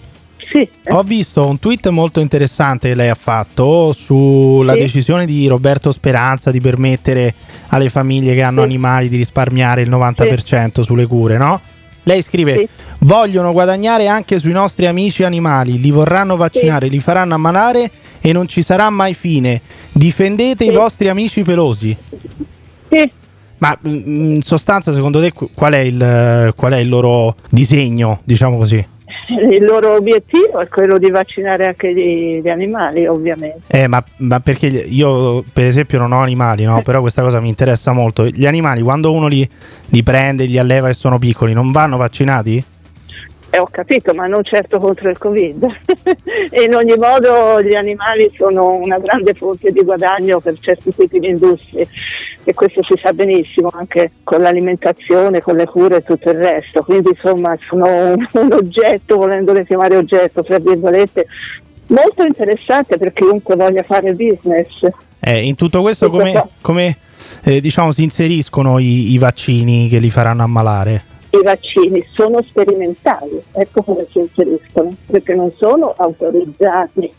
Sì. 0.49 0.67
Ho 0.89 1.03
visto 1.03 1.45
un 1.47 1.59
tweet 1.59 1.89
molto 1.89 2.21
interessante 2.21 2.89
che 2.89 2.95
lei 2.95 3.09
ha 3.09 3.15
fatto 3.15 3.91
sulla 3.91 4.73
Sì. 4.73 4.79
decisione 4.79 5.25
di 5.25 5.45
Roberto 5.47 5.91
Speranza 5.91 6.51
di 6.51 6.61
permettere 6.61 7.33
alle 7.67 7.89
famiglie 7.89 8.33
che 8.33 8.41
hanno 8.43 8.61
animali 8.61 9.09
di 9.09 9.17
risparmiare 9.17 9.81
il 9.81 9.89
90% 9.89 10.81
sulle 10.81 11.05
cure, 11.05 11.37
no? 11.37 11.59
Lei 12.07 12.21
scrive: 12.21 12.69
Vogliono 12.99 13.51
guadagnare 13.51 14.07
anche 14.07 14.39
sui 14.39 14.53
nostri 14.53 14.87
amici 14.87 15.23
animali, 15.23 15.77
li 15.77 15.91
vorranno 15.91 16.37
vaccinare, 16.37 16.87
li 16.87 16.99
faranno 16.99 17.35
ammalare 17.35 17.91
e 18.21 18.31
non 18.31 18.47
ci 18.47 18.61
sarà 18.61 18.89
mai 18.89 19.13
fine. 19.13 19.61
Difendete 19.91 20.63
i 20.63 20.71
vostri 20.71 21.09
amici 21.09 21.43
pelosi. 21.43 21.95
Sì. 22.89 23.11
Ma 23.57 23.77
mm, 23.85 24.35
in 24.35 24.41
sostanza, 24.41 24.93
secondo 24.93 25.19
te, 25.19 25.33
qu- 25.33 25.49
qual 25.53 25.73
è 25.73 25.79
il, 25.79 26.53
qual 26.55 26.73
è 26.73 26.77
il 26.77 26.87
loro 26.87 27.35
disegno, 27.49 28.21
diciamo 28.23 28.57
così? 28.57 28.85
Il 29.29 29.63
loro 29.63 29.95
obiettivo 29.95 30.59
è 30.59 30.67
quello 30.67 30.97
di 30.97 31.09
vaccinare 31.09 31.67
anche 31.67 31.93
gli, 31.93 32.41
gli 32.41 32.49
animali, 32.49 33.07
ovviamente. 33.07 33.61
Eh, 33.67 33.87
ma, 33.87 34.03
ma 34.17 34.39
perché 34.39 34.67
io, 34.67 35.43
per 35.51 35.65
esempio, 35.65 35.99
non 35.99 36.13
ho 36.13 36.21
animali, 36.21 36.63
no? 36.63 36.81
Però 36.81 37.01
questa 37.01 37.21
cosa 37.21 37.41
mi 37.41 37.49
interessa 37.49 37.91
molto. 37.91 38.25
Gli 38.27 38.45
animali, 38.45 38.81
quando 38.81 39.11
uno 39.11 39.27
li, 39.27 39.47
li 39.87 40.03
prende, 40.03 40.45
li 40.45 40.57
alleva 40.57 40.87
e 40.89 40.93
sono 40.93 41.19
piccoli, 41.19 41.53
non 41.53 41.71
vanno 41.71 41.97
vaccinati? 41.97 42.63
Eh, 43.49 43.59
ho 43.59 43.67
capito, 43.71 44.13
ma 44.13 44.27
non 44.27 44.43
certo 44.43 44.77
contro 44.77 45.09
il 45.09 45.17
Covid. 45.17 45.65
e 46.51 46.63
in 46.63 46.75
ogni 46.75 46.95
modo 46.97 47.61
gli 47.61 47.75
animali 47.75 48.31
sono 48.35 48.73
una 48.73 48.99
grande 48.99 49.33
fonte 49.33 49.71
di 49.71 49.81
guadagno 49.83 50.39
per 50.39 50.59
certi 50.59 50.93
tipi 50.93 51.19
di 51.19 51.29
industrie 51.29 51.87
e 52.43 52.53
questo 52.53 52.81
si 52.83 52.93
sa 53.01 53.11
benissimo 53.11 53.69
anche 53.73 54.11
con 54.23 54.41
l'alimentazione, 54.41 55.41
con 55.41 55.55
le 55.55 55.65
cure 55.65 55.97
e 55.97 56.01
tutto 56.01 56.29
il 56.29 56.37
resto. 56.37 56.83
Quindi 56.83 57.09
insomma 57.09 57.57
sono 57.67 57.85
un, 57.85 58.27
un 58.31 58.53
oggetto, 58.53 59.17
volendole 59.17 59.65
chiamare 59.65 59.97
oggetto, 59.97 60.43
tra 60.43 60.59
virgolette, 60.59 61.27
molto 61.87 62.23
interessante 62.23 62.97
per 62.97 63.13
chiunque 63.13 63.55
voglia 63.55 63.83
fare 63.83 64.13
business. 64.13 64.87
Eh, 65.19 65.45
in 65.45 65.55
tutto 65.55 65.81
questo, 65.81 66.09
come, 66.09 66.49
come, 66.61 66.97
eh, 67.43 67.59
diciamo, 67.59 67.91
si 67.91 68.03
inseriscono 68.03 68.79
i, 68.79 69.11
i 69.11 69.17
vaccini 69.17 69.89
che 69.89 69.99
li 69.99 70.09
faranno 70.09 70.43
ammalare? 70.43 71.15
I 71.39 71.43
vaccini 71.43 72.05
sono 72.11 72.41
sperimentali, 72.41 73.41
ecco 73.51 73.83
come 73.83 74.05
si 74.11 74.19
inseriscono, 74.19 74.93
perché 75.05 75.33
non 75.35 75.51
sono 75.57 75.93
autorizzati, 75.97 77.13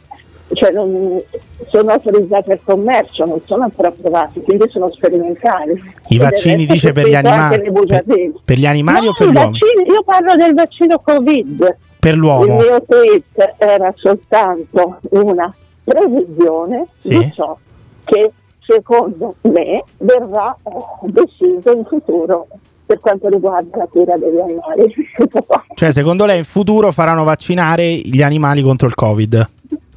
cioè 0.54 0.70
non, 0.72 1.20
sono 1.68 1.90
autorizzati 1.92 2.50
al 2.52 2.60
commercio, 2.64 3.24
non 3.26 3.40
sono 3.46 3.64
ancora 3.64 3.88
approvati, 3.88 4.40
quindi 4.40 4.68
sono 4.70 4.90
sperimentali. 4.92 5.80
I 6.08 6.18
vaccini 6.18 6.66
dice 6.66 6.92
per 6.92 7.06
gli 7.06 7.14
animali? 7.14 7.70
bugiardelli. 7.70 8.34
Per 8.44 8.58
gli 8.58 8.66
animali 8.66 9.04
No, 9.06 9.10
o 9.10 9.14
per 9.16 9.28
i 9.28 9.32
l'uomo? 9.32 9.50
vaccini- 9.50 9.88
io 9.88 10.02
parlo 10.04 10.34
del 10.36 10.54
vaccino 10.54 10.98
Covid. 10.98 11.76
Per 12.00 12.12
Il 12.14 12.18
l'uomo? 12.18 12.56
mio 12.58 12.82
tweet 12.86 13.54
era 13.58 13.92
soltanto 13.96 14.98
una 15.10 15.54
previsione 15.84 16.86
di 17.02 17.30
ciò 17.34 17.56
che 18.04 18.30
secondo 18.60 19.34
me 19.42 19.82
verrà 19.98 20.56
deciso 21.02 21.72
in 21.72 21.84
futuro 21.84 22.46
per 22.88 23.00
quanto 23.00 23.28
riguarda 23.28 23.76
la 23.76 23.86
cura 23.86 24.16
degli 24.16 24.38
animali. 24.40 24.94
Cioè, 25.78 25.92
secondo 25.92 26.24
lei 26.24 26.38
in 26.38 26.44
futuro 26.44 26.90
faranno 26.90 27.22
vaccinare 27.22 27.84
gli 27.94 28.22
animali 28.22 28.62
contro 28.62 28.88
il 28.88 28.94
Covid? 28.94 29.48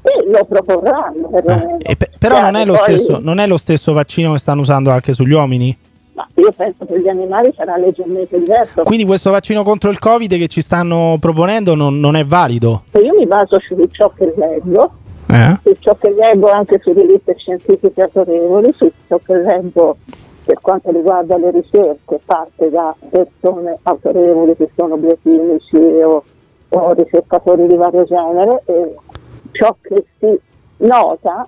E 0.03 0.29
lo 0.29 0.45
proporranno. 0.45 1.29
perlomeno. 1.29 1.77
E 1.79 1.95
pe- 1.95 2.11
però 2.19 2.41
non 2.41 2.55
è, 2.55 2.65
lo 2.65 2.73
Poi- 2.73 2.97
stesso, 2.97 3.19
non 3.19 3.39
è 3.39 3.47
lo 3.47 3.57
stesso 3.57 3.93
vaccino 3.93 4.33
che 4.33 4.37
stanno 4.37 4.61
usando 4.61 4.91
anche 4.91 5.13
sugli 5.13 5.31
uomini? 5.33 5.75
Ma 6.13 6.27
io 6.35 6.51
penso 6.51 6.85
che 6.85 6.99
gli 7.01 7.07
animali 7.07 7.51
sarà 7.55 7.77
leggermente 7.77 8.37
diverso. 8.37 8.83
Quindi 8.83 9.05
questo 9.05 9.31
vaccino 9.31 9.63
contro 9.63 9.89
il 9.89 9.97
Covid 9.97 10.37
che 10.37 10.47
ci 10.47 10.61
stanno 10.61 11.17
proponendo 11.19 11.73
non, 11.73 11.99
non 11.99 12.15
è 12.15 12.25
valido? 12.25 12.83
Io 13.01 13.15
mi 13.17 13.25
baso 13.25 13.57
su 13.59 13.75
ciò 13.91 14.11
che 14.15 14.31
leggo, 14.35 14.91
Eh? 15.27 15.57
su 15.63 15.75
ciò 15.79 15.95
che 15.95 16.13
leggo 16.13 16.49
anche 16.51 16.79
su 16.83 16.91
riviste 16.91 17.33
scientifiche 17.37 18.01
autorevoli, 18.03 18.71
su 18.77 18.91
ciò 19.07 19.19
che 19.25 19.33
leggo 19.35 19.97
per 20.43 20.59
quanto 20.59 20.91
riguarda 20.91 21.37
le 21.37 21.51
ricerche 21.51 22.19
fatte 22.23 22.69
da 22.69 22.95
persone 23.09 23.77
autorevoli 23.83 24.55
che 24.55 24.69
sono 24.75 24.97
biocchimici 24.97 25.77
o, 25.77 26.23
o 26.69 26.93
ricercatori 26.93 27.67
di 27.67 27.75
vario 27.75 28.03
genere 28.03 28.61
e 28.65 28.95
ciò 29.51 29.75
che 29.81 30.05
si 30.19 30.39
nota 30.77 31.47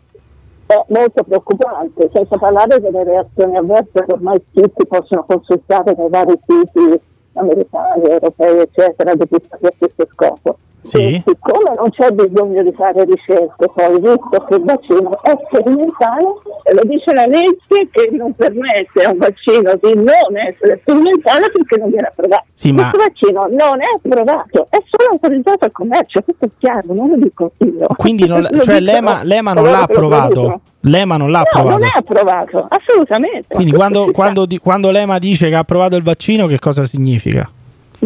è 0.65 0.83
molto 0.87 1.23
preoccupante, 1.23 2.09
senza 2.13 2.37
parlare 2.37 2.79
delle 2.79 3.03
reazioni 3.03 3.57
avverse 3.57 4.05
che 4.05 4.13
ormai 4.13 4.41
tutti 4.51 4.85
possono 4.87 5.23
consultare 5.25 5.93
nei 5.97 6.09
vari 6.09 6.39
siti 6.45 7.01
americani, 7.33 8.05
europei, 8.05 8.59
eccetera, 8.59 9.11
a 9.11 9.17
questo 9.17 10.07
scopo. 10.11 10.57
Sì. 10.83 11.23
Siccome 11.25 11.73
non 11.77 11.89
c'è 11.91 12.11
bisogno 12.11 12.61
di 12.61 12.73
fare 12.73 13.03
ricerche, 13.05 13.69
poi 13.73 13.99
visto 13.99 14.45
che 14.47 14.55
il 14.55 14.63
vaccino 14.63 15.21
è 15.23 15.37
sperimentale, 15.47 16.25
e 16.63 16.73
lo 16.73 16.81
dice 16.83 17.13
la 17.13 17.25
legge 17.25 17.87
che 17.91 18.09
non 18.11 18.33
permette 18.35 19.03
a 19.03 19.11
un 19.11 19.17
vaccino 19.17 19.73
di 19.81 19.93
non 19.95 20.37
essere 20.37 20.79
sperimentale 20.81 21.49
perché 21.51 21.77
non 21.79 21.89
viene 21.89 22.07
approvato. 22.07 22.43
Sì, 22.53 22.71
ma- 22.71 22.89
Questo 22.91 22.97
vaccino 22.97 23.41
non 23.49 23.81
è 23.81 23.85
approvato, 23.95 24.67
è 24.69 24.77
solo 24.89 25.11
autorizzato 25.13 25.65
al 25.65 25.71
commercio, 25.71 26.21
questo 26.21 26.45
è 26.45 26.49
chiaro, 26.59 26.93
non 26.93 27.09
lo 27.09 27.15
dico 27.17 27.51
io. 27.59 27.87
Quindi 27.95 28.27
non- 28.27 28.47
cioè 28.61 28.79
l'EMA, 28.79 29.23
l'EMA 29.23 29.53
non 29.53 29.65
l'ha 29.65 29.81
approvato? 29.83 30.61
L'EMA 30.85 31.15
non 31.15 31.31
l'ha 31.31 31.37
No, 31.39 31.43
approvato? 31.45 31.77
non 31.79 31.87
è 31.87 31.91
approvato, 31.97 32.67
assolutamente. 32.69 33.53
Quindi 33.53 33.71
quando, 33.71 34.11
quando, 34.11 34.45
di- 34.45 34.57
quando 34.57 34.91
l'EMA 34.91 35.17
dice 35.17 35.47
che 35.47 35.55
ha 35.55 35.59
approvato 35.59 35.95
il 35.95 36.03
vaccino 36.03 36.45
che 36.45 36.59
cosa 36.59 36.83
significa? 36.83 37.49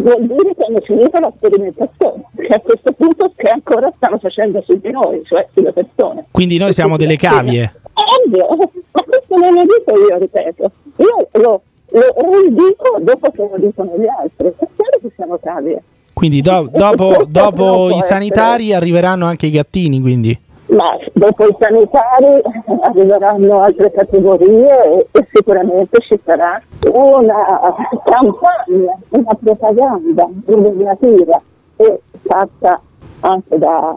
Vuol 0.00 0.26
dire 0.26 0.54
che 0.54 0.64
hanno 0.64 0.80
finito 0.80 1.18
la 1.18 1.32
sperimentazione, 1.36 2.24
che 2.36 2.54
a 2.54 2.60
questo 2.60 2.92
punto 2.92 3.32
che 3.36 3.48
ancora 3.48 3.92
stanno 3.96 4.18
facendo 4.18 4.62
su 4.66 4.78
di 4.80 4.90
noi, 4.90 5.22
cioè 5.24 5.46
sulle 5.52 5.72
persone. 5.72 6.26
Quindi 6.30 6.58
noi 6.58 6.72
siamo 6.72 6.96
delle 6.96 7.16
cavie? 7.16 7.74
Ovvio, 7.92 8.46
ma 8.92 9.02
questo 9.02 9.36
non 9.36 9.54
lo 9.54 9.62
dico 9.62 9.98
io, 9.98 10.18
ripeto. 10.18 10.70
Io 10.96 11.28
lo, 11.40 11.62
lo 11.90 12.40
ridico 12.42 12.98
dopo 13.00 13.30
che 13.30 13.48
lo 13.50 13.56
dicono 13.56 13.92
gli 13.96 14.06
altri. 14.06 14.48
È 14.48 14.66
chiaro 14.76 14.98
che 15.00 15.10
siamo 15.14 15.38
cavie. 15.42 15.82
Quindi 16.12 16.40
do- 16.40 16.68
dopo, 16.72 17.24
dopo 17.28 17.90
i 17.90 17.96
essere. 17.96 18.14
sanitari 18.14 18.72
arriveranno 18.72 19.24
anche 19.26 19.46
i 19.46 19.50
gattini, 19.50 20.00
quindi? 20.00 20.38
Ma 20.68 20.98
dopo 21.14 21.46
i 21.46 21.56
sanitari 21.58 22.42
arriveranno 22.82 23.62
altre 23.62 23.90
categorie 23.90 25.06
e, 25.10 25.26
sicuramente 25.32 25.98
ci 26.00 26.20
sarà 26.22 26.60
una 26.92 27.74
campagna, 28.04 28.94
una 29.10 29.34
propaganda 29.42 30.28
governativa 30.44 31.40
e 31.76 32.00
fatta 32.22 32.80
anche 33.20 33.58
da 33.58 33.96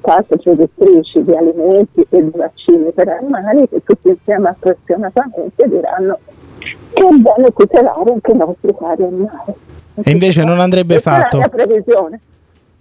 case 0.00 0.36
produttrici 0.38 1.22
di 1.22 1.34
alimenti 1.34 2.06
e 2.08 2.24
di 2.24 2.32
vaccini 2.34 2.90
per 2.92 3.08
animali 3.08 3.68
che 3.68 3.82
tutti 3.84 4.08
insieme 4.08 4.48
appassionatamente 4.48 5.68
diranno 5.68 6.18
che 6.58 7.06
è 7.06 7.14
bene 7.14 7.52
tutelare 7.54 8.10
anche 8.10 8.32
i 8.32 8.36
nostri 8.36 8.74
cari 8.74 9.02
animali. 9.04 9.54
E 10.02 10.10
invece 10.10 10.44
non 10.44 10.60
andrebbe 10.60 10.94
Questa 10.94 11.10
è 11.10 11.16
la 11.16 11.22
fatto. 11.22 11.36
mia 11.38 11.48
previsione. 11.48 12.20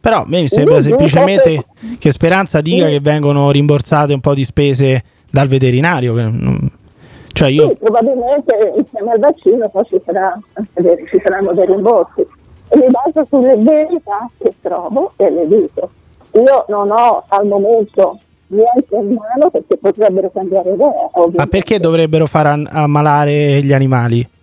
Però 0.06 0.22
a 0.22 0.26
me 0.27 0.41
mi 0.41 0.48
sembra 0.48 0.80
semplicemente 0.82 1.65
che 1.98 2.11
Speranza 2.11 2.61
dica 2.61 2.86
che 2.86 2.99
vengono 2.99 3.49
rimborsate 3.49 4.14
un 4.14 4.19
po' 4.19 4.36
di 4.36 4.44
spese 4.44 5.02
dal 5.32 5.48
veterinario. 5.48 6.14
Cioè 7.30 7.49
io... 7.49 7.69
Sì, 7.69 7.76
probabilmente 7.77 8.73
insieme 8.77 9.14
al 9.14 9.19
vaccino 9.19 9.68
poi 9.68 9.84
ci, 9.86 9.99
sarà, 10.06 10.40
ci 11.10 11.22
saranno 11.23 11.53
dei 11.53 11.65
rimborsi. 11.65 12.22
E 12.22 12.77
mi 12.77 12.86
baso 12.91 13.26
sulle 13.27 13.56
verità 13.56 14.30
che 14.38 14.53
trovo 14.61 15.14
e 15.15 15.27
le 15.32 15.48
dico. 15.48 15.90
Io 16.34 16.65
non 16.68 16.91
ho 16.91 17.23
al 17.27 17.48
momento 17.48 18.19
niente 18.49 18.95
in 18.95 19.07
mano 19.07 19.49
perché 19.49 19.76
potrebbero 19.77 20.30
cambiare 20.32 20.69
idea. 20.69 20.86
Ma 20.86 21.10
ovviamente. 21.14 21.48
perché 21.48 21.80
dovrebbero 21.80 22.27
far 22.27 22.45
ammalare 22.45 23.64
gli 23.64 23.73
animali? 23.73 24.34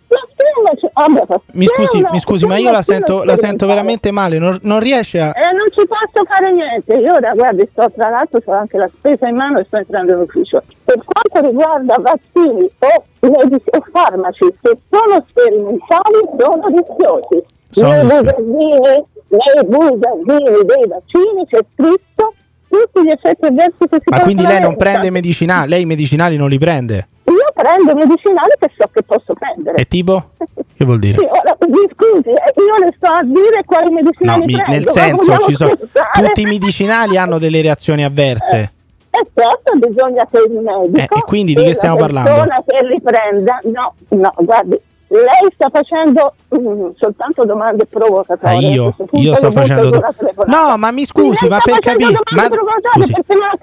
Vabbè, 0.93 1.41
Mi 1.53 1.67
scusi, 1.67 1.97
una- 1.99 2.11
mi 2.13 2.19
scusi, 2.21 2.47
ma 2.47 2.57
io 2.59 2.71
la 2.71 2.83
sento, 2.83 3.25
la 3.25 3.37
sento 3.37 3.67
veramente 3.67 4.11
male. 4.11 4.39
Non, 4.39 4.59
non 4.63 4.81
riesce 4.81 5.21
a. 5.21 5.29
Eh, 5.29 5.53
non 5.55 5.67
ci 5.71 5.87
posso 5.87 6.25
fare 6.29 6.53
niente. 6.53 6.95
Io 6.95 7.13
ora, 7.13 7.33
guardi, 7.35 7.69
sto 7.73 7.91
tra 7.95 8.09
l'altro, 8.09 8.41
ho 8.45 8.53
anche 8.53 8.77
la 8.79 8.89
spesa 8.97 9.29
in 9.29 9.37
mano 9.37 9.59
e 9.59 9.65
sto 9.65 9.77
entrando 9.77 10.13
in 10.13 10.19
ufficio. 10.21 10.63
Per 10.85 10.99
quanto 11.05 11.49
riguarda 11.49 11.95
vaccini 11.99 12.71
o, 12.79 13.05
medici 13.21 13.69
o 13.71 13.85
farmaci, 13.93 14.55
se 14.63 14.79
sono 14.91 15.25
sperimentali, 15.29 16.21
sono 16.39 16.67
rischiosi. 16.69 17.45
Sono 17.71 17.93
nei 17.93 18.03
bugiardini, 18.03 19.05
nei 19.29 19.65
bugiardini 19.67 20.65
dei 20.65 20.87
vaccini 20.89 21.47
c'è 21.49 21.59
scritto 21.75 22.35
tutti 22.69 23.03
gli 23.05 23.11
effetti 23.11 23.47
avversi 23.47 23.79
che 23.79 23.97
si 23.97 24.11
Ma 24.11 24.21
quindi 24.21 24.45
lei 24.47 24.61
non 24.61 24.77
prende 24.77 25.11
medicinali? 25.11 25.69
Lei 25.71 25.83
i 25.83 25.87
medicinali 25.87 26.37
non 26.37 26.49
li 26.49 26.59
prende? 26.59 27.09
Prendo 27.55 27.95
medicinali 27.95 28.51
che 28.59 28.71
so 28.77 28.89
che 28.93 29.03
posso 29.03 29.35
prendere. 29.35 29.77
E 29.79 29.85
tipo? 29.87 30.31
Che 30.75 30.85
vuol 30.85 30.99
dire? 30.99 31.19
Sì, 31.19 31.25
ora, 31.25 31.57
mi 31.69 31.89
scusi, 31.93 32.29
eh, 32.31 32.53
io 32.57 32.85
le 32.85 32.95
sto 32.97 33.07
a 33.07 33.23
dire 33.23 33.63
quali 33.65 33.89
No, 33.89 33.95
medicinali 33.95 34.45
mi- 34.47 34.53
prendo. 34.53 34.71
nel 34.73 34.89
senso, 34.89 35.37
ci 35.47 35.55
sono, 35.55 35.71
tutti 36.13 36.41
i 36.41 36.45
medicinali 36.45 37.17
hanno 37.17 37.39
delle 37.39 37.61
reazioni 37.63 38.05
avverse. 38.05 38.73
E 39.11 39.27
certo 39.35 39.87
bisogna 39.87 40.27
che 40.31 40.39
il 40.47 40.53
medico 40.61 40.97
Eh, 41.15 41.19
e 41.19 41.23
quindi 41.27 41.55
di 41.55 41.63
che 41.63 41.75
stiamo 41.75 41.97
la 41.97 42.01
parlando? 42.01 42.31
persona 42.31 42.65
che 42.67 42.87
riprenda, 42.87 43.61
no, 43.65 43.95
no, 44.09 44.33
guardi, 44.39 44.81
lei 45.13 45.53
sta 45.55 45.69
facendo 45.71 46.35
mm, 46.57 46.91
soltanto 46.99 47.45
domande 47.45 47.83
Ah, 47.83 47.87
provocatorie. 47.91 48.69
A 48.69 48.71
io, 48.71 48.95
io 49.13 49.35
sto 49.35 49.51
facendo. 49.51 49.91
telefonata. 49.91 50.45
No, 50.47 50.77
ma 50.77 50.91
mi 50.91 51.05
scusi, 51.05 51.39
Lei 51.43 51.51
ma 51.51 51.59
per 51.63 51.79
capire. 51.79 52.19
Ma 52.31 52.49
scusi, 52.93 53.13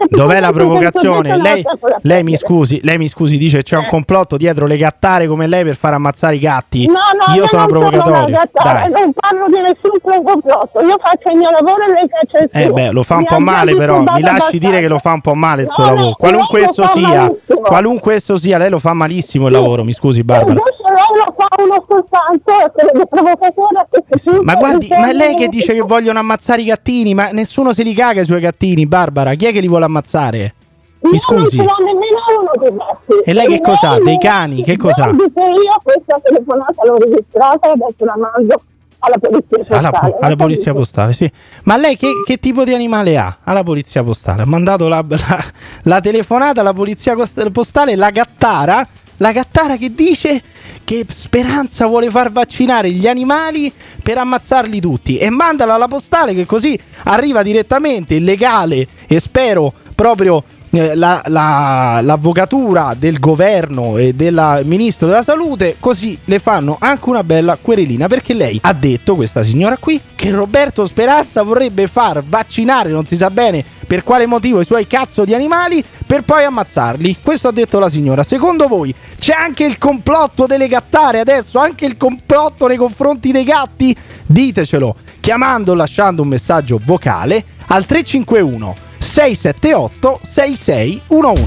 dov'è 0.09 0.39
la 0.39 0.51
provocazione? 0.51 1.37
Lei, 1.37 1.63
lei 2.01 2.23
mi 2.23 2.35
scusi, 2.35 2.79
lei 2.83 2.97
mi 2.97 3.07
scusi, 3.07 3.37
dice 3.37 3.63
c'è 3.63 3.77
un 3.77 3.85
complotto 3.85 4.37
dietro 4.37 4.65
le 4.65 4.77
gattare 4.77 5.27
come 5.27 5.47
lei 5.47 5.63
per 5.63 5.75
far 5.75 5.93
ammazzare 5.93 6.35
i 6.35 6.39
gatti. 6.39 6.85
No, 6.85 6.93
no, 6.93 7.33
io 7.33 7.47
sono 7.47 7.65
provocatorio. 7.65 8.37
Dai. 8.51 8.89
non 8.91 9.13
parlo 9.13 9.45
di 9.47 9.61
nessun 9.61 9.99
complotto. 10.01 10.79
Io 10.81 10.97
faccio 11.01 11.29
il 11.31 11.37
mio 11.37 11.49
lavoro 11.49 11.83
e 11.83 11.91
lei 11.91 12.09
faccia 12.09 12.43
il 12.43 12.49
suo. 12.51 12.61
Eh 12.61 12.71
beh, 12.71 12.91
lo 12.91 13.03
fa 13.03 13.15
un 13.15 13.19
Mi 13.21 13.25
po' 13.27 13.39
male 13.39 13.75
però, 13.75 14.01
mi 14.01 14.21
lasci 14.21 14.59
dire 14.59 14.79
che 14.79 14.87
lo 14.87 14.99
fa 14.99 15.13
un 15.13 15.21
po' 15.21 15.33
male 15.33 15.63
il 15.63 15.69
suo 15.69 15.83
no, 15.83 15.93
lavoro. 15.93 16.15
Qualunque 16.15 16.61
esso 16.61 16.85
sia, 16.87 17.21
malissimo. 17.23 17.59
qualunque 17.61 18.13
esso 18.15 18.37
sia, 18.37 18.57
lei 18.57 18.69
lo 18.69 18.79
fa 18.79 18.93
malissimo 18.93 19.47
il 19.47 19.53
lavoro, 19.53 19.83
mi 19.83 19.93
scusi 19.93 20.23
Barbara. 20.23 20.59
Lo 20.89 21.35
fa 21.37 21.47
uno 21.63 21.85
soltanto 21.87 22.71
che 22.75 23.05
provocatore 23.07 23.87
questo 24.07 24.31
punto. 24.31 24.45
Ma 24.45 24.55
guardi, 24.55 24.87
ma 24.89 25.09
è 25.09 25.13
lei 25.13 25.35
che 25.35 25.47
dice 25.47 25.73
che 25.73 25.81
vogliono 25.81 26.19
ammazzare 26.19 26.61
i 26.61 26.65
gattini, 26.65 27.13
ma 27.13 27.29
nessuno 27.31 27.73
se 27.73 27.83
li 27.83 27.93
caga 27.93 28.21
i 28.21 28.25
suoi 28.25 28.39
gattini, 28.39 28.85
Barbara. 28.87 29.33
Chi 29.35 29.45
è 29.45 29.51
che 29.51 29.59
li 29.59 29.67
vuole 29.67 29.85
ammazzare? 29.85 30.53
Mi 31.01 31.11
Io 31.11 31.17
scusi. 31.17 31.57
Non 31.57 31.67
ce 31.67 31.83
nemmeno 31.83 32.17
uno 32.39 32.51
dei 32.59 32.75
gatti. 32.75 33.29
E 33.29 33.33
lei 33.33 33.47
che 33.47 33.61
cos'ha? 33.61 33.99
Dei 34.03 34.17
cani? 34.17 34.63
Che 34.63 34.75
cos'ha? 34.77 35.07
Io 35.07 35.81
questa 35.81 36.19
telefonata 36.21 36.85
l'ho 36.85 36.97
registrata 36.97 37.67
e 37.67 37.71
adesso 37.71 38.05
la 38.05 38.15
mando 38.17 38.61
alla 39.01 39.17
polizia 39.17 39.77
Alla, 39.77 39.91
postale. 39.91 40.17
alla 40.19 40.35
polizia 40.35 40.73
postale, 40.73 41.13
sì. 41.13 41.31
Ma 41.63 41.77
lei 41.77 41.95
che, 41.95 42.09
che 42.25 42.37
tipo 42.37 42.65
di 42.65 42.73
animale 42.73 43.17
ha? 43.17 43.37
Alla 43.43 43.63
polizia 43.63 44.03
postale. 44.03 44.41
Ha 44.41 44.45
mandato 44.45 44.89
la, 44.89 45.01
la- 45.07 45.45
la 45.83 46.01
telefonata 46.01 46.59
alla 46.59 46.73
polizia 46.73 47.15
postale, 47.51 47.95
la 47.95 48.09
gattara. 48.09 48.85
La 49.21 49.33
gattara 49.33 49.75
che 49.75 49.93
dice 49.93 50.41
che 50.85 51.05
Speranza 51.09 51.87
vuole 51.87 52.09
far 52.09 52.31
vaccinare 52.31 52.89
gli 52.91 53.05
animali 53.05 53.71
per 54.01 54.17
ammazzarli 54.17 54.79
tutti. 54.79 55.17
E 55.17 55.29
mandala 55.29 55.73
alla 55.73 55.87
postale 55.87 56.33
che 56.33 56.45
così 56.45 56.79
arriva 57.03 57.43
direttamente 57.43 58.15
il 58.15 58.23
legale 58.23 58.87
e 59.07 59.19
spero 59.19 59.73
proprio 59.93 60.43
la- 60.71 61.21
la- 61.25 61.99
l'avvocatura 62.01 62.95
del 62.97 63.19
governo 63.19 63.97
e 63.97 64.13
del 64.13 64.61
ministro 64.65 65.07
della 65.07 65.23
salute, 65.23 65.77
così 65.79 66.17
le 66.25 66.39
fanno 66.39 66.77
anche 66.79 67.09
una 67.09 67.23
bella 67.23 67.57
querelina. 67.61 68.07
Perché 68.07 68.33
lei 68.33 68.59
ha 68.61 68.73
detto, 68.73 69.15
questa 69.15 69.43
signora 69.43 69.77
qui, 69.77 69.99
che 70.15 70.31
Roberto 70.31 70.85
Speranza 70.85 71.41
vorrebbe 71.43 71.87
far 71.87 72.23
vaccinare, 72.23 72.89
non 72.89 73.05
si 73.05 73.15
sa 73.15 73.29
bene 73.31 73.63
per 73.87 74.03
quale 74.03 74.25
motivo, 74.27 74.59
i 74.59 74.65
suoi 74.65 74.85
cazzo 74.85 75.25
di 75.25 75.33
animali 75.33 75.83
per 76.05 76.23
poi 76.23 76.43
ammazzarli. 76.43 77.17
Questo 77.23 77.47
ha 77.47 77.51
detto 77.51 77.79
la 77.79 77.89
signora. 77.89 78.21
Secondo 78.23 78.67
voi 78.67 78.93
c'è 79.17 79.33
anche 79.33 79.63
il 79.63 79.77
complotto 79.77 80.45
delle 80.45 80.67
gattare 80.67 81.19
adesso? 81.19 81.57
Anche 81.57 81.85
il 81.85 81.97
complotto 81.97 82.67
nei 82.67 82.77
confronti 82.77 83.31
dei 83.31 83.43
gatti? 83.43 83.95
Ditecelo 84.25 84.95
chiamando 85.19 85.71
o 85.71 85.75
lasciando 85.75 86.21
un 86.21 86.27
messaggio 86.27 86.79
vocale 86.83 87.43
al 87.67 87.85
351 87.85 88.87
678 88.99 90.19
6611. 90.23 91.45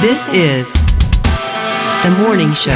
This 0.00 0.26
is 0.32 0.72
the 2.02 2.10
morning 2.10 2.52
show. 2.52 2.72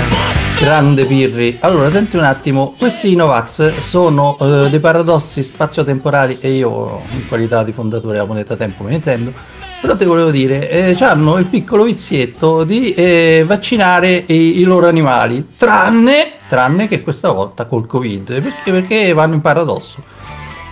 Grande 0.61 1.05
Pirri. 1.05 1.59
Allora, 1.61 1.91
senti 1.91 2.17
un 2.17 2.25
attimo, 2.25 2.75
questi 2.79 3.15
Novax 3.17 3.77
sono 3.79 4.37
eh, 4.41 4.71
dei 4.71 4.79
paradossi 4.79 5.43
spazio-temporali 5.43 6.39
e 6.41 6.53
io 6.53 7.01
in 7.13 7.27
qualità 7.27 7.65
di 7.65 7.73
fondatore 7.73 8.15
della 8.15 8.27
moneta 8.27 8.57
tempo 8.57 8.85
me 8.85 8.91
ne 8.91 8.97
intendo. 8.97 9.33
Però 9.81 9.97
ti 9.97 10.05
volevo 10.05 10.31
dire, 10.31 10.71
eh, 10.71 10.97
hanno 11.01 11.39
il 11.39 11.47
piccolo 11.47 11.85
vizietto 11.85 12.65
di 12.65 12.93
eh, 12.93 13.45
vaccinare 13.47 14.25
i, 14.27 14.61
i 14.61 14.63
loro 14.63 14.87
animali, 14.87 15.49
tranne, 15.57 16.33
tranne 16.47 16.87
che 16.87 17.01
questa 17.01 17.31
volta 17.33 17.65
col 17.65 17.87
Covid, 17.87 18.43
perché, 18.43 18.71
perché 18.71 19.13
vanno 19.13 19.35
in 19.35 19.41
paradosso. 19.41 20.20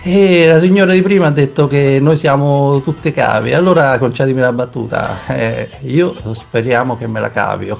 E 0.01 0.47
la 0.47 0.59
signora 0.59 0.93
di 0.93 1.01
prima 1.01 1.27
ha 1.27 1.31
detto 1.31 1.67
che 1.67 1.99
noi 1.99 2.17
siamo 2.17 2.81
tutte 2.81 3.11
cave, 3.11 3.53
allora 3.53 3.97
concedimi 3.97 4.39
la 4.39 4.53
battuta, 4.53 5.17
eh, 5.27 5.69
io 5.81 6.15
speriamo 6.33 6.95
che 6.97 7.07
me 7.07 7.19
la 7.19 7.29
cavio. 7.29 7.79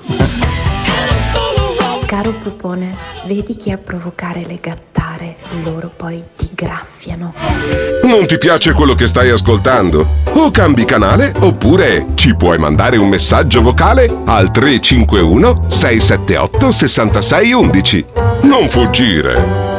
Caro 2.06 2.32
Pupone, 2.32 2.96
vedi 3.28 3.56
che 3.56 3.72
a 3.72 3.78
provocare 3.78 4.44
le 4.44 4.58
gattare 4.60 5.36
loro 5.64 5.92
poi 5.96 6.24
ti 6.36 6.50
graffiano. 6.56 7.34
Non 8.04 8.26
ti 8.26 8.40
piace 8.40 8.74
quello 8.74 8.96
che 8.96 9.06
stai 9.06 9.30
ascoltando? 9.30 10.08
O 10.34 10.50
cambi 10.50 10.86
canale 10.86 11.32
oppure 11.40 12.08
ci 12.16 12.36
puoi 12.36 12.58
mandare 12.58 12.98
un 12.98 13.10
messaggio 13.10 13.62
vocale 13.62 14.12
al 14.26 14.50
351 14.50 15.66
678 15.68 16.72
6611. 16.72 18.06
Non 18.42 18.68
fuggire. 18.68 19.79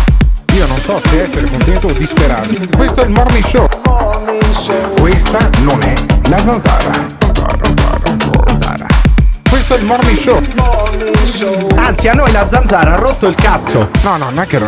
Io 0.55 0.67
non 0.67 0.77
so 0.81 0.99
se 1.05 1.23
essere 1.23 1.49
contento 1.49 1.87
o 1.87 1.91
disperato. 1.93 2.49
Questo 2.75 3.01
è 3.01 3.05
il 3.05 3.11
morning 3.11 3.43
show. 3.45 3.67
Questa 4.99 5.49
non 5.61 5.81
è 5.81 5.93
la 6.27 6.37
zanzara. 6.37 7.15
Zanzara, 7.19 7.57
zanzara, 7.63 8.17
zanzara. 8.45 8.85
Questo 9.49 9.75
è 9.75 9.77
il 9.77 9.85
morning 9.85 10.17
show. 10.17 10.41
Anzi, 11.75 12.07
a 12.09 12.13
noi 12.13 12.31
la 12.31 12.47
zanzara 12.49 12.93
ha 12.93 12.95
rotto 12.95 13.27
il 13.27 13.35
cazzo. 13.35 13.89
No, 14.03 14.17
no, 14.17 14.29
non 14.29 14.39
è 14.39 14.47
che 14.47 14.59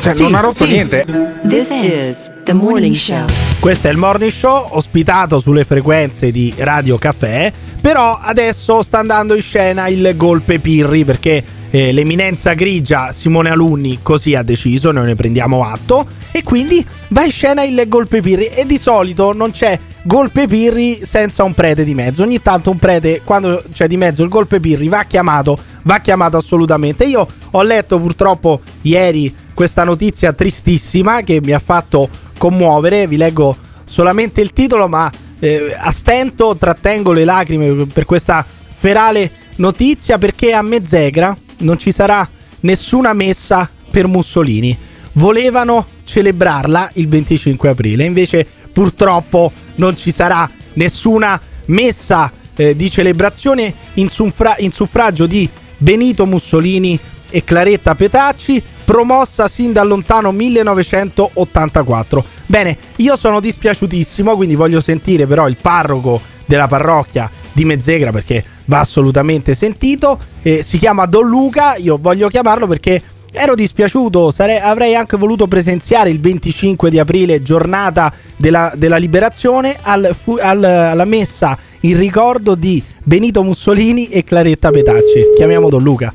cioè, 0.00 0.14
Sì, 0.14 0.22
non 0.22 0.34
ha 0.34 0.40
rotto 0.40 0.64
sì. 0.64 0.72
niente. 0.72 1.04
This 1.48 1.70
is 1.70 2.30
the 2.44 2.52
morning 2.52 2.94
show. 2.94 3.24
Questo 3.58 3.88
è 3.88 3.90
il 3.90 3.96
morning 3.96 4.30
show 4.30 4.68
ospitato 4.72 5.40
sulle 5.40 5.64
frequenze 5.64 6.30
di 6.30 6.52
Radio 6.58 6.98
Caffè. 6.98 7.52
Però 7.80 8.18
adesso 8.22 8.82
sta 8.82 8.98
andando 8.98 9.34
in 9.34 9.40
scena 9.40 9.88
il 9.88 10.12
golpe 10.16 10.58
Pirri 10.58 11.04
perché 11.04 11.42
eh, 11.70 11.92
l'eminenza 11.92 12.54
grigia 12.54 13.12
Simone 13.12 13.50
Alunni 13.50 14.00
così 14.02 14.34
ha 14.34 14.42
deciso, 14.42 14.90
noi 14.90 15.06
ne 15.06 15.14
prendiamo 15.14 15.64
atto. 15.64 16.06
E 16.32 16.42
quindi 16.42 16.84
va 17.08 17.24
in 17.24 17.30
scena 17.30 17.62
il 17.62 17.84
golpe 17.86 18.20
Pirri. 18.20 18.46
E 18.46 18.66
di 18.66 18.78
solito 18.78 19.32
non 19.32 19.52
c'è 19.52 19.78
golpe 20.02 20.46
Pirri 20.46 21.00
senza 21.02 21.44
un 21.44 21.54
prete 21.54 21.84
di 21.84 21.94
mezzo. 21.94 22.22
Ogni 22.22 22.40
tanto 22.40 22.70
un 22.70 22.78
prete, 22.78 23.22
quando 23.24 23.62
c'è 23.72 23.86
di 23.86 23.96
mezzo 23.96 24.22
il 24.22 24.28
golpe 24.28 24.60
Pirri, 24.60 24.88
va 24.88 25.04
chiamato, 25.04 25.58
va 25.84 26.00
chiamato 26.00 26.36
assolutamente. 26.36 27.04
Io 27.04 27.26
ho 27.50 27.62
letto 27.62 27.98
purtroppo 27.98 28.60
ieri 28.82 29.34
questa 29.54 29.84
notizia 29.84 30.32
tristissima 30.32 31.22
che 31.22 31.40
mi 31.42 31.52
ha 31.52 31.60
fatto 31.60 32.08
commuovere. 32.36 33.06
Vi 33.06 33.16
leggo 33.16 33.56
solamente 33.84 34.40
il 34.40 34.52
titolo, 34.52 34.88
ma 34.88 35.10
eh, 35.38 35.74
a 35.76 35.90
stento 35.92 36.56
trattengo 36.56 37.12
le 37.12 37.24
lacrime 37.24 37.86
per 37.86 38.04
questa 38.04 38.44
ferale 38.72 39.30
notizia 39.56 40.18
perché 40.18 40.52
a 40.52 40.62
Mezzegra 40.62 41.36
non 41.60 41.78
ci 41.78 41.92
sarà 41.92 42.28
nessuna 42.60 43.12
messa 43.12 43.68
per 43.90 44.06
Mussolini. 44.06 44.76
Volevano 45.12 45.86
celebrarla 46.04 46.90
il 46.94 47.08
25 47.08 47.68
aprile, 47.68 48.04
invece 48.04 48.46
purtroppo 48.72 49.52
non 49.76 49.96
ci 49.96 50.10
sarà 50.12 50.48
nessuna 50.74 51.40
messa 51.66 52.30
eh, 52.56 52.76
di 52.76 52.90
celebrazione 52.90 53.72
in, 53.94 54.08
suffra- 54.08 54.56
in 54.58 54.72
suffragio 54.72 55.26
di 55.26 55.48
Benito 55.78 56.26
Mussolini 56.26 56.98
e 57.30 57.44
Claretta 57.44 57.94
Petacci, 57.94 58.62
promossa 58.90 59.46
sin 59.46 59.72
dal 59.72 59.86
lontano 59.86 60.32
1984. 60.32 62.24
Bene, 62.46 62.76
io 62.96 63.14
sono 63.16 63.38
dispiaciutissimo, 63.38 64.34
quindi 64.34 64.56
voglio 64.56 64.80
sentire 64.80 65.28
però 65.28 65.46
il 65.46 65.58
parroco 65.62 66.20
della 66.44 66.66
parrocchia 66.66 67.30
di 67.52 67.64
Mezzegra 67.64 68.10
perché 68.10 68.44
va 68.64 68.80
assolutamente 68.80 69.54
sentito. 69.54 70.18
Eh, 70.42 70.64
si 70.64 70.76
chiama 70.78 71.06
Don 71.06 71.28
Luca, 71.28 71.76
io 71.76 71.98
voglio 72.02 72.26
chiamarlo 72.26 72.66
perché 72.66 73.00
ero 73.30 73.54
dispiaciuto, 73.54 74.32
sare- 74.32 74.60
avrei 74.60 74.96
anche 74.96 75.16
voluto 75.16 75.46
presenziare 75.46 76.10
il 76.10 76.18
25 76.18 76.90
di 76.90 76.98
aprile, 76.98 77.42
giornata 77.42 78.12
della, 78.36 78.72
della 78.76 78.96
liberazione, 78.96 79.76
al 79.80 80.16
fu- 80.20 80.36
al- 80.40 80.64
alla 80.64 81.04
messa 81.04 81.56
in 81.82 81.96
ricordo 81.96 82.56
di 82.56 82.82
Benito 83.04 83.44
Mussolini 83.44 84.08
e 84.08 84.24
Claretta 84.24 84.72
Petacci. 84.72 85.26
Chiamiamo 85.36 85.68
Don 85.70 85.84
Luca. 85.84 86.12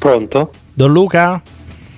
Pronto? 0.00 0.50
Don 0.72 0.90
Luca? 0.92 1.40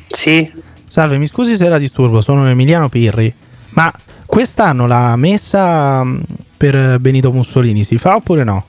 Sì. 0.09 0.51
Salve, 0.87 1.19
mi 1.19 1.27
scusi 1.29 1.55
se 1.55 1.69
la 1.69 1.79
disturbo, 1.79 2.21
sono 2.21 2.49
Emiliano 2.49 2.89
Pirri. 2.89 3.33
Ma 3.71 3.91
quest'anno 4.27 4.89
la 4.89 5.15
messa 5.17 6.03
mh, 6.03 6.23
per 6.57 6.99
Benito 6.99 7.31
Mussolini 7.33 7.85
si 7.85 7.97
fa 7.97 8.17
oppure 8.17 8.43
no? 8.43 8.65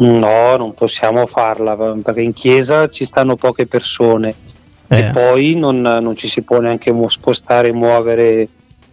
No, 0.00 0.56
non 0.56 0.72
possiamo 0.74 1.26
farla 1.26 1.76
perché 1.76 2.20
in 2.22 2.32
chiesa 2.32 2.88
ci 2.88 3.04
stanno 3.04 3.36
poche 3.36 3.66
persone 3.66 4.34
Eh. 4.86 4.98
e 4.98 5.10
poi 5.10 5.54
non, 5.56 5.80
non 5.80 6.16
ci 6.16 6.28
si 6.28 6.42
può 6.42 6.60
neanche 6.60 6.94
spostare 7.08 7.68
e 7.68 7.72
muovere 7.72 8.48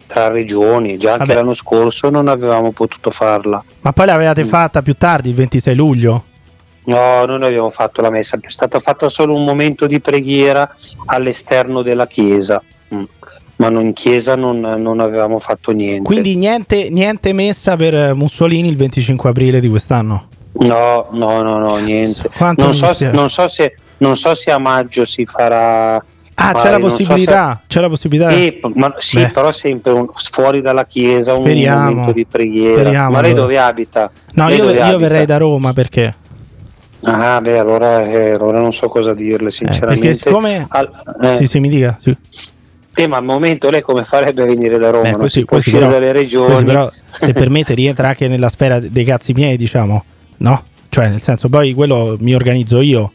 tra 0.06 0.28
regioni. 0.28 0.98
Già 0.98 1.12
anche 1.12 1.26
Vabbè. 1.26 1.38
l'anno 1.38 1.54
scorso 1.54 2.10
non 2.10 2.28
avevamo 2.28 2.70
potuto 2.72 3.10
farla. 3.10 3.64
Ma 3.80 3.92
poi 3.92 4.06
l'avevate 4.06 4.44
fatta 4.44 4.82
più 4.82 4.92
tardi, 4.94 5.30
il 5.30 5.34
26 5.36 5.74
luglio? 5.74 6.24
No, 6.86 7.24
noi 7.24 7.38
non 7.38 7.42
abbiamo 7.44 7.70
fatto 7.70 8.00
la 8.00 8.10
messa, 8.10 8.36
è 8.40 8.48
stato 8.48 8.78
fatto 8.80 9.08
solo 9.08 9.34
un 9.34 9.44
momento 9.44 9.86
di 9.86 10.00
preghiera 10.00 10.72
all'esterno 11.06 11.82
della 11.82 12.06
chiesa, 12.06 12.62
Mm. 12.94 13.02
ma 13.56 13.68
non 13.68 13.86
in 13.86 13.92
chiesa 13.92 14.36
non, 14.36 14.60
non 14.60 15.00
avevamo 15.00 15.38
fatto 15.40 15.72
niente. 15.72 16.02
Quindi 16.02 16.36
niente, 16.36 16.88
niente 16.90 17.32
messa 17.32 17.74
per 17.76 17.94
eh, 17.94 18.12
Mussolini 18.14 18.68
il 18.68 18.76
25 18.76 19.30
aprile 19.30 19.58
di 19.58 19.68
quest'anno? 19.68 20.28
No, 20.58 21.08
no, 21.10 21.42
no, 21.42 21.58
no, 21.58 21.76
niente. 21.78 22.30
Non 22.56 22.72
so, 22.72 22.94
se, 22.94 23.10
non, 23.10 23.28
so 23.30 23.48
se, 23.48 23.74
non 23.98 24.16
so 24.16 24.34
se 24.36 24.50
a 24.52 24.58
maggio 24.58 25.04
si 25.04 25.26
farà. 25.26 25.96
Ah, 26.38 26.52
c'è 26.52 26.68
la 26.70 26.76
so 26.76 26.80
possibilità, 26.88 27.62
c'è 27.66 27.80
la 27.80 27.88
possibilità. 27.88 28.30
se- 28.30 28.44
Eh, 28.46 28.60
ma- 28.74 28.94
sì, 28.98 29.16
Beh. 29.18 29.30
però 29.30 29.50
sempre 29.52 29.90
un- 29.92 30.06
fuori 30.14 30.60
dalla 30.60 30.84
chiesa 30.84 31.32
Speriamo, 31.32 31.78
un 31.88 31.94
momento 31.94 32.12
di 32.12 32.26
preghiera. 32.26 32.78
speriamo, 32.80 33.10
ma 33.10 33.20
lei 33.22 33.34
dove 33.34 33.58
abita? 33.58 34.10
No, 34.34 34.48
Lei 34.48 34.58
io, 34.58 34.64
io 34.70 34.82
abita? 34.82 34.96
verrei 34.98 35.24
da 35.26 35.38
Roma 35.38 35.72
perché? 35.72 36.14
Ah, 37.08 37.40
beh, 37.40 37.58
allora, 37.58 38.02
eh, 38.02 38.32
allora 38.32 38.58
non 38.58 38.72
so 38.72 38.88
cosa 38.88 39.14
dirle, 39.14 39.50
sinceramente. 39.50 40.00
perché 40.00 40.14
siccome- 40.18 40.66
Al- 40.68 40.90
eh. 41.22 41.34
Sì, 41.36 41.46
sì, 41.46 41.60
mi 41.60 41.68
dica. 41.68 41.96
sì. 41.98 42.16
Eh, 42.98 43.06
ma 43.06 43.18
al 43.18 43.24
momento 43.24 43.68
lei 43.70 43.82
come 43.82 44.04
farebbe 44.04 44.42
a 44.42 44.46
venire 44.46 44.78
da 44.78 44.88
Roma? 44.90 45.02
Beh, 45.02 45.10
non 45.10 45.20
così, 45.20 45.44
si 45.58 45.70
però, 45.70 45.88
dalle 45.90 46.12
regioni. 46.12 46.64
però, 46.64 46.90
se 47.08 47.32
permette, 47.34 47.74
rientra 47.74 48.08
anche 48.08 48.26
nella 48.26 48.48
sfera 48.48 48.78
dei 48.80 49.04
cazzi 49.04 49.32
miei, 49.34 49.56
diciamo, 49.56 50.04
no? 50.38 50.64
Cioè, 50.88 51.08
nel 51.10 51.20
senso, 51.20 51.48
poi 51.50 51.74
quello 51.74 52.16
mi 52.20 52.34
organizzo 52.34 52.80
io. 52.80 53.12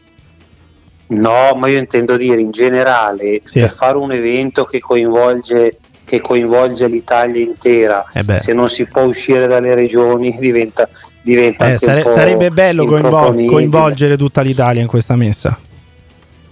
No, 1.08 1.54
ma 1.56 1.68
io 1.68 1.78
intendo 1.78 2.16
dire 2.16 2.40
in 2.40 2.52
generale, 2.52 3.40
Sì. 3.44 3.60
per 3.60 3.72
fare 3.74 3.96
un 3.98 4.12
evento 4.12 4.64
che 4.64 4.78
coinvolge, 4.78 5.78
che 6.04 6.20
coinvolge 6.20 6.86
l'Italia 6.86 7.42
intera, 7.42 8.04
Eh 8.12 8.38
se 8.38 8.52
non 8.54 8.68
si 8.68 8.86
può 8.86 9.02
uscire 9.02 9.46
dalle 9.46 9.74
regioni 9.74 10.36
diventa, 10.38 10.88
diventa 11.22 11.72
Eh, 11.72 11.78
sare- 11.78 12.08
sarebbe 12.08 12.50
bello 12.50 12.84
coinvol- 12.84 13.46
coinvolgere 13.46 14.16
tutta 14.16 14.40
l'Italia 14.42 14.82
in 14.82 14.88
questa 14.88 15.16
messa. 15.16 15.58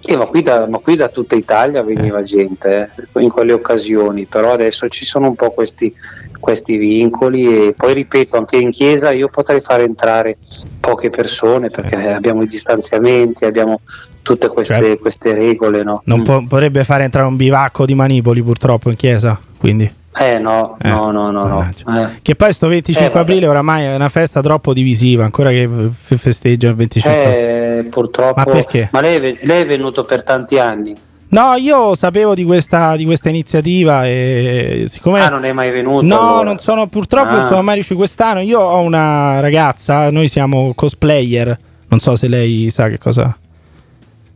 Sì, 0.03 0.17
ma, 0.17 0.25
qui 0.25 0.41
da, 0.43 0.67
ma 0.67 0.79
qui 0.79 0.97
da 0.97 1.09
tutta 1.09 1.35
Italia 1.35 1.83
veniva 1.83 2.23
gente 2.23 2.91
eh, 3.13 3.21
in 3.21 3.29
quelle 3.29 3.53
occasioni, 3.53 4.25
però 4.25 4.53
adesso 4.53 4.89
ci 4.89 5.05
sono 5.05 5.29
un 5.29 5.35
po' 5.35 5.51
questi, 5.51 5.93
questi 6.39 6.79
vincoli 6.79 7.67
e 7.67 7.75
poi 7.77 7.93
ripeto, 7.93 8.39
anche 8.39 8.57
in 8.57 8.71
chiesa 8.71 9.11
io 9.11 9.29
potrei 9.29 9.61
far 9.61 9.81
entrare 9.81 10.39
poche 10.81 11.11
persone 11.11 11.69
perché 11.69 11.97
abbiamo 12.13 12.41
i 12.43 12.47
distanziamenti, 12.47 13.45
abbiamo 13.45 13.81
tutte 14.23 14.49
queste, 14.49 14.79
Cioè, 14.79 14.99
queste 14.99 15.35
regole. 15.35 15.83
No? 15.83 16.01
Non 16.07 16.23
po- 16.23 16.47
potrebbe 16.49 16.83
fare 16.85 17.05
entrare 17.05 17.27
un 17.27 17.37
bivacco 17.37 17.85
di 17.85 17.95
manipoli, 17.95 18.43
purtroppo, 18.43 18.89
in 18.89 18.97
chiesa. 18.97 19.39
Quindi. 19.59 19.99
Eh 20.13 20.39
no, 20.41 20.77
Eh, 20.83 20.89
no, 20.89 21.11
no, 21.13 21.31
no, 21.31 21.47
no. 21.47 22.03
Eh. 22.03 22.19
Che 22.21 22.35
poi 22.35 22.53
sto 22.53 22.67
25 22.67 23.19
Eh, 23.19 23.23
aprile 23.23 23.47
oramai 23.47 23.85
è 23.85 23.95
una 23.95 24.09
festa 24.09 24.41
troppo 24.41 24.73
divisiva, 24.73 25.23
ancora 25.25 25.51
che 25.51 25.69
f- 25.69 26.17
festeggiano 26.17 26.73
il 26.73 26.79
25 26.79 27.79
Eh, 27.79 27.83
purtroppo. 27.85 28.35
Ma 28.37 28.45
perché? 28.45 28.89
Ma 28.93 29.01
lei, 29.01 29.39
lei 29.43 29.63
è 29.63 29.67
venuto 29.67 30.05
per 30.05 30.23
tanti 30.25 30.59
anni. 30.59 30.97
No, 31.29 31.55
io 31.55 31.95
sapevo 31.95 32.35
di 32.35 32.43
questa, 32.43 32.97
di 32.97 33.05
questa 33.05 33.29
iniziativa 33.29 34.05
e 34.05 34.87
siccome... 34.89 35.21
Ah, 35.21 35.29
non 35.29 35.45
è 35.45 35.53
mai 35.53 35.71
venuto. 35.71 36.05
No, 36.05 36.19
allora. 36.21 36.43
non 36.43 36.59
sono, 36.59 36.89
purtroppo 36.89 37.29
Ah. 37.35 37.37
non 37.37 37.45
sono 37.45 37.63
mai 37.63 37.75
riuscito 37.75 37.97
quest'anno. 37.99 38.41
Io 38.41 38.59
ho 38.59 38.81
una 38.81 39.39
ragazza, 39.39 40.11
noi 40.11 40.27
siamo 40.27 40.73
cosplayer, 40.75 41.57
non 41.87 42.01
so 42.01 42.17
se 42.17 42.27
lei 42.27 42.69
sa 42.71 42.89
che 42.89 42.99
cosa 42.99 43.37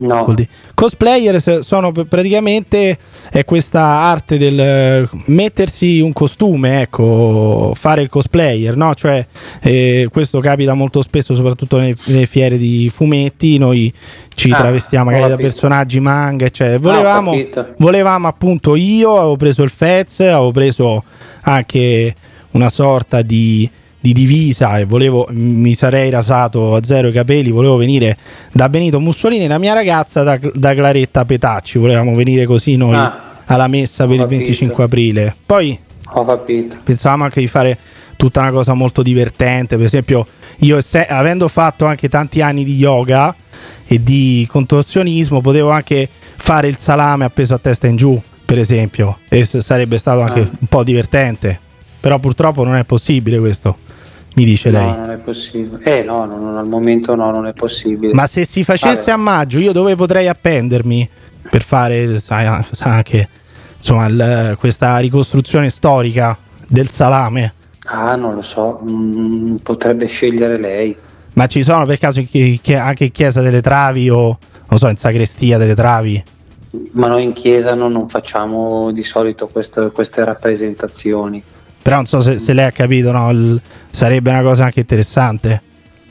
No. 0.07 0.35
Cosplayer 0.75 1.41
sono 1.63 1.93
pr- 1.93 2.07
praticamente 2.07 2.99
è 3.31 3.45
questa 3.45 3.81
arte 3.83 4.39
del 4.39 5.09
mettersi 5.27 6.01
un 6.01 6.13
costume, 6.13 6.83
ecco, 6.83 7.73
fare 7.77 8.03
il 8.03 8.09
cosplayer, 8.09 8.77
no? 8.77 8.95
Cioè, 8.95 9.27
eh, 9.63 10.09
questo 10.11 10.41
capita 10.41 10.75
molto 10.75 11.01
spesso, 11.03 11.35
soprattutto 11.35 11.77
nelle, 11.79 11.95
nelle 12.07 12.27
fiere 12.27 12.59
di 12.59 12.91
fumetti. 12.93 13.59
Noi 13.59 13.93
ci 14.35 14.51
Ah, 14.51 14.57
travestiamo 14.57 15.11
magari 15.11 15.31
da 15.31 15.37
personaggi 15.37 16.01
manga, 16.01 16.45
eccetera. 16.47 16.75
Ah, 16.77 16.79
ho 16.79 16.81
Volevamo, 16.81 17.31
capito. 17.31 17.75
volevamo 17.79 18.29
appunto 18.29 18.75
io, 18.75 19.17
avevo 19.17 19.37
preso 19.37 19.63
il 19.63 19.71
Fez, 19.71 20.21
avevo 20.21 20.51
preso 20.53 21.05
anche 21.43 22.15
una 22.53 22.69
sorta 22.69 23.23
di, 23.23 23.69
di 24.05 24.13
divisa 24.13 24.77
e 24.79 24.85
volevo, 24.85 25.27
mi 25.31 25.73
sarei 25.73 26.11
rasato 26.11 26.75
a 26.75 26.85
zero 26.85 27.09
i 27.09 27.13
capelli, 27.13 27.49
volevo 27.49 27.77
venire 27.79 28.19
da 28.53 28.69
Benito 28.69 29.01
Mussolini 29.01 29.45
e 29.45 29.49
la 29.49 29.57
mia 29.57 29.73
ragazza 29.73 30.23
da, 30.23 30.39
da 30.53 30.75
Claretta 30.75 31.25
Petacci, 31.25 31.79
volevamo 31.79 32.15
venire 32.15 32.45
così 32.45 32.77
noi 32.77 32.95
Ah, 32.97 33.39
alla 33.47 33.67
messa 33.67 34.05
per 34.05 34.17
il 34.17 34.21
capito. 34.21 34.43
25 34.43 34.85
aprile. 34.85 35.35
Poi 35.47 35.79
pensavamo 36.85 37.25
anche 37.25 37.41
di 37.41 37.47
fare 37.47 37.79
tutta 38.17 38.41
una 38.41 38.51
cosa 38.51 38.75
molto 38.75 39.01
divertente. 39.03 39.77
Per 39.77 39.87
esempio, 39.87 40.27
io 40.59 40.77
esse- 40.77 41.07
avendo 41.07 41.49
fatto 41.49 41.87
anche 41.87 42.11
tanti 42.11 42.43
anni 42.43 42.63
di 42.63 42.77
yoga 42.77 43.35
e 43.87 44.03
di 44.03 44.47
contorsionismo, 44.51 45.41
potevo 45.41 45.71
anche 45.71 46.07
fare 46.37 46.69
il 46.69 46.77
salame 46.77 47.25
appeso 47.25 47.55
a 47.55 47.59
testa 47.59 47.87
in 47.87 47.97
giù, 47.97 48.21
per 48.45 48.59
esempio, 48.59 49.21
e 49.31 49.45
sarebbe 49.45 49.97
stato 49.97 50.21
anche 50.21 50.41
Ah. 50.41 50.51
un 50.61 50.67
po' 50.69 50.85
divertente. 50.85 51.59
Però 52.01 52.19
purtroppo 52.19 52.65
non 52.65 52.77
è 52.77 52.85
possibile 52.85 53.39
questo, 53.39 53.79
mi 54.35 54.45
dice 54.45 54.71
lei. 54.71 54.87
No, 54.87 54.97
non 54.97 55.11
è 55.11 55.17
possibile. 55.19 55.83
Eh 55.85 56.03
no, 56.03 56.25
no, 56.25 56.37
no, 56.39 56.59
al 56.59 56.67
momento 56.67 57.15
no, 57.15 57.31
non 57.31 57.47
è 57.47 57.53
possibile. 57.53 58.13
Ma 58.13 58.27
se 58.27 58.45
si 58.45 58.65
facesse 58.65 59.11
a 59.11 59.17
maggio, 59.17 59.59
io 59.59 59.73
dove 59.73 59.95
potrei 59.95 60.29
appendermi 60.29 61.09
per 61.51 61.63
fare 61.63 62.19
sai, 62.19 62.65
sa 62.71 62.95
anche 62.95 63.29
insomma 63.77 64.07
il- 64.07 64.57
questa 64.59 64.99
ricostruzione 64.99 65.71
storica 65.71 66.37
del 66.67 66.89
salame? 66.89 67.53
Ah, 67.87 68.17
non 68.17 68.35
lo 68.35 68.43
so, 68.43 68.81
mm, 68.83 69.57
potrebbe 69.57 70.07
scegliere 70.07 70.59
lei. 70.59 70.97
Ma 71.35 71.47
ci 71.47 71.63
sono 71.63 71.85
per 71.85 71.99
caso 71.99 72.21
anche 72.21 73.05
in 73.05 73.11
chiesa 73.13 73.41
delle 73.43 73.61
travi 73.61 74.09
o 74.09 74.39
non 74.69 74.79
so, 74.79 74.89
in 74.89 74.97
sacrestia 74.97 75.59
delle 75.59 75.75
travi? 75.75 76.23
Ma 76.93 77.07
noi 77.09 77.23
in 77.25 77.33
chiesa 77.35 77.75
no, 77.75 77.89
non 77.89 78.09
facciamo 78.09 78.91
di 78.91 79.03
solito 79.03 79.47
queste, 79.49 79.91
queste 79.93 80.25
rappresentazioni. 80.25 81.43
Però 81.85 81.97
non 81.97 82.07
so 82.07 82.23
se, 82.23 82.39
se 82.39 82.55
lei 82.55 82.65
ha 82.65 82.71
capito, 82.71 83.13
no? 83.13 83.31
Il- 83.31 83.61
sarebbe 83.91 84.31
una 84.31 84.41
cosa 84.41 84.65
anche 84.65 84.81
interessante. 84.81 85.61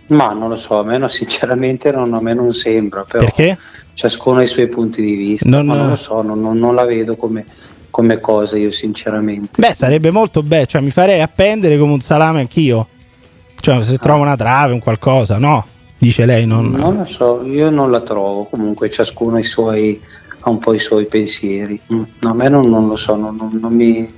Ma 0.08 0.32
non 0.32 0.50
lo 0.50 0.56
so, 0.56 0.78
a 0.78 0.84
me 0.84 1.00
no, 1.00 1.08
sinceramente 1.08 1.90
non, 1.92 2.14
a 2.14 2.22
me 2.22 2.36
non 2.36 2.54
sembra. 2.54 3.04
Però 3.06 3.24
Perché? 3.24 3.58
Ciascuno 3.96 4.38
ha 4.40 4.44
i 4.44 4.48
suoi 4.48 4.68
punti 4.68 5.02
di 5.02 5.16
vista. 5.16 5.50
Non- 5.50 5.66
ma 5.66 5.76
non 5.76 5.90
lo 5.90 5.96
so, 5.96 6.22
non, 6.22 6.40
non- 6.40 6.60
non 6.60 6.76
la 6.76 6.86
vedo 6.86 7.16
come, 7.16 7.44
come 7.90 8.20
cosa 8.20 8.56
io 8.56 8.70
sinceramente. 8.70 9.60
Beh, 9.60 9.74
sarebbe 9.74 10.12
molto 10.12 10.44
bello, 10.44 10.68
cioè 10.68 10.82
mi 10.82 10.92
farei 10.92 11.22
appendere 11.22 11.76
come 11.80 11.94
un 11.94 12.02
salame 12.02 12.42
anch'io. 12.42 12.88
Cioè, 13.60 13.82
se 13.82 13.98
trovo 13.98 14.22
una 14.22 14.36
trave, 14.36 14.74
un 14.74 14.80
qualcosa, 14.80 15.40
no? 15.40 15.66
Dice 15.98 16.26
lei, 16.28 16.46
non... 16.46 16.70
Non 16.70 16.98
lo 16.98 17.06
so, 17.06 17.44
io 17.46 17.72
non 17.72 17.90
la 17.90 18.02
trovo, 18.02 18.44
comunque 18.44 18.92
ciascuno 18.92 19.38
ha, 19.38 19.40
i 19.40 19.44
suoi, 19.44 20.00
ha 20.42 20.50
un 20.52 20.60
po' 20.60 20.74
i 20.74 20.80
suoi 20.80 21.06
pensieri. 21.08 21.80
Mm, 21.92 22.04
no, 22.20 22.30
a 22.30 22.34
me 22.36 22.50
non, 22.50 22.70
non 22.70 22.88
lo 22.88 22.96
so, 22.96 23.16
non, 23.16 23.36
non- 23.38 23.58
non 23.60 23.74
mi, 23.74 24.12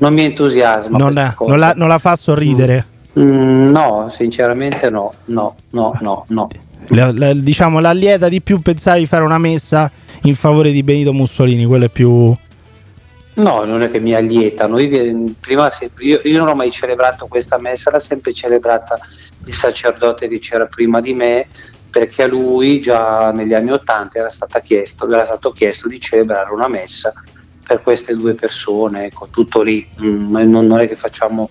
non 0.00 0.12
mi 0.14 0.22
entusiasma. 0.24 0.96
non, 0.96 1.12
cosa. 1.36 1.50
non 1.50 1.58
la, 1.58 1.72
non 1.76 1.88
la 1.88 1.98
fa 1.98 2.16
sorridere. 2.16 2.86
Mm, 3.18 3.70
no, 3.70 4.08
sinceramente 4.10 4.88
no, 4.88 5.12
no, 5.26 5.56
no, 5.70 5.96
no, 6.00 6.24
no. 6.28 6.48
La- 6.88 7.12
la- 7.14 7.34
diciamo, 7.34 7.80
l'allieta 7.80 8.28
di 8.28 8.40
più 8.40 8.60
pensare 8.60 8.98
di 8.98 9.06
fare 9.06 9.24
una 9.24 9.38
messa 9.38 9.90
in 10.22 10.34
favore 10.34 10.70
di 10.72 10.82
Benito 10.82 11.12
Mussolini, 11.12 11.64
quello 11.64 11.86
è 11.86 11.88
più... 11.88 12.34
No, 13.32 13.64
non 13.64 13.82
è 13.82 13.90
che 13.90 14.00
mi 14.00 14.14
allieta. 14.14 14.66
Noi 14.66 14.86
vi- 14.86 15.34
prima 15.38 15.70
io, 15.98 16.20
io 16.24 16.38
non 16.38 16.48
ho 16.48 16.54
mai 16.54 16.70
celebrato 16.70 17.26
questa 17.26 17.58
messa, 17.58 17.90
l'ha 17.90 18.00
sempre 18.00 18.32
celebrata 18.32 18.98
il 19.44 19.54
sacerdote 19.54 20.28
che 20.28 20.38
c'era 20.38 20.66
prima 20.66 21.00
di 21.00 21.14
me, 21.14 21.46
perché 21.90 22.22
a 22.22 22.26
lui 22.26 22.80
già 22.80 23.32
negli 23.32 23.52
anni 23.54 23.70
Ottanta 23.70 24.18
era, 24.18 24.30
stata 24.30 24.60
chiesto, 24.60 25.10
era 25.10 25.24
stato 25.24 25.52
chiesto 25.52 25.88
di 25.88 26.00
celebrare 26.00 26.52
una 26.52 26.68
messa 26.68 27.12
per 27.70 27.82
queste 27.84 28.16
due 28.16 28.34
persone, 28.34 29.04
ecco, 29.04 29.28
tutto 29.30 29.62
lì. 29.62 29.86
Mm, 30.02 30.34
non, 30.48 30.66
non 30.66 30.80
è 30.80 30.88
che 30.88 30.96
facciamo 30.96 31.50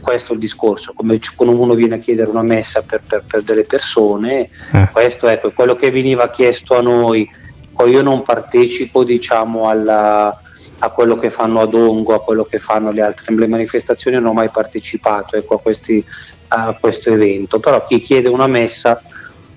questo 0.00 0.30
è 0.32 0.34
il 0.34 0.40
discorso, 0.40 0.94
come 0.96 1.20
quando 1.36 1.60
uno 1.60 1.74
viene 1.74 1.96
a 1.96 1.98
chiedere 1.98 2.30
una 2.30 2.42
messa 2.42 2.80
per, 2.80 3.02
per- 3.06 3.22
per 3.24 3.42
delle 3.42 3.62
persone, 3.64 4.48
Eh. 4.72 4.88
questo 4.90 5.28
ecco, 5.28 5.48
è 5.48 5.52
quello 5.52 5.76
che 5.76 5.90
veniva 5.90 6.28
chiesto 6.30 6.74
a 6.76 6.80
noi, 6.80 7.28
poi 7.76 7.90
io 7.92 8.00
non 8.02 8.22
partecipo 8.22 9.04
diciamo 9.04 9.68
alla- 9.68 10.40
a 10.78 10.88
quello 10.90 11.18
che 11.18 11.28
fanno 11.30 11.60
ad 11.60 11.74
Ongo, 11.74 12.14
a 12.14 12.22
quello 12.22 12.44
che 12.44 12.58
fanno 12.58 12.90
le 12.90 13.02
altre 13.02 13.32
le 13.34 13.46
manifestazioni, 13.46 14.16
non 14.16 14.26
ho 14.26 14.32
mai 14.32 14.48
partecipato 14.48 15.36
ecco, 15.36 15.56
a, 15.56 15.60
questi- 15.60 16.02
a 16.48 16.74
questo 16.80 17.10
evento, 17.12 17.60
però 17.60 17.84
chi 17.86 18.00
chiede 18.00 18.28
una 18.30 18.46
messa, 18.48 19.00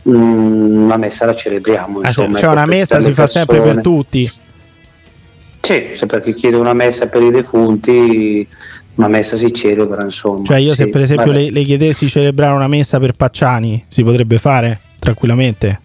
mm, 0.08 0.84
una 0.84 0.98
messa 0.98 1.26
la 1.26 1.34
celebriamo. 1.34 2.02
Ah, 2.02 2.08
insomma, 2.08 2.38
c'è 2.38 2.44
ecco, 2.44 2.54
una 2.54 2.66
messa 2.66 3.00
si 3.02 3.14
fa 3.14 3.26
sempre 3.26 3.62
per 3.62 3.82
tutti. 3.82 4.44
Sì, 5.66 5.96
se 5.96 6.06
per 6.06 6.22
chi 6.22 6.34
chiede 6.36 6.58
una 6.58 6.74
messa 6.74 7.08
per 7.08 7.24
i 7.24 7.32
defunti, 7.32 8.48
una 8.96 9.08
messa 9.08 9.36
si 9.36 9.52
celebra, 9.52 10.04
insomma. 10.04 10.46
Cioè, 10.46 10.58
io 10.58 10.76
se 10.76 10.84
Sì, 10.84 10.90
per 10.90 11.02
esempio 11.02 11.32
vabbè. 11.32 11.44
le, 11.46 11.50
le 11.50 11.64
chiedessi 11.64 12.06
di 12.06 12.12
celebrare 12.12 12.54
una 12.54 12.68
messa 12.68 13.00
per 13.00 13.14
Pacciani, 13.14 13.84
si 13.88 14.04
potrebbe 14.04 14.38
fare 14.38 14.80
tranquillamente. 15.00 15.80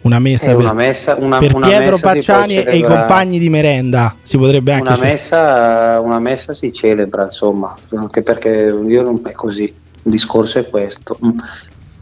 Una 0.00 0.18
messa 0.18 0.46
Eh, 0.50 0.54
per, 0.54 0.64
una 0.64 0.72
messa- 0.72 1.14
una- 1.16 1.38
per 1.38 1.54
una 1.54 1.66
Pietro 1.68 1.90
messa 1.92 2.06
Pacciani 2.12 2.54
e 2.64 2.76
i 2.76 2.82
compagni 2.82 3.38
di 3.38 3.48
merenda. 3.48 4.16
Si 4.22 4.36
potrebbe 4.36 4.72
anche 4.72 4.88
una 4.88 4.98
messa, 5.00 6.00
una 6.02 6.18
messa 6.18 6.54
si 6.54 6.72
celebra, 6.72 7.24
insomma, 7.24 7.76
anche 7.94 8.22
perché 8.22 8.48
io 8.86 9.02
non 9.02 9.20
è 9.24 9.32
così. 9.32 9.62
Il 9.64 10.10
discorso 10.10 10.58
è 10.58 10.68
questo. 10.68 11.18
Mm. 11.24 11.38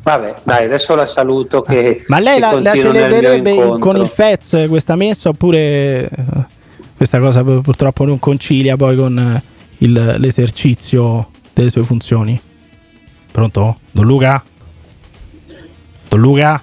Vabbè, 0.03 0.35
dai, 0.45 0.65
adesso 0.67 0.95
la 0.95 1.05
saluto. 1.07 1.61
Che, 1.63 2.05
Ma 2.07 2.21
lei 2.21 2.39
la, 2.39 2.59
la 2.61 2.75
celebrerebbe 2.75 3.77
con 3.79 3.97
il 3.97 4.07
FEZ 4.09 4.67
questa 4.69 4.95
messa 4.95 5.31
oppure 5.31 5.59
eh, 6.09 6.11
questa 6.97 7.19
cosa 7.21 7.43
pur- 7.43 7.61
purtroppo 7.63 8.05
non 8.05 8.19
concilia 8.19 8.77
poi 8.77 8.97
con 8.97 9.19
eh, 9.19 9.43
il- 9.79 10.15
l'esercizio 10.19 11.31
delle 11.53 11.71
sue 11.71 11.85
funzioni? 11.85 12.41
Pronto? 13.31 13.79
Don 13.91 14.07
Luca? 14.07 14.43
Don 16.09 16.21
Luca? 16.21 16.63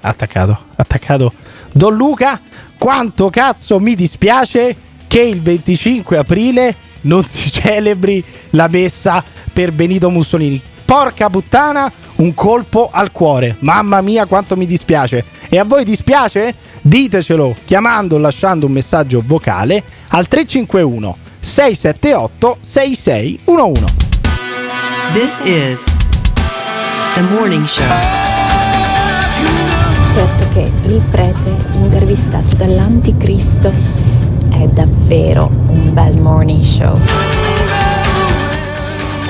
Attaccato, 0.00 0.58
attaccato. 0.76 1.32
Don 1.72 1.94
Luca, 1.96 2.40
quanto 2.78 3.30
cazzo 3.30 3.80
mi 3.80 3.94
dispiace 3.94 4.76
che 5.06 5.20
il 5.22 5.40
25 5.40 6.18
aprile 6.18 6.76
non 7.02 7.24
si 7.24 7.50
celebri 7.52 8.22
la 8.50 8.68
messa 8.68 9.24
per 9.52 9.72
Benito 9.72 10.10
Mussolini. 10.10 10.60
Porca 10.84 11.28
puttana, 11.28 11.90
un 12.16 12.32
colpo 12.32 12.88
al 12.90 13.12
cuore. 13.12 13.56
Mamma 13.60 14.00
mia, 14.00 14.24
quanto 14.26 14.56
mi 14.56 14.64
dispiace. 14.66 15.22
E 15.48 15.58
a 15.58 15.64
voi 15.64 15.84
dispiace? 15.84 16.54
Ditecelo 16.88 17.54
chiamando 17.66 18.14
o 18.14 18.18
lasciando 18.18 18.64
un 18.64 18.72
messaggio 18.72 19.22
vocale 19.22 19.84
al 20.08 20.26
351 20.26 21.18
678 21.38 22.56
6611. 22.62 23.84
This 25.12 25.38
is 25.44 25.84
the 27.12 27.20
morning 27.20 27.66
show. 27.66 27.84
Certo 30.14 30.48
che 30.54 30.70
il 30.84 31.02
prete 31.10 31.54
intervistato 31.74 32.56
dall'anticristo 32.56 33.70
è 34.50 34.66
davvero 34.68 35.50
un 35.68 35.92
bel 35.92 36.16
morning 36.16 36.62
show. 36.62 36.98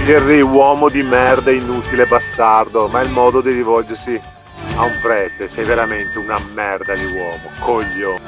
Henry, 0.06 0.42
uomo 0.42 0.88
di 0.88 1.02
merda, 1.02 1.50
inutile 1.50 2.06
bastardo, 2.06 2.86
ma 2.86 3.00
è 3.00 3.04
il 3.04 3.10
modo 3.10 3.40
di 3.40 3.50
rivolgersi 3.50 4.36
a 4.78 4.84
un 4.84 4.96
prete. 5.00 5.48
Sei 5.48 5.64
veramente 5.64 6.18
una 6.18 6.38
merda 6.54 6.94
di 6.94 7.04
uomo, 7.04 7.50
coglio. 7.58 8.18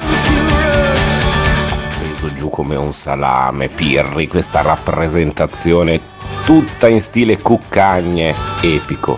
preso 2.21 2.33
giù 2.33 2.49
come 2.49 2.75
un 2.75 2.93
salame, 2.93 3.69
Pirri, 3.69 4.27
questa 4.27 4.61
rappresentazione 4.61 5.99
tutta 6.45 6.87
in 6.87 7.01
stile 7.01 7.39
cuccagne, 7.39 8.35
epico. 8.61 9.17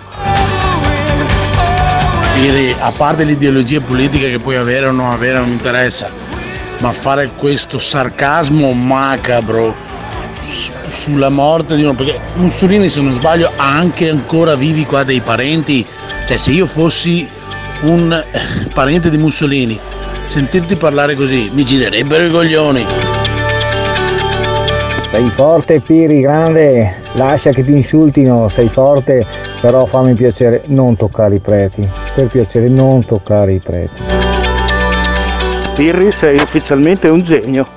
Iri, 2.37 2.75
a 2.77 2.91
parte 2.91 3.23
l'ideologia 3.23 3.81
politica 3.81 4.27
che 4.27 4.39
puoi 4.39 4.55
avere 4.55 4.87
o 4.87 4.91
non 4.91 5.11
avere 5.11 5.39
non 5.39 5.49
mi 5.49 5.53
interessa, 5.53 6.09
ma 6.79 6.91
fare 6.91 7.29
questo 7.37 7.77
sarcasmo 7.77 8.71
macabro 8.71 9.75
sulla 10.39 11.29
morte 11.29 11.75
di 11.75 11.83
uno, 11.83 11.93
perché 11.93 12.19
Mussolini 12.35 12.89
se 12.89 13.01
non 13.01 13.13
sbaglio 13.13 13.51
ha 13.55 13.75
anche 13.75 14.09
ancora 14.09 14.55
vivi 14.55 14.85
qua 14.85 15.03
dei 15.03 15.21
parenti, 15.21 15.85
cioè 16.25 16.37
se 16.37 16.51
io 16.51 16.65
fossi 16.65 17.27
un 17.81 18.11
eh, 18.11 18.69
parente 18.73 19.09
di 19.09 19.17
Mussolini, 19.17 19.79
sentirti 20.25 20.75
parlare 20.75 21.15
così 21.15 21.49
mi 21.53 21.65
girerebbero 21.65 22.25
i 22.25 22.31
coglioni. 22.31 22.85
Sei 25.11 25.29
forte 25.35 25.79
Piri, 25.81 26.21
grande, 26.21 27.01
lascia 27.13 27.51
che 27.51 27.63
ti 27.63 27.71
insultino, 27.71 28.49
sei 28.49 28.69
forte, 28.69 29.23
però 29.61 29.85
fammi 29.85 30.15
piacere 30.15 30.63
non 30.67 30.95
toccare 30.95 31.35
i 31.35 31.39
preti, 31.39 31.87
per 32.15 32.27
piacere 32.27 32.67
non 32.67 33.05
toccare 33.05 33.53
i 33.53 33.59
preti. 33.59 34.01
Pirri 35.75 36.11
sei 36.11 36.37
ufficialmente 36.37 37.09
un 37.09 37.21
genio. 37.21 37.67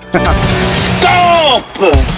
Stop! 0.74 2.14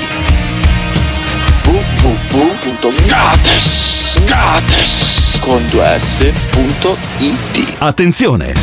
www.gates 1.64 4.20
Gates 4.26 5.40
con 5.42 5.66
2s.it 5.66 7.74
Attenzione! 7.80 8.54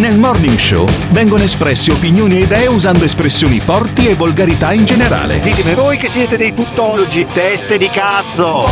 Nel 0.00 0.16
Morning 0.16 0.56
Show 0.56 0.88
vengono 1.10 1.42
espresse 1.42 1.92
opinioni 1.92 2.38
e 2.38 2.44
idee 2.44 2.66
usando 2.68 3.04
espressioni 3.04 3.60
forti 3.60 4.08
e 4.08 4.14
volgarità 4.14 4.72
in 4.72 4.86
generale. 4.86 5.40
Ditemi 5.40 5.74
voi 5.74 5.98
che 5.98 6.08
siete 6.08 6.38
dei 6.38 6.54
tuttologi, 6.54 7.26
teste 7.30 7.76
di 7.76 7.86
cazzo! 7.90 8.66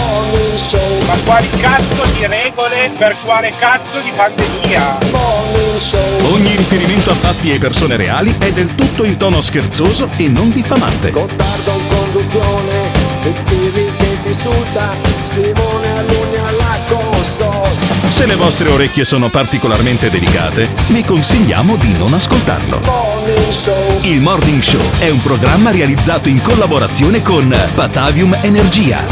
Ma 1.07 1.15
quali 1.27 1.51
cazzo 1.51 2.07
di 2.15 2.25
regole 2.25 2.93
per 2.97 3.15
quale 3.23 3.53
cazzo 3.59 4.01
di 4.01 4.11
pandemia? 4.17 5.01
Ogni 6.33 6.57
riferimento 6.57 7.11
a 7.11 7.15
fatti 7.15 7.53
e 7.53 7.59
persone 7.59 7.97
reali 7.97 8.35
è 8.39 8.51
del 8.51 8.75
tutto 8.75 9.05
in 9.05 9.19
tono 9.19 9.43
scherzoso 9.43 10.09
e 10.17 10.29
non 10.29 10.51
diffamante. 10.51 11.11
Gottardo 11.11 11.73
in 11.73 11.89
conduzione, 11.89 12.91
il 13.25 13.43
Pirri 13.45 13.93
che 13.99 14.23
ti 14.23 14.29
insulta, 14.29 14.95
Simone 15.25 15.99
Alunni 15.99 16.37
alla 16.39 16.79
console. 16.89 17.98
Se 18.09 18.27
le 18.27 18.37
vostre 18.37 18.69
orecchie 18.71 19.05
sono 19.05 19.29
particolarmente 19.29 20.11
delicate, 20.11 20.69
vi 20.89 21.05
consigliamo 21.05 21.77
di 21.77 21.93
non 21.97 22.15
ascoltarlo. 22.15 22.81
Il 24.03 24.21
Morning 24.21 24.61
Show 24.61 24.81
è 24.99 25.11
un 25.11 25.23
programma 25.23 25.71
realizzato 25.71 26.29
in 26.29 26.41
collaborazione 26.43 27.23
con 27.23 27.55
Batavium 27.75 28.37
Energia. 28.43 29.05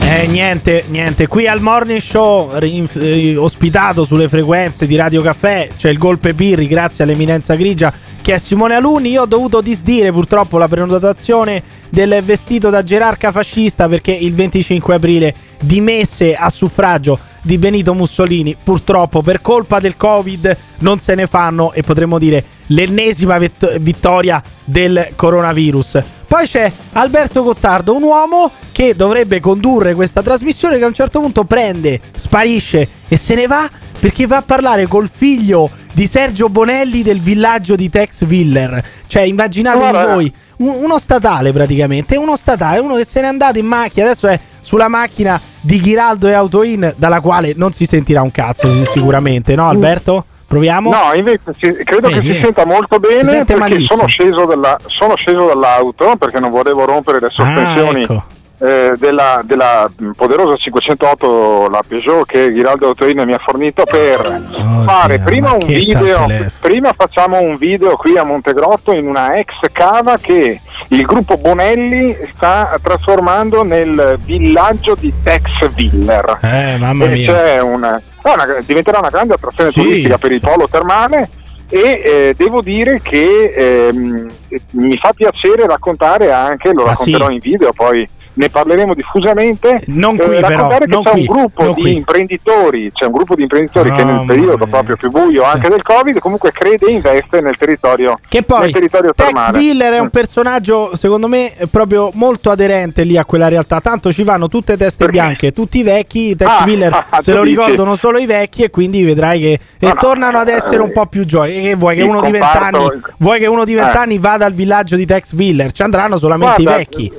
Eh, 0.00 0.26
niente, 0.26 0.84
niente. 0.88 1.26
Qui 1.26 1.46
al 1.46 1.60
morning 1.60 2.00
show, 2.00 2.56
eh, 2.58 3.36
ospitato 3.36 4.04
sulle 4.04 4.28
frequenze 4.28 4.86
di 4.86 4.96
Radio 4.96 5.20
Caffè, 5.20 5.68
c'è 5.76 5.90
il 5.90 5.98
golpe 5.98 6.32
Pirri, 6.32 6.66
grazie 6.66 7.04
all'eminenza 7.04 7.56
grigia, 7.56 7.92
che 8.22 8.34
è 8.34 8.38
Simone 8.38 8.74
Aluni. 8.74 9.10
Io 9.10 9.22
ho 9.22 9.26
dovuto 9.26 9.60
disdire 9.60 10.10
purtroppo 10.10 10.56
la 10.56 10.66
prenotazione 10.66 11.62
del 11.90 12.22
vestito 12.24 12.70
da 12.70 12.82
gerarca 12.82 13.32
fascista 13.32 13.88
perché 13.88 14.12
il 14.12 14.34
25 14.34 14.94
aprile 14.94 15.34
dimesse 15.60 16.34
a 16.34 16.50
suffragio 16.50 17.18
di 17.42 17.58
Benito 17.58 17.94
Mussolini. 17.94 18.56
Purtroppo, 18.62 19.22
per 19.22 19.40
colpa 19.40 19.80
del 19.80 19.96
Covid, 19.96 20.56
non 20.78 21.00
se 21.00 21.14
ne 21.14 21.26
fanno 21.26 21.72
e 21.72 21.82
potremmo 21.82 22.18
dire 22.18 22.44
l'ennesima 22.66 23.38
vittoria 23.38 24.42
del 24.64 25.12
coronavirus. 25.14 25.98
Poi 26.28 26.46
c'è 26.46 26.70
Alberto 26.92 27.42
Gottardo, 27.42 27.96
un 27.96 28.02
uomo 28.02 28.52
che 28.70 28.94
dovrebbe 28.94 29.40
condurre 29.40 29.94
questa 29.94 30.20
trasmissione 30.20 30.76
che 30.76 30.84
a 30.84 30.88
un 30.88 30.94
certo 30.94 31.20
punto 31.20 31.44
prende, 31.44 31.98
sparisce 32.14 32.86
e 33.08 33.16
se 33.16 33.34
ne 33.34 33.46
va 33.46 33.68
perché 34.00 34.26
va 34.26 34.36
a 34.38 34.42
parlare 34.42 34.86
col 34.86 35.08
figlio 35.12 35.70
di 35.92 36.06
Sergio 36.06 36.48
Bonelli 36.48 37.02
del 37.02 37.20
villaggio 37.20 37.74
di 37.74 37.88
Tex 37.90 38.24
Willer. 38.26 38.82
Cioè, 39.06 39.22
immaginatevi 39.22 39.88
Guarda. 39.90 40.12
voi, 40.14 40.32
un- 40.58 40.78
uno 40.82 40.98
statale 40.98 41.52
praticamente, 41.52 42.16
uno 42.16 42.36
statale, 42.36 42.78
uno 42.78 42.94
che 42.94 43.04
se 43.04 43.20
n'è 43.20 43.26
andato 43.26 43.58
in 43.58 43.66
macchina, 43.66 44.06
adesso 44.06 44.26
è 44.28 44.38
sulla 44.60 44.88
macchina 44.88 45.40
di 45.60 45.80
Ghiraldo 45.80 46.28
e 46.28 46.32
Autoin, 46.32 46.92
dalla 46.96 47.20
quale 47.20 47.52
non 47.56 47.72
si 47.72 47.84
sentirà 47.86 48.22
un 48.22 48.30
cazzo 48.30 48.70
si- 48.70 48.84
sicuramente, 48.92 49.54
no 49.54 49.68
Alberto? 49.68 50.24
Proviamo? 50.46 50.90
No, 50.90 51.12
invece 51.14 51.42
si- 51.58 51.72
credo 51.84 52.08
Vedi, 52.08 52.20
che 52.20 52.32
si 52.32 52.38
eh. 52.38 52.40
senta 52.40 52.64
molto 52.64 52.98
Si 53.02 53.08
bene 53.14 53.24
sente 53.24 53.54
perché 53.54 53.80
sono 53.80 54.06
sceso, 54.06 54.46
dalla- 54.46 54.78
sono 54.86 55.14
sceso 55.16 55.46
dall'auto 55.46 56.16
perché 56.16 56.38
non 56.40 56.50
volevo 56.50 56.86
rompere 56.86 57.20
le 57.20 57.28
sospensioni 57.28 58.02
ecco. 58.04 58.24
Eh, 58.60 58.92
della, 58.98 59.40
della 59.44 59.88
poderosa 60.16 60.56
508, 60.56 61.68
la 61.70 61.82
Peugeot 61.86 62.26
che 62.26 62.50
Ghiraldo 62.52 62.94
Torino 62.94 63.24
mi 63.24 63.32
ha 63.32 63.38
fornito 63.38 63.84
per 63.84 64.42
fare 64.84 65.20
prima 65.20 65.52
un 65.52 65.64
video, 65.64 66.26
telefono. 66.26 66.50
prima 66.60 66.92
facciamo 66.96 67.40
un 67.40 67.56
video 67.56 67.96
qui 67.96 68.16
a 68.18 68.24
Montegrotto 68.24 68.92
in 68.92 69.06
una 69.06 69.34
ex 69.36 69.52
cava 69.72 70.16
che 70.18 70.60
il 70.88 71.02
gruppo 71.02 71.36
Bonelli 71.36 72.16
sta 72.34 72.76
trasformando 72.82 73.62
nel 73.62 74.18
villaggio 74.24 74.94
di 74.98 75.12
Tex 75.22 75.68
Willer. 75.76 76.38
Eh, 76.42 76.76
mamma 76.78 77.06
mia. 77.06 77.62
una- 77.64 78.00
una- 78.24 78.56
diventerà 78.66 78.98
una 78.98 79.08
grande 79.10 79.34
attrazione 79.34 79.70
Sì, 79.70 79.80
turistica 79.82 80.18
per 80.18 80.32
il 80.32 80.40
polo 80.40 80.68
termale 80.68 81.28
e 81.70 81.78
eh, 82.04 82.34
devo 82.36 82.60
dire 82.62 83.00
che 83.02 83.52
ehm, 83.88 84.26
mi 84.72 84.96
fa 84.96 85.12
piacere 85.12 85.66
raccontare 85.66 86.32
anche, 86.32 86.72
lo 86.72 86.84
Ah, 86.84 86.88
racconterò 86.88 87.28
sì? 87.28 87.34
in 87.34 87.38
video 87.40 87.72
poi 87.72 88.08
ne 88.38 88.48
parleremo 88.48 88.94
diffusamente 88.94 89.82
Non 89.86 90.16
qui, 90.16 90.36
eh, 90.36 90.40
però, 90.40 90.68
non 90.86 91.02
c'è 91.02 91.10
qui, 91.10 91.20
un 91.20 91.26
gruppo 91.26 91.62
non 91.64 91.74
di 91.74 91.80
qui. 91.80 91.96
imprenditori 91.96 92.90
c'è 92.92 93.06
un 93.06 93.12
gruppo 93.12 93.34
di 93.34 93.42
imprenditori 93.42 93.90
che 93.92 94.04
nel 94.04 94.24
periodo 94.26 94.66
proprio 94.66 94.96
più 94.96 95.10
buio 95.10 95.42
anche 95.44 95.68
del 95.68 95.82
covid 95.82 96.18
comunque 96.20 96.52
crede 96.52 96.86
e 96.86 96.92
investe 96.92 97.40
nel 97.40 97.56
territorio 97.58 98.18
Che 98.28 98.42
poi 98.42 98.60
nel 98.60 98.72
territorio 98.72 99.12
Tex 99.14 99.26
termale 99.26 99.58
Willer 99.58 99.92
è 99.94 99.98
un 99.98 100.06
Mm. 100.06 100.10
personaggio, 100.10 100.96
secondo 100.96 101.26
me, 101.28 101.52
proprio 101.70 102.10
molto 102.14 102.50
aderente 102.50 103.02
lì 103.02 103.16
a 103.18 103.24
quella 103.24 103.48
realtà. 103.48 103.80
Tanto 103.80 104.12
ci 104.12 104.22
vanno 104.22 104.48
tutte 104.48 104.76
teste 104.76 105.06
bianche, 105.08 105.52
tutti 105.52 105.78
i 105.78 105.82
vecchi. 105.82 106.34
Tex 106.36 106.48
Ah, 106.48 106.64
Willer 106.64 107.04
ah, 107.10 107.20
se 107.20 107.32
lo 107.32 107.42
dici. 107.42 107.56
ricordano 107.56 107.94
solo 107.96 108.18
i 108.18 108.26
vecchi, 108.26 108.62
e 108.62 108.70
quindi 108.70 109.02
vedrai 109.02 109.40
che 109.40 109.58
e 109.78 109.92
tornano 109.98 110.38
ad 110.38 110.48
essere 110.48 110.80
un 110.80 110.92
po' 110.92 111.06
più 111.06 111.24
giovani. 111.26 111.60
Che 111.60 111.74
vuoi 111.74 111.96
che 111.96 112.02
uno 112.02 112.20
di 112.22 112.30
comparto- 112.30 112.78
vent'anni 112.78 113.00
vuoi 113.18 113.38
che 113.40 113.46
uno 113.46 113.64
di 113.64 113.72
Eh. 113.72 113.76
vent'anni 113.76 114.18
vada 114.18 114.46
al 114.46 114.52
villaggio 114.54 114.96
di 114.96 115.04
Tex 115.04 115.32
Willer? 115.34 115.72
Ci 115.72 115.82
andranno 115.82 116.16
solamente 116.18 116.62
Guarda, 116.62 116.80
i 116.80 116.84
vecchi. 116.84 117.12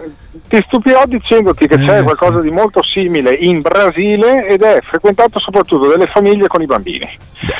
Ti 0.49 0.63
stupirò 0.65 1.03
dicendoti 1.05 1.67
che 1.67 1.77
c'è 1.77 1.99
Eh, 1.99 2.01
qualcosa 2.01 2.41
di 2.41 2.49
molto 2.49 2.81
simile 2.81 3.33
in 3.35 3.61
Brasile 3.61 4.47
ed 4.47 4.63
è 4.63 4.79
frequentato 4.81 5.37
soprattutto 5.37 5.87
dalle 5.87 6.07
famiglie 6.07 6.47
con 6.47 6.61
i 6.61 6.65
bambini. 6.65 7.07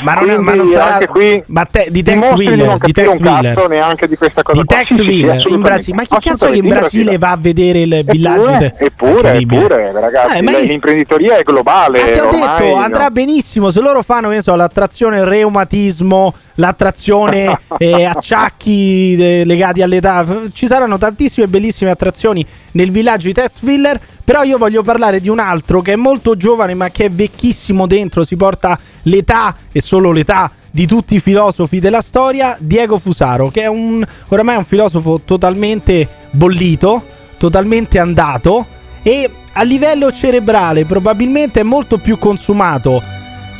Ma 0.01 0.15
non, 0.15 0.29
è- 0.29 0.37
ma 0.37 0.51
Quindi 0.53 0.57
non 0.57 0.69
sarà 0.69 0.93
anche 0.95 1.07
qui 1.07 1.43
ma 1.47 1.65
te- 1.65 1.87
di 1.91 2.01
Tex 2.01 2.31
Willer, 2.33 2.65
non 2.65 2.77
di 2.81 2.91
Tex 2.91 3.07
un 3.07 3.19
cazzo 3.19 3.35
Willer. 3.41 3.69
neanche 3.69 4.07
di 4.07 4.17
questa 4.17 4.41
cosa 4.41 4.59
Di 4.59 4.65
qua. 4.65 4.75
Tex 4.77 4.87
Sì, 4.87 4.95
sì, 5.03 5.39
sì, 5.39 5.49
in. 5.53 5.61
Brasile. 5.61 5.95
Ma 5.97 6.03
chi 6.03 6.17
cazzo 6.19 6.45
è 6.47 6.51
che 6.51 6.57
in 6.57 6.67
Brasile 6.67 7.17
va 7.19 7.29
a 7.31 7.37
vedere 7.39 7.81
il 7.81 8.01
villaggio 8.05 8.49
Eppure, 8.49 8.73
eppure, 8.77 9.37
eppure, 9.39 9.91
ragazzi, 9.93 10.37
Eh, 10.37 10.41
ma 10.41 10.51
io- 10.51 10.59
l'imprenditoria 10.59 11.37
è 11.37 11.43
globale. 11.43 11.99
Ma 11.99 12.05
ti 12.11 12.19
ho 12.19 12.27
ormai, 12.27 12.57
detto, 12.57 12.63
no? 12.65 12.75
andrà 12.75 13.11
benissimo 13.11 13.69
se 13.69 13.79
loro 13.81 14.01
fanno, 14.01 14.41
so, 14.41 14.55
l'attrazione 14.55 15.23
reumatismo, 15.23 16.33
l'attrazione 16.55 17.57
eh, 17.77 18.05
acciacchi 18.05 19.15
eh, 19.15 19.45
legati 19.45 19.81
all'età. 19.81 20.25
Ci 20.51 20.65
saranno 20.67 20.97
tantissime 20.97 21.47
bellissime 21.47 21.91
attrazioni 21.91 22.45
nel 22.79 22.91
villaggio 22.91 23.27
di 23.27 23.33
Testwiller. 23.33 23.99
Però 24.23 24.43
io 24.43 24.57
voglio 24.57 24.83
parlare 24.83 25.19
di 25.19 25.27
un 25.27 25.39
altro 25.39 25.81
che 25.81 25.93
è 25.93 25.95
molto 25.95 26.37
giovane, 26.37 26.73
ma 26.73 26.89
che 26.89 27.05
è 27.05 27.11
vecchissimo 27.11 27.87
dentro. 27.87 28.23
Si 28.23 28.35
porta 28.35 28.79
l'età 29.03 29.55
e 29.71 29.81
solo 29.81 30.11
l'età 30.11 30.51
di 30.71 30.85
tutti 30.85 31.15
i 31.15 31.19
filosofi 31.19 31.79
della 31.79 32.01
storia, 32.01 32.55
Diego 32.59 32.99
Fusaro, 32.99 33.49
che 33.49 33.63
è 33.63 33.67
un 33.67 34.05
oramai 34.27 34.57
un 34.57 34.65
filosofo 34.65 35.21
totalmente 35.25 36.07
bollito, 36.31 37.03
totalmente 37.37 37.97
andato 37.97 38.67
e 39.01 39.29
a 39.53 39.63
livello 39.63 40.11
cerebrale 40.11 40.85
probabilmente 40.85 41.61
è 41.61 41.63
molto 41.63 41.97
più 41.97 42.19
consumato 42.19 43.01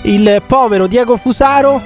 il 0.04 0.44
povero 0.46 0.86
Diego 0.86 1.18
Fusaro 1.18 1.82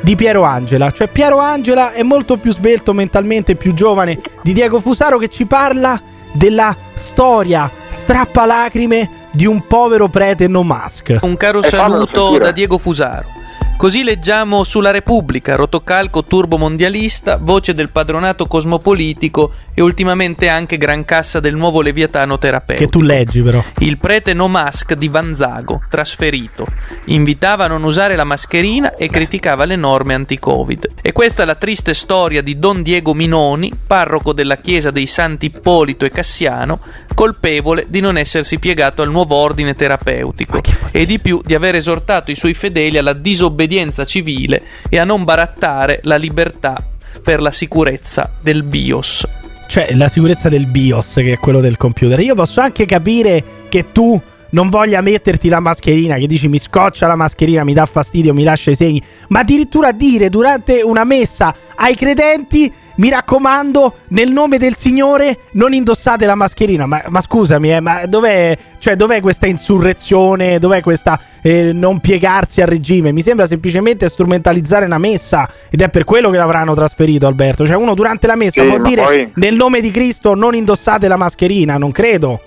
di 0.00 0.14
Piero 0.14 0.42
Angela. 0.42 0.92
Cioè 0.92 1.08
Piero 1.08 1.38
Angela 1.38 1.92
è 1.92 2.04
molto 2.04 2.36
più 2.36 2.52
svelto 2.52 2.92
mentalmente, 2.92 3.56
più 3.56 3.74
giovane 3.74 4.20
di 4.42 4.52
Diego 4.52 4.78
Fusaro 4.78 5.18
che 5.18 5.28
ci 5.28 5.44
parla 5.46 6.00
della 6.32 6.76
storia 6.94 7.70
strappalacrime 7.90 9.28
di 9.32 9.46
un 9.46 9.66
povero 9.66 10.08
prete 10.08 10.48
no 10.48 10.62
mask. 10.62 11.18
Un 11.22 11.36
caro 11.36 11.62
saluto 11.62 12.38
da 12.38 12.52
Diego 12.52 12.78
Fusaro. 12.78 13.40
Così 13.82 14.04
leggiamo 14.04 14.62
sulla 14.62 14.92
Repubblica, 14.92 15.56
rotocalco 15.56 16.22
turbo 16.22 16.56
mondialista, 16.56 17.38
voce 17.42 17.74
del 17.74 17.90
padronato 17.90 18.46
cosmopolitico 18.46 19.50
e 19.74 19.82
ultimamente 19.82 20.48
anche 20.48 20.76
gran 20.76 21.04
cassa 21.04 21.40
del 21.40 21.56
nuovo 21.56 21.80
leviatano 21.80 22.38
terapeutico. 22.38 22.88
Che 22.88 22.96
tu 22.96 23.02
leggi 23.02 23.42
però. 23.42 23.60
Il 23.78 23.98
prete 23.98 24.34
no 24.34 24.46
mask 24.46 24.94
di 24.94 25.08
Vanzago, 25.08 25.80
trasferito. 25.90 26.64
Invitava 27.06 27.64
a 27.64 27.66
non 27.66 27.82
usare 27.82 28.14
la 28.14 28.22
mascherina 28.22 28.94
e 28.94 29.10
criticava 29.10 29.64
le 29.64 29.74
norme 29.74 30.14
anti-Covid. 30.14 30.88
E 31.02 31.10
questa 31.10 31.42
è 31.42 31.44
la 31.44 31.56
triste 31.56 31.92
storia 31.92 32.40
di 32.40 32.60
Don 32.60 32.84
Diego 32.84 33.14
Minoni, 33.14 33.72
parroco 33.84 34.32
della 34.32 34.58
chiesa 34.58 34.92
dei 34.92 35.08
Santi 35.08 35.46
Ippolito 35.46 36.04
e 36.04 36.10
Cassiano, 36.10 36.78
colpevole 37.16 37.86
di 37.88 37.98
non 37.98 38.16
essersi 38.16 38.60
piegato 38.60 39.02
al 39.02 39.10
nuovo 39.10 39.34
ordine 39.34 39.74
terapeutico 39.74 40.60
e 40.92 41.04
di 41.04 41.18
più 41.18 41.42
di 41.44 41.56
aver 41.56 41.74
esortato 41.74 42.30
i 42.30 42.36
suoi 42.36 42.54
fedeli 42.54 42.96
alla 42.96 43.12
disobbedienza 43.12 43.70
civile 44.04 44.62
e 44.88 44.98
a 44.98 45.04
non 45.04 45.24
barattare 45.24 46.00
la 46.04 46.16
libertà 46.16 46.82
per 47.22 47.40
la 47.40 47.50
sicurezza 47.50 48.30
del 48.40 48.62
BIOS. 48.62 49.26
Cioè, 49.66 49.94
la 49.94 50.08
sicurezza 50.08 50.48
del 50.48 50.66
BIOS, 50.66 51.14
che 51.14 51.32
è 51.32 51.38
quello 51.38 51.60
del 51.60 51.76
computer. 51.76 52.20
Io 52.20 52.34
posso 52.34 52.60
anche 52.60 52.84
capire 52.84 53.42
che 53.68 53.90
tu 53.90 54.20
non 54.52 54.68
voglia 54.68 55.00
metterti 55.00 55.48
la 55.48 55.60
mascherina, 55.60 56.16
che 56.16 56.26
dici 56.26 56.48
mi 56.48 56.58
scoccia 56.58 57.06
la 57.06 57.16
mascherina, 57.16 57.64
mi 57.64 57.74
dà 57.74 57.86
fastidio, 57.86 58.32
mi 58.32 58.44
lascia 58.44 58.70
i 58.70 58.74
segni. 58.74 59.02
Ma 59.28 59.40
addirittura 59.40 59.92
dire 59.92 60.28
durante 60.28 60.82
una 60.82 61.04
messa 61.04 61.54
ai 61.76 61.94
credenti, 61.94 62.72
mi 62.96 63.08
raccomando, 63.08 63.94
nel 64.08 64.30
nome 64.30 64.58
del 64.58 64.76
Signore, 64.76 65.38
non 65.52 65.72
indossate 65.72 66.26
la 66.26 66.34
mascherina. 66.34 66.86
Ma, 66.86 67.02
ma 67.08 67.20
scusami, 67.20 67.72
eh, 67.72 67.80
ma 67.80 68.04
dov'è, 68.06 68.56
cioè, 68.78 68.96
dov'è 68.96 69.20
questa 69.20 69.46
insurrezione? 69.46 70.58
Dov'è 70.58 70.82
questa 70.82 71.18
eh, 71.40 71.72
non 71.72 72.00
piegarsi 72.00 72.60
al 72.60 72.68
regime? 72.68 73.12
Mi 73.12 73.22
sembra 73.22 73.46
semplicemente 73.46 74.08
strumentalizzare 74.08 74.84
una 74.84 74.98
messa. 74.98 75.48
Ed 75.70 75.80
è 75.80 75.88
per 75.88 76.04
quello 76.04 76.28
che 76.30 76.36
l'avranno 76.36 76.74
trasferito, 76.74 77.26
Alberto. 77.26 77.66
Cioè, 77.66 77.76
uno 77.76 77.94
durante 77.94 78.26
la 78.26 78.36
messa 78.36 78.62
Sì, 78.62 78.68
può 78.68 78.78
dire 78.78 79.02
poi- 79.02 79.32
nel 79.36 79.54
nome 79.54 79.80
di 79.80 79.90
Cristo 79.90 80.34
non 80.34 80.54
indossate 80.54 81.08
la 81.08 81.16
mascherina, 81.16 81.78
non 81.78 81.90
credo. 81.90 82.40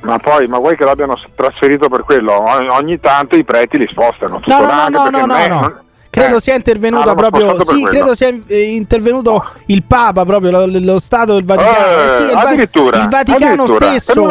Ma 0.00 0.18
poi, 0.18 0.46
ma 0.46 0.58
vuoi 0.58 0.76
che 0.76 0.84
l'abbiano 0.84 1.20
trasferito 1.34 1.88
per 1.88 2.04
quello? 2.04 2.42
Ogni 2.72 3.00
tanto 3.00 3.36
i 3.36 3.44
preti 3.44 3.78
li 3.78 3.88
spostano. 3.90 4.40
tutto 4.40 4.60
No, 4.60 4.60
no, 4.60 4.88
no, 4.88 5.08
no, 5.10 5.26
no, 5.26 5.34
è- 5.34 5.48
no, 5.48 5.82
Credo 6.10 6.36
eh. 6.36 6.40
sia 6.40 6.54
intervenuto 6.54 7.10
Ah, 7.10 7.14
proprio. 7.14 7.56
Sì, 7.64 7.82
credo 7.84 8.14
sia 8.14 8.28
eh, 8.46 8.62
intervenuto 8.74 9.44
il 9.66 9.82
Papa, 9.84 10.24
proprio 10.24 10.50
lo, 10.50 10.66
lo 10.66 10.98
Stato 10.98 11.34
del 11.34 11.44
Vaticano. 11.44 11.76
Eh, 11.76 12.16
sì, 12.18 12.30
il, 12.30 12.36
addirittura, 12.36 12.98
il 13.02 13.08
Vaticano 13.08 13.62
addirittura. 13.64 13.98
stesso. 13.98 14.26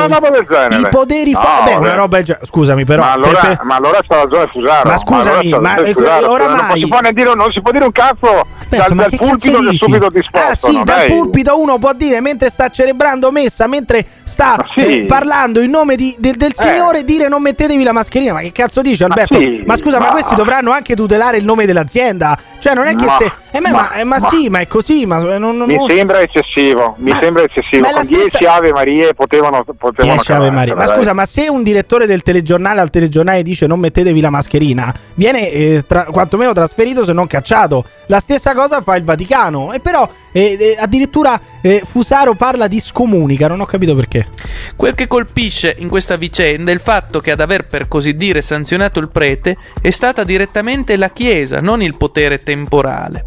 I 0.72 0.88
poteri 0.90 1.32
No, 1.32 1.40
fa- 1.40 1.62
Beh, 1.66 1.76
una 1.76 1.94
roba. 1.94 2.20
Scusami, 2.44 2.84
però. 2.86 3.04
ma, 3.04 3.12
allora, 3.14 3.40
per- 3.40 3.58
per- 3.58 3.66
ma 3.66 3.76
allora 3.76 4.00
c'ha 4.08 4.16
ragione 4.24 4.48
Fusaro. 4.52 4.90
Ma 4.90 4.98
scusami, 4.98 5.52
allora 5.54 5.76
c'ha 5.76 5.82
ma, 5.82 5.88
eh, 5.88 5.94
Fusaro, 5.94 6.30
oramai- 6.32 6.80
non 6.88 7.00
si, 7.06 7.14
dire, 7.14 7.34
non 7.36 7.52
si 7.52 7.62
può 7.62 7.72
dire 7.72 7.86
un 7.86 7.92
cazzo 7.92 8.46
Aspetta, 8.60 8.84
dal, 8.88 8.96
ma 8.96 9.02
dal 9.08 9.12
pulpito 9.18 9.60
che 9.70 9.76
subito 9.76 10.08
ti 10.12 10.18
Ah, 10.18 10.24
spostano. 10.54 10.74
sì, 10.74 10.84
dal 10.84 10.98
dai. 10.98 11.08
pulpito 11.10 11.60
uno 11.62 11.78
può 11.78 11.94
dire 11.94 12.20
mentre 12.22 12.50
sta 12.50 12.70
celebrando 12.70 13.32
messa, 13.32 13.68
mentre 13.68 14.06
sta 14.24 14.66
sì. 14.76 15.02
eh, 15.02 15.06
parlando 15.06 15.62
in 15.62 15.70
nome 15.70 15.96
di- 15.96 16.16
del, 16.18 16.36
del 16.36 16.54
Signore, 16.56 17.04
dire 17.04 17.28
non 17.28 17.42
mettetevi 17.42 17.84
la 17.84 17.92
mascherina. 17.92 18.34
Ma 18.34 18.40
che 18.42 18.52
cazzo 18.52 18.82
dice 18.82 19.04
Alberto? 19.04 19.38
sì, 19.38 19.64
ma 19.66 19.76
scusa, 19.76 20.00
ma, 20.00 20.06
ma- 20.08 20.12
questi 20.12 20.34
dovranno 20.36 20.72
anche 20.72 20.96
tutelare 20.96 21.38
il 21.38 21.46
nome 21.46 21.66
dell'azienda. 21.68 22.36
Cioè, 22.58 22.74
non 22.74 22.88
è 22.88 22.96
che 22.96 23.06
Ma- 23.06 23.18
se. 23.18 23.32
eh, 23.52 23.60
ma, 23.60 23.70
ma- 23.70 24.04
ma- 24.04 24.16
eh, 24.18 24.20
sì, 24.22 24.50
ma 24.50 24.60
è 24.60 24.68
così. 24.68 25.06
Ma 25.06 25.22
non, 25.38 25.56
non- 25.58 25.68
Mi 25.68 25.78
sembra 25.88 26.20
eccessivo, 26.22 26.96
mi 26.98 27.12
sembra 27.12 27.44
eccessivo. 27.44 27.88
Con 27.88 28.06
10 28.08 28.28
stessa- 28.30 28.54
Ave 28.54 28.72
Marie 28.72 29.14
potevano, 29.14 29.64
potevano 29.78 30.14
10 30.16 30.32
Ave 30.32 30.50
Maria. 30.50 30.76
Ma 30.76 30.86
scusa, 30.88 31.14
ma 31.14 31.26
se 31.26 31.48
un 31.48 31.62
direttore 31.62 32.08
del 32.08 32.24
telegiornale 32.24 32.80
al 32.82 32.90
telegiornale 32.90 33.44
dice 33.44 33.68
non 33.68 33.80
mettetevi 33.80 34.20
la 34.22 34.30
mascherina, 34.32 34.94
viene 35.16 35.52
eh, 35.52 35.84
tra- 35.86 36.06
quantomeno 36.06 36.54
trasferito 36.54 37.04
se 37.04 37.14
non 37.14 37.28
cacciato. 37.28 37.86
La 38.08 38.20
stessa 38.20 38.54
cosa 38.56 38.82
fa 38.82 38.96
il 38.96 39.04
Vaticano. 39.04 39.74
E 39.74 39.80
però 39.80 40.10
eh, 40.32 40.58
eh, 40.60 40.78
addirittura 40.80 41.40
eh, 41.62 41.84
Fusaro 41.86 42.34
parla 42.36 42.68
di 42.68 42.80
scomunica, 42.80 43.48
non 43.48 43.60
ho 43.60 43.66
capito 43.66 43.94
perché. 43.96 44.28
Quel 44.76 44.96
che 44.96 45.08
colpisce 45.08 45.76
in 45.78 45.90
questa 45.90 46.16
vicenda 46.16 46.72
è 46.72 46.74
il 46.74 46.80
fatto 46.80 47.20
che 47.20 47.32
ad 47.32 47.40
aver 47.42 47.66
per 47.68 47.88
così 47.88 48.14
dire 48.16 48.42
sanzionato 48.42 49.00
il 49.00 49.10
prete 49.10 49.58
è 49.82 49.90
stata 49.90 50.24
direttamente 50.24 50.96
la 50.96 51.10
Chiesa, 51.10 51.57
non 51.62 51.82
il 51.82 51.98
potere 51.98 52.40
temporale. 52.40 53.26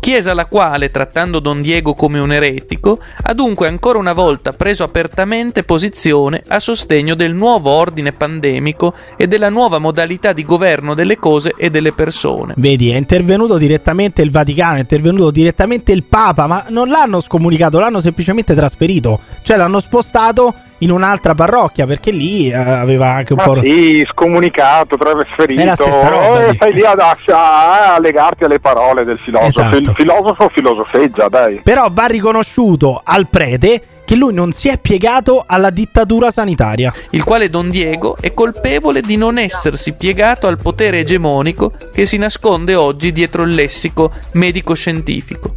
Chiesa 0.00 0.34
la 0.34 0.46
quale, 0.46 0.90
trattando 0.90 1.38
Don 1.38 1.62
Diego 1.62 1.94
come 1.94 2.18
un 2.18 2.32
eretico, 2.32 2.98
ha 3.22 3.32
dunque 3.32 3.68
ancora 3.68 3.98
una 3.98 4.12
volta 4.12 4.52
preso 4.52 4.84
apertamente 4.84 5.62
posizione 5.62 6.42
a 6.48 6.60
sostegno 6.60 7.14
del 7.14 7.34
nuovo 7.34 7.70
ordine 7.70 8.12
pandemico 8.12 8.94
e 9.16 9.26
della 9.26 9.48
nuova 9.48 9.78
modalità 9.78 10.32
di 10.32 10.44
governo 10.44 10.94
delle 10.94 11.16
cose 11.16 11.54
e 11.56 11.70
delle 11.70 11.92
persone. 11.92 12.54
Vedi, 12.58 12.90
è 12.90 12.96
intervenuto 12.96 13.56
direttamente 13.56 14.20
il 14.20 14.30
Vaticano, 14.30 14.76
è 14.76 14.80
intervenuto 14.80 15.30
direttamente 15.30 15.92
il 15.92 16.04
Papa, 16.04 16.46
ma 16.46 16.66
non 16.68 16.88
l'hanno 16.88 17.20
scomunicato, 17.20 17.78
l'hanno 17.78 18.00
semplicemente 18.00 18.54
trasferito. 18.54 19.20
Cioè 19.42 19.56
l'hanno 19.56 19.80
spostato 19.80 20.54
in 20.84 20.90
un'altra 20.90 21.34
parrocchia 21.34 21.86
perché 21.86 22.10
lì 22.10 22.50
eh, 22.50 22.54
aveva 22.54 23.08
anche 23.08 23.32
un 23.32 23.38
Ma 23.38 23.44
po'. 23.44 23.60
sì, 23.60 24.06
scomunicato, 24.10 24.96
trasferito, 24.96 25.60
È 25.60 25.64
la 25.64 25.74
stessa 25.74 26.08
roba, 26.08 26.46
eh, 26.46 26.54
stai 26.54 26.72
lì 26.72 26.84
ad, 26.84 27.00
a, 27.00 27.94
a 27.94 28.00
legarti 28.00 28.44
alle 28.44 28.60
parole 28.60 29.04
del 29.04 29.18
filosofo. 29.18 29.48
Esatto. 29.48 29.76
Il 29.76 29.92
filosofo 29.94 30.48
filosofeggia, 30.52 31.28
dai. 31.28 31.60
Però 31.62 31.88
va 31.90 32.06
riconosciuto 32.06 33.00
al 33.02 33.28
prete 33.28 33.82
che 34.04 34.16
lui 34.16 34.32
non 34.34 34.52
si 34.52 34.68
è 34.68 34.78
piegato 34.78 35.44
alla 35.46 35.70
dittatura 35.70 36.30
sanitaria. 36.30 36.92
il 37.10 37.24
quale 37.24 37.48
Don 37.48 37.70
Diego 37.70 38.16
è 38.20 38.34
colpevole 38.34 39.00
di 39.00 39.16
non 39.16 39.38
essersi 39.38 39.92
piegato 39.92 40.46
al 40.46 40.58
potere 40.58 41.00
egemonico 41.00 41.72
che 41.92 42.06
si 42.06 42.16
nasconde 42.18 42.74
oggi 42.74 43.12
dietro 43.12 43.44
il 43.44 43.54
lessico 43.54 44.12
medico-scientifico. 44.32 45.56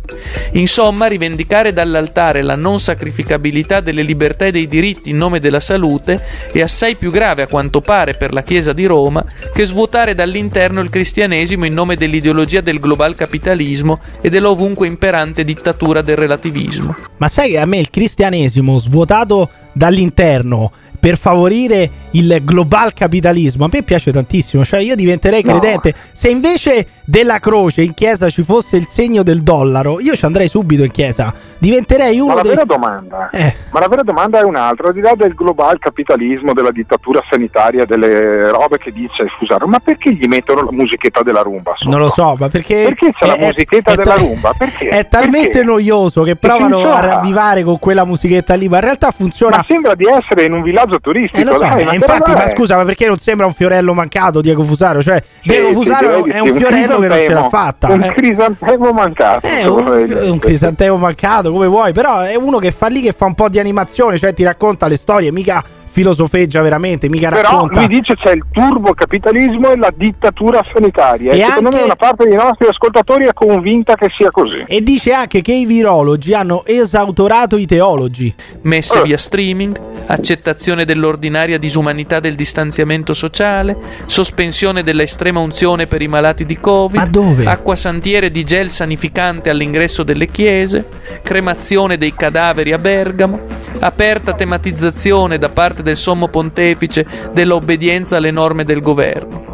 Insomma, 0.54 1.08
rivendicare 1.08 1.74
dall'altare 1.74 2.42
la 2.42 2.56
non 2.56 2.80
sacrificabilità 2.80 3.82
delle 3.82 4.02
libertà 4.02 4.46
e 4.46 4.52
dei 4.52 4.68
diritti 4.68 5.10
in 5.10 5.18
nome 5.18 5.40
della 5.40 5.60
salute 5.60 6.24
è 6.52 6.62
assai 6.62 6.96
più 6.96 7.12
grave 7.12 7.44
a 7.44 7.48
quanto 7.48 7.82
pare 7.82 8.14
per 8.14 8.34
la 8.34 8.44
Chiesa 8.44 8.72
di 8.72 8.86
Roma 8.86 9.26
che 9.54 9.66
svuotare 9.66 10.16
dall'interno 10.16 10.80
il 10.82 10.90
cristianesimo 10.90 11.66
in 11.66 11.74
nome 11.74 11.96
dell'ideologia 11.96 12.62
del 12.62 12.80
global 12.80 13.16
capitalismo 13.16 14.00
e 14.22 14.30
dell'ovunque 14.30 14.88
imperante 14.88 15.44
dittatura 15.44 16.02
del 16.02 16.16
relativismo. 16.16 16.96
Ma 17.18 17.28
sai 17.28 17.52
che 17.52 17.60
a 17.60 17.66
me 17.66 17.80
il 17.80 17.90
cristianesimo 17.90 18.37
svuotato 18.78 19.50
dall'interno 19.74 20.72
per 21.00 21.18
favorire 21.18 21.90
il 22.12 22.40
global 22.44 22.94
capitalismo 22.94 23.66
a 23.66 23.70
me 23.72 23.84
piace 23.84 24.12
tantissimo, 24.12 24.66
cioè 24.66 24.80
io 24.82 24.96
diventerei 24.96 25.44
No. 25.44 25.52
credente. 25.60 25.94
Se 26.12 26.30
invece 26.30 26.88
della 27.10 27.40
croce 27.40 27.84
in 27.84 27.94
chiesa 27.94 28.30
ci 28.30 28.44
fosse 28.44 28.76
il 28.76 28.88
segno 28.90 29.24
del 29.24 29.40
dollaro, 29.42 30.02
io 30.02 30.14
ci 30.14 30.26
andrei 30.26 30.50
subito 30.50 30.84
in 30.84 30.92
chiesa. 30.92 31.34
Diventerei 31.58 32.18
Ma 32.18 32.24
uno 32.24 32.36
la 32.36 32.42
dei 32.42 32.52
vera 32.52 32.66
domanda, 32.66 33.30
Eh. 33.32 33.56
ma 33.72 33.80
la 33.80 33.88
vera 33.88 34.04
domanda 34.04 34.40
è 34.40 34.44
un'altra, 34.44 34.88
al 34.90 34.94
di 34.94 35.00
là 35.00 35.14
del 35.16 35.34
global 35.34 35.80
capitalismo, 35.80 36.52
della 36.54 36.72
dittatura 36.72 37.22
sanitaria, 37.30 37.86
delle 37.86 38.50
robe 38.50 38.78
che 38.78 38.92
dice 38.92 39.26
Fusaro, 39.40 39.68
ma 39.68 39.80
perché 39.80 40.12
gli 40.14 40.26
mettono 40.28 40.64
la 40.64 40.72
musichetta 40.72 41.24
della 41.24 41.42
rumba? 41.42 41.74
sotto? 41.78 41.90
Non 41.90 42.00
lo 42.00 42.10
so, 42.10 42.36
ma 42.38 42.50
perché 42.50 42.84
Perché 42.84 43.14
c'è 43.14 43.26
la 43.26 43.34
è- 43.36 43.46
musichetta 43.46 43.92
è 43.94 43.96
della 43.96 44.14
ta- 44.14 44.20
rumba? 44.20 44.52
Perché? 44.58 44.88
È 44.90 45.08
talmente 45.08 45.50
Perché? 45.50 45.64
noioso 45.66 46.24
che 46.24 46.36
provano 46.36 46.82
a 46.92 47.00
ravvivare 47.00 47.64
con 47.64 47.80
quella 47.80 48.04
musichetta 48.04 48.54
lì, 48.56 48.68
ma 48.68 48.78
in 48.78 48.84
realtà 48.84 49.12
funziona 49.12 49.56
Ma 49.58 49.64
sembra 49.66 49.96
di 49.96 50.06
essere 50.06 50.44
in 50.44 50.52
un 50.52 50.62
villaggio 50.62 51.00
turistico. 51.00 51.38
Eh, 51.42 51.46
lo 51.46 51.54
so, 51.54 51.60
dai, 51.60 51.82
eh, 51.82 51.86
ma 51.86 51.94
infatti, 51.94 52.32
ma 52.32 52.44
è? 52.44 52.50
scusa, 52.50 52.76
ma 52.76 52.84
perché 52.84 53.08
non 53.08 53.16
sembra 53.18 53.46
un 53.46 53.54
fiorello 53.54 53.94
mancato 53.94 54.42
Diego 54.42 54.64
Fusaro? 54.64 55.02
Cioè, 55.02 55.24
Diego 55.42 55.70
Sì, 55.70 55.74
Fusaro 55.74 56.24
sì, 56.26 56.30
è 56.32 56.40
un 56.40 56.54
fiorello 56.56 56.97
che 57.00 57.08
non 57.08 57.18
ce 57.18 57.34
l'ha 57.34 57.50
fatta. 57.50 57.92
Un 57.92 58.04
eh. 58.04 58.14
crisantemo 58.14 58.92
mancato. 58.92 59.48
È 59.48 59.66
un, 59.66 60.30
un 60.30 60.40
crisantemo 60.40 60.98
mancato, 60.98 61.52
come 61.52 61.68
vuoi, 61.68 61.94
però 61.94 62.20
è 62.20 62.36
uno 62.36 62.58
che 62.58 62.72
fa 62.72 62.88
lì 62.88 63.02
che 63.02 63.12
fa 63.12 63.26
un 63.26 63.34
po' 63.34 63.50
di 63.50 63.60
animazione, 63.60 64.18
cioè 64.18 64.34
ti 64.34 64.44
racconta 64.44 64.88
le 64.88 64.98
storie, 64.98 65.32
mica 65.32 65.64
filosofeggia 65.88 66.62
veramente, 66.62 67.10
mica 67.10 67.30
Però 67.30 67.42
racconta. 67.42 67.80
lui 67.82 67.88
dice 68.00 68.16
c'è 68.16 68.32
il 68.32 68.44
turbocapitalismo 68.52 69.72
e 69.72 69.78
la 69.78 69.92
dittatura 69.96 70.62
sanitaria. 70.74 71.32
E 71.32 71.38
E, 71.38 71.40
secondo 71.44 71.66
anche- 71.68 71.78
me 71.80 71.84
una 71.86 71.96
parte 71.96 72.28
dei 72.28 72.36
nostri 72.38 72.68
ascoltatori 72.68 73.26
è 73.26 73.34
convinta 73.34 73.96
che 73.96 74.08
sia 74.16 74.30
così. 74.32 74.64
E 74.68 74.82
dice 74.82 75.14
anche 75.14 75.42
che 75.42 75.54
i 75.54 75.66
virologi 75.66 76.34
hanno 76.34 76.64
esautorato 76.66 77.58
i 77.58 77.66
teologi. 77.66 78.34
Messe 78.62 79.02
via 79.04 79.18
streaming, 79.18 79.80
accettazione 80.08 80.86
dell'ordinaria 80.86 81.58
disumanità 81.58 82.20
del 82.20 82.36
distanziamento 82.36 83.14
sociale, 83.14 83.76
sospensione 84.06 84.84
della 84.84 85.04
estrema 85.04 85.40
unzione 85.40 85.88
per 85.88 86.02
i 86.02 86.08
malati 86.08 86.46
di 86.46 86.58
Covid, 86.60 86.96
Ma 87.00 87.06
dove? 87.06 87.46
acquasantiere 87.46 88.30
di 88.32 88.44
gel 88.44 88.70
sanificante 88.70 89.50
all'ingresso 89.50 90.04
delle 90.04 90.28
chiese, 90.30 90.86
cremazione 91.24 91.98
dei 91.98 92.14
cadaveri 92.14 92.74
a 92.74 92.78
Bergamo, 92.78 93.40
aperta 93.80 94.34
tematizzazione 94.34 95.38
da 95.38 95.50
parte 95.50 95.77
del 95.82 95.98
sommo 95.98 96.28
pontefice 96.28 97.06
dell'obbedienza 97.34 98.18
alle 98.18 98.32
norme 98.32 98.64
del 98.64 98.82
governo. 98.82 99.47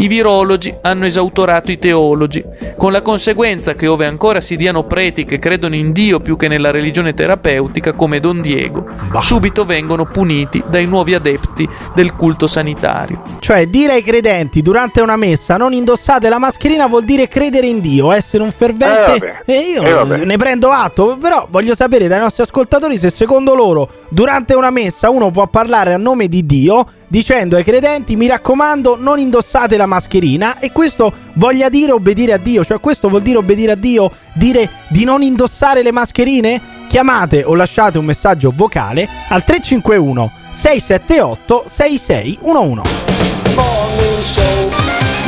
I 0.00 0.06
virologi 0.06 0.72
hanno 0.82 1.06
esautorato 1.06 1.72
i 1.72 1.78
teologi, 1.78 2.44
con 2.76 2.92
la 2.92 3.02
conseguenza 3.02 3.74
che 3.74 3.88
ove 3.88 4.06
ancora 4.06 4.40
si 4.40 4.54
diano 4.54 4.84
preti 4.84 5.24
che 5.24 5.40
credono 5.40 5.74
in 5.74 5.90
Dio 5.90 6.20
più 6.20 6.36
che 6.36 6.46
nella 6.46 6.70
religione 6.70 7.14
terapeutica 7.14 7.92
come 7.94 8.20
Don 8.20 8.40
Diego, 8.40 8.86
subito 9.20 9.64
vengono 9.64 10.04
puniti 10.04 10.62
dai 10.68 10.86
nuovi 10.86 11.14
adepti 11.14 11.68
del 11.96 12.14
culto 12.14 12.46
sanitario. 12.46 13.22
Cioè, 13.40 13.66
dire 13.66 13.94
ai 13.94 14.02
credenti 14.02 14.62
durante 14.62 15.00
una 15.00 15.16
messa 15.16 15.56
non 15.56 15.72
indossate 15.72 16.28
la 16.28 16.38
mascherina 16.38 16.86
vuol 16.86 17.02
dire 17.02 17.26
credere 17.26 17.66
in 17.66 17.80
Dio, 17.80 18.12
essere 18.12 18.44
un 18.44 18.52
fervente. 18.52 19.42
Eh, 19.46 19.52
e 19.52 19.58
io 19.72 20.14
Eh, 20.14 20.24
ne 20.24 20.36
prendo 20.36 20.70
atto, 20.70 21.18
però 21.20 21.48
voglio 21.50 21.74
sapere 21.74 22.06
dai 22.06 22.20
nostri 22.20 22.44
ascoltatori 22.44 22.96
se 22.96 23.10
secondo 23.10 23.52
loro 23.54 23.90
durante 24.10 24.54
una 24.54 24.70
messa 24.70 25.10
uno 25.10 25.32
può 25.32 25.48
parlare 25.48 25.92
a 25.92 25.96
nome 25.96 26.28
di 26.28 26.46
Dio 26.46 26.86
dicendo 27.08 27.56
ai 27.56 27.64
credenti 27.64 28.14
mi 28.14 28.28
raccomando 28.28 28.96
non 28.96 29.18
indossate 29.18 29.76
la 29.76 29.86
mascherina 29.86 30.58
e 30.58 30.70
questo 30.70 31.12
voglia 31.34 31.68
dire 31.68 31.92
obbedire 31.92 32.34
a 32.34 32.38
Dio, 32.38 32.64
cioè 32.64 32.78
questo 32.78 33.08
vuol 33.08 33.22
dire 33.22 33.38
obbedire 33.38 33.72
a 33.72 33.76
Dio, 33.76 34.10
dire 34.34 34.70
di 34.88 35.04
non 35.04 35.22
indossare 35.22 35.82
le 35.82 35.92
mascherine? 35.92 36.76
Chiamate 36.88 37.42
o 37.44 37.54
lasciate 37.54 37.98
un 37.98 38.04
messaggio 38.04 38.52
vocale 38.54 39.08
al 39.28 39.44
351 39.44 40.32
678 40.50 41.64
6611. 41.66 43.06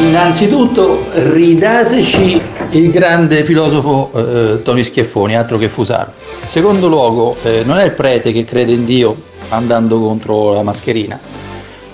Innanzitutto 0.00 1.04
ridateci 1.12 2.40
il 2.70 2.90
grande 2.90 3.44
filosofo 3.44 4.10
eh, 4.14 4.62
Tony 4.62 4.82
Schiaffoni, 4.82 5.36
altro 5.36 5.58
che 5.58 5.68
Fusaro. 5.68 6.12
Secondo 6.46 6.88
luogo, 6.88 7.36
eh, 7.42 7.62
non 7.66 7.78
è 7.78 7.84
il 7.84 7.92
prete 7.92 8.32
che 8.32 8.44
crede 8.44 8.72
in 8.72 8.86
Dio 8.86 9.14
andando 9.50 10.00
contro 10.00 10.54
la 10.54 10.62
mascherina, 10.62 11.18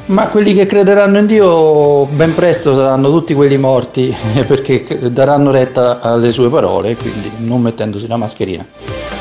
ma 0.06 0.28
quelli 0.28 0.54
che 0.54 0.66
crederanno 0.66 1.18
in 1.18 1.26
Dio 1.26 2.04
ben 2.06 2.34
presto 2.34 2.74
saranno 2.74 3.10
tutti 3.10 3.34
quelli 3.34 3.58
morti 3.58 4.14
perché 4.46 5.10
daranno 5.10 5.50
retta 5.50 6.00
alle 6.00 6.32
sue 6.32 6.48
parole, 6.48 6.96
quindi 6.96 7.30
non 7.38 7.60
mettendosi 7.60 8.06
la 8.06 8.16
mascherina. 8.16 8.64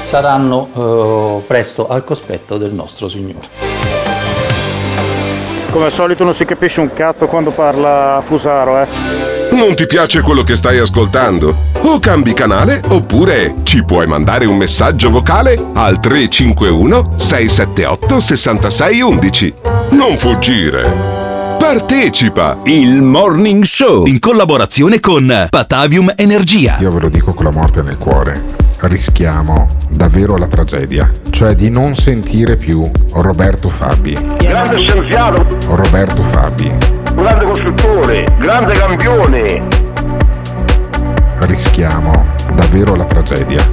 Saranno 0.04 0.70
eh, 0.76 1.44
presto 1.48 1.88
al 1.88 2.04
cospetto 2.04 2.58
del 2.58 2.74
nostro 2.74 3.10
Signore. 3.10 3.48
Come 5.72 5.86
al 5.86 5.92
solito 5.92 6.24
non 6.24 6.34
si 6.34 6.46
capisce 6.46 6.80
un 6.80 6.94
cazzo 6.94 7.26
quando 7.26 7.52
parla 7.52 8.24
Fusaro, 8.26 8.80
eh. 8.80 8.88
Non 9.52 9.76
ti 9.76 9.86
piace 9.86 10.22
quello 10.22 10.44
che 10.44 10.56
stai 10.56 10.78
ascoltando? 10.80 11.56
O 11.82 12.00
cambi 12.00 12.34
canale 12.34 12.82
oppure 12.90 13.56
ci 13.64 13.84
puoi 13.84 14.08
mandare 14.08 14.46
un 14.46 14.58
messaggio 14.58 15.10
vocale 15.10 15.58
al 15.74 16.00
351 16.00 17.14
678 17.18 18.20
6611. 18.20 19.75
Non 19.96 20.18
fuggire. 20.18 20.84
Partecipa! 21.58 22.60
Il 22.66 23.02
Morning 23.02 23.64
Show 23.64 24.06
in 24.06 24.20
collaborazione 24.20 25.00
con 25.00 25.48
Patavium 25.50 26.12
Energia. 26.18 26.76
Io 26.80 26.92
ve 26.92 27.00
lo 27.00 27.10
dico 27.10 27.34
con 27.34 27.46
la 27.46 27.52
morte 27.52 27.82
nel 27.82 27.98
cuore. 27.98 28.42
Rischiamo 28.82 29.70
davvero 29.90 30.36
la 30.36 30.48
tragedia, 30.48 31.10
cioè 31.30 31.56
di 31.56 31.70
non 31.70 31.96
sentire 31.96 32.58
più 32.58 32.90
Roberto 33.14 33.70
Fabi. 33.70 34.14
Grande 34.38 34.86
scienziato, 34.86 35.46
Roberto 35.70 36.22
Fabi. 36.24 36.76
grande 37.16 37.46
costruttore, 37.46 38.36
grande 38.38 38.74
campione. 38.74 39.68
Rischiamo 41.40 42.26
davvero 42.54 42.96
la 42.96 43.06
tragedia, 43.06 43.66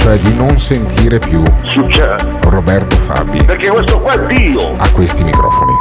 cioè 0.00 0.18
di 0.18 0.34
non 0.34 0.58
sentire 0.58 1.18
più 1.18 1.42
Succede. 1.64 2.16
Roberto 2.44 2.96
Fabi 2.96 3.42
Perché 3.44 3.68
questo 3.68 3.98
qua 4.00 4.12
è 4.12 4.26
Dio. 4.26 4.72
a 4.78 4.90
questi 4.92 5.22
microfoni. 5.22 5.72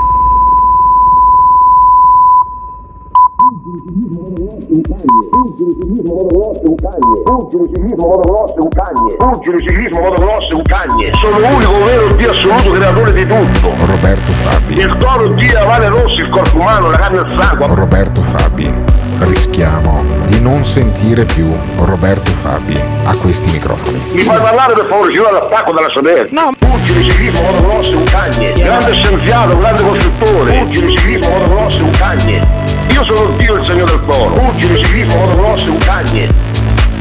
Fuggi 9.18 9.50
il 9.50 9.62
ciclismo 9.62 10.00
motocross 10.02 10.50
è 10.50 10.54
un 10.54 10.62
cagne. 10.64 11.12
Sono 11.14 11.40
l'unico 11.40 11.84
vero 11.86 12.12
Dio 12.16 12.32
assoluto 12.32 12.72
creatore 12.72 13.14
di 13.14 13.26
tutto. 13.26 13.74
Roberto 13.86 14.32
Fabi. 14.44 14.78
Il 14.78 14.98
toro, 15.00 15.28
Dio, 15.30 15.54
la 15.54 15.66
vale 15.66 15.88
rossa, 15.88 16.20
il 16.20 16.30
corpo 16.30 16.60
umano, 16.60 16.90
la 16.92 16.98
carne 16.98 17.18
e 17.18 17.22
il 17.22 17.42
sangue. 17.42 17.68
Roberto 17.74 18.22
Fabi. 18.22 18.76
Rischiamo 19.20 20.04
di 20.40 20.42
non 20.42 20.64
sentire 20.64 21.26
più 21.26 21.52
Roberto 21.80 22.32
Fabi 22.32 22.80
a 23.04 23.14
questi 23.16 23.52
microfoni. 23.52 24.00
Mi 24.14 24.22
fai 24.22 24.40
parlare 24.40 24.74
per 24.74 24.86
favore, 24.88 25.12
ci 25.12 25.18
vuole 25.18 25.34
l'attacco 25.34 25.74
dalla 25.74 25.90
sederra. 25.90 26.28
No. 26.32 26.52
Fuggi 26.60 26.98
il 26.98 27.04
ciclismo 27.04 27.42
motocross 27.42 27.92
è 27.92 27.96
un 27.96 28.04
cagne. 28.06 28.54
Grande 28.54 28.94
scienziato, 28.94 29.58
grande 29.58 29.82
costruttore. 29.82 30.54
Fuggi 30.60 30.80
il 30.80 30.90
ciclismo 30.90 31.30
motocross 31.30 31.78
è 31.78 31.82
un 31.82 31.92
cagne. 31.92 32.48
Io 32.92 33.04
sono 33.04 33.26
Dio 33.36 33.56
il 33.56 33.66
segno 33.66 33.86
del 33.86 34.00
toro. 34.06 34.36
Fuggi 34.36 34.72
il 34.72 34.78
ciclismo 34.78 35.26
motocross 35.26 35.66
è 35.66 35.70
un 35.70 35.78
cagne. 35.78 36.30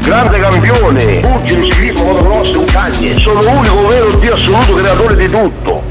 Grande 0.01 0.39
campione, 0.39 1.03
il 1.43 1.63
ciclismo 1.63 2.03
motocross 2.03 2.53
è 2.53 2.57
un 2.57 2.65
cagne. 2.65 3.19
Sono 3.19 3.41
l'unico 3.41 3.87
vero 3.87 4.11
Dio 4.15 4.33
assoluto 4.33 4.73
creatore 4.73 5.15
di 5.15 5.29
tutto. 5.29 5.81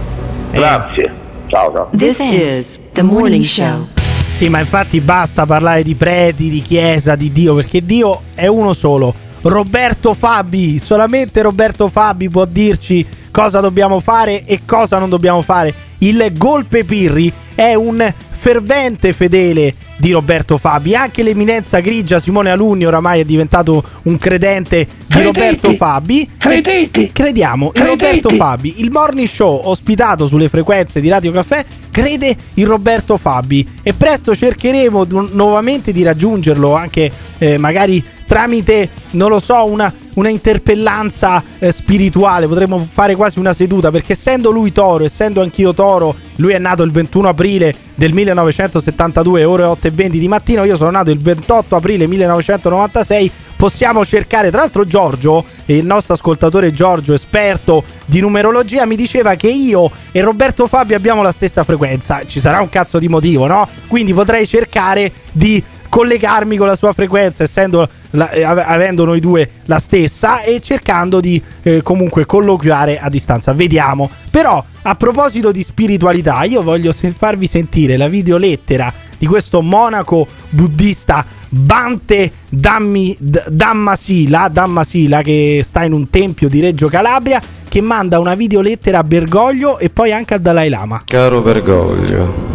Grazie. 0.50 1.14
Ciao 1.46 1.72
ciao. 1.72 1.88
This 1.96 2.18
is 2.20 2.78
the 2.92 3.02
morning 3.02 3.42
show. 3.42 3.97
Sì, 4.38 4.48
ma 4.48 4.60
infatti 4.60 5.00
basta 5.00 5.46
parlare 5.46 5.82
di 5.82 5.96
preti, 5.96 6.48
di 6.48 6.62
chiesa, 6.62 7.16
di 7.16 7.32
Dio, 7.32 7.56
perché 7.56 7.84
Dio 7.84 8.20
è 8.34 8.46
uno 8.46 8.72
solo. 8.72 9.12
Roberto 9.40 10.14
Fabi, 10.14 10.78
solamente 10.78 11.42
Roberto 11.42 11.88
Fabi 11.88 12.28
può 12.28 12.44
dirci 12.44 13.04
cosa 13.32 13.58
dobbiamo 13.58 13.98
fare 13.98 14.44
e 14.44 14.60
cosa 14.64 15.00
non 15.00 15.08
dobbiamo 15.08 15.42
fare. 15.42 15.74
Il 15.98 16.24
golpe 16.36 16.84
Pirri 16.84 17.32
è 17.52 17.74
un 17.74 18.14
fervente 18.28 19.12
fedele 19.12 19.74
di 19.98 20.12
Roberto 20.12 20.56
Fabi. 20.56 20.94
Anche 20.94 21.22
l'eminenza 21.22 21.80
grigia 21.80 22.18
Simone 22.18 22.50
Alunni 22.50 22.86
oramai 22.86 23.20
è 23.20 23.24
diventato 23.24 23.82
un 24.04 24.16
credente 24.16 24.86
di 25.06 25.22
Roberto 25.22 25.72
Fabi. 25.72 26.28
Credete! 26.38 27.10
Crediamo 27.12 27.66
in 27.66 27.72
Credete! 27.72 28.06
Roberto 28.06 28.28
Fabi. 28.30 28.80
Il 28.80 28.90
morning 28.90 29.28
show 29.28 29.60
ospitato 29.64 30.26
sulle 30.26 30.48
frequenze 30.48 31.00
di 31.00 31.08
Radio 31.08 31.32
Caffè 31.32 31.64
crede 31.90 32.36
in 32.54 32.66
Roberto 32.66 33.16
Fabi 33.16 33.66
e 33.82 33.92
presto 33.92 34.34
cercheremo 34.34 35.06
nuovamente 35.32 35.92
di 35.92 36.02
raggiungerlo 36.02 36.74
anche 36.74 37.10
eh, 37.38 37.58
magari 37.58 38.02
tramite, 38.28 38.90
non 39.12 39.30
lo 39.30 39.40
so, 39.40 39.64
una, 39.64 39.92
una 40.14 40.28
interpellanza 40.28 41.42
eh, 41.58 41.72
spirituale. 41.72 42.46
Potremmo 42.46 42.78
fare 42.78 43.16
quasi 43.16 43.38
una 43.38 43.54
seduta 43.54 43.90
perché 43.90 44.12
essendo 44.12 44.50
lui 44.50 44.70
toro, 44.70 45.04
essendo 45.04 45.40
anch'io 45.40 45.72
toro, 45.72 46.14
lui 46.36 46.52
è 46.52 46.58
nato 46.58 46.82
il 46.82 46.92
21 46.92 47.28
aprile 47.28 47.74
del 47.94 48.12
1972, 48.12 49.44
ore 49.44 49.62
8 49.64 49.86
e 49.88 49.90
20 49.90 50.18
di 50.18 50.28
mattino, 50.28 50.64
io 50.64 50.76
sono 50.76 50.90
nato 50.90 51.10
il 51.10 51.18
28 51.18 51.74
aprile 51.74 52.06
1996. 52.06 53.32
Possiamo 53.56 54.04
cercare, 54.04 54.50
tra 54.50 54.60
l'altro 54.60 54.84
Giorgio, 54.84 55.44
il 55.66 55.84
nostro 55.84 56.14
ascoltatore 56.14 56.72
Giorgio, 56.72 57.12
esperto 57.12 57.82
di 58.04 58.20
numerologia, 58.20 58.86
mi 58.86 58.94
diceva 58.94 59.34
che 59.34 59.48
io 59.48 59.90
e 60.12 60.20
Roberto 60.20 60.68
Fabio 60.68 60.94
abbiamo 60.94 61.22
la 61.22 61.32
stessa 61.32 61.64
frequenza. 61.64 62.22
Ci 62.24 62.38
sarà 62.38 62.60
un 62.60 62.68
cazzo 62.68 63.00
di 63.00 63.08
motivo, 63.08 63.48
no? 63.48 63.68
Quindi 63.88 64.14
potrei 64.14 64.46
cercare 64.46 65.10
di 65.32 65.60
collegarmi 65.88 66.56
con 66.56 66.66
la 66.66 66.76
sua 66.76 66.92
frequenza, 66.92 67.42
essendo 67.44 67.88
la- 68.10 68.30
eh, 68.30 68.42
ave- 68.42 68.64
avendo 68.64 69.04
noi 69.04 69.20
due 69.20 69.48
la 69.64 69.78
stessa 69.78 70.42
e 70.42 70.60
cercando 70.60 71.20
di 71.20 71.40
eh, 71.62 71.82
comunque 71.82 72.26
colloquiare 72.26 72.98
a 72.98 73.08
distanza. 73.08 73.52
Vediamo. 73.52 74.10
Però, 74.30 74.62
a 74.82 74.94
proposito 74.94 75.50
di 75.52 75.62
spiritualità, 75.62 76.42
io 76.44 76.62
voglio 76.62 76.92
farvi 76.92 77.46
sentire 77.46 77.96
la 77.96 78.08
videolettera 78.08 78.92
di 79.18 79.26
questo 79.26 79.60
monaco 79.62 80.26
buddista 80.50 81.24
Bante 81.50 82.30
Dammi, 82.48 83.16
D- 83.18 83.48
Dammasila, 83.48 84.48
Dammasila 84.48 85.22
che 85.22 85.62
sta 85.64 85.82
in 85.84 85.92
un 85.92 86.10
tempio 86.10 86.48
di 86.48 86.60
Reggio 86.60 86.88
Calabria 86.88 87.40
che 87.68 87.80
manda 87.80 88.18
una 88.18 88.34
videolettera 88.34 88.98
a 88.98 89.02
Bergoglio 89.02 89.78
e 89.78 89.88
poi 89.90 90.12
anche 90.12 90.34
al 90.34 90.40
Dalai 90.40 90.68
Lama. 90.68 91.02
Caro 91.06 91.40
Bergoglio, 91.40 92.47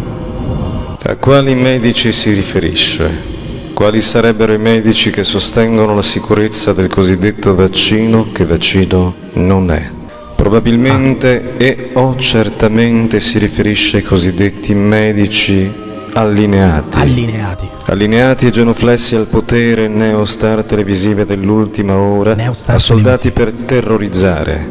a 1.06 1.16
quali 1.16 1.54
medici 1.54 2.12
si 2.12 2.32
riferisce? 2.32 3.32
Quali 3.74 4.00
sarebbero 4.00 4.54
i 4.54 4.58
medici 4.58 5.10
che 5.10 5.22
sostengono 5.22 5.94
la 5.94 6.00
sicurezza 6.00 6.72
del 6.72 6.88
cosiddetto 6.88 7.54
vaccino 7.54 8.28
che 8.32 8.46
vaccino 8.46 9.14
non 9.34 9.70
è? 9.70 9.90
Probabilmente 10.34 11.58
e 11.58 11.90
o 11.92 12.16
certamente 12.16 13.20
si 13.20 13.38
riferisce 13.38 13.98
ai 13.98 14.02
cosiddetti 14.02 14.72
medici 14.72 15.70
allineati. 16.14 16.98
Allineati. 16.98 17.68
Allineati 17.84 18.46
e 18.46 18.50
genuflessi 18.50 19.14
al 19.14 19.26
potere 19.26 19.88
neostar 19.88 20.64
televisive 20.64 21.26
dell'ultima 21.26 21.96
ora, 21.96 22.34
a 22.66 22.78
soldati 22.78 23.30
per 23.30 23.52
terrorizzare, 23.66 24.70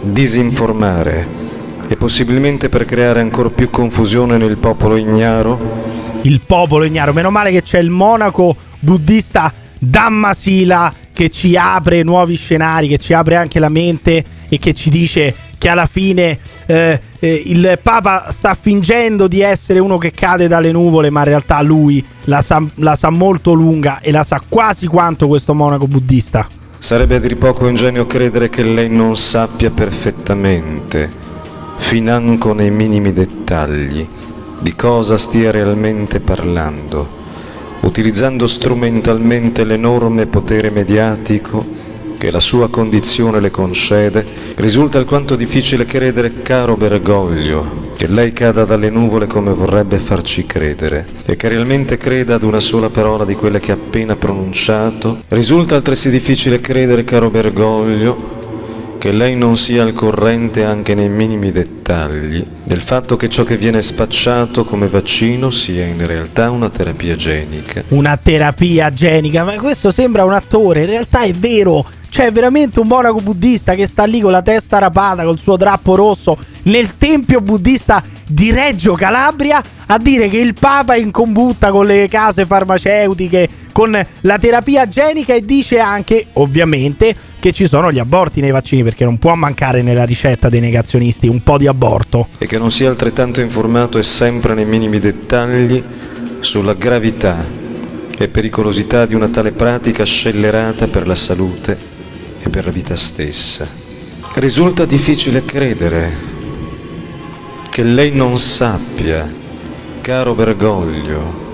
disinformare 0.00 1.54
e 1.88 1.96
possibilmente 1.96 2.68
per 2.68 2.84
creare 2.84 3.20
ancora 3.20 3.50
più 3.50 3.70
confusione 3.70 4.36
nel 4.36 4.58
popolo 4.58 4.96
ignaro 4.96 5.96
il 6.26 6.40
popolo 6.44 6.84
ignaro. 6.84 7.12
Meno 7.12 7.30
male 7.30 7.50
che 7.50 7.62
c'è 7.62 7.78
il 7.78 7.90
monaco 7.90 8.54
buddista 8.80 9.52
Dammasila 9.78 10.92
che 11.12 11.30
ci 11.30 11.56
apre 11.56 12.02
nuovi 12.02 12.36
scenari, 12.36 12.88
che 12.88 12.98
ci 12.98 13.12
apre 13.12 13.36
anche 13.36 13.58
la 13.58 13.68
mente 13.68 14.24
e 14.48 14.58
che 14.58 14.74
ci 14.74 14.90
dice 14.90 15.34
che 15.56 15.68
alla 15.68 15.86
fine 15.86 16.38
eh, 16.66 17.00
eh, 17.18 17.42
il 17.46 17.78
Papa 17.82 18.30
sta 18.30 18.56
fingendo 18.58 19.26
di 19.26 19.40
essere 19.40 19.78
uno 19.78 19.96
che 19.96 20.12
cade 20.12 20.48
dalle 20.48 20.72
nuvole, 20.72 21.08
ma 21.08 21.20
in 21.20 21.26
realtà 21.26 21.62
lui 21.62 22.04
la 22.24 22.42
sa, 22.42 22.62
la 22.76 22.94
sa 22.94 23.08
molto 23.08 23.54
lunga 23.54 24.00
e 24.00 24.10
la 24.10 24.22
sa 24.22 24.42
quasi 24.46 24.86
quanto 24.86 25.26
questo 25.26 25.54
monaco 25.54 25.86
buddista. 25.86 26.46
Sarebbe 26.78 27.16
a 27.16 27.20
dir 27.20 27.38
poco 27.38 27.66
ingenio 27.66 28.04
credere 28.06 28.50
che 28.50 28.62
lei 28.62 28.90
non 28.90 29.16
sappia 29.16 29.70
perfettamente, 29.70 31.10
financo 31.76 32.52
nei 32.52 32.70
minimi 32.70 33.12
dettagli, 33.12 34.06
di 34.60 34.74
cosa 34.74 35.16
stia 35.16 35.50
realmente 35.50 36.20
parlando, 36.20 37.08
utilizzando 37.80 38.46
strumentalmente 38.46 39.64
l'enorme 39.64 40.26
potere 40.26 40.70
mediatico 40.70 41.84
che 42.16 42.30
la 42.30 42.40
sua 42.40 42.68
condizione 42.68 43.40
le 43.40 43.50
concede, 43.50 44.24
risulta 44.56 44.98
alquanto 44.98 45.36
difficile 45.36 45.84
credere, 45.84 46.42
caro 46.42 46.76
Bergoglio, 46.76 47.92
che 47.96 48.06
lei 48.06 48.32
cada 48.32 48.64
dalle 48.64 48.90
nuvole 48.90 49.26
come 49.26 49.52
vorrebbe 49.52 49.98
farci 49.98 50.46
credere, 50.46 51.06
e 51.26 51.36
che 51.36 51.48
realmente 51.48 51.96
creda 51.98 52.36
ad 52.36 52.42
una 52.42 52.60
sola 52.60 52.88
parola 52.88 53.24
di 53.24 53.34
quelle 53.34 53.60
che 53.60 53.72
ha 53.72 53.74
appena 53.74 54.16
pronunciato. 54.16 55.22
Risulta 55.28 55.76
altresì 55.76 56.10
difficile 56.10 56.60
credere, 56.60 57.04
caro 57.04 57.30
Bergoglio, 57.30 58.35
che 59.06 59.12
lei 59.12 59.36
non 59.36 59.56
sia 59.56 59.84
al 59.84 59.92
corrente 59.92 60.64
anche 60.64 60.96
nei 60.96 61.08
minimi 61.08 61.52
dettagli 61.52 62.44
del 62.64 62.80
fatto 62.80 63.16
che 63.16 63.28
ciò 63.28 63.44
che 63.44 63.56
viene 63.56 63.80
spacciato 63.80 64.64
come 64.64 64.88
vaccino 64.88 65.52
sia 65.52 65.86
in 65.86 66.04
realtà 66.04 66.50
una 66.50 66.68
terapia 66.70 67.14
genica. 67.14 67.84
Una 67.90 68.16
terapia 68.16 68.90
genica, 68.90 69.44
ma 69.44 69.52
questo 69.60 69.92
sembra 69.92 70.24
un 70.24 70.32
attore, 70.32 70.80
in 70.80 70.86
realtà 70.86 71.22
è 71.22 71.32
vero. 71.32 71.86
C'è 72.10 72.32
veramente 72.32 72.80
un 72.80 72.88
monaco 72.88 73.20
buddista 73.20 73.74
che 73.74 73.86
sta 73.86 74.02
lì 74.06 74.20
con 74.20 74.32
la 74.32 74.42
testa 74.42 74.78
rapata, 74.78 75.22
col 75.22 75.38
suo 75.38 75.56
drappo 75.56 75.94
rosso, 75.94 76.36
nel 76.62 76.96
tempio 76.98 77.40
buddista 77.40 78.02
di 78.26 78.50
Reggio 78.50 78.94
Calabria 78.94 79.62
a 79.86 79.98
dire 79.98 80.28
che 80.28 80.38
il 80.38 80.54
Papa 80.54 80.94
è 80.94 80.98
in 80.98 81.12
combutta 81.12 81.70
con 81.70 81.86
le 81.86 82.08
case 82.08 82.44
farmaceutiche, 82.44 83.48
con 83.70 83.96
la 84.22 84.38
terapia 84.38 84.88
genica 84.88 85.32
e 85.32 85.44
dice 85.44 85.78
anche, 85.78 86.26
ovviamente, 86.32 87.14
che 87.38 87.52
ci 87.52 87.66
sono 87.66 87.92
gli 87.92 87.98
aborti 87.98 88.40
nei 88.40 88.50
vaccini 88.50 88.82
perché 88.82 89.04
non 89.04 89.18
può 89.18 89.34
mancare 89.34 89.82
nella 89.82 90.04
ricetta 90.04 90.48
dei 90.48 90.60
negazionisti 90.60 91.28
un 91.28 91.40
po' 91.42 91.58
di 91.58 91.66
aborto. 91.66 92.28
E 92.38 92.46
che 92.46 92.58
non 92.58 92.70
sia 92.70 92.88
altrettanto 92.88 93.40
informato 93.40 93.98
e 93.98 94.02
sempre 94.02 94.54
nei 94.54 94.64
minimi 94.64 94.98
dettagli 94.98 95.82
sulla 96.40 96.74
gravità 96.74 97.44
e 98.18 98.28
pericolosità 98.28 99.04
di 99.06 99.14
una 99.14 99.28
tale 99.28 99.52
pratica 99.52 100.04
scellerata 100.04 100.86
per 100.86 101.06
la 101.06 101.14
salute 101.14 101.78
e 102.40 102.48
per 102.48 102.64
la 102.64 102.70
vita 102.70 102.96
stessa. 102.96 103.68
Risulta 104.34 104.84
difficile 104.84 105.44
credere 105.44 106.34
che 107.70 107.82
lei 107.82 108.10
non 108.10 108.38
sappia, 108.38 109.30
caro 110.00 110.34
Bergoglio, 110.34 111.44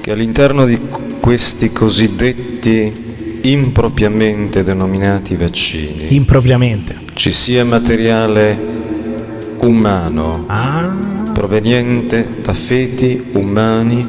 che 0.00 0.10
all'interno 0.10 0.64
di 0.64 0.80
questi 1.20 1.70
cosiddetti 1.70 3.05
impropriamente 3.42 4.62
denominati 4.62 5.36
vaccini 5.36 6.14
Impropriamente. 6.14 6.96
ci 7.14 7.30
sia 7.30 7.64
materiale 7.64 8.58
umano 9.60 10.46
proveniente 11.32 12.26
da 12.42 12.52
feti 12.54 13.22
umani 13.32 14.06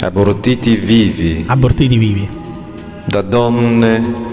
abortiti 0.00 0.74
vivi, 0.76 1.44
Abortiti 1.46 1.96
vivi. 1.96 2.28
da 3.04 3.22
donne 3.22 4.30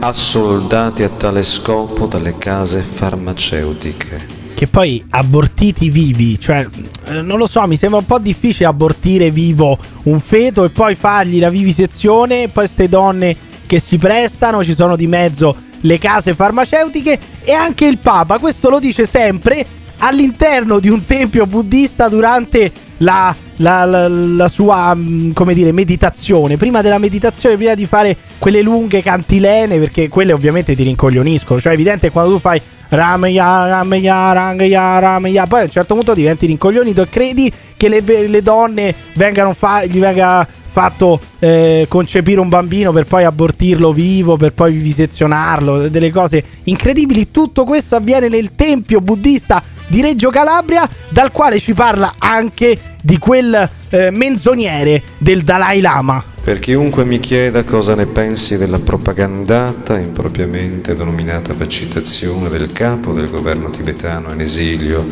assoldate 0.00 1.04
a 1.04 1.08
tale 1.08 1.42
scopo 1.42 2.06
dalle 2.06 2.36
case 2.38 2.80
farmaceutiche. 2.82 4.37
Che 4.58 4.66
poi 4.66 5.00
abortiti 5.10 5.88
vivi, 5.88 6.36
cioè 6.40 6.66
eh, 7.04 7.22
non 7.22 7.38
lo 7.38 7.46
so, 7.46 7.64
mi 7.68 7.76
sembra 7.76 8.00
un 8.00 8.06
po' 8.06 8.18
difficile 8.18 8.66
abortire 8.66 9.30
vivo 9.30 9.78
un 10.02 10.18
feto 10.18 10.64
e 10.64 10.70
poi 10.70 10.96
fargli 10.96 11.38
la 11.38 11.48
vivisezione, 11.48 12.48
poi 12.48 12.64
queste 12.64 12.88
donne 12.88 13.36
che 13.66 13.78
si 13.78 13.98
prestano, 13.98 14.64
ci 14.64 14.74
sono 14.74 14.96
di 14.96 15.06
mezzo 15.06 15.54
le 15.82 15.98
case 15.98 16.34
farmaceutiche 16.34 17.20
e 17.44 17.52
anche 17.52 17.86
il 17.86 17.98
Papa, 17.98 18.40
questo 18.40 18.68
lo 18.68 18.80
dice 18.80 19.06
sempre 19.06 19.64
all'interno 19.98 20.80
di 20.80 20.88
un 20.88 21.04
tempio 21.04 21.46
buddista 21.46 22.08
durante 22.08 22.72
la, 22.96 23.32
la- 23.58 23.84
la- 23.84 24.08
la 24.08 24.48
sua, 24.48 24.94
mm, 24.94 25.30
come 25.32 25.54
dire, 25.54 25.70
meditazione. 25.72 26.56
Prima 26.56 26.82
della 26.82 26.98
meditazione, 26.98 27.56
prima 27.56 27.74
di 27.74 27.86
fare 27.86 28.16
quelle 28.38 28.62
lunghe 28.62 29.02
cantilene, 29.02 29.78
perché 29.78 30.08
quelle 30.08 30.32
ovviamente 30.32 30.74
ti 30.74 30.82
rincoglioniscono. 30.82 31.60
Cioè, 31.60 31.72
è 31.72 31.74
evidente 31.74 32.10
quando 32.10 32.32
tu 32.34 32.38
fai 32.38 32.60
Ramaya, 32.90 33.66
Ramaya, 33.68 34.32
Rangaya, 34.32 34.98
Ramaya, 34.98 35.46
poi 35.46 35.60
a 35.60 35.64
un 35.64 35.70
certo 35.70 35.94
punto 35.94 36.14
diventi 36.14 36.46
rincoglionito 36.46 37.02
e 37.02 37.08
credi 37.08 37.52
che 37.76 37.88
le, 37.88 38.00
le 38.26 38.42
donne 38.42 38.94
vengano 39.14 39.52
fa- 39.52 39.84
gli 39.84 39.98
venga 39.98 40.46
fatto 40.70 41.20
eh, 41.40 41.86
concepire 41.88 42.40
un 42.40 42.48
bambino 42.48 42.92
per 42.92 43.04
poi 43.04 43.24
abortirlo 43.24 43.92
vivo, 43.92 44.36
per 44.36 44.52
poi 44.52 44.72
vivisezionarlo, 44.72 45.88
delle 45.88 46.10
cose 46.10 46.42
incredibili. 46.64 47.30
Tutto 47.30 47.64
questo 47.64 47.96
avviene 47.96 48.28
nel 48.28 48.54
tempio 48.54 49.00
buddista 49.00 49.62
di 49.88 50.00
Reggio 50.00 50.30
Calabria, 50.30 50.88
dal 51.10 51.32
quale 51.32 51.58
ci 51.58 51.74
parla 51.74 52.14
anche 52.18 52.78
di 53.08 53.16
quel 53.16 53.70
eh, 53.88 54.10
menzognere 54.10 55.02
del 55.16 55.40
Dalai 55.40 55.80
Lama. 55.80 56.22
Per 56.44 56.58
chiunque 56.58 57.06
mi 57.06 57.18
chieda 57.20 57.64
cosa 57.64 57.94
ne 57.94 58.04
pensi 58.04 58.58
della 58.58 58.78
propagandata 58.78 59.98
impropriamente 59.98 60.94
denominata 60.94 61.54
vaccinazione 61.54 62.50
del 62.50 62.70
capo 62.70 63.14
del 63.14 63.30
governo 63.30 63.70
tibetano 63.70 64.30
in 64.34 64.40
esilio 64.42 65.06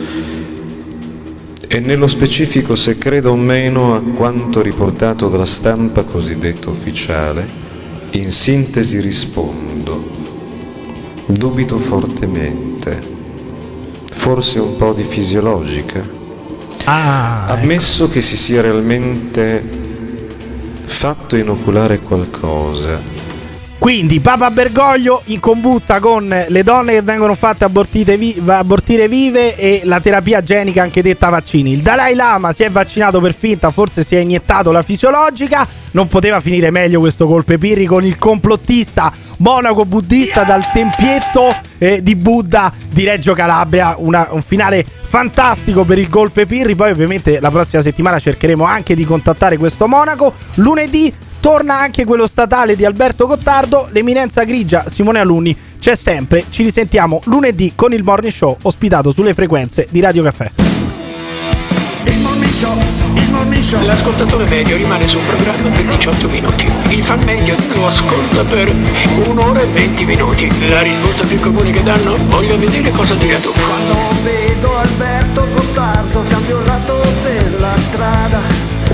e 1.66 1.81
nello 1.81 2.06
specifico 2.06 2.74
se 2.74 2.98
creda 2.98 3.31
o 3.31 3.36
meno 3.36 3.94
a 3.94 4.02
quanto 4.02 4.60
riportato 4.60 5.31
dalla 5.31 5.47
stampa 5.47 6.05
cosiddetta 6.05 6.68
ufficiale, 6.68 7.48
in 8.10 8.31
sintesi 8.31 9.01
rispondo. 9.01 10.10
Dubito 11.24 11.78
fortemente. 11.78 13.14
Forse 14.12 14.59
un 14.59 14.77
po' 14.77 14.93
di 14.93 15.02
fisiologica. 15.02 16.26
Ah, 16.85 17.47
Ammesso 17.47 18.09
che 18.09 18.20
si 18.20 18.36
sia 18.36 18.61
realmente 18.61 19.62
fatto 20.85 21.36
inoculare 21.36 21.98
qualcosa. 21.98 23.15
Quindi 23.78 24.20
Papa 24.20 24.51
Bergoglio 24.51 25.23
in 25.27 25.39
combutta 25.39 26.01
con 26.01 26.28
le 26.48 26.62
donne 26.62 26.94
che 26.94 27.03
vengono 27.03 27.35
fatte 27.35 27.69
vi- 28.16 28.43
abortire 28.47 29.07
vive 29.07 29.55
e 29.55 29.82
la 29.85 30.01
terapia 30.01 30.43
genica 30.43 30.82
anche 30.82 31.03
detta 31.03 31.28
vaccini. 31.28 31.73
Il 31.73 31.82
Dalai 31.82 32.15
Lama 32.15 32.53
si 32.53 32.62
è 32.65 32.70
vaccinato 32.70 33.20
per 33.20 33.35
finta, 33.35 33.70
forse 33.70 34.03
si 34.03 34.16
è 34.16 34.19
iniettato 34.19 34.73
la 34.73 34.82
fisiologica. 34.82 35.69
Non 35.93 36.09
poteva 36.09 36.40
finire 36.40 36.70
meglio 36.70 37.01
questo 37.01 37.27
colpe 37.27 37.59
pirri 37.59 37.85
con 37.86 38.05
il 38.05 38.19
complottista 38.19 39.12
monaco 39.39 39.85
buddista 39.85 40.43
dal 40.43 40.69
tempietto 40.73 41.48
eh, 41.78 42.03
di 42.03 42.16
Buddha 42.16 42.73
di 42.90 43.05
Reggio 43.05 43.35
Calabria. 43.35 43.94
Una- 43.98 44.28
un 44.31 44.43
finale 44.43 44.85
fantastico 45.05 45.85
per 45.85 45.98
il 45.98 46.09
golpe 46.09 46.47
pirri. 46.47 46.74
Poi 46.74 46.90
ovviamente 46.90 47.40
la 47.40 47.51
prossima 47.51 47.82
settimana 47.82 48.19
cercheremo 48.19 48.65
anche 48.65 48.94
di 48.94 49.05
contattare 49.05 49.59
questo 49.59 49.86
monaco. 49.86 50.32
Lunedì 50.55 51.12
torna 51.47 51.78
anche 51.78 52.05
quello 52.05 52.27
statale 52.27 52.74
di 52.74 52.85
Alberto 52.85 53.28
Gottardo, 53.28 53.86
l'eminenza 53.93 54.43
grigia 54.43 54.89
Simone 54.89 55.20
Alunni. 55.20 55.56
C'è 55.78 55.94
sempre, 55.94 56.47
ci 56.51 56.64
risentiamo 56.64 57.20
lunedì 57.27 57.74
con 57.77 57.93
il 57.93 58.02
Morning 58.02 58.32
Show 58.32 58.56
ospitato 58.62 59.12
sulle 59.12 59.32
frequenze 59.32 59.86
di 59.89 60.01
Radio 60.01 60.24
Caffè. 60.24 60.51
Il 62.06 62.18
morning 62.18 62.51
show, 62.51 62.77
il 63.14 63.31
morning 63.31 63.62
show. 63.62 63.81
L'ascoltatore 63.81 64.47
medio 64.47 64.77
rimane 64.77 65.06
sul 65.06 65.20
programma 65.20 65.70
per 65.70 65.85
18 65.85 66.28
minuti. 66.28 66.68
Il 66.89 67.05
fan 67.05 67.23
medio 67.24 67.55
lo 67.74 67.86
ascolta 67.86 68.43
per 68.43 68.74
un'ora 69.28 69.60
e 69.60 69.66
20 69.66 70.05
minuti. 70.05 70.68
La 70.68 70.82
risposta 70.82 71.24
più 71.28 71.39
comune 71.39 71.70
che 71.70 71.85
danno? 71.85 72.16
Voglio 72.24 72.59
vedere 72.59 72.90
cosa 72.90 73.14
dirà 73.14 73.39
tu. 73.39 73.52
Quando 73.52 73.94
vedo 74.24 74.78
Alberto 74.78 75.47
Gottardo 75.52 76.24
cambio 76.28 76.59
il 76.59 76.64
lato 76.66 77.01
della 77.23 77.77
strada 77.77 78.65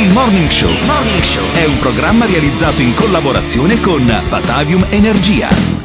il 0.00 0.12
morning 0.12 0.48
show 0.48 0.70
Il 0.70 0.84
Morning 0.86 1.22
Show 1.22 1.52
è 1.54 1.64
un 1.64 1.76
programma 1.78 2.24
realizzato 2.24 2.82
in 2.82 2.94
collaborazione 2.94 3.80
con 3.80 4.04
Batavium 4.28 4.86
Energia. 4.90 5.68